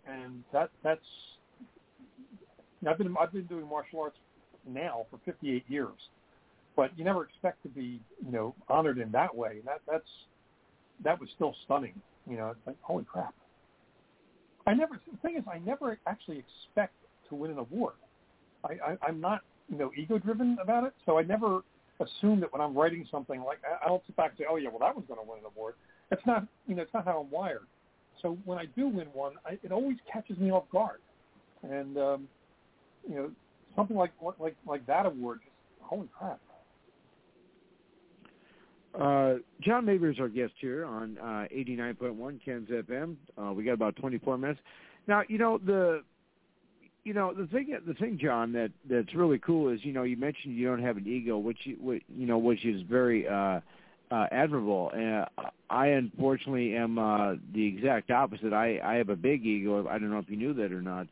and 0.08 0.44
that 0.52 0.70
that's 0.84 1.06
I've 2.88 2.98
been 2.98 3.16
I've 3.20 3.32
been 3.32 3.46
doing 3.46 3.68
martial 3.68 4.02
arts 4.02 4.18
now 4.68 5.06
for 5.10 5.20
58 5.26 5.64
years, 5.68 5.94
but 6.76 6.92
you 6.98 7.04
never 7.04 7.24
expect 7.24 7.62
to 7.64 7.70
be 7.70 8.00
you 8.26 8.32
know 8.32 8.56
honored 8.70 8.98
in 8.98 9.12
that 9.12 9.36
way. 9.36 9.60
That 9.66 9.82
that's 9.90 10.10
that 11.04 11.20
was 11.20 11.30
still 11.36 11.56
stunning. 11.66 11.94
You 12.30 12.38
know, 12.38 12.50
it's 12.50 12.68
like 12.68 12.78
holy 12.82 13.04
crap. 13.04 13.34
I 14.68 14.74
never. 14.74 15.00
The 15.12 15.18
thing 15.20 15.38
is, 15.38 15.44
I 15.52 15.60
never 15.60 15.98
actually 16.08 16.40
expect 16.40 16.94
to 17.30 17.36
win 17.36 17.52
an 17.52 17.58
award. 17.60 17.94
I, 18.64 18.74
I, 18.74 18.98
I'm 19.08 19.22
not, 19.22 19.42
you 19.70 19.78
know, 19.78 19.92
ego 19.96 20.18
driven 20.18 20.58
about 20.62 20.84
it. 20.84 20.94
So 21.06 21.18
I 21.18 21.24
never 21.24 21.62
assume 22.00 22.40
that 22.42 22.52
when 22.52 22.62
I'm 22.62 22.78
writing 22.78 23.08
something 23.10 23.42
like 23.42 23.60
I 23.84 23.88
don't 23.88 24.04
sit 24.06 24.16
back 24.16 24.32
and 24.32 24.40
say, 24.40 24.46
oh 24.50 24.58
yeah, 24.58 24.70
well 24.70 24.80
that 24.80 24.96
was 24.96 25.06
going 25.08 25.20
to 25.20 25.30
win 25.30 25.40
an 25.40 25.46
award. 25.46 25.76
It's 26.12 26.26
not, 26.26 26.46
you 26.68 26.76
know, 26.76 26.84
it's 26.84 26.94
not 26.94 27.06
how 27.06 27.22
I'm 27.22 27.32
wired. 27.32 27.66
So 28.22 28.38
when 28.46 28.58
I 28.58 28.66
do 28.66 28.88
win 28.88 29.08
one, 29.14 29.34
I, 29.46 29.58
it 29.64 29.72
always 29.72 29.98
catches 30.12 30.38
me 30.38 30.52
off 30.52 30.66
guard. 30.72 31.00
And 31.64 31.98
um, 31.98 32.28
you 33.08 33.16
know, 33.16 33.32
something 33.76 33.98
like 33.98 34.12
like 34.40 34.56
like 34.68 34.86
that 34.88 35.06
award, 35.06 35.40
just 35.44 35.56
holy 35.82 36.10
crap. 36.18 36.40
Uh, 39.00 39.36
John 39.62 39.86
Maberry 39.86 40.14
is 40.14 40.20
our 40.20 40.30
guest 40.30 40.54
here 40.62 40.86
on 40.86 41.18
uh, 41.18 41.48
89.1 41.54 42.40
Ken's 42.44 42.70
FM. 42.70 43.16
Uh, 43.38 43.52
we 43.52 43.66
got 43.66 43.74
about 43.74 43.96
24 43.98 44.38
minutes. 44.38 44.60
Now, 45.08 45.24
you 45.28 45.38
know 45.38 45.58
the, 45.58 46.02
you 47.06 47.14
know 47.14 47.34
the 47.34 47.46
thing, 47.48 47.78
the 47.88 47.94
thing, 47.94 48.20
John, 48.22 48.52
that 48.54 48.72
that's 48.90 49.14
really 49.14 49.38
cool 49.38 49.70
is 49.70 49.80
you 49.84 49.94
know 49.94 50.04
you 50.04 50.18
mentioned 50.18 50.58
you 50.58 50.68
don't 50.68 50.82
have 50.82 50.98
an 50.98 51.08
ego, 51.08 51.38
which 51.38 51.60
you, 51.64 51.78
which, 51.80 52.04
you 52.14 52.26
know, 52.26 52.40
which 52.40 52.66
is 52.66 52.82
very 52.90 53.28
uh, 53.28 53.62
uh, 54.12 54.26
admirable. 54.32 54.90
And 54.92 55.26
uh, 55.38 55.50
I 55.70 55.88
unfortunately 55.88 56.76
am 56.76 56.98
uh, 56.98 57.36
the 57.54 57.66
exact 57.66 58.10
opposite. 58.10 58.54
I 58.54 58.80
I 58.84 58.96
have 58.96 59.10
a 59.10 59.16
big 59.16 59.46
ego. 59.46 59.88
I 59.88 60.00
don't 60.00 60.10
know 60.10 60.18
if 60.18 60.30
you 60.30 60.36
knew 60.36 60.54
that 60.56 60.74
or 60.74 60.82
not. 60.82 61.08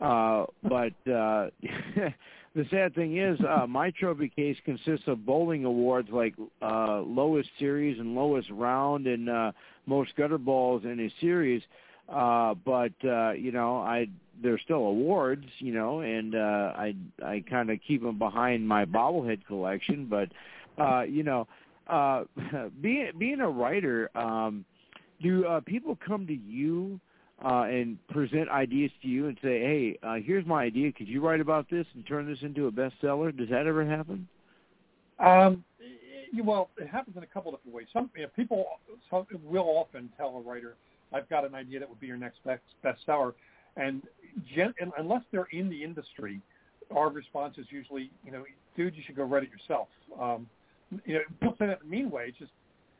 Uh, 0.00 0.44
but 0.62 0.92
uh, 1.10 1.48
the 2.54 2.64
sad 2.70 2.94
thing 2.94 3.16
is, 3.16 3.38
uh, 3.40 3.66
my 3.66 3.90
trophy 3.90 4.28
case 4.28 4.56
consists 4.66 5.08
of 5.08 5.24
bowling 5.24 5.64
awards 5.64 6.10
like 6.12 6.34
uh, 6.60 7.00
lowest 7.00 7.48
series 7.58 7.98
and 7.98 8.14
lowest 8.14 8.50
round 8.50 9.06
and 9.06 9.30
uh, 9.30 9.50
most 9.86 10.14
gutter 10.14 10.38
balls 10.38 10.84
in 10.84 11.00
a 11.00 11.12
series. 11.22 11.62
Uh, 12.08 12.54
but 12.64 12.92
uh, 13.04 13.32
you 13.32 13.52
know, 13.52 13.78
I 13.78 14.08
there's 14.42 14.60
still 14.62 14.76
awards, 14.76 15.46
you 15.58 15.72
know, 15.72 16.00
and 16.00 16.34
uh, 16.34 16.72
I 16.76 16.94
I 17.24 17.44
kind 17.48 17.70
of 17.70 17.78
keep 17.86 18.02
them 18.02 18.18
behind 18.18 18.66
my 18.66 18.84
bobblehead 18.84 19.46
collection. 19.46 20.06
But 20.06 20.28
uh, 20.82 21.02
you 21.02 21.22
know, 21.22 21.46
uh, 21.86 22.24
being 22.80 23.12
being 23.18 23.40
a 23.40 23.48
writer, 23.48 24.10
um, 24.16 24.64
do 25.22 25.46
uh, 25.46 25.60
people 25.60 25.98
come 26.04 26.26
to 26.26 26.34
you? 26.34 27.00
uh, 27.44 27.64
and 27.64 27.98
present 28.08 28.48
ideas 28.48 28.90
to 29.02 29.08
you 29.08 29.28
and 29.28 29.38
say, 29.42 29.60
"Hey, 29.60 29.98
uh, 30.02 30.16
here's 30.16 30.44
my 30.46 30.64
idea. 30.64 30.92
Could 30.92 31.08
you 31.08 31.20
write 31.20 31.40
about 31.40 31.70
this 31.70 31.86
and 31.94 32.06
turn 32.06 32.26
this 32.26 32.42
into 32.42 32.66
a 32.66 32.72
bestseller?" 32.72 33.36
Does 33.36 33.48
that 33.50 33.66
ever 33.66 33.84
happen? 33.84 34.28
Um, 35.18 35.64
well, 36.42 36.70
it 36.78 36.88
happens 36.88 37.16
in 37.16 37.22
a 37.22 37.26
couple 37.26 37.52
of 37.52 37.58
different 37.58 37.76
ways. 37.76 37.86
Some 37.92 38.10
you 38.16 38.22
know, 38.22 38.28
people 38.34 38.66
some, 39.10 39.26
will 39.44 39.68
often 39.68 40.10
tell 40.16 40.36
a 40.36 40.40
writer, 40.40 40.74
"I've 41.12 41.28
got 41.28 41.44
an 41.44 41.54
idea 41.54 41.78
that 41.78 41.88
would 41.88 42.00
be 42.00 42.08
your 42.08 42.16
next 42.16 42.42
best 42.44 42.62
bestseller," 42.84 43.34
and, 43.78 44.02
gen- 44.54 44.74
unless 44.96 45.22
they're 45.32 45.48
in 45.52 45.68
the 45.68 45.82
industry, 45.82 46.40
our 46.94 47.08
response 47.10 47.58
is 47.58 47.66
usually, 47.70 48.10
"You 48.24 48.32
know, 48.32 48.44
dude, 48.76 48.94
you 48.94 49.02
should 49.06 49.16
go 49.16 49.24
write 49.24 49.42
it 49.42 49.50
yourself." 49.50 49.88
Um, 50.18 50.48
you 51.04 51.14
know, 51.14 51.20
don't 51.42 51.58
say 51.58 51.66
that 51.66 51.80
in 51.80 51.86
a 51.86 51.90
mean 51.90 52.10
way. 52.10 52.26
It's 52.28 52.38
just 52.38 52.52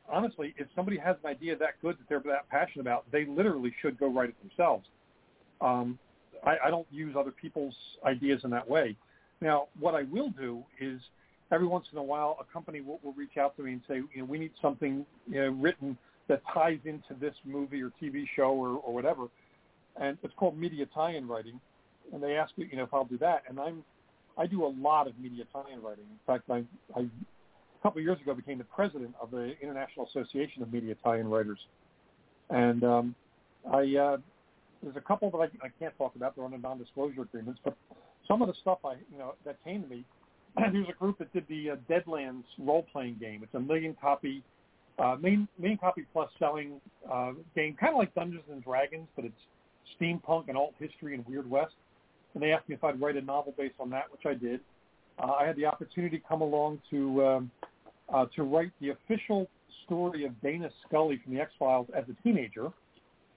honestly, 0.09 0.55
if 0.57 0.67
somebody 0.75 0.97
has 0.99 1.17
an 1.23 1.31
idea 1.31 1.57
that 1.57 1.81
good 1.83 1.97
that 1.99 2.09
they're 2.09 2.21
that 2.33 2.49
passionate 2.49 2.83
about, 2.83 3.05
they 3.11 3.25
literally 3.25 3.75
should 3.81 3.99
go 3.99 4.09
write 4.09 4.31
it 4.31 4.37
themselves. 4.41 4.87
Um, 5.61 5.99
I, 6.45 6.57
I 6.67 6.71
don't 6.71 6.87
use 6.91 7.17
other 7.19 7.31
people's 7.31 7.75
ideas 8.05 8.43
in 8.45 8.51
that 8.51 8.69
way. 8.69 8.97
Now, 9.41 9.69
what 9.79 9.95
I 9.95 10.03
will 10.05 10.31
do 10.31 10.63
is 10.81 11.01
every 11.51 11.67
once 11.67 11.87
in 11.93 11.99
a 11.99 12.03
while, 12.03 12.37
a 12.41 12.53
company 12.53 12.81
will, 12.81 13.01
will 13.03 13.13
reach 13.13 13.37
out 13.39 13.57
to 13.57 13.63
me 13.63 13.73
and 13.73 13.83
say, 13.89 13.97
you 13.97 14.19
know, 14.19 14.25
we 14.25 14.39
need 14.39 14.53
something 14.61 15.05
you 15.29 15.41
know, 15.41 15.51
written 15.51 15.97
that 16.29 16.43
ties 16.53 16.79
into 16.85 17.15
this 17.21 17.35
movie 17.45 17.83
or 17.83 17.91
TV 18.03 18.25
show 18.37 18.51
or, 18.51 18.79
or 18.79 18.93
whatever, 18.93 19.29
and 20.01 20.19
it's 20.23 20.35
called 20.37 20.57
media 20.57 20.87
tie-in 20.95 21.27
writing. 21.27 21.61
And 22.13 22.23
they 22.23 22.37
ask 22.37 22.57
me, 22.57 22.67
you 22.71 22.77
know, 22.77 22.85
if 22.85 22.95
I'll 22.95 23.05
do 23.05 23.19
that, 23.19 23.43
and 23.49 23.61
I'm 23.61 23.85
I 24.37 24.47
do 24.47 24.65
a 24.65 24.73
lot 24.81 25.09
of 25.09 25.19
media 25.19 25.45
tie-in 25.53 25.83
writing. 25.83 26.05
In 26.05 26.19
fact, 26.27 26.45
I 26.51 26.65
I 26.97 27.01
a 27.01 27.83
couple 27.83 27.99
of 27.99 28.05
years 28.05 28.21
ago 28.21 28.35
became 28.35 28.59
the 28.59 28.65
president 28.65 29.15
of 29.21 29.31
the 29.31 29.55
International 29.61 30.07
Association 30.07 30.63
of 30.63 30.73
Media 30.73 30.95
Tie-in 31.05 31.29
Writers, 31.29 31.59
and 32.51 32.83
um, 32.85 33.15
I 33.71 33.97
uh, 33.97 34.17
there's 34.83 34.97
a 34.97 35.01
couple 35.01 35.31
that 35.33 35.39
I, 35.39 35.67
I 35.67 35.71
can't 35.79 35.97
talk 35.99 36.15
about. 36.17 36.35
They're 36.37 36.45
under 36.45 36.59
non-disclosure 36.59 37.23
agreements, 37.23 37.61
but 37.65 37.77
some 38.27 38.43
of 38.43 38.49
the 38.49 38.55
stuff 38.61 38.79
I 38.85 38.95
you 39.13 39.19
know 39.19 39.35
that 39.45 39.63
came 39.65 39.83
to 39.83 39.89
me. 39.89 40.05
there's 40.73 40.89
a 40.89 40.99
group 40.99 41.19
that 41.19 41.33
did 41.33 41.45
the 41.49 41.71
uh, 41.71 41.77
Deadlands 41.91 42.45
role-playing 42.59 43.17
game. 43.21 43.43
It's 43.43 43.55
a 43.55 43.61
million 43.61 43.95
copy, 44.01 44.43
uh, 44.99 45.17
main 45.21 45.47
main 45.59 45.77
copy 45.77 46.07
plus 46.13 46.31
selling 46.39 46.81
uh, 47.11 47.33
game, 47.55 47.77
kind 47.79 47.93
of 47.93 47.99
like 47.99 48.15
Dungeons 48.15 48.45
and 48.51 48.65
Dragons, 48.65 49.09
but 49.15 49.25
it's 49.25 49.41
steampunk 50.01 50.49
and 50.49 50.57
alt 50.57 50.75
history 50.79 51.15
and 51.15 51.27
Weird 51.27 51.49
West. 51.49 51.75
And 52.35 52.43
they 52.43 52.53
asked 52.53 52.69
me 52.69 52.75
if 52.75 52.85
I'd 52.85 53.01
write 53.01 53.17
a 53.17 53.23
novel 53.23 53.55
based 53.57 53.77
on 53.81 53.91
that, 53.91 54.05
which 54.13 54.27
I 54.27 54.35
did. 54.35 54.61
Uh, 55.19 55.33
I 55.33 55.47
had 55.47 55.57
the 55.57 55.67
opportunity 55.67 56.19
to 56.19 56.25
come 56.29 56.43
along 56.43 56.81
to 56.91 57.27
um, 57.27 57.51
uh, 58.13 58.27
to 58.37 58.43
write 58.43 58.71
the 58.81 58.91
official 58.91 59.49
story 59.85 60.25
of 60.25 60.41
Dana 60.41 60.71
Scully 60.87 61.21
from 61.23 61.35
the 61.35 61.41
X 61.41 61.53
Files 61.59 61.89
as 61.97 62.05
a 62.09 62.23
teenager, 62.23 62.71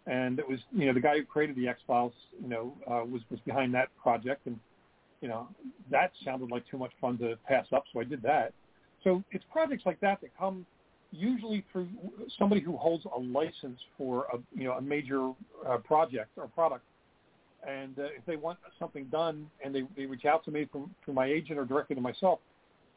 and 0.06 0.38
it 0.38 0.48
was 0.48 0.60
you 0.72 0.86
know 0.86 0.94
the 0.94 1.00
guy 1.00 1.18
who 1.18 1.26
created 1.26 1.56
the 1.56 1.68
X 1.68 1.80
Files 1.88 2.14
you 2.42 2.48
know 2.48 2.74
uh, 2.88 3.04
was 3.06 3.22
was 3.30 3.40
behind 3.42 3.74
that 3.74 3.90
project, 4.02 4.46
and 4.46 4.60
you 5.22 5.28
know 5.28 5.48
that 5.90 6.12
sounded 6.24 6.52
like 6.52 6.64
too 6.70 6.78
much 6.78 6.92
fun 7.00 7.18
to 7.20 7.38
pass 7.48 7.66
up, 7.74 7.86
so 7.92 8.00
I 8.00 8.04
did 8.04 8.22
that. 8.22 8.54
So 9.04 9.24
it's 9.32 9.44
projects 9.52 9.84
like 9.86 10.00
that 10.02 10.22
that 10.22 10.38
come 10.38 10.66
usually 11.12 11.64
through 11.72 11.88
somebody 12.40 12.62
who 12.62 12.78
holds 12.78 13.06
a 13.06 13.20
license 13.20 13.80
for 13.98 14.26
a 14.34 14.38
you 14.58 14.64
know 14.64 14.74
a 14.74 14.82
major 14.82 15.32
uh, 15.68 15.78
project 15.78 16.30
or 16.38 16.48
product 16.48 16.84
and 17.68 17.98
uh, 18.00 18.04
if 18.04 18.26
they 18.26 18.36
want 18.36 18.58
something 18.80 19.06
done 19.06 19.48
and 19.64 19.74
they, 19.74 19.84
they 19.96 20.06
reach 20.06 20.26
out 20.26 20.44
to 20.46 20.52
me 20.52 20.68
from 20.72 20.94
through 21.06 21.14
my 21.14 21.28
agent 21.28 21.60
or 21.60 21.66
directly 21.66 21.96
to 21.96 22.02
myself, 22.02 22.40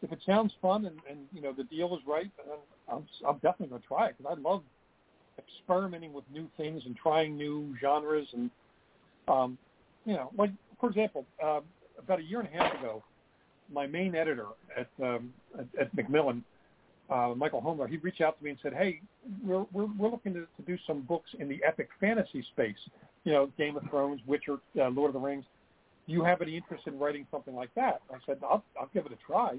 if 0.03 0.11
it 0.13 0.21
sounds 0.25 0.53
fun 0.63 0.87
and, 0.87 0.97
and 1.09 1.21
you 1.33 1.43
know 1.43 1.53
the 1.53 1.65
deal 1.65 1.95
is 1.95 2.01
right, 2.07 2.31
then 2.37 2.57
I'm, 2.91 3.05
I'm 3.27 3.35
definitely 3.37 3.69
going 3.69 3.83
to 3.83 3.89
try 3.89 4.07
it 4.09 4.17
because 4.19 4.37
I 4.37 4.41
love 4.41 4.63
experimenting 5.39 6.13
with 6.13 6.25
new 6.33 6.49
things 6.57 6.83
and 6.87 6.97
trying 6.97 7.37
new 7.37 7.75
genres 7.81 8.27
and 8.33 8.51
um, 9.29 9.59
you 10.05 10.15
know 10.15 10.31
like 10.39 10.51
for 10.81 10.89
example 10.89 11.27
uh, 11.43 11.61
about 11.99 12.21
a 12.21 12.23
year 12.23 12.41
and 12.41 12.49
a 12.49 12.53
half 12.53 12.75
ago, 12.79 13.03
my 13.73 13.87
main 13.87 14.15
editor 14.15 14.47
at 14.77 14.89
um, 15.03 15.33
at, 15.59 15.67
at 15.81 15.95
Macmillan 15.95 16.45
uh, 17.11 17.35
Michael 17.37 17.61
Homler, 17.61 17.89
he 17.89 17.99
reached 17.99 18.21
out 18.21 18.39
to 18.39 18.45
me 18.45 18.51
and 18.51 18.59
said, 18.63 18.73
"Hey, 18.73 19.01
we're 19.45 19.67
we're, 19.73 19.87
we're 19.99 20.09
looking 20.09 20.33
to, 20.35 20.41
to 20.41 20.63
do 20.67 20.79
some 20.87 21.03
books 21.03 21.31
in 21.39 21.49
the 21.49 21.63
epic 21.67 21.89
fantasy 22.01 22.43
space. 22.53 22.79
You 23.25 23.33
know, 23.33 23.53
Game 23.59 23.77
of 23.77 23.83
Thrones, 23.91 24.21
Witcher, 24.27 24.59
uh, 24.81 24.89
Lord 24.89 25.11
of 25.11 25.15
the 25.15 25.21
Rings. 25.21 25.45
Do 26.07 26.13
you 26.13 26.23
have 26.23 26.43
any 26.43 26.57
interest 26.57 26.87
in 26.87 26.99
writing 26.99 27.27
something 27.31 27.55
like 27.55 27.75
that?" 27.75 28.01
I 28.11 28.17
said, 28.25 28.39
"I'll 28.43 28.65
I'll 28.81 28.91
give 28.95 29.07
it 29.07 29.13
a 29.13 29.19
try." 29.27 29.59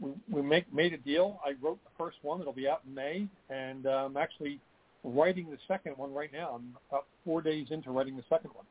We 0.00 0.10
we 0.30 0.42
make 0.42 0.72
made 0.72 0.92
a 0.92 0.98
deal. 0.98 1.40
I 1.44 1.54
wrote 1.62 1.78
the 1.84 1.90
first 1.96 2.18
one. 2.22 2.40
It'll 2.40 2.52
be 2.52 2.68
out 2.68 2.82
in 2.86 2.94
May, 2.94 3.28
and 3.50 3.86
uh, 3.86 4.06
I'm 4.06 4.16
actually 4.16 4.60
writing 5.04 5.50
the 5.50 5.58
second 5.68 5.96
one 5.96 6.12
right 6.12 6.32
now. 6.32 6.56
I'm 6.56 6.76
about 6.90 7.06
four 7.24 7.40
days 7.40 7.68
into 7.70 7.90
writing 7.92 8.16
the 8.16 8.24
second 8.28 8.50
one. 8.54 8.66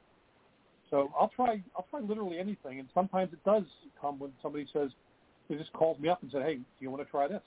So 0.90 1.12
I'll 1.20 1.32
try 1.36 1.64
I'll 1.76 1.86
try 1.90 2.02
literally 2.02 2.38
anything, 2.38 2.80
and 2.80 2.90
sometimes 2.94 3.32
it 3.32 3.44
does 3.46 3.64
come 4.00 4.20
when 4.20 4.32
somebody 4.42 4.68
says, 4.74 4.92
they 5.50 5.56
just 5.56 5.72
calls 5.74 6.00
me 6.00 6.10
up 6.10 6.22
and 6.22 6.32
said, 6.32 6.44
"Hey, 6.44 6.56
do 6.56 6.64
you 6.80 6.92
want 6.92 7.04
to 7.04 7.10
try 7.10 7.28
this?" 7.28 7.42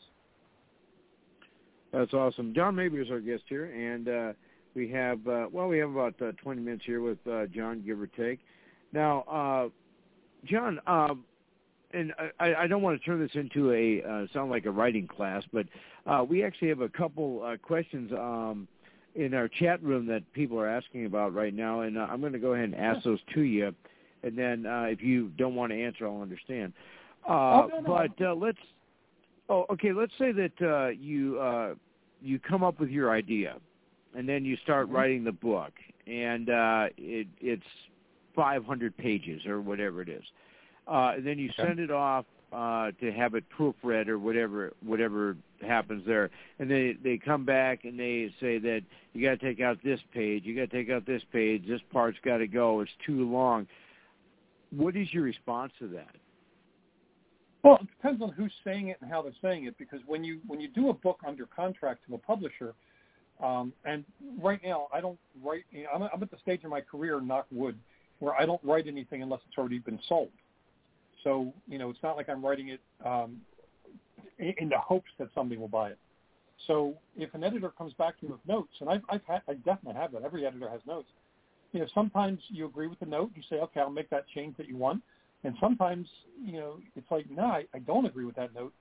That's 1.93 2.15
awesome. 2.15 2.55
John 2.55 2.77
Maberry 2.77 3.03
is 3.03 3.11
our 3.11 3.21
guest 3.21 3.43
here, 3.49 3.65
and 3.65 4.09
uh, 4.09 4.33
we 4.75 4.89
have 4.91 5.27
uh, 5.27 5.47
well, 5.51 5.69
we 5.69 5.79
have 5.79 5.91
about 5.91 6.15
uh, 6.23 6.33
20 6.43 6.61
minutes 6.61 6.85
here 6.87 7.01
with 7.01 7.19
uh, 7.31 7.47
John, 7.47 7.83
give 7.85 8.01
or 8.01 8.07
take. 8.07 8.41
Now, 8.93 9.23
uh, 9.23 9.69
John, 10.45 10.81
um, 10.87 11.25
and 11.93 12.13
I, 12.39 12.55
I 12.55 12.67
don't 12.67 12.83
want 12.83 13.01
to 13.01 13.05
turn 13.05 13.21
this 13.21 13.35
into 13.35 13.73
a 13.73 14.03
uh, 14.09 14.27
sound 14.33 14.51
like 14.51 14.67
a 14.67 14.71
writing 14.71 15.09
class, 15.09 15.43
but 15.53 15.67
uh, 16.07 16.25
we 16.29 16.45
actually 16.45 16.69
have 16.69 16.81
a 16.81 16.89
couple 16.89 17.43
uh, 17.45 17.57
questions 17.57 18.13
um, 18.13 18.69
in 19.15 19.35
our 19.35 19.49
chat 19.49 19.83
room 19.83 20.07
that 20.07 20.23
people 20.33 20.59
are 20.59 20.69
asking 20.69 21.07
about 21.07 21.35
right 21.35 21.55
now, 21.55 21.81
and 21.81 21.99
uh, 21.99 22.07
I'm 22.09 22.21
going 22.21 22.33
to 22.33 22.39
go 22.39 22.55
ahead 22.55 22.67
and 22.67 22.77
ask 22.77 23.05
those 23.05 23.19
to 23.35 23.41
you, 23.41 23.75
and 24.23 24.39
then 24.39 24.67
uh, 24.67 24.85
if 24.85 25.03
you 25.03 25.29
don't 25.37 25.57
want 25.57 25.73
to 25.73 25.83
answer, 25.83 26.07
I'll 26.07 26.23
understand. 26.23 26.73
Uh, 27.29 27.33
oh, 27.33 27.69
no, 27.73 27.81
no. 27.81 28.09
But 28.17 28.25
uh, 28.25 28.35
let's 28.35 28.59
Oh, 29.51 29.67
okay. 29.69 29.93
Let's 29.93 30.13
say 30.17 30.31
that 30.31 30.63
uh, 30.63 30.89
you 30.89 31.39
uh, 31.41 31.75
you 32.23 32.39
come 32.39 32.63
up 32.63 32.79
with 32.79 32.89
your 32.89 33.11
idea, 33.11 33.57
and 34.15 34.27
then 34.27 34.45
you 34.45 34.57
start 34.63 34.87
mm-hmm. 34.87 34.97
writing 34.97 35.25
the 35.25 35.33
book, 35.33 35.73
and 36.07 36.49
uh, 36.49 36.87
it, 36.97 37.27
it's 37.41 37.63
500 38.37 38.97
pages 38.97 39.45
or 39.47 39.61
whatever 39.61 40.01
it 40.03 40.09
is. 40.09 40.23
Uh, 40.87 41.15
and 41.17 41.27
then 41.27 41.39
you 41.39 41.51
okay. 41.51 41.69
send 41.69 41.81
it 41.81 41.91
off 41.91 42.25
uh, 42.53 42.93
to 43.01 43.13
have 43.13 43.35
it 43.35 43.45
proofread 43.59 44.09
or 44.09 44.21
whatever 44.21 44.73
whatever 44.85 45.37
happens 45.67 46.07
there, 46.07 46.31
and 46.61 46.71
they 46.71 46.97
they 47.03 47.19
come 47.19 47.45
back 47.45 47.85
and 47.85 47.99
they 47.99 48.33
say 48.41 48.59
that 48.59 48.83
you 49.13 49.23
got 49.23 49.41
to 49.41 49.45
take 49.45 49.61
out 49.61 49.79
this 49.83 50.01
page, 50.15 50.45
you 50.45 50.55
got 50.55 50.71
to 50.71 50.77
take 50.77 50.91
out 50.91 51.05
this 51.07 51.23
page, 51.33 51.67
this 51.67 51.81
part's 51.93 52.19
got 52.25 52.39
to 52.39 52.47
go, 52.47 52.81
it's 52.81 52.91
too 53.05 53.29
long. 53.29 53.67
What 54.71 54.95
is 54.95 55.13
your 55.13 55.25
response 55.25 55.73
to 55.81 55.89
that? 55.89 56.15
Well, 57.63 57.79
it 57.81 57.89
depends 57.89 58.23
on 58.23 58.31
who's 58.33 58.53
saying 58.65 58.89
it 58.89 58.97
and 59.01 59.11
how 59.11 59.23
they're 59.23 59.33
saying 59.43 59.67
it. 59.67 59.77
Because 59.79 60.01
when 60.07 60.25
you 60.25 60.41
when 60.47 60.61
you 60.61 60.69
do 60.69 60.91
a 60.91 60.95
book 60.95 61.21
under 61.27 61.47
contract 61.47 62.01
to 62.09 62.15
a 62.15 62.19
publisher, 62.19 62.75
um, 63.43 63.73
and 63.85 64.05
right 64.41 64.61
now 64.65 64.89
I 64.93 65.01
don't 65.01 65.19
write. 65.43 65.65
You 65.71 65.85
know, 65.85 65.91
I'm, 65.95 66.03
I'm 66.03 66.23
at 66.23 66.31
the 66.31 66.39
stage 66.39 66.65
in 66.65 66.71
my 66.71 66.81
career, 66.81 67.21
knock 67.21 67.47
wood, 67.51 67.79
where 68.19 68.35
I 68.35 68.47
don't 68.47 68.63
write 68.65 68.87
anything 68.87 69.23
unless 69.23 69.41
it's 69.49 69.59
already 69.59 69.79
been 69.79 69.99
sold. 70.09 70.31
So 71.25 71.53
you 71.69 71.79
know, 71.79 71.91
it's 71.91 72.03
not 72.03 72.17
like 72.17 72.29
I'm 72.29 72.45
writing 72.45 72.69
it 72.69 72.81
um, 73.05 73.41
in, 74.39 74.55
in 74.59 74.69
the 74.69 74.79
hopes 74.79 75.11
that 75.19 75.29
somebody 75.35 75.61
will 75.61 75.69
buy 75.69 75.91
it. 75.91 75.99
So 76.67 76.95
if 77.17 77.35
an 77.35 77.43
editor 77.43 77.71
comes 77.71 77.93
back 77.95 78.19
to 78.21 78.27
you 78.27 78.33
with 78.33 78.41
notes, 78.47 78.73
and 78.81 78.89
I've, 78.89 79.03
I've 79.09 79.25
had, 79.27 79.43
I 79.49 79.55
definitely 79.55 79.95
have 79.95 80.13
that. 80.13 80.23
Every 80.23 80.47
editor 80.47 80.69
has 80.69 80.81
notes. 80.87 81.09
You 81.73 81.81
know, 81.81 81.87
sometimes 81.95 82.41
you 82.49 82.67
agree 82.67 82.87
with 82.87 83.01
the 83.01 83.07
note. 83.07 83.31
You 83.35 83.43
say, 83.49 83.57
okay, 83.57 83.81
I'll 83.81 83.91
make 83.91 84.11
that 84.11 84.25
change 84.35 84.57
that 84.57 84.69
you 84.69 84.77
want. 84.77 85.03
And 85.45 85.55
sometimes, 85.61 86.07
you 86.45 86.53
know, 86.53 86.79
it's 86.97 87.11
like, 87.11 87.31
no, 87.31 87.45
I, 87.45 87.65
I 87.75 87.79
don't 87.79 88.05
agree 88.05 88.25
with 88.25 88.37
that 88.37 88.55
note, 88.55 88.75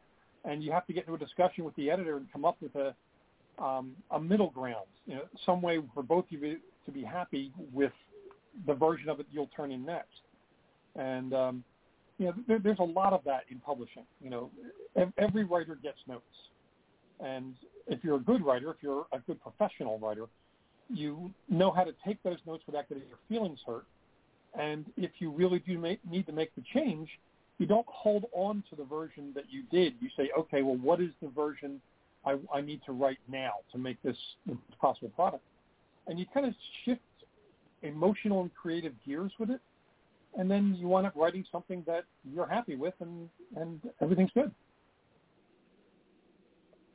and 0.43 0.63
you 0.63 0.71
have 0.71 0.85
to 0.87 0.93
get 0.93 1.03
into 1.03 1.13
a 1.13 1.17
discussion 1.17 1.63
with 1.63 1.75
the 1.75 1.89
editor 1.89 2.17
and 2.17 2.31
come 2.31 2.45
up 2.45 2.57
with 2.61 2.75
a 2.75 2.93
um, 3.63 3.91
a 4.11 4.19
middle 4.19 4.51
ground, 4.51 4.87
you 5.05 5.15
know, 5.15 5.23
some 5.45 5.61
way 5.61 5.79
for 5.93 6.01
both 6.01 6.23
of 6.25 6.31
you 6.31 6.57
to 6.85 6.91
be 6.91 7.03
happy 7.03 7.51
with 7.73 7.91
the 8.65 8.73
version 8.73 9.09
of 9.09 9.19
it 9.19 9.25
you'll 9.31 9.49
turn 9.53 9.69
in 9.71 9.85
next. 9.85 10.21
And 10.95 11.33
um, 11.33 11.63
you 12.17 12.27
know, 12.27 12.33
there, 12.47 12.59
there's 12.59 12.79
a 12.79 12.83
lot 12.83 13.11
of 13.11 13.21
that 13.25 13.43
in 13.49 13.59
publishing. 13.59 14.03
You 14.21 14.29
know, 14.29 14.51
every 15.17 15.43
writer 15.43 15.77
gets 15.81 15.97
notes, 16.07 16.23
and 17.19 17.55
if 17.87 18.03
you're 18.03 18.17
a 18.17 18.21
good 18.21 18.45
writer, 18.45 18.69
if 18.71 18.77
you're 18.81 19.07
a 19.11 19.19
good 19.19 19.41
professional 19.41 19.99
writer, 19.99 20.25
you 20.89 21.31
know 21.49 21.71
how 21.71 21.83
to 21.83 21.93
take 22.05 22.21
those 22.23 22.37
notes 22.45 22.63
without 22.65 22.87
getting 22.89 23.03
your 23.07 23.19
feelings 23.27 23.59
hurt 23.65 23.85
and 24.57 24.85
if 24.97 25.11
you 25.19 25.31
really 25.31 25.59
do 25.59 25.77
make, 25.77 25.99
need 26.09 26.25
to 26.27 26.31
make 26.31 26.53
the 26.55 26.63
change, 26.73 27.09
you 27.57 27.65
don't 27.65 27.85
hold 27.87 28.25
on 28.33 28.63
to 28.69 28.75
the 28.75 28.83
version 28.83 29.31
that 29.35 29.45
you 29.49 29.63
did. 29.71 29.93
You 29.99 30.09
say, 30.17 30.29
okay, 30.37 30.61
well, 30.61 30.77
what 30.77 31.01
is 31.01 31.09
the 31.21 31.27
version 31.29 31.81
I, 32.25 32.37
I 32.53 32.61
need 32.61 32.81
to 32.85 32.93
write 32.93 33.19
now 33.27 33.53
to 33.71 33.77
make 33.77 34.01
this 34.01 34.17
possible 34.81 35.09
product? 35.09 35.43
And 36.07 36.17
you 36.17 36.25
kind 36.33 36.45
of 36.45 36.53
shift 36.85 37.01
emotional 37.83 38.41
and 38.41 38.51
creative 38.55 38.93
gears 39.05 39.31
with 39.39 39.49
it, 39.49 39.61
and 40.37 40.49
then 40.49 40.75
you 40.79 40.87
wind 40.87 41.05
up 41.05 41.13
writing 41.15 41.45
something 41.51 41.83
that 41.85 42.05
you're 42.33 42.47
happy 42.47 42.75
with, 42.75 42.93
and 42.99 43.29
and 43.55 43.79
everything's 44.01 44.31
good. 44.33 44.51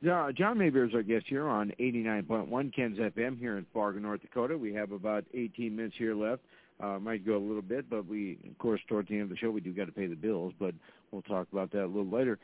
Yeah, 0.01 0.29
John 0.35 0.57
Maberry 0.57 0.89
is 0.89 0.93
our 0.93 1.01
guest 1.01 1.25
here 1.27 1.47
on 1.47 1.71
89.1 1.79 2.75
Ken's 2.75 2.99
FM 2.99 3.39
here 3.39 3.57
in 3.57 3.65
Fargo, 3.73 3.97
North 3.99 4.21
Dakota. 4.21 4.57
We 4.57 4.73
have 4.73 4.91
about 4.91 5.25
18 5.33 5.75
minutes 5.75 5.95
here 5.97 6.13
left. 6.13 6.43
Uh, 6.83 6.99
might 6.99 7.25
go 7.25 7.37
a 7.37 7.39
little 7.39 7.61
bit, 7.61 7.89
but 7.89 8.05
we, 8.05 8.37
of 8.49 8.57
course, 8.57 8.81
towards 8.87 9.07
the 9.07 9.13
end 9.13 9.23
of 9.23 9.29
the 9.29 9.37
show, 9.37 9.49
we 9.49 9.61
do 9.61 9.71
got 9.71 9.85
to 9.85 9.93
pay 9.93 10.07
the 10.07 10.15
bills, 10.15 10.53
but 10.59 10.75
we'll 11.11 11.21
talk 11.21 11.47
about 11.53 11.71
that 11.71 11.85
a 11.85 11.87
little 11.87 12.09
later. 12.09 12.37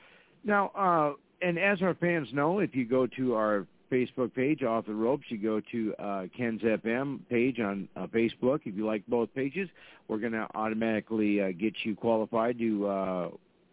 Now, 0.44 0.70
uh, 0.70 1.14
and 1.46 1.60
as 1.60 1.82
our 1.82 1.94
fans 1.96 2.30
know, 2.32 2.60
if 2.60 2.76
you 2.76 2.86
go 2.86 3.08
to 3.08 3.36
our 3.36 3.68
Facebook 3.92 4.34
page, 4.34 4.64
Off 4.64 4.86
the 4.86 4.94
Ropes, 4.94 5.26
you 5.30 5.38
go 5.38 5.62
to 5.72 5.94
uh, 6.00 6.24
Ken's 6.36 6.62
FM 6.62 7.20
page 7.30 7.60
on 7.60 7.90
uh, 7.96 8.08
Facebook. 8.08 8.62
If 8.66 8.76
you 8.76 8.86
like 8.86 9.06
both 9.08 9.34
pages, 9.36 9.68
we're 10.08 10.20
going 10.20 10.32
to 10.32 10.48
automatically 10.56 11.42
uh, 11.42 11.52
get 11.52 11.74
you 11.84 11.96
qualified 11.96 12.58
to 12.60 12.88
uh, 12.88 13.30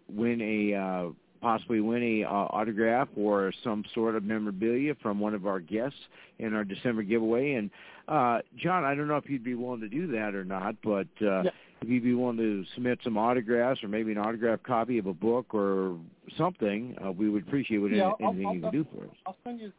win 0.09 0.41
a 0.41 0.75
uh, 0.75 1.11
possibly 1.41 1.81
win 1.81 2.03
a 2.03 2.25
uh, 2.25 2.29
autograph 2.29 3.09
or 3.17 3.53
some 3.65 3.85
sort 3.95 4.17
of 4.17 4.25
memorabilia 4.25 4.95
from 5.03 5.19
one 5.19 5.35
of 5.35 5.47
our 5.47 5.61
guests 5.61 5.99
in 6.39 6.55
our 6.55 6.65
December 6.65 7.03
giveaway. 7.03 7.55
And 7.55 7.71
uh, 8.09 8.41
John, 8.57 8.85
I 8.85 8.95
don't 8.95 9.09
know 9.09 9.17
if 9.17 9.29
you'd 9.29 9.45
be 9.45 9.55
willing 9.55 9.81
to 9.81 9.89
do 9.89 10.07
that 10.09 10.35
or 10.35 10.45
not, 10.45 10.77
but 10.83 11.09
uh, 11.23 11.43
yeah. 11.43 11.51
if 11.81 11.89
you'd 11.89 12.03
be 12.03 12.15
willing 12.15 12.37
to 12.39 12.65
submit 12.75 12.99
some 13.05 13.17
autographs 13.17 13.83
or 13.83 13.89
maybe 13.89 14.13
an 14.13 14.19
autographed 14.19 14.65
copy 14.65 14.99
of 14.99 15.07
a 15.07 15.15
book 15.15 15.55
or 15.55 15.99
something, 16.37 16.97
uh, 17.05 17.13
we 17.13 17.29
would 17.29 17.47
appreciate 17.47 17.83
it. 17.83 17.97
Yeah, 17.97 18.13
anything 18.21 18.47
I'll, 18.47 18.55
you 18.55 18.65
I'll, 18.65 18.71
can 18.71 18.83
do 18.83 18.87
for 18.95 19.05
us. 19.05 19.17
I'll 19.27 19.37
send 19.45 19.61
you. 19.61 19.73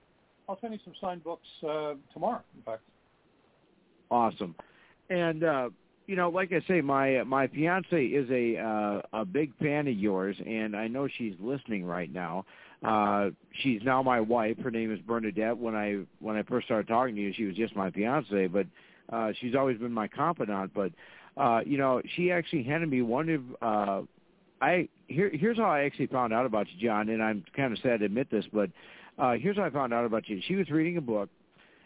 I'll 0.48 0.60
send 0.62 0.74
you 0.74 0.80
some 0.84 0.94
signed 1.00 1.24
books 1.24 1.48
uh, 1.64 1.94
tomorrow. 2.14 2.42
In 2.56 2.64
fact. 2.64 2.82
Awesome. 4.10 4.56
And 5.10 5.44
uh, 5.44 5.70
you 6.10 6.16
know, 6.16 6.30
like 6.30 6.52
I 6.52 6.62
say, 6.68 6.82
my 6.82 7.22
my 7.24 7.46
fiance 7.46 8.04
is 8.04 8.28
a 8.32 8.58
uh, 8.58 9.02
a 9.14 9.24
big 9.24 9.56
fan 9.60 9.88
of 9.88 9.94
yours, 9.94 10.36
and 10.44 10.76
I 10.76 10.88
know 10.88 11.08
she's 11.08 11.36
listening 11.40 11.86
right 11.86 12.12
now. 12.12 12.46
Uh, 12.84 13.30
she's 13.62 13.84
now 13.84 14.02
my 14.02 14.20
wife. 14.20 14.58
Her 14.58 14.72
name 14.72 14.92
is 14.92 15.00
Bernadette. 15.02 15.56
When 15.56 15.76
I 15.76 16.00
when 16.20 16.36
I 16.36 16.42
first 16.42 16.66
started 16.66 16.88
talking 16.88 17.14
to 17.14 17.22
you, 17.22 17.32
she 17.32 17.46
was 17.46 17.56
just 17.56 17.76
my 17.76 17.92
fiance, 17.92 18.48
but 18.48 18.66
uh, 19.14 19.34
she's 19.40 19.54
always 19.54 19.78
been 19.78 19.94
my 19.94 20.08
confidant. 20.08 20.72
But 20.74 20.94
uh, 21.38 21.60
you 21.64 21.78
know, 21.78 22.02
she 22.16 22.32
actually 22.32 22.64
handed 22.64 22.90
me 22.90 23.04
one 23.04 23.30
of 23.30 23.42
uh, 23.62 24.02
I 24.64 24.90
here 25.06 25.30
here's 25.32 25.58
how 25.58 25.70
I 25.70 25.84
actually 25.84 26.08
found 26.08 26.34
out 26.34 26.48
about 26.48 26.66
you, 26.74 26.88
John, 26.88 27.10
and 27.10 27.22
I'm 27.22 27.46
kind 27.56 27.72
of 27.72 27.78
sad 27.84 28.00
to 28.00 28.06
admit 28.06 28.32
this, 28.32 28.46
but 28.52 28.72
uh, 29.20 29.34
here's 29.34 29.58
how 29.58 29.66
I 29.66 29.70
found 29.70 29.94
out 29.94 30.06
about 30.06 30.28
you. 30.28 30.42
She 30.48 30.56
was 30.56 30.72
reading 30.72 30.98
a 30.98 31.02
book, 31.02 31.30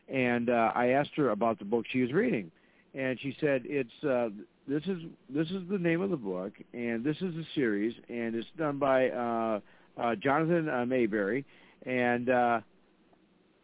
and 0.07 0.49
uh, 0.49 0.71
I 0.73 0.91
asked 0.91 1.11
her 1.17 1.31
about 1.31 1.59
the 1.59 1.65
book 1.65 1.83
she 1.91 2.01
was 2.01 2.13
reading, 2.13 2.51
and 2.93 3.19
she 3.19 3.35
said 3.39 3.63
it's 3.65 4.03
uh, 4.03 4.29
this 4.67 4.83
is 4.83 4.99
this 5.29 5.49
is 5.49 5.63
the 5.69 5.77
name 5.77 6.01
of 6.01 6.09
the 6.09 6.17
book, 6.17 6.53
and 6.73 7.03
this 7.03 7.17
is 7.17 7.33
the 7.33 7.45
series, 7.55 7.93
and 8.09 8.35
it's 8.35 8.47
done 8.57 8.79
by 8.79 9.09
uh, 9.09 9.59
uh, 9.97 10.15
Jonathan 10.15 10.69
uh, 10.69 10.85
Maberry, 10.85 11.43
and 11.85 12.29
uh, 12.29 12.61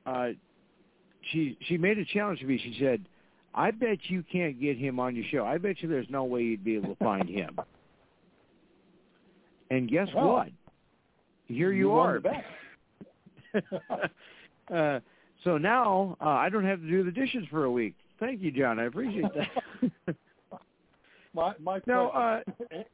uh, 0.05 0.29
she 1.31 1.57
she 1.67 1.77
made 1.77 1.97
a 1.97 2.05
challenge 2.05 2.39
to 2.39 2.45
me. 2.45 2.59
She 2.61 2.77
said, 2.79 3.05
"I 3.53 3.71
bet 3.71 3.99
you 4.03 4.23
can't 4.31 4.59
get 4.59 4.77
him 4.77 4.99
on 4.99 5.15
your 5.15 5.25
show. 5.31 5.45
I 5.45 5.57
bet 5.57 5.81
you 5.81 5.89
there's 5.89 6.09
no 6.09 6.23
way 6.25 6.41
you'd 6.43 6.63
be 6.63 6.75
able 6.75 6.95
to 6.95 7.03
find 7.03 7.29
him." 7.29 7.59
And 9.71 9.89
guess 9.89 10.07
well, 10.15 10.27
what? 10.27 10.49
Here 11.45 11.71
you, 11.71 11.89
you 11.89 11.93
are. 11.93 12.21
uh, 14.73 14.99
so 15.43 15.57
now 15.57 16.17
uh, 16.19 16.29
I 16.29 16.49
don't 16.49 16.65
have 16.65 16.81
to 16.81 16.87
do 16.87 17.03
the 17.03 17.11
dishes 17.11 17.43
for 17.49 17.65
a 17.65 17.71
week. 17.71 17.95
Thank 18.19 18.41
you, 18.41 18.51
John. 18.51 18.79
I 18.79 18.85
appreciate 18.85 19.25
that. 19.33 20.15
my 21.33 21.53
my 21.59 21.79
now, 21.87 22.09
uh, 22.09 22.39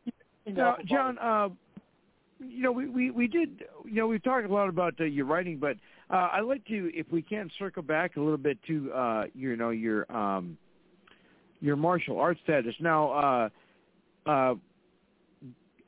now, 0.48 0.78
John. 0.86 1.18
Uh, 1.18 1.50
you 2.40 2.62
know, 2.62 2.72
we, 2.72 2.88
we 2.88 3.12
we 3.12 3.28
did. 3.28 3.64
You 3.86 3.96
know, 3.96 4.08
we've 4.08 4.24
talked 4.24 4.46
a 4.46 4.54
lot 4.54 4.70
about 4.70 5.00
uh, 5.00 5.06
your 5.06 5.26
writing, 5.26 5.58
but 5.58 5.78
uh, 6.10 6.30
I'd 6.34 6.42
like 6.42 6.66
to, 6.66 6.92
if 6.94 7.12
we 7.12 7.22
can, 7.22 7.50
circle 7.58 7.82
back 7.82 8.18
a 8.18 8.20
little 8.20 8.38
bit 8.38 8.60
to 8.68 8.92
uh, 8.92 9.24
you 9.34 9.56
know 9.56 9.70
your 9.70 10.12
um, 10.16 10.58
your 11.62 11.76
martial 11.76 12.20
arts 12.20 12.40
status. 12.44 12.76
Now, 12.80 13.12
uh, 13.12 14.30
uh, 14.30 14.56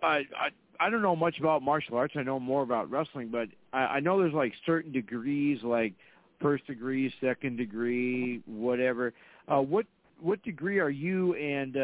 I, 0.02 0.22
I 0.36 0.50
I 0.80 0.90
don't 0.90 1.02
know 1.02 1.16
much 1.16 1.40
about 1.40 1.62
martial 1.62 1.98
arts. 1.98 2.14
I 2.18 2.24
know 2.24 2.40
more 2.40 2.64
about 2.64 2.90
wrestling, 2.90 3.30
but 3.30 3.50
I, 3.74 3.80
I 3.80 4.00
know 4.00 4.20
there's 4.20 4.34
like 4.34 4.54
certain 4.66 4.92
degrees, 4.92 5.60
like 5.64 5.94
first 6.40 6.66
degree, 6.68 7.14
second 7.22 7.58
degree, 7.58 8.42
whatever. 8.46 9.14
Uh, 9.48 9.62
what 9.62 9.86
what 10.20 10.42
degree 10.44 10.80
are 10.80 10.90
you, 10.90 11.36
and 11.36 11.78
uh, 11.78 11.82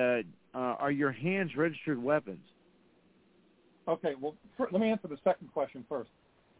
uh, 0.56 0.76
are 0.80 0.92
your 0.92 1.12
hands 1.12 1.56
registered 1.56 2.02
weapons? 2.02 2.44
Okay, 3.88 4.14
well, 4.20 4.34
for, 4.58 4.68
let 4.72 4.82
me 4.82 4.90
answer 4.90 5.08
the 5.08 5.20
second 5.24 5.52
question 5.54 5.86
first. 5.88 6.10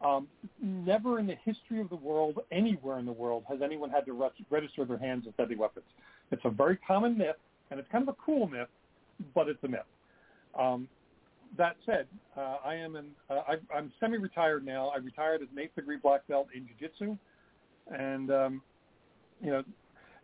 Um, 0.02 0.28
never 0.62 1.20
in 1.20 1.26
the 1.26 1.38
history 1.46 1.80
of 1.80 1.90
the 1.90 1.96
world, 1.96 2.40
anywhere 2.52 3.00
in 3.00 3.06
the 3.06 3.12
world, 3.12 3.44
has 3.48 3.62
anyone 3.64 3.90
had 3.90 4.06
to 4.06 4.14
re- 4.14 4.30
register 4.50 4.84
their 4.86 4.98
hands 4.98 5.26
as 5.28 5.34
deadly 5.38 5.56
weapons. 5.56 5.86
It's 6.32 6.44
a 6.46 6.50
very 6.50 6.78
common 6.86 7.18
myth, 7.18 7.38
and 7.72 7.80
it's 7.80 7.90
kind 7.90 8.08
of 8.08 8.10
a 8.10 8.18
cool 8.24 8.48
myth, 8.48 8.68
but 9.34 9.48
it's 9.48 9.64
a 9.64 9.68
myth. 9.68 9.82
Um, 10.60 10.90
that 11.58 11.78
said, 11.86 12.08
uh, 12.36 12.58
I 12.66 12.76
am 12.76 12.96
in, 12.98 13.06
uh, 13.30 13.42
I, 13.48 13.56
I'm 13.76 13.94
semi-retired 14.00 14.66
now. 14.66 14.90
I 14.90 14.98
retired 14.98 15.42
as 15.42 15.48
an 15.52 15.60
eighth 15.60 15.76
degree 15.76 15.98
black 16.02 16.28
belt 16.28 16.50
in 16.54 16.68
jiu-jitsu, 16.68 17.18
and 17.92 18.32
um, 18.32 18.62
you 19.42 19.52
know, 19.52 19.64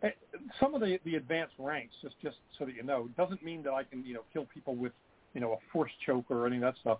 eh, 0.02 0.10
some 0.58 0.74
of 0.74 0.80
the 0.80 0.98
the 1.04 1.16
advanced 1.16 1.54
ranks, 1.58 1.94
just 2.02 2.14
just 2.22 2.36
so 2.58 2.64
that 2.64 2.74
you 2.74 2.82
know, 2.82 3.08
doesn't 3.16 3.42
mean 3.42 3.62
that 3.64 3.72
I 3.72 3.84
can 3.84 4.04
you 4.04 4.14
know 4.14 4.22
kill 4.32 4.46
people 4.52 4.76
with 4.76 4.92
you 5.34 5.40
know 5.40 5.52
a 5.52 5.58
force 5.72 5.92
choke 6.06 6.26
or 6.30 6.46
any 6.46 6.56
of 6.56 6.62
that 6.62 6.74
stuff. 6.80 6.98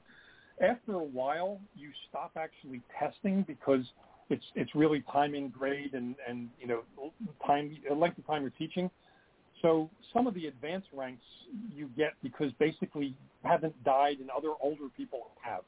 After 0.60 0.94
a 0.94 1.04
while, 1.04 1.58
you 1.74 1.90
stop 2.08 2.32
actually 2.36 2.82
testing 2.98 3.42
because 3.46 3.84
it's 4.28 4.44
it's 4.54 4.74
really 4.74 5.02
timing 5.12 5.48
grade 5.48 5.94
and 5.94 6.14
and 6.28 6.48
you 6.60 6.66
know 6.66 6.82
time 7.46 7.76
length 7.94 8.18
of 8.18 8.26
time 8.26 8.42
you're 8.42 8.50
teaching. 8.50 8.90
So 9.62 9.90
some 10.14 10.26
of 10.26 10.34
the 10.34 10.46
advanced 10.46 10.88
ranks 10.92 11.22
you 11.74 11.90
get 11.96 12.12
because 12.22 12.50
basically 12.58 13.14
haven't 13.44 13.82
died 13.84 14.18
and 14.20 14.30
other 14.30 14.52
older 14.60 14.88
people 14.96 15.28
have. 15.42 15.64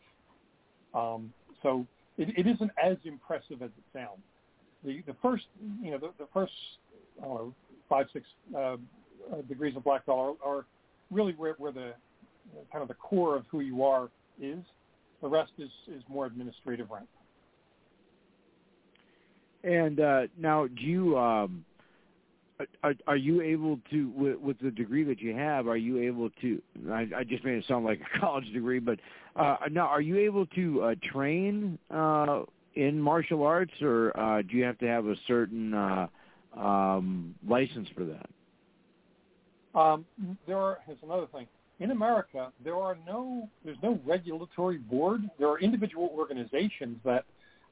Um, 0.94 1.32
so 1.62 1.86
it, 2.16 2.28
it 2.39 2.47
isn't 2.47 2.70
as 2.82 2.97
impressive 3.05 3.62
as 3.62 3.70
it 3.70 3.85
sounds. 3.93 4.23
The 4.84 5.02
the 5.06 5.16
first 5.22 5.44
you 5.82 5.90
know 5.90 5.98
the, 5.98 6.10
the 6.18 6.28
first 6.32 6.52
know 7.20 7.54
five 7.88 8.06
six 8.12 8.26
uh, 8.54 8.59
uh, 8.59 8.76
degrees 9.48 9.76
of 9.76 9.84
black 9.84 10.06
belt 10.06 10.38
are, 10.44 10.56
are 10.56 10.64
really 11.10 11.32
where, 11.34 11.54
where 11.59 11.72
the 11.72 11.92
kind 12.72 12.82
of 12.82 12.88
the 12.88 12.94
core 12.94 13.36
of 13.36 13.44
who 13.50 13.60
you 13.60 13.84
are 13.84 14.10
is. 14.40 14.59
The 15.20 15.28
rest 15.28 15.52
is 15.59 15.70
is 15.88 16.02
more 16.09 16.26
administrative 16.26 16.90
rank. 16.90 17.09
And 19.64 20.00
uh, 20.00 20.22
now, 20.36 20.66
do 20.66 20.82
you 20.82 21.16
um, 21.16 21.64
are, 22.82 22.94
are 23.06 23.16
you 23.16 23.42
able 23.42 23.78
to, 23.90 24.10
with, 24.10 24.38
with 24.38 24.59
the 24.60 24.70
degree 24.70 25.04
that 25.04 25.20
you 25.20 25.34
have, 25.34 25.66
are 25.68 25.76
you 25.76 26.00
able 26.00 26.30
to? 26.40 26.60
I, 26.90 27.06
I 27.16 27.24
just 27.24 27.44
made 27.44 27.56
it 27.56 27.64
sound 27.66 27.84
like 27.84 28.00
a 28.00 28.18
college 28.20 28.50
degree, 28.52 28.78
but 28.78 28.98
uh, 29.36 29.56
now, 29.70 29.86
are 29.86 30.00
you 30.00 30.18
able 30.18 30.46
to 30.46 30.82
uh, 30.82 30.94
train 31.12 31.78
uh, 31.90 32.42
in 32.74 33.01
martial 33.01 33.43
arts, 33.43 33.73
or 33.81 34.19
uh, 34.19 34.43
do 34.43 34.57
you 34.57 34.65
have 34.65 34.78
to 34.78 34.86
have 34.86 35.07
a 35.07 35.15
certain 35.27 35.74
uh, 35.74 36.07
um, 36.57 37.35
license 37.47 37.89
for 37.94 38.05
that? 38.05 39.78
Um, 39.78 40.05
there 40.47 40.59
are. 40.59 40.78
Here's 40.86 40.99
another 41.03 41.27
thing. 41.32 41.47
In 41.81 41.90
America, 41.90 42.53
there 42.62 42.77
are 42.77 42.97
no. 43.07 43.49
There's 43.65 43.78
no 43.82 43.99
regulatory 44.07 44.78
board. 44.78 45.23
There 45.39 45.49
are 45.49 45.59
individual 45.61 46.11
organizations 46.16 46.99
that 47.05 47.24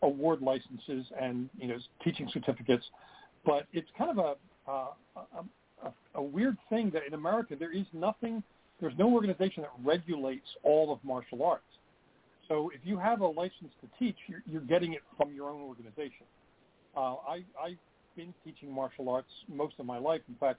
award 0.02 0.40
licenses 0.40 1.06
and 1.20 1.50
you 1.58 1.68
know 1.68 1.76
teaching 2.02 2.28
certificates, 2.32 2.84
but 3.44 3.66
it's 3.72 3.88
kind 3.98 4.10
of 4.10 4.18
a 4.18 4.70
uh, 4.70 4.86
a, 5.16 5.86
a, 5.86 5.92
a 6.16 6.22
weird 6.22 6.56
thing 6.68 6.90
that 6.90 7.06
in 7.06 7.14
America 7.14 7.54
there 7.58 7.72
is 7.72 7.86
nothing, 7.92 8.42
there's 8.80 8.96
no 8.98 9.12
organization 9.12 9.62
that 9.62 9.72
regulates 9.84 10.46
all 10.62 10.92
of 10.92 10.98
martial 11.04 11.42
arts. 11.42 11.64
So 12.50 12.68
if 12.74 12.80
you 12.82 12.98
have 12.98 13.20
a 13.20 13.26
license 13.28 13.70
to 13.80 13.88
teach, 13.96 14.16
you're, 14.26 14.42
you're 14.44 14.60
getting 14.62 14.92
it 14.94 15.02
from 15.16 15.32
your 15.32 15.50
own 15.50 15.60
organization. 15.60 16.26
Uh, 16.96 17.14
I, 17.26 17.44
I've 17.62 17.78
been 18.16 18.34
teaching 18.44 18.72
martial 18.72 19.08
arts 19.08 19.30
most 19.48 19.74
of 19.78 19.86
my 19.86 19.98
life. 19.98 20.20
In 20.28 20.34
fact, 20.34 20.58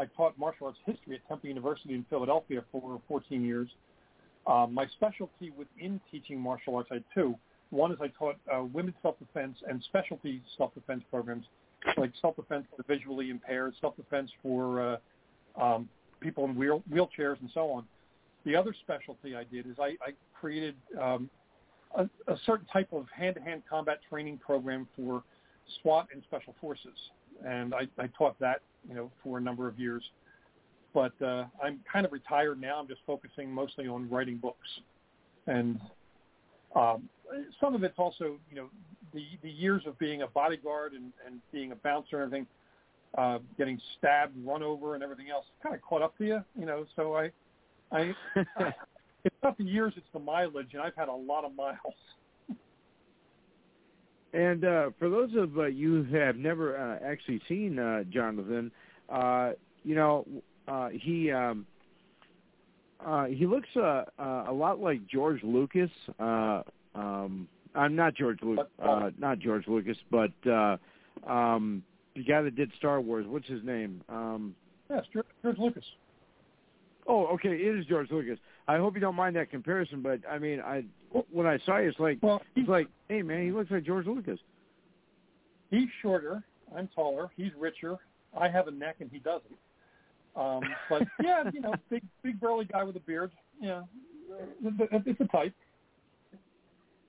I 0.00 0.06
taught 0.16 0.36
martial 0.36 0.66
arts 0.66 0.80
history 0.84 1.14
at 1.14 1.26
Temple 1.28 1.48
University 1.48 1.94
in 1.94 2.04
Philadelphia 2.10 2.64
for 2.72 3.00
14 3.06 3.44
years. 3.44 3.68
Uh, 4.48 4.66
my 4.68 4.86
specialty 4.96 5.52
within 5.56 6.00
teaching 6.10 6.40
martial 6.40 6.74
arts, 6.74 6.88
I 6.90 6.94
had 6.94 7.04
two. 7.14 7.36
One 7.70 7.92
is 7.92 7.98
I 8.00 8.08
taught 8.08 8.36
uh, 8.52 8.64
women's 8.64 8.96
self-defense 9.02 9.58
and 9.68 9.80
specialty 9.84 10.42
self-defense 10.56 11.04
programs 11.08 11.44
like 11.96 12.10
self-defense 12.20 12.66
for 12.74 12.82
visually 12.82 13.30
impaired, 13.30 13.74
self-defense 13.80 14.30
for 14.42 14.98
uh, 15.56 15.62
um, 15.62 15.88
people 16.18 16.46
in 16.46 16.56
wheel, 16.56 16.82
wheelchairs 16.90 17.40
and 17.40 17.50
so 17.54 17.70
on. 17.70 17.84
The 18.48 18.56
other 18.56 18.74
specialty 18.80 19.36
I 19.36 19.44
did 19.44 19.66
is 19.66 19.76
I, 19.78 19.88
I 20.00 20.14
created 20.32 20.74
um, 20.98 21.28
a, 21.94 22.04
a 22.32 22.36
certain 22.46 22.64
type 22.72 22.88
of 22.94 23.04
hand-to-hand 23.14 23.62
combat 23.68 23.98
training 24.08 24.38
program 24.38 24.88
for 24.96 25.22
SWAT 25.82 26.08
and 26.14 26.22
Special 26.22 26.54
Forces, 26.58 26.96
and 27.46 27.74
I, 27.74 27.86
I 28.02 28.06
taught 28.16 28.40
that 28.40 28.62
you 28.88 28.94
know 28.94 29.10
for 29.22 29.36
a 29.36 29.40
number 29.42 29.68
of 29.68 29.78
years. 29.78 30.02
But 30.94 31.12
uh, 31.20 31.44
I'm 31.62 31.80
kind 31.92 32.06
of 32.06 32.12
retired 32.12 32.58
now. 32.58 32.80
I'm 32.80 32.88
just 32.88 33.02
focusing 33.06 33.52
mostly 33.52 33.86
on 33.86 34.08
writing 34.08 34.38
books, 34.38 34.66
and 35.46 35.78
um, 36.74 37.06
some 37.60 37.74
of 37.74 37.84
it's 37.84 37.98
also 37.98 38.38
you 38.48 38.56
know 38.56 38.70
the 39.12 39.26
the 39.42 39.50
years 39.50 39.82
of 39.86 39.98
being 39.98 40.22
a 40.22 40.26
bodyguard 40.26 40.94
and 40.94 41.12
and 41.26 41.42
being 41.52 41.72
a 41.72 41.76
bouncer 41.76 42.22
and 42.22 42.32
everything, 42.32 42.46
uh, 43.18 43.40
getting 43.58 43.78
stabbed, 43.98 44.32
run 44.42 44.62
over, 44.62 44.94
and 44.94 45.04
everything 45.04 45.28
else 45.28 45.44
kind 45.62 45.74
of 45.74 45.82
caught 45.82 46.00
up 46.00 46.16
to 46.16 46.24
you, 46.24 46.42
you 46.58 46.64
know. 46.64 46.86
So 46.96 47.14
I, 47.14 47.30
I, 47.90 48.14
it's 49.24 49.36
not 49.42 49.56
the 49.58 49.64
years, 49.64 49.94
it's 49.96 50.06
the 50.12 50.18
mileage, 50.18 50.68
and 50.72 50.82
I've 50.82 50.96
had 50.96 51.08
a 51.08 51.14
lot 51.14 51.44
of 51.44 51.54
miles. 51.54 51.76
And 54.34 54.64
uh, 54.64 54.90
for 54.98 55.08
those 55.08 55.30
of 55.36 55.58
uh, 55.58 55.64
you 55.64 56.04
who 56.04 56.16
have 56.16 56.36
never 56.36 56.76
uh, 56.76 56.98
actually 57.04 57.40
seen 57.48 57.78
uh, 57.78 58.04
Jonathan, 58.04 58.70
uh, 59.08 59.52
you 59.84 59.94
know 59.94 60.26
uh, 60.66 60.90
he 60.90 61.32
um, 61.32 61.66
uh, 63.04 63.24
he 63.24 63.46
looks 63.46 63.68
uh, 63.76 64.04
uh, 64.18 64.44
a 64.48 64.52
lot 64.52 64.80
like 64.80 65.06
George 65.06 65.42
Lucas. 65.42 65.90
Uh, 66.18 66.62
um, 66.94 67.48
I'm 67.74 67.94
not 67.94 68.14
George 68.14 68.40
Lucas, 68.42 68.66
uh, 68.82 69.10
not 69.18 69.38
George 69.38 69.66
Lucas, 69.66 69.96
but 70.10 70.32
uh, 70.50 70.76
um, 71.26 71.82
the 72.14 72.24
guy 72.24 72.42
that 72.42 72.56
did 72.56 72.70
Star 72.76 73.00
Wars. 73.00 73.24
What's 73.26 73.46
his 73.46 73.62
name? 73.64 74.02
Um, 74.08 74.54
yes, 74.90 75.04
George 75.12 75.58
Lucas. 75.58 75.84
Oh, 77.08 77.26
okay, 77.28 77.48
it 77.48 77.78
is 77.78 77.86
George 77.86 78.10
Lucas. 78.10 78.38
I 78.68 78.76
hope 78.76 78.94
you 78.94 79.00
don't 79.00 79.14
mind 79.14 79.34
that 79.36 79.50
comparison, 79.50 80.02
but 80.02 80.20
I 80.30 80.38
mean, 80.38 80.60
I 80.60 80.84
when 81.30 81.46
I 81.46 81.58
saw 81.64 81.78
you, 81.78 81.88
it's 81.88 81.98
like 81.98 82.18
well, 82.22 82.42
it's 82.54 82.68
like, 82.68 82.88
hey 83.08 83.22
man, 83.22 83.42
he 83.42 83.50
looks 83.50 83.70
like 83.70 83.84
George 83.84 84.06
Lucas. 84.06 84.38
He's 85.70 85.88
shorter. 86.02 86.42
I'm 86.76 86.88
taller. 86.94 87.30
He's 87.34 87.50
richer. 87.58 87.96
I 88.38 88.48
have 88.48 88.68
a 88.68 88.70
neck 88.70 88.96
and 89.00 89.10
he 89.10 89.18
doesn't. 89.20 89.56
Um, 90.36 90.60
but 90.90 91.02
yeah, 91.22 91.44
you 91.52 91.60
know, 91.60 91.74
big 91.88 92.02
big 92.22 92.38
burly 92.38 92.66
guy 92.66 92.84
with 92.84 92.96
a 92.96 93.00
beard. 93.00 93.32
Yeah, 93.58 93.82
it's 94.60 95.20
a 95.20 95.24
type. 95.28 95.54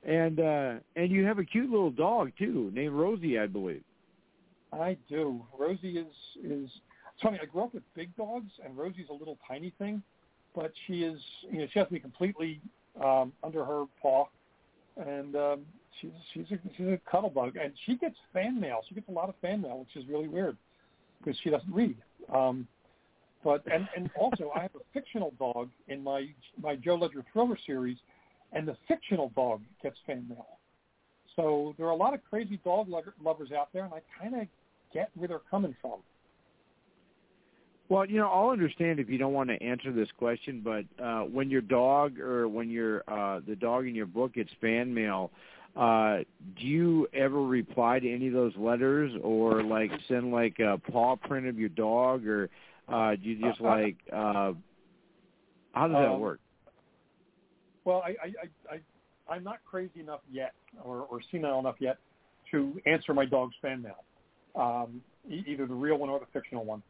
And 0.06 0.40
uh 0.40 0.74
and 0.96 1.12
you 1.12 1.26
have 1.26 1.40
a 1.40 1.44
cute 1.44 1.70
little 1.70 1.92
dog 1.92 2.32
too, 2.40 2.72
named 2.74 2.94
Rosie, 2.94 3.38
I 3.38 3.48
believe. 3.48 3.84
I 4.72 4.96
do. 5.10 5.46
Rosie 5.58 5.98
is 5.98 6.14
is 6.42 6.70
it's 7.20 7.26
funny. 7.26 7.40
I 7.42 7.46
grew 7.46 7.64
up 7.64 7.74
with 7.74 7.84
big 7.96 8.16
dogs, 8.16 8.50
and 8.64 8.78
Rosie's 8.78 9.08
a 9.10 9.14
little 9.14 9.38
tiny 9.46 9.74
thing, 9.78 10.02
but 10.56 10.72
she 10.88 11.04
is 11.04 11.20
you 11.52 11.60
know 11.60 11.68
she 11.74 11.80
has 11.80 11.92
me 11.92 12.00
completely 12.00 12.62
um, 13.04 13.34
under 13.44 13.66
her 13.66 13.86
paw, 14.02 14.28
and 14.96 15.36
um, 15.36 15.62
she's 16.00 16.12
she's 16.34 16.46
a 16.52 16.60
she's 16.78 16.88
a 16.88 17.00
cuddle 17.12 17.30
bug, 17.30 17.58
and 17.62 17.74
she 17.86 17.98
gets 17.98 18.16
fan 18.32 18.58
mail. 18.58 18.80
She 18.88 18.96
gets 18.96 19.10
a 19.10 19.12
lot 19.12 19.28
of 19.28 19.36
fan 19.42 19.62
mail, 19.62 19.80
which 19.80 20.02
is 20.02 20.10
really 20.10 20.30
weird 20.30 20.56
because 21.20 21.38
she 21.44 21.50
doesn't 21.50 21.74
read. 21.74 21.98
Um, 22.34 22.66
but 23.44 23.64
and 23.70 23.90
and 23.98 24.10
also 24.18 24.52
I 24.56 24.62
have 24.62 24.76
a 24.76 24.84
fictional 24.94 25.34
dog 25.38 25.70
in 25.90 26.02
my 26.02 26.30
my 26.62 26.78
Joe 26.78 26.96
Ledger 26.96 27.26
Thriller 27.34 27.58
series, 27.66 27.98
and 28.54 28.66
the 28.66 28.78
fictional 28.88 29.30
dog 29.36 29.62
gets 29.84 29.98
fan 30.08 30.26
mail. 30.30 30.48
So 31.36 31.76
there 31.78 31.86
are 31.86 31.92
a 31.92 31.98
lot 31.98 32.14
of 32.14 32.22
crazy 32.30 32.62
dog 32.64 32.88
lovers 32.90 33.52
out 33.52 33.74
there, 33.74 33.84
and 33.84 33.94
I 33.94 34.02
kind 34.22 34.42
of 34.42 34.48
get 34.94 35.10
where 35.16 35.28
they're 35.28 35.42
coming 35.52 35.76
from. 35.82 36.00
Well, 37.90 38.06
you 38.06 38.18
know, 38.18 38.30
I'll 38.30 38.52
understand 38.52 39.00
if 39.00 39.10
you 39.10 39.18
don't 39.18 39.34
want 39.34 39.50
to 39.50 39.62
answer 39.64 39.92
this 39.92 40.10
question, 40.18 40.62
but 40.64 41.04
uh, 41.04 41.22
when 41.22 41.50
your 41.50 41.62
dog 41.62 42.20
or 42.20 42.48
when 42.48 42.70
your 42.70 43.04
uh, 43.08 43.42
the 43.48 43.56
dog 43.56 43.88
in 43.88 43.96
your 43.96 44.06
book 44.06 44.36
gets 44.36 44.52
fan 44.62 44.94
mail, 44.94 45.32
uh, 45.76 46.20
do 46.60 46.66
you 46.68 47.08
ever 47.14 47.42
reply 47.42 47.98
to 48.00 48.14
any 48.14 48.28
of 48.28 48.34
those 48.34 48.56
letters, 48.56 49.12
or 49.24 49.64
like 49.64 49.92
send 50.08 50.32
like 50.32 50.60
a 50.60 50.80
paw 50.92 51.16
print 51.16 51.48
of 51.48 51.58
your 51.58 51.70
dog, 51.70 52.28
or 52.28 52.48
uh, 52.88 53.16
do 53.16 53.24
you 53.24 53.50
just 53.50 53.60
uh, 53.60 53.64
like 53.64 53.96
uh, 54.14 54.54
how 55.74 55.88
does 55.88 55.98
that 55.98 56.12
um, 56.12 56.20
work? 56.20 56.40
Well, 57.86 58.04
I, 58.06 58.10
I, 58.10 58.34
I, 58.72 58.76
I, 58.76 59.34
I'm 59.34 59.44
not 59.44 59.58
crazy 59.66 60.00
enough 60.00 60.22
yet, 60.32 60.54
or, 60.84 61.08
or 61.10 61.22
senile 61.32 61.60
enough 61.60 61.78
yet, 61.80 61.98
to 62.52 62.80
answer 62.86 63.16
my 63.16 63.26
dog's 63.26 63.56
fan 63.64 63.82
mail, 63.82 64.04
um, 64.56 65.02
e- 65.28 65.44
either 65.48 65.66
the 65.66 65.74
real 65.74 65.98
one 65.98 66.10
or 66.10 66.20
the 66.20 66.28
fictional 66.32 66.66
one. 66.66 66.84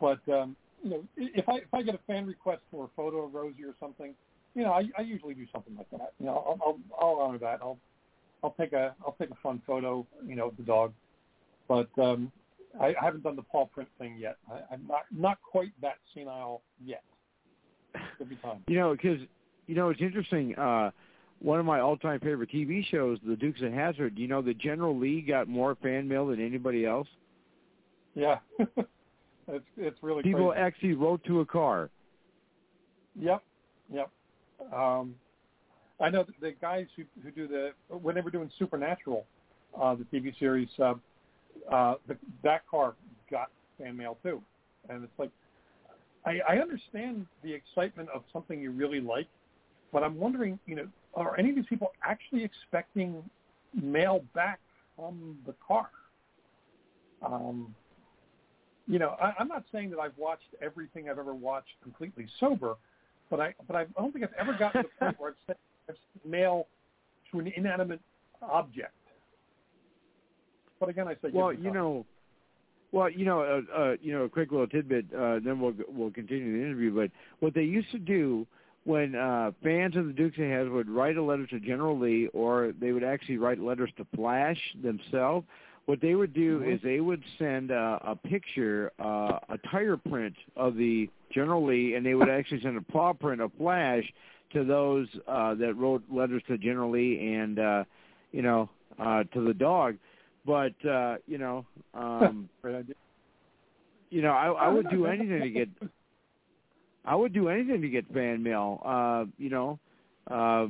But 0.00 0.20
um, 0.28 0.56
you 0.82 0.90
know, 0.90 1.04
if 1.16 1.48
I 1.48 1.56
if 1.56 1.72
I 1.72 1.82
get 1.82 1.94
a 1.94 2.00
fan 2.06 2.26
request 2.26 2.62
for 2.70 2.84
a 2.84 2.88
photo 2.96 3.24
of 3.24 3.34
Rosie 3.34 3.64
or 3.64 3.74
something, 3.80 4.14
you 4.54 4.62
know, 4.62 4.72
I, 4.72 4.84
I 4.98 5.02
usually 5.02 5.34
do 5.34 5.46
something 5.52 5.76
like 5.76 5.90
that. 5.90 6.12
You 6.18 6.26
know, 6.26 6.32
I'll, 6.46 6.58
I'll 6.64 6.78
I'll 7.00 7.20
honor 7.20 7.38
that. 7.38 7.60
I'll 7.62 7.78
I'll 8.42 8.54
take 8.58 8.72
a 8.72 8.94
I'll 9.04 9.16
take 9.18 9.30
a 9.30 9.36
fun 9.42 9.62
photo, 9.66 10.06
you 10.26 10.36
know, 10.36 10.48
of 10.48 10.56
the 10.56 10.62
dog. 10.62 10.92
But 11.68 11.88
um, 11.98 12.30
I, 12.80 12.88
I 12.88 13.04
haven't 13.04 13.24
done 13.24 13.36
the 13.36 13.42
paw 13.42 13.66
print 13.66 13.88
thing 13.98 14.16
yet. 14.18 14.36
I, 14.50 14.74
I'm 14.74 14.86
not 14.86 15.02
not 15.10 15.38
quite 15.42 15.72
that 15.82 15.96
senile 16.14 16.62
yet. 16.84 17.02
Could 18.18 18.28
be 18.28 18.36
time. 18.36 18.62
You 18.68 18.78
know, 18.78 18.92
because 18.92 19.20
you 19.66 19.74
know 19.74 19.90
it's 19.90 20.00
interesting. 20.00 20.54
uh 20.56 20.90
one 21.40 21.60
of 21.60 21.66
my 21.66 21.80
all-time 21.80 22.18
favorite 22.20 22.50
TV 22.50 22.82
shows, 22.86 23.18
The 23.26 23.36
Dukes 23.36 23.60
of 23.60 23.70
Hazzard. 23.70 24.18
You 24.18 24.26
know, 24.26 24.40
the 24.40 24.54
General 24.54 24.98
Lee 24.98 25.20
got 25.20 25.48
more 25.48 25.74
fan 25.82 26.08
mail 26.08 26.28
than 26.28 26.40
anybody 26.40 26.86
else. 26.86 27.08
Yeah, 28.14 28.38
it's 29.48 29.64
it's 29.76 30.02
really 30.02 30.22
people 30.22 30.50
crazy. 30.50 30.60
actually 30.60 30.94
wrote 30.94 31.22
to 31.24 31.40
a 31.40 31.46
car. 31.46 31.90
Yep, 33.18 33.42
yep. 33.92 34.10
Um, 34.72 35.14
I 36.00 36.10
know 36.10 36.24
the 36.40 36.52
guys 36.60 36.86
who 36.96 37.04
who 37.22 37.30
do 37.30 37.48
the 37.48 37.70
when 37.88 38.14
they 38.14 38.20
were 38.20 38.30
doing 38.30 38.50
Supernatural, 38.58 39.26
uh, 39.80 39.94
the 39.94 40.04
TV 40.04 40.36
series. 40.38 40.68
Uh, 40.78 40.94
uh, 41.72 41.94
the, 42.06 42.16
that 42.42 42.66
car 42.68 42.94
got 43.30 43.50
fan 43.78 43.96
mail 43.96 44.18
too, 44.22 44.42
and 44.88 45.02
it's 45.02 45.18
like 45.18 45.30
I, 46.26 46.40
I 46.48 46.56
understand 46.58 47.26
the 47.42 47.52
excitement 47.54 48.08
of 48.14 48.22
something 48.32 48.60
you 48.60 48.72
really 48.72 49.00
like, 49.00 49.28
but 49.92 50.02
I'm 50.02 50.18
wondering, 50.18 50.58
you 50.66 50.74
know, 50.74 50.88
are 51.14 51.38
any 51.38 51.50
of 51.50 51.56
these 51.56 51.66
people 51.66 51.92
actually 52.04 52.44
expecting 52.44 53.22
mail 53.80 54.24
back 54.34 54.60
from 54.96 55.38
the 55.46 55.54
car? 55.66 55.88
Um, 57.24 57.74
you 58.86 58.98
know, 58.98 59.16
I, 59.20 59.32
I'm 59.38 59.48
not 59.48 59.64
saying 59.72 59.90
that 59.90 59.98
I've 59.98 60.16
watched 60.16 60.54
everything 60.62 61.08
I've 61.08 61.18
ever 61.18 61.34
watched 61.34 61.74
completely 61.82 62.26
sober, 62.38 62.74
but 63.30 63.40
I 63.40 63.54
but 63.66 63.76
I 63.76 63.84
don't 63.96 64.12
think 64.12 64.24
I've 64.24 64.34
ever 64.38 64.56
gotten 64.56 64.82
to 64.82 64.88
the 64.88 65.04
point 65.06 65.20
where 65.20 65.30
I've 65.30 65.36
sent, 65.46 65.58
I've 65.88 65.96
sent 66.12 66.30
mail 66.30 66.66
to 67.32 67.40
an 67.40 67.52
inanimate 67.56 68.00
object. 68.42 68.92
But 70.78 70.88
again, 70.88 71.08
I 71.08 71.14
say 71.14 71.30
well, 71.32 71.52
you 71.52 71.72
know, 71.72 72.04
well, 72.92 73.10
you 73.10 73.24
know, 73.24 73.40
uh, 73.40 73.78
uh, 73.78 73.96
you 74.00 74.12
know, 74.12 74.24
a 74.24 74.28
quick 74.28 74.52
little 74.52 74.66
tidbit. 74.66 75.06
Uh, 75.12 75.40
then 75.44 75.60
we'll 75.60 75.74
we'll 75.88 76.10
continue 76.10 76.58
the 76.58 76.64
interview. 76.64 76.94
But 76.94 77.10
what 77.40 77.54
they 77.54 77.62
used 77.62 77.90
to 77.92 77.98
do 77.98 78.46
when 78.84 79.16
uh, 79.16 79.50
fans 79.64 79.96
of 79.96 80.06
the 80.06 80.12
Dukes 80.12 80.38
of 80.38 80.44
Hazzard 80.44 80.70
would 80.70 80.88
write 80.88 81.16
a 81.16 81.22
letter 81.22 81.46
to 81.48 81.58
General 81.58 81.98
Lee, 81.98 82.28
or 82.32 82.72
they 82.80 82.92
would 82.92 83.02
actually 83.02 83.38
write 83.38 83.58
letters 83.58 83.90
to 83.96 84.06
Flash 84.14 84.58
themselves. 84.82 85.44
What 85.86 86.00
they 86.00 86.14
would 86.14 86.34
do 86.34 86.60
mm-hmm. 86.60 86.72
is 86.72 86.80
they 86.82 87.00
would 87.00 87.22
send 87.38 87.70
uh, 87.70 88.00
a 88.02 88.16
picture, 88.16 88.92
uh, 89.00 89.38
a 89.48 89.58
tire 89.70 89.96
print 89.96 90.34
of 90.56 90.76
the 90.76 91.08
General 91.32 91.64
Lee, 91.64 91.94
and 91.94 92.04
they 92.04 92.14
would 92.14 92.28
actually 92.28 92.60
send 92.60 92.76
a 92.76 92.82
paw 92.92 93.12
print 93.12 93.40
a 93.40 93.48
Flash 93.56 94.04
to 94.52 94.64
those 94.64 95.06
uh, 95.28 95.54
that 95.54 95.74
wrote 95.76 96.02
letters 96.10 96.42
to 96.48 96.58
General 96.58 96.90
Lee 96.90 97.34
and 97.34 97.58
uh, 97.58 97.84
you 98.32 98.42
know 98.42 98.68
uh, 98.98 99.24
to 99.32 99.44
the 99.44 99.54
dog. 99.54 99.96
But 100.44 100.74
uh, 100.88 101.16
you 101.26 101.38
know, 101.38 101.66
um, 101.94 102.48
you 104.10 104.22
know, 104.22 104.30
I, 104.30 104.48
I 104.48 104.68
would 104.68 104.90
do 104.90 105.06
anything 105.06 105.40
to 105.40 105.50
get. 105.50 105.68
I 107.04 107.14
would 107.14 107.32
do 107.32 107.48
anything 107.48 107.82
to 107.82 107.88
get 107.88 108.12
fan 108.12 108.42
mail. 108.42 108.82
Uh, 108.84 109.24
you 109.38 109.50
know, 109.50 109.78
uh, 110.28 110.66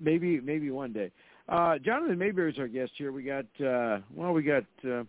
maybe 0.00 0.40
maybe 0.40 0.70
one 0.70 0.92
day. 0.92 1.10
Uh, 1.48 1.78
Jonathan 1.78 2.18
Maberry 2.18 2.52
is 2.52 2.58
our 2.58 2.68
guest 2.68 2.92
here. 2.96 3.12
We 3.12 3.22
got 3.22 3.46
uh, 3.64 4.00
well, 4.14 4.32
we 4.32 4.42
got 4.42 4.64
uh, 4.86 5.04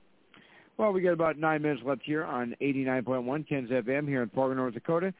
well, 0.77 0.93
we 0.93 1.01
got 1.01 1.11
about 1.11 1.37
nine 1.37 1.61
minutes 1.61 1.81
left 1.85 2.01
here 2.03 2.23
on 2.23 2.55
eighty 2.61 2.83
nine 2.83 3.03
point 3.03 3.23
one 3.23 3.43
Ken's 3.43 3.69
FM 3.69 4.07
here 4.07 4.23
in 4.23 4.29
Fargo, 4.29 4.53
North 4.55 4.73
Dakota. 4.73 5.13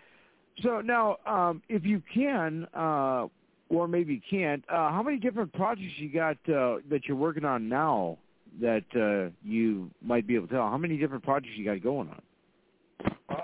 So 0.62 0.82
now, 0.82 1.18
um, 1.26 1.62
if 1.70 1.86
you 1.86 2.02
can, 2.14 2.68
uh, 2.74 3.28
or 3.70 3.88
maybe 3.88 4.16
you 4.16 4.22
can't, 4.30 4.64
uh, 4.70 4.92
how 4.92 5.04
many 5.04 5.18
different 5.18 5.54
projects 5.54 5.94
you 5.98 6.12
got 6.12 6.38
uh, 6.50 6.78
that 6.90 7.02
you're 7.08 7.18
working 7.18 7.46
on 7.46 7.70
now? 7.70 8.18
that 8.62 8.84
uh, 8.96 9.32
you 9.44 9.90
might 10.02 10.28
be 10.28 10.36
able 10.36 10.48
to 10.48 10.54
tell? 10.54 10.70
How 10.70 10.78
many 10.78 10.98
different 10.98 11.24
projects 11.24 11.54
you 11.56 11.66
got 11.66 11.82
going 11.82 12.10
on? 12.10 12.22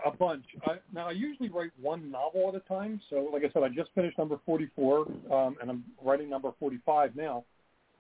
a 0.06 0.12
bunch. 0.12 0.44
I, 0.66 0.76
now 0.94 1.08
I 1.08 1.12
usually 1.12 1.50
write 1.50 1.72
one 1.80 2.12
novel 2.12 2.50
at 2.50 2.56
a 2.56 2.60
time. 2.68 3.00
So, 3.10 3.30
like 3.32 3.44
I 3.44 3.52
said, 3.54 3.64
I 3.64 3.70
just 3.70 3.92
finished 3.96 4.18
number 4.18 4.40
44, 4.46 5.00
um, 5.32 5.58
and 5.62 5.70
I'm 5.70 5.84
writing 6.04 6.30
number 6.30 6.52
45 6.60 7.16
now. 7.16 7.44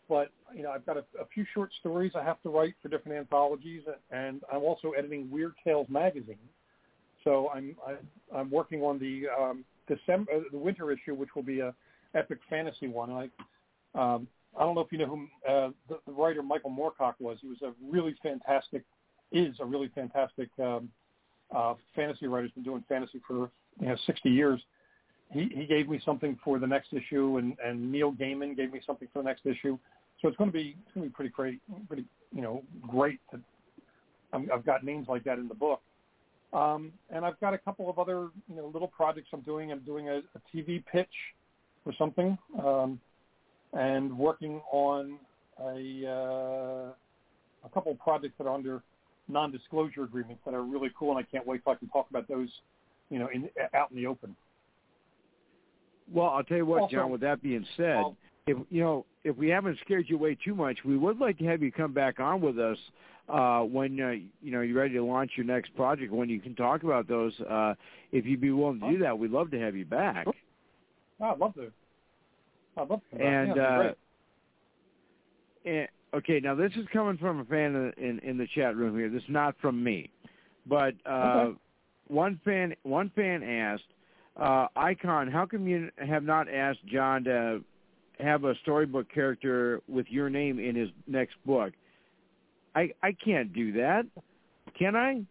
But 0.07 0.32
you 0.53 0.64
know, 0.64 0.72
I've 0.72 0.86
got 0.86 0.98
a, 0.98 1.06
a 1.19 1.26
few 1.34 1.45
short 1.53 1.72
stories 1.80 2.11
I 2.15 2.23
have 2.23 2.41
to 2.44 2.49
write 2.49 2.76
for 2.82 2.90
different 2.90 3.18
anthologies, 3.18 3.82
and 4.11 4.41
I'm 4.52 4.61
also 4.61 4.91
editing 4.91 5.30
Weird 5.32 5.53
Tales 5.64 5.88
magazine. 5.90 6.38
So 7.23 7.49
I'm 7.53 7.76
I, 7.86 7.95
I'm 8.38 8.52
working 8.52 8.82
on 8.82 8.99
the 8.99 9.23
um, 9.38 9.65
December 9.88 10.32
uh, 10.32 10.40
the 10.52 10.57
winter 10.57 10.91
issue, 10.91 11.15
which 11.15 11.30
will 11.36 11.44
be 11.44 11.60
a 11.60 11.73
epic 12.14 12.40
fantasy 12.49 12.88
one. 12.88 13.11
I 13.11 13.23
um, 13.95 14.27
I 14.57 14.64
don't 14.64 14.76
know 14.76 14.82
if 14.82 14.91
you 14.91 14.99
know 14.99 15.07
who 15.07 15.52
uh, 15.52 15.69
the, 15.90 15.99
the 16.06 16.14
writer 16.14 16.41
Michael 16.41 16.72
Moorcock 16.72 17.15
was. 17.19 17.38
He 17.41 17.48
was 17.48 17.61
a 17.64 17.73
really 17.91 18.15
fantastic, 18.23 18.84
is 19.32 19.56
a 19.60 19.65
really 19.65 19.90
fantastic 19.94 20.49
um, 20.60 20.90
uh, 21.56 21.73
fantasy 21.95 22.27
writer. 22.27 22.45
He's 22.45 22.53
been 22.53 22.64
doing 22.64 22.84
fantasy 22.88 23.22
for 23.27 23.49
you 23.80 23.88
know 23.88 23.95
60 24.06 24.30
years. 24.30 24.61
He, 25.31 25.49
he 25.53 25.65
gave 25.65 25.89
me 25.89 25.99
something 26.06 26.38
for 26.43 26.60
the 26.60 26.68
next 26.68 26.93
issue, 26.93 27.38
and, 27.38 27.57
and 27.64 27.91
Neil 27.91 28.11
Gaiman 28.14 28.56
gave 28.56 28.72
me 28.72 28.81
something 28.85 29.07
for 29.11 29.22
the 29.22 29.27
next 29.27 29.45
issue. 29.45 29.77
So 30.22 30.27
it's 30.27 30.38
going 30.38 30.49
to 30.49 30.53
be 30.53 30.76
it's 30.85 30.93
going 30.93 31.06
to 31.06 31.10
be 31.10 31.14
pretty 31.14 31.31
great, 31.31 31.61
pretty 31.88 32.06
you 32.34 32.41
know 32.41 32.64
great. 32.88 33.19
To, 33.31 33.39
I'm, 34.34 34.49
I've 34.53 34.65
got 34.65 34.84
names 34.84 35.07
like 35.10 35.23
that 35.26 35.39
in 35.39 35.47
the 35.47 35.56
book, 35.56 35.81
um, 36.53 36.91
and 37.10 37.26
I've 37.26 37.39
got 37.39 37.53
a 37.53 37.57
couple 37.57 37.89
of 37.89 37.99
other 37.99 38.30
you 38.49 38.56
know 38.56 38.72
little 38.73 38.88
projects 38.88 39.27
I'm 39.34 39.41
doing. 39.41 39.72
I'm 39.72 39.80
doing 39.80 40.10
a, 40.10 40.18
a 40.18 40.56
TV 40.56 40.84
pitch 40.85 41.07
for 41.84 41.93
something. 41.97 42.38
Um, 42.64 42.99
and 43.73 44.18
working 44.18 44.61
on 44.72 45.19
a 45.60 46.07
uh, 46.07 46.91
a 47.65 47.69
couple 47.73 47.91
of 47.91 47.99
projects 47.99 48.35
that 48.38 48.47
are 48.47 48.53
under 48.53 48.81
non-disclosure 49.27 50.03
agreements 50.03 50.41
that 50.45 50.53
are 50.53 50.64
really 50.64 50.89
cool, 50.97 51.15
and 51.15 51.19
I 51.19 51.23
can't 51.30 51.45
wait 51.45 51.64
till 51.64 51.73
I 51.73 51.76
can 51.76 51.89
talk 51.89 52.07
about 52.10 52.27
those, 52.27 52.49
you 53.10 53.19
know, 53.19 53.27
in, 53.34 53.49
out 53.73 53.89
in 53.91 53.97
the 53.97 54.06
open. 54.06 54.35
Well, 56.11 56.30
I'll 56.30 56.44
tell 56.44 56.57
you 56.57 56.65
what, 56.65 56.90
John. 56.91 57.11
With 57.11 57.22
that 57.22 57.41
being 57.41 57.65
said, 57.77 58.03
if 58.48 58.57
you 58.69 58.82
know, 58.82 59.06
if 59.23 59.36
we 59.38 59.49
haven't 59.49 59.80
scared 59.84 60.06
you 60.07 60.18
away 60.18 60.38
too 60.44 60.56
much, 60.56 60.80
we 60.86 60.98
would 60.98 61.19
like 61.19 61.38
to 61.40 61.45
have 61.45 61.64
you 61.64 61.72
come 61.72 61.94
back 61.94 62.19
on 62.19 62.41
with 62.41 62.60
us 62.60 62.77
uh, 63.27 63.61
when 63.61 63.99
uh, 63.99 64.11
you 64.41 64.52
know 64.52 64.61
you're 64.61 64.77
ready 64.77 64.94
to 64.94 65.03
launch 65.03 65.32
your 65.36 65.45
next 65.45 65.76
project. 65.76 66.11
When 66.11 66.30
you 66.30 66.40
can 66.40 66.56
talk 66.56 66.84
about 66.84 67.07
those, 67.07 67.34
uh, 67.41 67.73
if 68.11 68.26
you'd 68.26 68.41
be 68.41 68.52
willing 68.52 68.80
to 68.82 68.91
do 68.91 68.98
that, 68.99 69.18
we'd 69.18 69.32
love 69.32 69.52
to 69.52 69.60
have 69.60 69.76
you 69.76 69.86
back. 69.86 70.27
Oh, 71.19 71.26
I'd 71.26 71.40
love 71.40 71.56
to. 71.56 71.72
I'd 72.77 72.90
love 72.90 73.02
to. 73.11 73.26
And, 73.26 73.56
yeah, 73.56 73.64
uh, 73.64 73.94
and 75.65 75.88
okay, 76.14 76.40
now 76.40 76.53
this 76.53 76.72
is 76.76 76.86
coming 76.94 77.18
from 77.18 77.40
a 77.40 77.45
fan 77.45 77.76
in, 77.76 77.94
in 77.98 78.19
in 78.19 78.38
the 78.38 78.48
chat 78.53 78.76
room 78.76 78.95
here. 78.95 79.10
This 79.10 79.23
is 79.23 79.30
not 79.30 79.56
from 79.60 79.84
me, 79.84 80.11
but 80.68 80.94
uh, 81.06 81.10
okay. 81.10 81.57
one 82.10 82.40
fan 82.45 82.76
one 82.84 83.11
fan 83.15 83.41
asked, 83.41 83.84
uh, 84.38 84.68
Icon, 84.76 85.30
how 85.30 85.45
come 85.45 85.68
you 85.68 85.90
have 85.98 86.24
not 86.24 86.49
asked 86.53 86.86
John 86.86 87.24
to 87.26 87.64
have 88.20 88.44
a 88.44 88.56
storybook 88.62 89.12
character 89.14 89.82
with 89.88 90.06
your 90.10 90.30
name 90.30 90.60
in 90.60 90.76
his 90.76 90.90
next 91.07 91.36
book? 91.45 91.74
I 92.76 92.91
I 93.02 93.14
can't 93.14 93.53
do 93.53 93.72
that. 93.74 94.06
Can 94.78 94.95
I? 94.95 95.24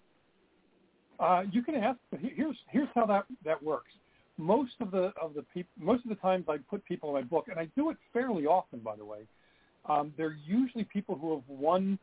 Uh, 1.21 1.43
you 1.53 1.63
can 1.63 1.75
ask. 1.75 1.99
Here's 2.19 2.57
here's 2.71 2.89
how 2.95 3.07
that 3.07 3.27
that 3.45 3.63
works. 3.63 3.93
Most 4.39 4.73
of 4.81 4.91
the 4.91 5.13
of 5.21 5.35
the 5.35 5.43
people, 5.55 5.71
most 5.79 6.05
of 6.05 6.09
the 6.09 6.17
times 6.17 6.47
I 6.49 6.57
put 6.57 6.85
people 6.85 7.11
in 7.11 7.15
my 7.15 7.23
book, 7.23 7.47
and 7.49 7.59
I 7.59 7.67
do 7.77 7.91
it 7.91 7.97
fairly 8.13 8.47
often, 8.47 8.81
by 8.81 8.97
the 8.97 9.05
way. 9.05 9.21
Um, 9.87 10.15
they're 10.17 10.39
usually 10.47 10.85
people 10.85 11.15
who 11.15 11.35
have 11.35 11.45
won 11.47 11.99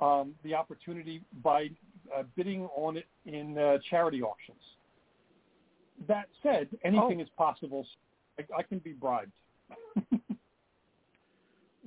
um, 0.00 0.34
the 0.44 0.54
opportunity 0.54 1.20
by 1.42 1.68
uh, 2.16 2.22
bidding 2.36 2.68
on 2.76 2.96
it 2.96 3.06
in 3.26 3.58
uh, 3.58 3.78
charity 3.90 4.22
auctions. 4.22 4.60
That 6.08 6.28
said, 6.42 6.68
anything 6.84 7.20
oh. 7.20 7.22
is 7.22 7.28
possible. 7.36 7.86
I, 8.38 8.58
I 8.58 8.62
can 8.62 8.78
be 8.78 8.92
bribed. 8.92 9.32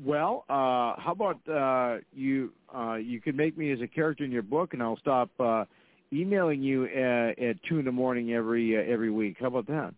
well, 0.03 0.45
uh, 0.49 0.99
how 0.99 1.11
about 1.11 1.39
uh, 1.47 2.01
you? 2.13 2.51
Uh, 2.73 2.95
you 2.95 3.21
could 3.21 3.35
make 3.35 3.57
me 3.57 3.71
as 3.71 3.81
a 3.81 3.87
character 3.87 4.23
in 4.23 4.31
your 4.31 4.41
book, 4.43 4.73
and 4.73 4.81
I'll 4.81 4.97
stop 4.97 5.29
uh, 5.39 5.65
emailing 6.11 6.61
you 6.61 6.85
at, 6.85 7.39
at 7.39 7.55
two 7.67 7.79
in 7.79 7.85
the 7.85 7.91
morning 7.91 8.33
every 8.33 8.77
uh, 8.77 8.91
every 8.91 9.11
week. 9.11 9.37
How 9.39 9.47
about 9.47 9.67
that? 9.67 9.93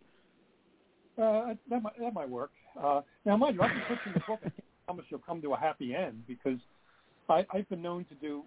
Uh, 1.21 1.53
that 1.69 1.81
might 1.81 1.99
that 1.99 2.13
might 2.13 2.29
work. 2.29 2.51
Uh, 2.81 3.01
now, 3.25 3.37
mind 3.37 3.55
you, 3.55 3.61
I 3.61 3.69
can 3.69 3.81
put 3.87 3.97
you 4.05 4.11
in 4.11 4.13
the 4.13 4.19
book. 4.27 4.39
I 4.41 4.49
can't 4.49 4.63
promise 4.85 5.05
you'll 5.09 5.19
come 5.19 5.41
to 5.41 5.53
a 5.53 5.57
happy 5.57 5.95
end 5.95 6.23
because 6.27 6.59
I, 7.29 7.45
I've 7.53 7.67
been 7.69 7.81
known 7.81 8.05
to 8.05 8.15
do 8.15 8.43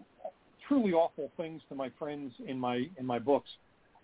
truly 0.66 0.92
awful 0.92 1.30
things 1.36 1.62
to 1.68 1.74
my 1.74 1.90
friends 1.98 2.32
in 2.46 2.58
my 2.58 2.84
in 2.98 3.06
my 3.06 3.18
books, 3.18 3.50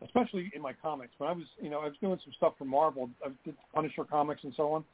especially 0.04 0.50
in 0.54 0.62
my 0.62 0.72
comics. 0.72 1.12
When 1.18 1.28
I 1.28 1.32
was, 1.32 1.44
you 1.60 1.70
know, 1.70 1.80
I 1.80 1.86
was 1.86 1.96
doing 2.00 2.18
some 2.24 2.32
stuff 2.36 2.54
for 2.58 2.64
Marvel, 2.64 3.10
I 3.24 3.30
did 3.44 3.54
Punisher 3.74 4.04
comics 4.04 4.44
and 4.44 4.52
so 4.56 4.72
on. 4.72 4.84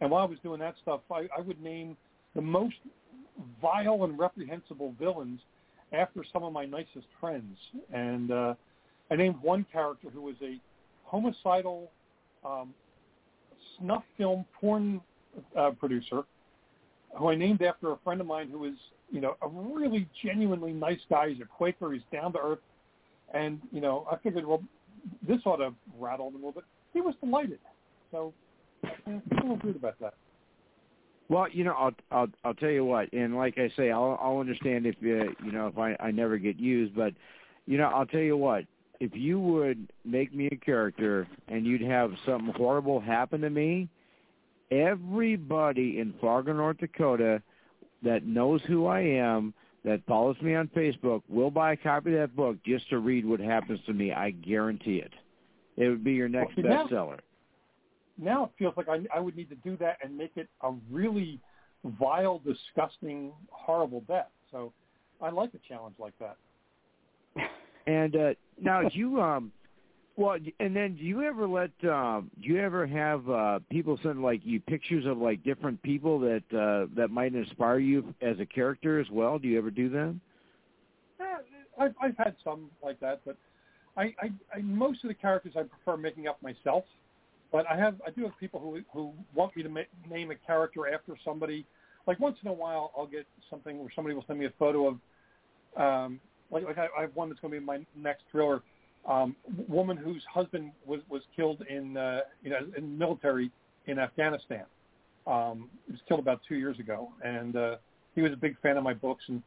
And 0.00 0.10
while 0.10 0.22
I 0.22 0.26
was 0.26 0.38
doing 0.42 0.60
that 0.60 0.74
stuff, 0.82 1.00
I, 1.10 1.28
I 1.36 1.40
would 1.40 1.60
name 1.62 1.96
the 2.34 2.42
most 2.42 2.76
vile 3.60 4.04
and 4.04 4.18
reprehensible 4.18 4.94
villains 4.98 5.40
after 5.92 6.24
some 6.32 6.42
of 6.42 6.52
my 6.52 6.64
nicest 6.64 7.06
friends. 7.20 7.56
And 7.92 8.30
uh, 8.30 8.54
I 9.10 9.16
named 9.16 9.36
one 9.40 9.66
character 9.72 10.08
who 10.10 10.22
was 10.22 10.36
a 10.42 10.58
homicidal 11.04 11.90
um, 12.44 12.74
snuff 13.78 14.02
film 14.16 14.44
porn 14.60 15.00
uh, 15.56 15.70
producer, 15.70 16.22
who 17.16 17.28
I 17.28 17.34
named 17.34 17.62
after 17.62 17.92
a 17.92 17.96
friend 18.04 18.20
of 18.20 18.26
mine 18.26 18.48
who 18.50 18.58
was 18.58 18.74
you 19.10 19.20
know, 19.20 19.36
a 19.42 19.48
really 19.48 20.08
genuinely 20.24 20.72
nice 20.72 21.00
guy. 21.08 21.30
He's 21.30 21.40
a 21.40 21.44
Quaker. 21.44 21.92
He's 21.92 22.02
down 22.12 22.32
to 22.32 22.38
earth. 22.40 22.58
And, 23.34 23.60
you 23.72 23.80
know, 23.80 24.06
I 24.10 24.16
figured, 24.16 24.46
well, 24.46 24.62
this 25.26 25.40
ought 25.44 25.56
to 25.56 25.74
rattle 25.98 26.28
him 26.28 26.34
a 26.34 26.38
little 26.38 26.52
bit. 26.52 26.64
He 26.92 27.00
was 27.00 27.14
delighted. 27.20 27.58
So 28.10 28.32
yeah, 28.84 29.18
I 29.32 29.40
feel 29.42 29.56
good 29.56 29.76
about 29.76 29.98
that. 30.00 30.14
Well, 31.28 31.48
you 31.50 31.64
know, 31.64 31.72
I'll 31.72 31.92
I'll 32.10 32.28
I'll 32.44 32.54
tell 32.54 32.70
you 32.70 32.84
what, 32.84 33.10
and 33.12 33.34
like 33.34 33.56
I 33.56 33.70
say, 33.76 33.90
I'll 33.90 34.18
I'll 34.22 34.38
understand 34.38 34.86
if 34.86 34.94
uh, 34.96 35.32
you 35.44 35.52
know 35.52 35.66
if 35.68 35.78
I 35.78 35.96
I 35.98 36.10
never 36.10 36.36
get 36.36 36.58
used, 36.58 36.94
but 36.94 37.14
you 37.66 37.78
know, 37.78 37.84
I'll 37.84 38.06
tell 38.06 38.20
you 38.20 38.36
what, 38.36 38.64
if 39.00 39.12
you 39.14 39.40
would 39.40 39.88
make 40.04 40.34
me 40.34 40.48
a 40.52 40.56
character 40.56 41.26
and 41.48 41.64
you'd 41.64 41.80
have 41.80 42.12
something 42.26 42.52
horrible 42.54 43.00
happen 43.00 43.40
to 43.40 43.50
me, 43.50 43.88
everybody 44.70 45.98
in 45.98 46.14
Fargo, 46.20 46.52
North 46.52 46.78
Dakota 46.78 47.42
that 48.02 48.26
knows 48.26 48.60
who 48.68 48.86
I 48.86 49.00
am, 49.00 49.54
that 49.84 50.00
follows 50.06 50.36
me 50.40 50.54
on 50.54 50.68
Facebook, 50.68 51.22
will 51.28 51.50
buy 51.50 51.72
a 51.72 51.76
copy 51.76 52.14
of 52.14 52.20
that 52.20 52.36
book 52.36 52.56
just 52.64 52.88
to 52.90 52.98
read 52.98 53.24
what 53.26 53.40
happens 53.40 53.80
to 53.86 53.92
me. 53.92 54.12
I 54.12 54.30
guarantee 54.30 54.96
it. 54.96 55.12
It 55.76 55.88
would 55.88 56.04
be 56.04 56.12
your 56.12 56.28
next 56.28 56.56
well, 56.56 56.86
bestseller. 56.86 57.18
Now, 58.16 58.24
now 58.32 58.44
it 58.44 58.50
feels 58.58 58.74
like 58.76 58.88
I, 58.88 59.04
I 59.14 59.20
would 59.20 59.36
need 59.36 59.50
to 59.50 59.56
do 59.56 59.76
that 59.78 59.98
and 60.02 60.16
make 60.16 60.32
it 60.36 60.48
a 60.62 60.72
really 60.90 61.38
vile, 62.00 62.40
disgusting, 62.44 63.32
horrible 63.50 64.02
death. 64.08 64.30
So 64.50 64.72
I 65.20 65.30
like 65.30 65.50
a 65.54 65.68
challenge 65.68 65.96
like 65.98 66.14
that. 66.18 66.36
And 67.86 68.16
uh, 68.16 68.30
now, 68.60 68.82
do 68.82 68.98
you 68.98 69.20
um, 69.20 69.52
well, 70.16 70.38
and 70.60 70.76
then 70.76 70.94
do 70.94 71.02
you 71.02 71.22
ever 71.22 71.46
let 71.48 71.70
um, 71.84 72.30
do 72.40 72.48
you 72.48 72.60
ever 72.60 72.86
have 72.86 73.28
uh, 73.28 73.58
people 73.70 73.98
send 74.02 74.22
like 74.22 74.40
you 74.44 74.60
pictures 74.60 75.06
of 75.06 75.18
like 75.18 75.42
different 75.42 75.82
people 75.82 76.20
that 76.20 76.42
uh, 76.52 76.86
that 76.96 77.08
might 77.08 77.34
inspire 77.34 77.78
you 77.78 78.14
as 78.22 78.38
a 78.38 78.46
character 78.46 79.00
as 79.00 79.10
well? 79.10 79.38
Do 79.38 79.48
you 79.48 79.58
ever 79.58 79.70
do 79.70 79.88
that? 79.90 80.14
Uh, 81.20 81.82
I've 81.82 81.94
I've 82.00 82.16
had 82.16 82.36
some 82.44 82.70
like 82.82 83.00
that, 83.00 83.22
but 83.26 83.36
I, 83.96 84.14
I, 84.20 84.32
I 84.54 84.60
most 84.62 85.02
of 85.02 85.08
the 85.08 85.14
characters 85.14 85.54
I 85.56 85.62
prefer 85.62 85.96
making 85.96 86.28
up 86.28 86.40
myself. 86.42 86.84
But 87.50 87.66
I 87.70 87.76
have 87.76 88.00
I 88.06 88.10
do 88.10 88.22
have 88.22 88.38
people 88.38 88.60
who 88.60 88.80
who 88.92 89.12
want 89.34 89.56
me 89.56 89.64
to 89.64 89.68
ma- 89.68 89.80
name 90.08 90.30
a 90.30 90.36
character 90.36 90.92
after 90.92 91.16
somebody. 91.24 91.66
Like 92.06 92.20
once 92.20 92.36
in 92.42 92.48
a 92.48 92.52
while, 92.52 92.92
I'll 92.96 93.06
get 93.06 93.26
something 93.50 93.78
where 93.78 93.88
somebody 93.96 94.14
will 94.14 94.24
send 94.26 94.38
me 94.38 94.46
a 94.46 94.52
photo 94.58 94.88
of, 94.88 95.80
um, 95.80 96.20
like 96.52 96.64
like 96.64 96.78
I, 96.78 96.86
I 96.96 97.00
have 97.02 97.16
one 97.16 97.30
that's 97.30 97.40
going 97.40 97.52
to 97.52 97.58
be 97.58 97.64
my 97.64 97.84
next 97.96 98.24
thriller 98.30 98.62
um, 99.06 99.36
woman 99.68 99.96
whose 99.96 100.22
husband 100.32 100.72
was 100.86 101.00
was 101.08 101.22
killed 101.34 101.62
in 101.68 101.96
uh, 101.96 102.20
you 102.42 102.50
know 102.50 102.58
in 102.76 102.82
the 102.82 103.06
military 103.06 103.50
in 103.86 103.98
Afghanistan. 103.98 104.64
Um, 105.26 105.70
he 105.86 105.92
was 105.92 106.00
killed 106.06 106.20
about 106.20 106.40
two 106.46 106.56
years 106.56 106.78
ago, 106.78 107.10
and 107.22 107.56
uh, 107.56 107.76
he 108.14 108.22
was 108.22 108.32
a 108.32 108.36
big 108.36 108.60
fan 108.60 108.76
of 108.76 108.84
my 108.84 108.94
books. 108.94 109.24
And 109.28 109.42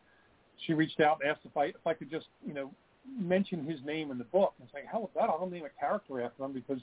she 0.66 0.74
reached 0.74 1.00
out 1.00 1.20
and 1.22 1.32
asked 1.32 1.42
if 1.46 1.56
I 1.56 1.66
if 1.66 1.86
I 1.86 1.94
could 1.94 2.10
just 2.10 2.28
you 2.46 2.54
know 2.54 2.72
mention 3.20 3.64
his 3.64 3.80
name 3.84 4.12
in 4.12 4.18
the 4.18 4.26
book. 4.26 4.54
And 4.60 4.70
saying, 4.74 4.86
hell 4.92 5.04
with 5.04 5.14
that, 5.14 5.30
I'll 5.30 5.50
name 5.50 5.66
a 5.66 5.80
character 5.80 6.22
after 6.22 6.44
him 6.44 6.54
because 6.54 6.80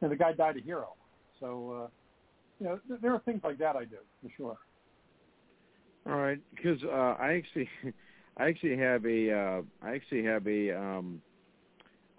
you 0.00 0.08
know, 0.08 0.08
the 0.08 0.16
guy 0.16 0.32
died 0.32 0.56
a 0.56 0.60
hero. 0.60 0.94
So 1.38 1.84
uh, 1.84 1.88
you 2.58 2.66
know 2.66 2.80
th- 2.88 3.00
there 3.00 3.14
are 3.14 3.20
things 3.20 3.40
like 3.44 3.58
that 3.58 3.76
I 3.76 3.84
do 3.84 3.96
for 4.22 4.30
sure. 4.36 4.56
All 6.06 6.16
right, 6.18 6.38
because 6.54 6.82
uh, 6.84 7.16
I 7.18 7.34
actually 7.34 7.68
I 8.36 8.48
actually 8.48 8.76
have 8.76 9.04
a 9.06 9.32
uh, 9.32 9.62
I 9.82 9.94
actually 9.94 10.24
have 10.24 10.46
a 10.46 10.70
um, 10.72 11.22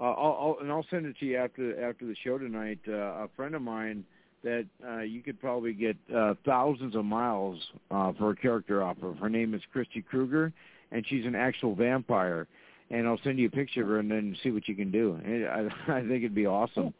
uh, 0.01 0.05
I'll, 0.05 0.37
I'll, 0.39 0.57
and 0.61 0.71
I'll 0.71 0.85
send 0.89 1.05
it 1.05 1.15
to 1.19 1.25
you 1.25 1.37
after 1.37 1.87
after 1.87 2.05
the 2.05 2.15
show 2.23 2.37
tonight. 2.37 2.79
Uh, 2.87 2.93
a 2.93 3.29
friend 3.35 3.53
of 3.53 3.61
mine 3.61 4.03
that 4.43 4.65
uh, 4.87 5.01
you 5.01 5.21
could 5.21 5.39
probably 5.39 5.73
get 5.73 5.95
uh, 6.15 6.33
thousands 6.45 6.95
of 6.95 7.05
miles 7.05 7.59
uh, 7.91 8.11
for 8.17 8.31
a 8.31 8.35
character 8.35 8.81
off 8.81 8.97
of. 9.03 9.17
Her 9.17 9.29
name 9.29 9.53
is 9.53 9.61
Christy 9.71 10.01
Kruger, 10.01 10.51
and 10.91 11.05
she's 11.07 11.25
an 11.25 11.35
actual 11.35 11.75
vampire. 11.75 12.47
And 12.89 13.07
I'll 13.07 13.19
send 13.23 13.39
you 13.39 13.47
a 13.47 13.51
picture 13.51 13.83
of 13.83 13.87
her 13.87 13.99
and 13.99 14.09
then 14.11 14.35
see 14.43 14.51
what 14.51 14.67
you 14.67 14.75
can 14.75 14.91
do. 14.91 15.17
I, 15.25 15.69
I 15.97 16.01
think 16.01 16.23
it'd 16.23 16.35
be 16.35 16.47
awesome. 16.47 16.93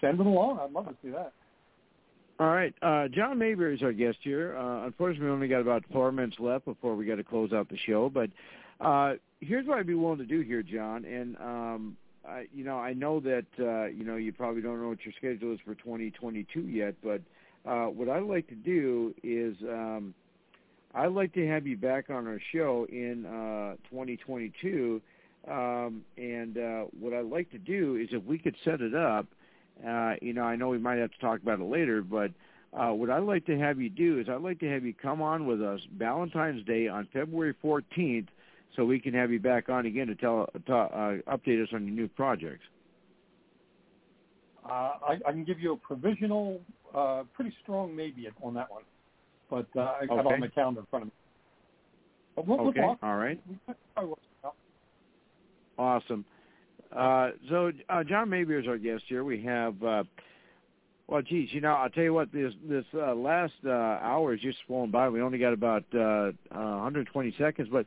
Send 0.00 0.18
it 0.18 0.26
along. 0.26 0.58
I'd 0.60 0.72
love 0.72 0.86
to 0.86 0.94
see 1.02 1.10
that. 1.10 1.32
All 2.40 2.48
right. 2.48 2.74
Uh, 2.80 3.06
John 3.08 3.38
Maberry 3.38 3.74
is 3.74 3.82
our 3.82 3.92
guest 3.92 4.16
here. 4.22 4.56
Uh, 4.56 4.86
unfortunately, 4.86 5.26
we 5.26 5.32
only 5.32 5.48
got 5.48 5.60
about 5.60 5.84
four 5.92 6.10
minutes 6.10 6.36
left 6.40 6.64
before 6.64 6.96
we 6.96 7.04
got 7.04 7.16
to 7.16 7.24
close 7.24 7.52
out 7.52 7.68
the 7.68 7.76
show. 7.86 8.08
But 8.08 8.30
uh, 8.80 9.14
here's 9.40 9.66
what 9.66 9.78
I'd 9.78 9.86
be 9.86 9.94
willing 9.94 10.18
to 10.18 10.24
do 10.24 10.40
here, 10.40 10.62
John. 10.62 11.04
And 11.04 11.36
um, 11.36 11.96
I, 12.26 12.46
you 12.54 12.64
know, 12.64 12.78
I 12.78 12.92
know 12.92 13.20
that 13.20 13.46
uh, 13.58 13.86
you 13.86 14.04
know 14.04 14.16
you 14.16 14.32
probably 14.32 14.62
don't 14.62 14.80
know 14.80 14.88
what 14.88 15.04
your 15.04 15.14
schedule 15.16 15.52
is 15.52 15.60
for 15.64 15.74
2022 15.74 16.60
yet, 16.60 16.94
but 17.02 17.20
uh, 17.68 17.86
what 17.86 18.08
I'd 18.08 18.22
like 18.22 18.48
to 18.48 18.54
do 18.54 19.14
is 19.22 19.56
um, 19.68 20.14
I'd 20.94 21.12
like 21.12 21.32
to 21.34 21.46
have 21.46 21.66
you 21.66 21.76
back 21.76 22.10
on 22.10 22.26
our 22.26 22.40
show 22.52 22.86
in 22.90 23.26
uh, 23.26 23.76
2022. 23.90 25.00
Um, 25.48 26.02
and 26.18 26.58
uh, 26.58 26.84
what 26.98 27.14
I'd 27.14 27.24
like 27.24 27.50
to 27.52 27.58
do 27.58 27.96
is 27.96 28.08
if 28.12 28.22
we 28.24 28.38
could 28.38 28.54
set 28.62 28.82
it 28.82 28.94
up, 28.94 29.26
uh, 29.86 30.14
you 30.20 30.34
know, 30.34 30.42
I 30.42 30.56
know 30.56 30.68
we 30.68 30.78
might 30.78 30.98
have 30.98 31.12
to 31.12 31.18
talk 31.18 31.40
about 31.40 31.60
it 31.60 31.64
later, 31.64 32.02
but 32.02 32.30
uh, 32.74 32.92
what 32.92 33.08
I'd 33.08 33.22
like 33.22 33.46
to 33.46 33.58
have 33.58 33.80
you 33.80 33.88
do 33.88 34.18
is 34.18 34.28
I'd 34.28 34.42
like 34.42 34.60
to 34.60 34.70
have 34.70 34.84
you 34.84 34.92
come 34.92 35.22
on 35.22 35.46
with 35.46 35.62
us 35.62 35.80
Valentine's 35.96 36.64
Day 36.66 36.88
on 36.88 37.08
February 37.10 37.54
14th 37.64 38.28
so 38.76 38.84
we 38.84 39.00
can 39.00 39.14
have 39.14 39.30
you 39.30 39.40
back 39.40 39.68
on 39.68 39.86
again 39.86 40.06
to 40.06 40.14
tell 40.14 40.48
to, 40.66 40.74
uh, 40.74 41.16
update 41.28 41.62
us 41.62 41.68
on 41.72 41.86
your 41.86 41.94
new 41.94 42.08
projects. 42.08 42.64
Uh, 44.64 44.92
I, 45.08 45.18
I 45.26 45.32
can 45.32 45.44
give 45.44 45.58
you 45.58 45.72
a 45.72 45.76
provisional, 45.76 46.60
uh, 46.94 47.24
pretty 47.34 47.54
strong 47.62 47.94
maybe 47.96 48.28
on 48.42 48.54
that 48.54 48.70
one, 48.70 48.82
but 49.48 49.66
uh, 49.76 49.80
I 49.80 50.04
okay. 50.04 50.16
have 50.16 50.26
on 50.26 50.40
my 50.40 50.48
calendar 50.48 50.80
in 50.80 50.86
front 50.86 51.02
of 51.04 51.06
me. 51.06 51.12
But 52.36 52.46
we'll, 52.46 52.60
okay, 52.68 52.80
we'll 52.80 52.98
all 53.02 53.16
right. 53.16 53.40
Awesome. 55.78 56.24
Uh, 56.94 57.30
so 57.48 57.72
uh, 57.88 58.04
John 58.04 58.28
Maberry 58.28 58.60
is 58.60 58.68
our 58.68 58.78
guest 58.78 59.04
here. 59.06 59.24
We 59.24 59.42
have, 59.44 59.82
uh, 59.82 60.04
well, 61.06 61.22
geez, 61.22 61.48
you 61.52 61.60
know, 61.60 61.72
I'll 61.72 61.88
tell 61.88 62.04
you 62.04 62.14
what, 62.14 62.32
this 62.32 62.52
this 62.68 62.84
uh, 62.94 63.14
last 63.14 63.54
uh, 63.64 63.70
hour 63.70 64.34
is 64.34 64.40
just 64.40 64.58
flown 64.66 64.90
by. 64.90 65.08
We 65.08 65.22
only 65.22 65.38
got 65.38 65.52
about 65.52 65.84
uh, 65.94 66.32
120 66.50 67.34
seconds, 67.38 67.68
but 67.70 67.86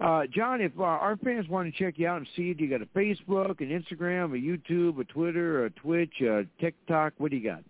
uh, 0.00 0.22
John, 0.34 0.60
if 0.60 0.72
uh, 0.78 0.82
our 0.82 1.16
fans 1.16 1.48
want 1.48 1.72
to 1.72 1.78
check 1.78 1.94
you 1.98 2.08
out 2.08 2.18
and 2.18 2.26
see 2.34 2.42
you, 2.42 2.54
do 2.54 2.64
you 2.64 2.70
got 2.70 2.82
a 2.82 2.98
Facebook, 2.98 3.60
an 3.60 3.68
Instagram, 3.68 4.32
a 4.32 4.72
YouTube, 4.72 4.98
a 4.98 5.04
Twitter, 5.04 5.66
a 5.66 5.70
Twitch, 5.70 6.20
a 6.20 6.44
TikTok? 6.60 7.12
What 7.18 7.30
do 7.30 7.36
you 7.36 7.48
got? 7.48 7.62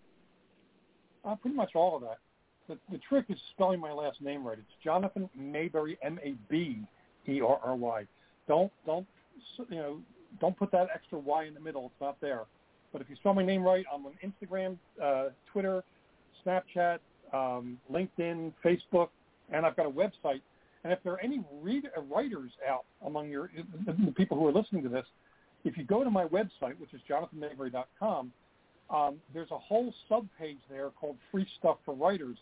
Uh, 1.25 1.37
pretty 1.37 1.57
much 1.57 1.71
all 1.75 1.97
of 1.97 2.03
that. 2.03 2.19
The, 2.69 2.79
the 2.91 2.99
trick 3.07 3.27
is 3.29 3.39
spelling 3.51 3.79
my 3.79 3.93
last 3.93 4.23
name 4.23 4.47
right. 4.47 4.59
It's 4.59 4.67
Jonathan 4.83 5.29
Maberry, 5.39 5.99
M 6.03 6.19
A 6.23 6.35
B 6.49 6.79
E 7.29 7.41
R 7.41 7.61
R 7.63 7.77
Y. 7.77 8.07
Don't 8.49 8.73
don't 8.87 9.07
you 9.69 9.77
know 9.77 9.99
don't 10.41 10.57
put 10.57 10.73
that 10.73 10.89
extra 10.95 11.19
Y 11.19 11.45
in 11.45 11.55
the 11.55 11.61
middle. 11.61 11.87
It's 11.87 12.01
not 12.01 12.19
there. 12.23 12.45
But 12.93 13.03
if 13.03 13.11
you 13.11 13.17
spell 13.17 13.35
my 13.35 13.45
name 13.45 13.63
right, 13.63 13.85
I'm 13.93 14.07
on 14.07 14.13
Instagram, 14.25 14.79
uh, 15.03 15.31
Twitter, 15.53 15.83
Snapchat, 16.47 16.99
um, 17.33 17.79
LinkedIn, 17.93 18.53
Facebook, 18.65 19.09
and 19.51 19.67
I've 19.67 19.77
got 19.77 19.87
a 19.87 19.91
website. 19.91 20.41
And 20.85 20.93
if 20.93 21.03
there 21.03 21.15
are 21.15 21.21
any 21.21 21.43
read, 21.63 21.89
uh, 21.97 22.03
writers 22.03 22.51
out 22.69 22.85
among 23.05 23.31
your 23.31 23.51
the 23.87 24.13
people 24.13 24.39
who 24.39 24.47
are 24.47 24.53
listening 24.53 24.83
to 24.83 24.89
this, 24.89 25.07
if 25.65 25.79
you 25.79 25.85
go 25.85 26.05
to 26.05 26.11
my 26.11 26.27
website, 26.27 26.79
which 26.79 26.93
is 26.93 27.01
jonathanmaberry.com, 27.09 28.33
um, 28.91 29.17
there's 29.33 29.51
a 29.51 29.59
whole 29.59 29.93
sub-page 30.09 30.59
there 30.69 30.91
called 30.91 31.17
Free 31.33 31.47
Stuff 31.59 31.79
for 31.87 31.95
Writers. 31.95 32.37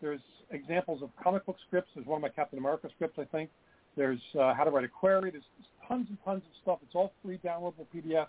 There's 0.00 0.20
examples 0.50 1.02
of 1.02 1.10
comic 1.22 1.44
book 1.44 1.56
scripts. 1.66 1.90
There's 1.94 2.06
one 2.06 2.16
of 2.16 2.22
my 2.22 2.30
Captain 2.30 2.58
America 2.58 2.88
scripts, 2.94 3.18
I 3.18 3.24
think. 3.24 3.50
There's 3.96 4.20
uh, 4.38 4.54
how 4.54 4.64
to 4.64 4.70
write 4.70 4.84
a 4.84 4.88
query. 4.88 5.30
There's 5.30 5.44
tons 5.86 6.06
and 6.08 6.18
tons 6.24 6.42
of 6.46 6.52
stuff. 6.62 6.78
It's 6.82 6.94
all 6.94 7.12
free 7.22 7.38
downloadable 7.44 7.86
PDFs. 7.94 8.26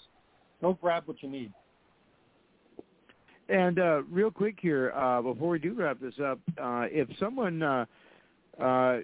Go 0.62 0.74
grab 0.74 1.04
what 1.06 1.24
you 1.24 1.30
need. 1.30 1.54
And 3.50 3.80
uh, 3.80 4.04
real 4.04 4.32
quick 4.32 4.58
here, 4.62 4.92
uh, 4.92 5.22
before 5.22 5.50
we 5.50 5.60
do 5.60 5.74
wrap 5.74 6.00
this 6.00 6.14
up, 6.24 6.40
uh, 6.62 6.86
if 6.92 7.08
someone, 7.20 7.62
uh, 7.62 7.86
uh, 8.62 9.00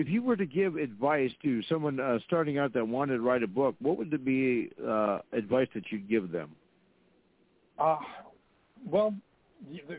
if 0.00 0.08
you 0.08 0.22
were 0.22 0.36
to 0.36 0.46
give 0.46 0.76
advice 0.76 1.30
to 1.42 1.62
someone 1.64 2.00
uh, 2.00 2.18
starting 2.26 2.58
out 2.58 2.72
that 2.72 2.86
wanted 2.86 3.16
to 3.16 3.20
write 3.20 3.42
a 3.42 3.46
book, 3.46 3.74
what 3.80 3.98
would 3.98 4.24
be 4.24 4.70
uh, 4.86 5.18
advice 5.32 5.68
that 5.74 5.84
you'd 5.90 6.08
give 6.08 6.32
them? 6.32 6.50
Uh, 7.78 7.98
well, 8.86 9.14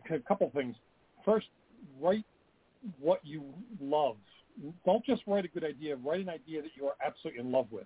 a 0.09 0.19
couple 0.19 0.49
things. 0.55 0.75
First, 1.23 1.47
write 2.01 2.25
what 2.99 3.19
you 3.23 3.43
love. 3.79 4.15
Don't 4.85 5.05
just 5.05 5.21
write 5.27 5.45
a 5.45 5.47
good 5.47 5.63
idea. 5.63 5.95
Write 5.97 6.21
an 6.21 6.29
idea 6.29 6.63
that 6.63 6.71
you 6.75 6.87
are 6.87 6.95
absolutely 7.05 7.41
in 7.41 7.51
love 7.51 7.67
with. 7.69 7.85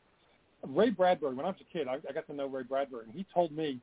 Ray 0.65 0.89
Bradbury, 0.89 1.35
when 1.35 1.45
I 1.45 1.49
was 1.49 1.57
a 1.61 1.73
kid, 1.77 1.87
I, 1.87 1.95
I 2.09 2.13
got 2.13 2.25
to 2.27 2.33
know 2.33 2.47
Ray 2.47 2.63
Bradbury, 2.63 3.05
and 3.05 3.13
he 3.13 3.25
told 3.33 3.51
me 3.51 3.79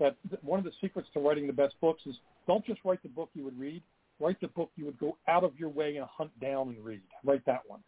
that 0.00 0.16
one 0.42 0.58
of 0.58 0.64
the 0.64 0.72
secrets 0.80 1.08
to 1.14 1.20
writing 1.20 1.46
the 1.46 1.52
best 1.52 1.74
books 1.80 2.02
is 2.04 2.16
don't 2.48 2.64
just 2.66 2.80
write 2.84 3.02
the 3.02 3.08
book 3.08 3.30
you 3.34 3.44
would 3.44 3.58
read. 3.58 3.82
Write 4.20 4.40
the 4.40 4.48
book 4.48 4.70
you 4.76 4.84
would 4.86 4.98
go 4.98 5.16
out 5.28 5.44
of 5.44 5.52
your 5.58 5.68
way 5.68 5.96
and 5.96 6.06
hunt 6.06 6.30
down 6.40 6.68
and 6.68 6.84
read. 6.84 7.02
Write 7.24 7.44
that 7.46 7.60
one. 7.66 7.80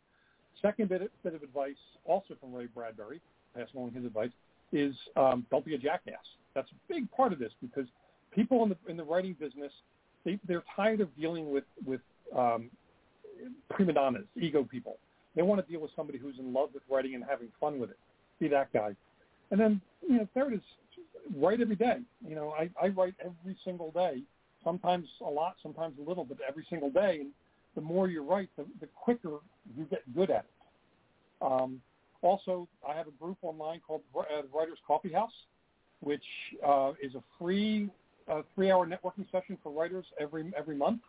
Second 0.61 0.89
bit, 0.89 1.11
bit 1.23 1.35
of 1.35 1.43
advice, 1.43 1.77
also 2.05 2.35
from 2.41 2.53
Ray 2.53 2.67
Bradbury, 2.67 3.21
passing 3.55 3.77
along 3.77 3.93
his 3.93 4.05
advice, 4.05 4.31
is 4.73 4.95
um, 5.17 5.47
don't 5.51 5.65
be 5.65 5.75
a 5.75 5.79
jackass. 5.79 6.17
That's 6.55 6.69
a 6.71 6.93
big 6.93 7.11
part 7.13 7.33
of 7.33 7.39
this 7.39 7.53
because 7.63 7.87
people 8.35 8.63
in 8.65 8.71
the 8.71 8.77
in 8.89 8.97
the 8.97 9.05
writing 9.05 9.37
business, 9.39 9.73
they, 10.25 10.39
they're 10.47 10.65
tired 10.75 11.01
of 11.01 11.15
dealing 11.17 11.51
with 11.51 11.65
with 11.87 12.01
um, 12.37 12.71
prima 13.71 13.93
donnas, 13.93 14.25
ego 14.37 14.65
people. 14.65 14.99
They 15.37 15.43
want 15.43 15.65
to 15.65 15.71
deal 15.71 15.81
with 15.81 15.93
somebody 15.95 16.19
who's 16.19 16.39
in 16.39 16.53
love 16.53 16.71
with 16.75 16.83
writing 16.91 17.15
and 17.15 17.25
having 17.25 17.49
fun 17.61 17.79
with 17.79 17.91
it. 17.91 17.99
Be 18.41 18.49
that 18.49 18.73
guy. 18.73 18.95
And 19.51 19.61
then, 19.61 19.81
you 20.07 20.19
know, 20.19 20.29
third 20.35 20.53
is 20.53 20.61
write 21.37 21.61
every 21.61 21.77
day. 21.77 21.99
You 22.27 22.35
know, 22.35 22.51
I, 22.59 22.69
I 22.83 22.89
write 22.89 23.15
every 23.25 23.57
single 23.65 23.91
day, 23.93 24.23
sometimes 24.69 25.07
a 25.25 25.31
lot, 25.41 25.55
sometimes 25.63 25.95
a 25.99 26.09
little, 26.09 26.25
but 26.25 26.39
every 26.47 26.67
single 26.69 26.91
day. 26.91 27.19
And 27.21 27.31
the 27.75 27.81
more 27.81 28.09
you 28.09 28.23
write, 28.23 28.51
the, 28.59 28.65
the 28.83 28.89
quicker 29.05 29.35
you 29.77 29.85
get 29.89 30.03
good 30.15 30.31
at 30.31 30.45
it. 30.45 30.55
Um, 31.41 31.81
also, 32.21 32.69
I 32.89 32.95
have 32.95 33.07
a 33.07 33.17
group 33.23 33.39
online 33.43 33.81
called 33.87 34.03
uh, 34.15 34.43
Writers 34.55 34.79
Coffee 34.87 35.13
House, 35.13 35.37
which 36.01 36.29
uh, 36.67 36.93
is 37.03 37.15
a 37.15 37.23
free 37.39 37.89
uh, 38.31 38.43
three-hour 38.55 38.87
networking 38.87 39.31
session 39.33 39.57
for 39.63 39.73
writers 39.73 40.05
every 40.21 40.53
every 40.61 40.77
month. 40.77 41.01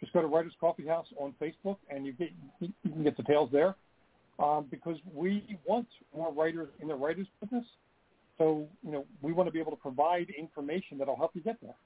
Just 0.00 0.12
go 0.12 0.20
to 0.20 0.26
Writers 0.26 0.52
Coffee 0.60 0.86
House 0.86 1.06
on 1.18 1.32
Facebook, 1.40 1.78
and 1.88 2.04
you 2.04 2.12
get 2.12 2.30
you 2.60 2.72
can 2.82 3.02
get 3.02 3.16
details 3.16 3.48
there. 3.52 3.74
Um, 4.38 4.66
because 4.70 4.98
we 5.14 5.56
want 5.64 5.88
more 6.14 6.30
writers 6.30 6.68
in 6.82 6.88
the 6.88 6.94
writers 6.94 7.26
business, 7.40 7.64
so, 8.38 8.68
you 8.84 8.92
know, 8.92 9.06
we 9.22 9.32
want 9.32 9.46
to 9.48 9.52
be 9.52 9.60
able 9.60 9.72
to 9.72 9.82
provide 9.88 10.26
information 10.36 10.98
that'll 10.98 11.16
help 11.16 11.30
you 11.34 11.40
get 11.40 11.56
there. 11.62 11.78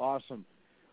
Awesome. 0.00 0.46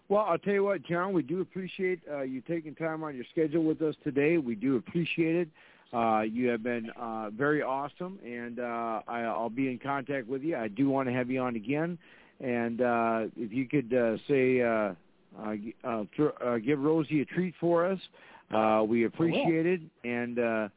Well, 0.09 0.25
I'll 0.27 0.38
tell 0.38 0.53
you 0.53 0.65
what, 0.65 0.84
John, 0.84 1.13
we 1.13 1.23
do 1.23 1.41
appreciate 1.41 2.01
uh, 2.11 2.21
you 2.21 2.41
taking 2.41 2.75
time 2.75 3.03
on 3.03 3.15
your 3.15 3.25
schedule 3.31 3.63
with 3.63 3.81
us 3.81 3.95
today. 4.03 4.38
We 4.38 4.55
do 4.55 4.75
appreciate 4.75 5.35
it. 5.35 5.49
Uh, 5.93 6.21
you 6.21 6.49
have 6.49 6.61
been 6.63 6.89
uh, 6.99 7.29
very 7.29 7.63
awesome, 7.63 8.19
and 8.23 8.59
uh, 8.59 9.01
I, 9.07 9.21
I'll 9.21 9.49
be 9.49 9.71
in 9.71 9.79
contact 9.79 10.27
with 10.27 10.43
you. 10.43 10.57
I 10.57 10.67
do 10.67 10.89
want 10.89 11.07
to 11.07 11.13
have 11.13 11.29
you 11.29 11.39
on 11.39 11.55
again, 11.55 11.97
and 12.41 12.81
uh, 12.81 13.21
if 13.38 13.53
you 13.53 13.65
could 13.67 13.93
uh, 13.93 14.17
say, 14.27 14.61
uh, 14.61 14.93
uh, 15.39 15.55
uh, 15.85 16.03
th- 16.17 16.31
uh, 16.45 16.57
give 16.57 16.79
Rosie 16.79 17.21
a 17.21 17.25
treat 17.25 17.55
for 17.59 17.85
us, 17.85 17.99
uh, 18.53 18.84
we 18.85 19.05
appreciate 19.05 19.65
it, 19.65 19.81
and 20.03 20.39
uh, 20.39 20.67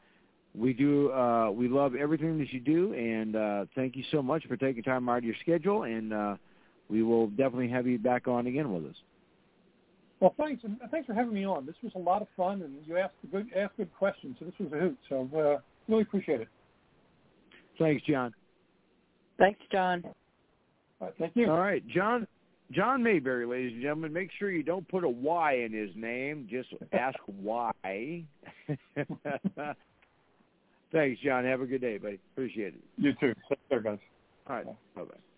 we 0.55 0.73
do. 0.73 1.11
Uh, 1.13 1.51
we 1.51 1.67
love 1.67 1.97
everything 1.97 2.39
that 2.39 2.53
you 2.53 2.61
do, 2.61 2.93
and 2.95 3.35
uh, 3.35 3.65
thank 3.75 3.97
you 3.97 4.05
so 4.13 4.23
much 4.23 4.47
for 4.47 4.57
taking 4.57 4.85
time 4.85 5.09
out 5.09 5.19
of 5.19 5.25
your 5.25 5.37
schedule. 5.41 5.83
And 5.85 6.13
uh, 6.13 6.37
we 6.91 7.03
will 7.03 7.29
definitely 7.29 7.69
have 7.69 7.87
you 7.87 7.99
back 7.99 8.27
on 8.29 8.47
again 8.47 8.73
with 8.73 8.85
us. 8.85 8.97
Well, 10.19 10.35
thanks, 10.37 10.65
and 10.65 10.79
thanks 10.91 11.07
for 11.07 11.15
having 11.15 11.33
me 11.33 11.47
on. 11.47 11.65
This 11.65 11.77
was 11.83 11.93
a 11.95 11.99
lot 11.99 12.21
of 12.21 12.29
fun, 12.37 12.61
and 12.63 12.75
you 12.87 12.99
asked 12.99 13.15
good 13.33 13.49
asked 13.57 13.77
good 13.79 13.93
questions, 13.97 14.37
so 14.39 14.45
this 14.45 14.55
was 14.59 14.71
a 14.73 14.77
hoot. 14.77 14.99
So 15.09 15.29
uh, 15.35 15.61
really 15.89 16.03
appreciate 16.03 16.43
it. 16.43 16.49
Thanks, 17.79 18.03
John. 18.07 18.35
Thanks, 19.39 19.61
John. 19.73 20.03
All 21.01 21.07
right, 21.07 21.15
thank 21.19 21.35
you. 21.35 21.51
All 21.51 21.59
right, 21.59 21.87
John. 21.89 22.27
John 22.73 23.03
Maberry, 23.03 23.49
ladies 23.49 23.73
and 23.73 23.83
gentlemen. 23.83 24.13
Make 24.13 24.31
sure 24.39 24.51
you 24.51 24.63
don't 24.63 24.87
put 24.87 25.03
a 25.03 25.09
Y 25.09 25.55
in 25.55 25.73
his 25.73 25.91
name. 25.97 26.47
Just 26.49 26.69
ask 26.93 27.19
why. 27.27 27.73
Thanks, 30.93 31.21
John. 31.21 31.45
Have 31.45 31.63
a 31.63 31.67
good 31.67 31.81
day, 31.81 31.99
buddy. 31.99 32.21
Appreciate 32.33 32.75
it. 32.75 32.81
You 32.97 33.13
too. 33.19 33.35
Take 33.49 33.69
care, 33.69 33.81
guys. 33.81 33.99
All 34.47 34.57
right. 34.57 34.67
Bye-bye. 34.95 35.30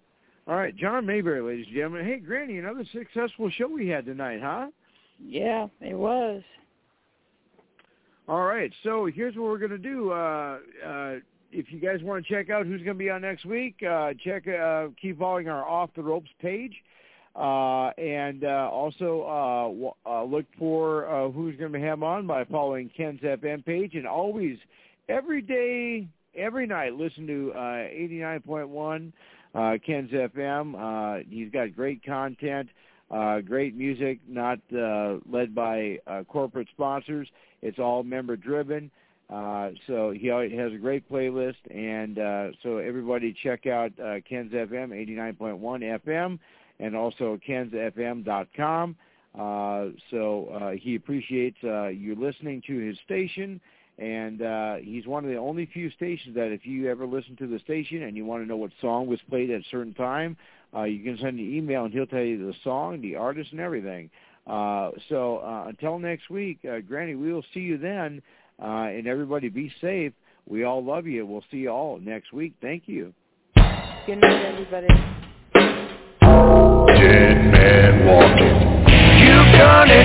All 0.48 0.56
right, 0.56 0.74
John 0.74 1.06
Maberry, 1.06 1.46
ladies 1.46 1.66
and 1.66 1.76
gentlemen. 1.76 2.04
Hey, 2.04 2.18
Granny, 2.18 2.58
another 2.58 2.84
successful 2.92 3.48
show 3.50 3.68
we 3.68 3.86
had 3.86 4.04
tonight, 4.06 4.40
huh? 4.42 4.68
Yeah, 5.24 5.68
it 5.80 5.94
was. 5.94 6.42
All 8.26 8.42
right, 8.42 8.72
so 8.82 9.06
here's 9.06 9.36
what 9.36 9.44
we're 9.44 9.58
going 9.58 9.70
to 9.70 9.78
do. 9.78 10.10
Uh, 10.10 10.58
uh, 10.84 11.14
if 11.52 11.70
you 11.70 11.78
guys 11.78 12.02
want 12.02 12.26
to 12.26 12.32
check 12.32 12.50
out 12.50 12.66
who's 12.66 12.82
going 12.82 12.96
to 12.96 13.04
be 13.04 13.08
on 13.08 13.22
next 13.22 13.44
week, 13.44 13.76
uh, 13.88 14.14
check 14.24 14.48
uh, 14.48 14.88
keep 15.00 15.20
following 15.20 15.48
our 15.48 15.64
Off 15.64 15.90
the 15.94 16.02
Ropes 16.02 16.30
page. 16.40 16.74
Uh, 17.36 17.88
and 17.96 18.44
uh, 18.44 18.68
also 18.70 19.94
uh, 20.06 20.10
uh, 20.10 20.24
look 20.24 20.44
for 20.58 21.08
uh, 21.08 21.30
who's 21.30 21.56
going 21.56 21.72
to 21.72 21.78
be 21.78 21.84
have 21.84 22.02
on 22.02 22.26
by 22.26 22.44
following 22.44 22.90
Ken's 22.94 23.20
FM 23.20 23.64
page, 23.64 23.94
and 23.94 24.06
always 24.06 24.58
every 25.08 25.40
day, 25.40 26.06
every 26.36 26.66
night, 26.66 26.94
listen 26.94 27.26
to 27.26 27.52
uh, 27.54 27.58
89.1 27.58 29.12
uh, 29.54 29.78
Ken's 29.84 30.10
FM. 30.10 30.74
Uh, 30.76 31.24
he's 31.28 31.50
got 31.50 31.74
great 31.74 32.04
content, 32.04 32.68
uh, 33.10 33.40
great 33.40 33.76
music, 33.76 34.18
not 34.28 34.58
uh, 34.76 35.16
led 35.30 35.54
by 35.54 35.98
uh, 36.06 36.22
corporate 36.24 36.68
sponsors. 36.72 37.28
It's 37.60 37.78
all 37.78 38.02
member 38.02 38.36
driven. 38.36 38.90
Uh, 39.30 39.70
so 39.86 40.10
he 40.10 40.26
has 40.26 40.72
a 40.72 40.78
great 40.78 41.08
playlist, 41.10 41.56
and 41.70 42.18
uh, 42.18 42.48
so 42.62 42.76
everybody 42.76 43.34
check 43.42 43.66
out 43.66 43.90
uh, 43.98 44.16
Ken's 44.28 44.52
FM 44.52 44.90
89.1 44.90 46.00
FM, 46.04 46.38
and 46.80 46.94
also 46.94 47.38
kensfm.com. 47.48 48.96
Uh, 49.38 49.86
so 50.10 50.48
uh, 50.48 50.70
he 50.72 50.96
appreciates 50.96 51.56
uh, 51.64 51.86
you 51.86 52.14
listening 52.14 52.62
to 52.66 52.76
his 52.78 52.98
station, 53.04 53.58
and 53.98 54.42
uh, 54.42 54.76
he's 54.76 55.06
one 55.06 55.24
of 55.24 55.30
the 55.30 55.36
only 55.36 55.66
few 55.66 55.90
stations 55.90 56.34
that 56.34 56.52
if 56.52 56.64
you 56.66 56.90
ever 56.90 57.06
listen 57.06 57.36
to 57.36 57.46
the 57.46 57.58
station 57.60 58.02
and 58.02 58.16
you 58.16 58.24
want 58.24 58.42
to 58.42 58.48
know 58.48 58.56
what 58.56 58.70
song 58.80 59.06
was 59.06 59.20
played 59.28 59.50
at 59.50 59.60
a 59.60 59.64
certain 59.70 59.94
time, 59.94 60.36
uh, 60.74 60.84
you 60.84 61.04
can 61.04 61.18
send 61.18 61.38
an 61.38 61.54
email 61.54 61.84
and 61.84 61.92
he'll 61.92 62.06
tell 62.06 62.22
you 62.22 62.38
the 62.38 62.54
song, 62.64 63.00
the 63.02 63.14
artist, 63.16 63.52
and 63.52 63.60
everything. 63.60 64.10
Uh, 64.46 64.90
so 65.08 65.38
uh, 65.38 65.66
until 65.68 65.98
next 65.98 66.30
week, 66.30 66.58
uh, 66.64 66.80
Granny, 66.80 67.14
we 67.14 67.32
will 67.32 67.44
see 67.54 67.60
you 67.60 67.78
then. 67.78 68.22
Uh, 68.62 68.86
and 68.86 69.06
everybody 69.06 69.48
be 69.48 69.72
safe. 69.80 70.12
We 70.46 70.64
all 70.64 70.84
love 70.84 71.06
you. 71.06 71.26
We'll 71.26 71.44
see 71.50 71.58
you 71.58 71.70
all 71.70 71.98
next 71.98 72.32
week. 72.32 72.54
Thank 72.60 72.84
you. 72.86 73.12
Good 73.54 74.18
night, 74.18 74.44
everybody. 74.44 74.88
Dead 76.98 77.36
man 77.52 78.06
walking. 78.06 78.72
You've 79.22 79.52
done 79.58 79.90
it 79.90 80.01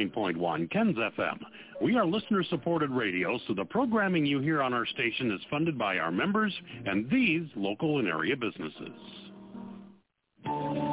89.1 0.00 0.70
Ken's 0.70 0.96
FM. 0.96 1.38
We 1.82 1.96
are 1.96 2.06
listener-supported 2.06 2.90
radio, 2.90 3.38
so 3.46 3.54
the 3.54 3.64
programming 3.64 4.24
you 4.24 4.40
hear 4.40 4.62
on 4.62 4.72
our 4.72 4.86
station 4.86 5.30
is 5.30 5.40
funded 5.50 5.78
by 5.78 5.98
our 5.98 6.10
members 6.10 6.52
and 6.86 7.08
these 7.10 7.46
local 7.54 7.98
and 7.98 8.08
area 8.08 8.36
businesses. 8.36 8.96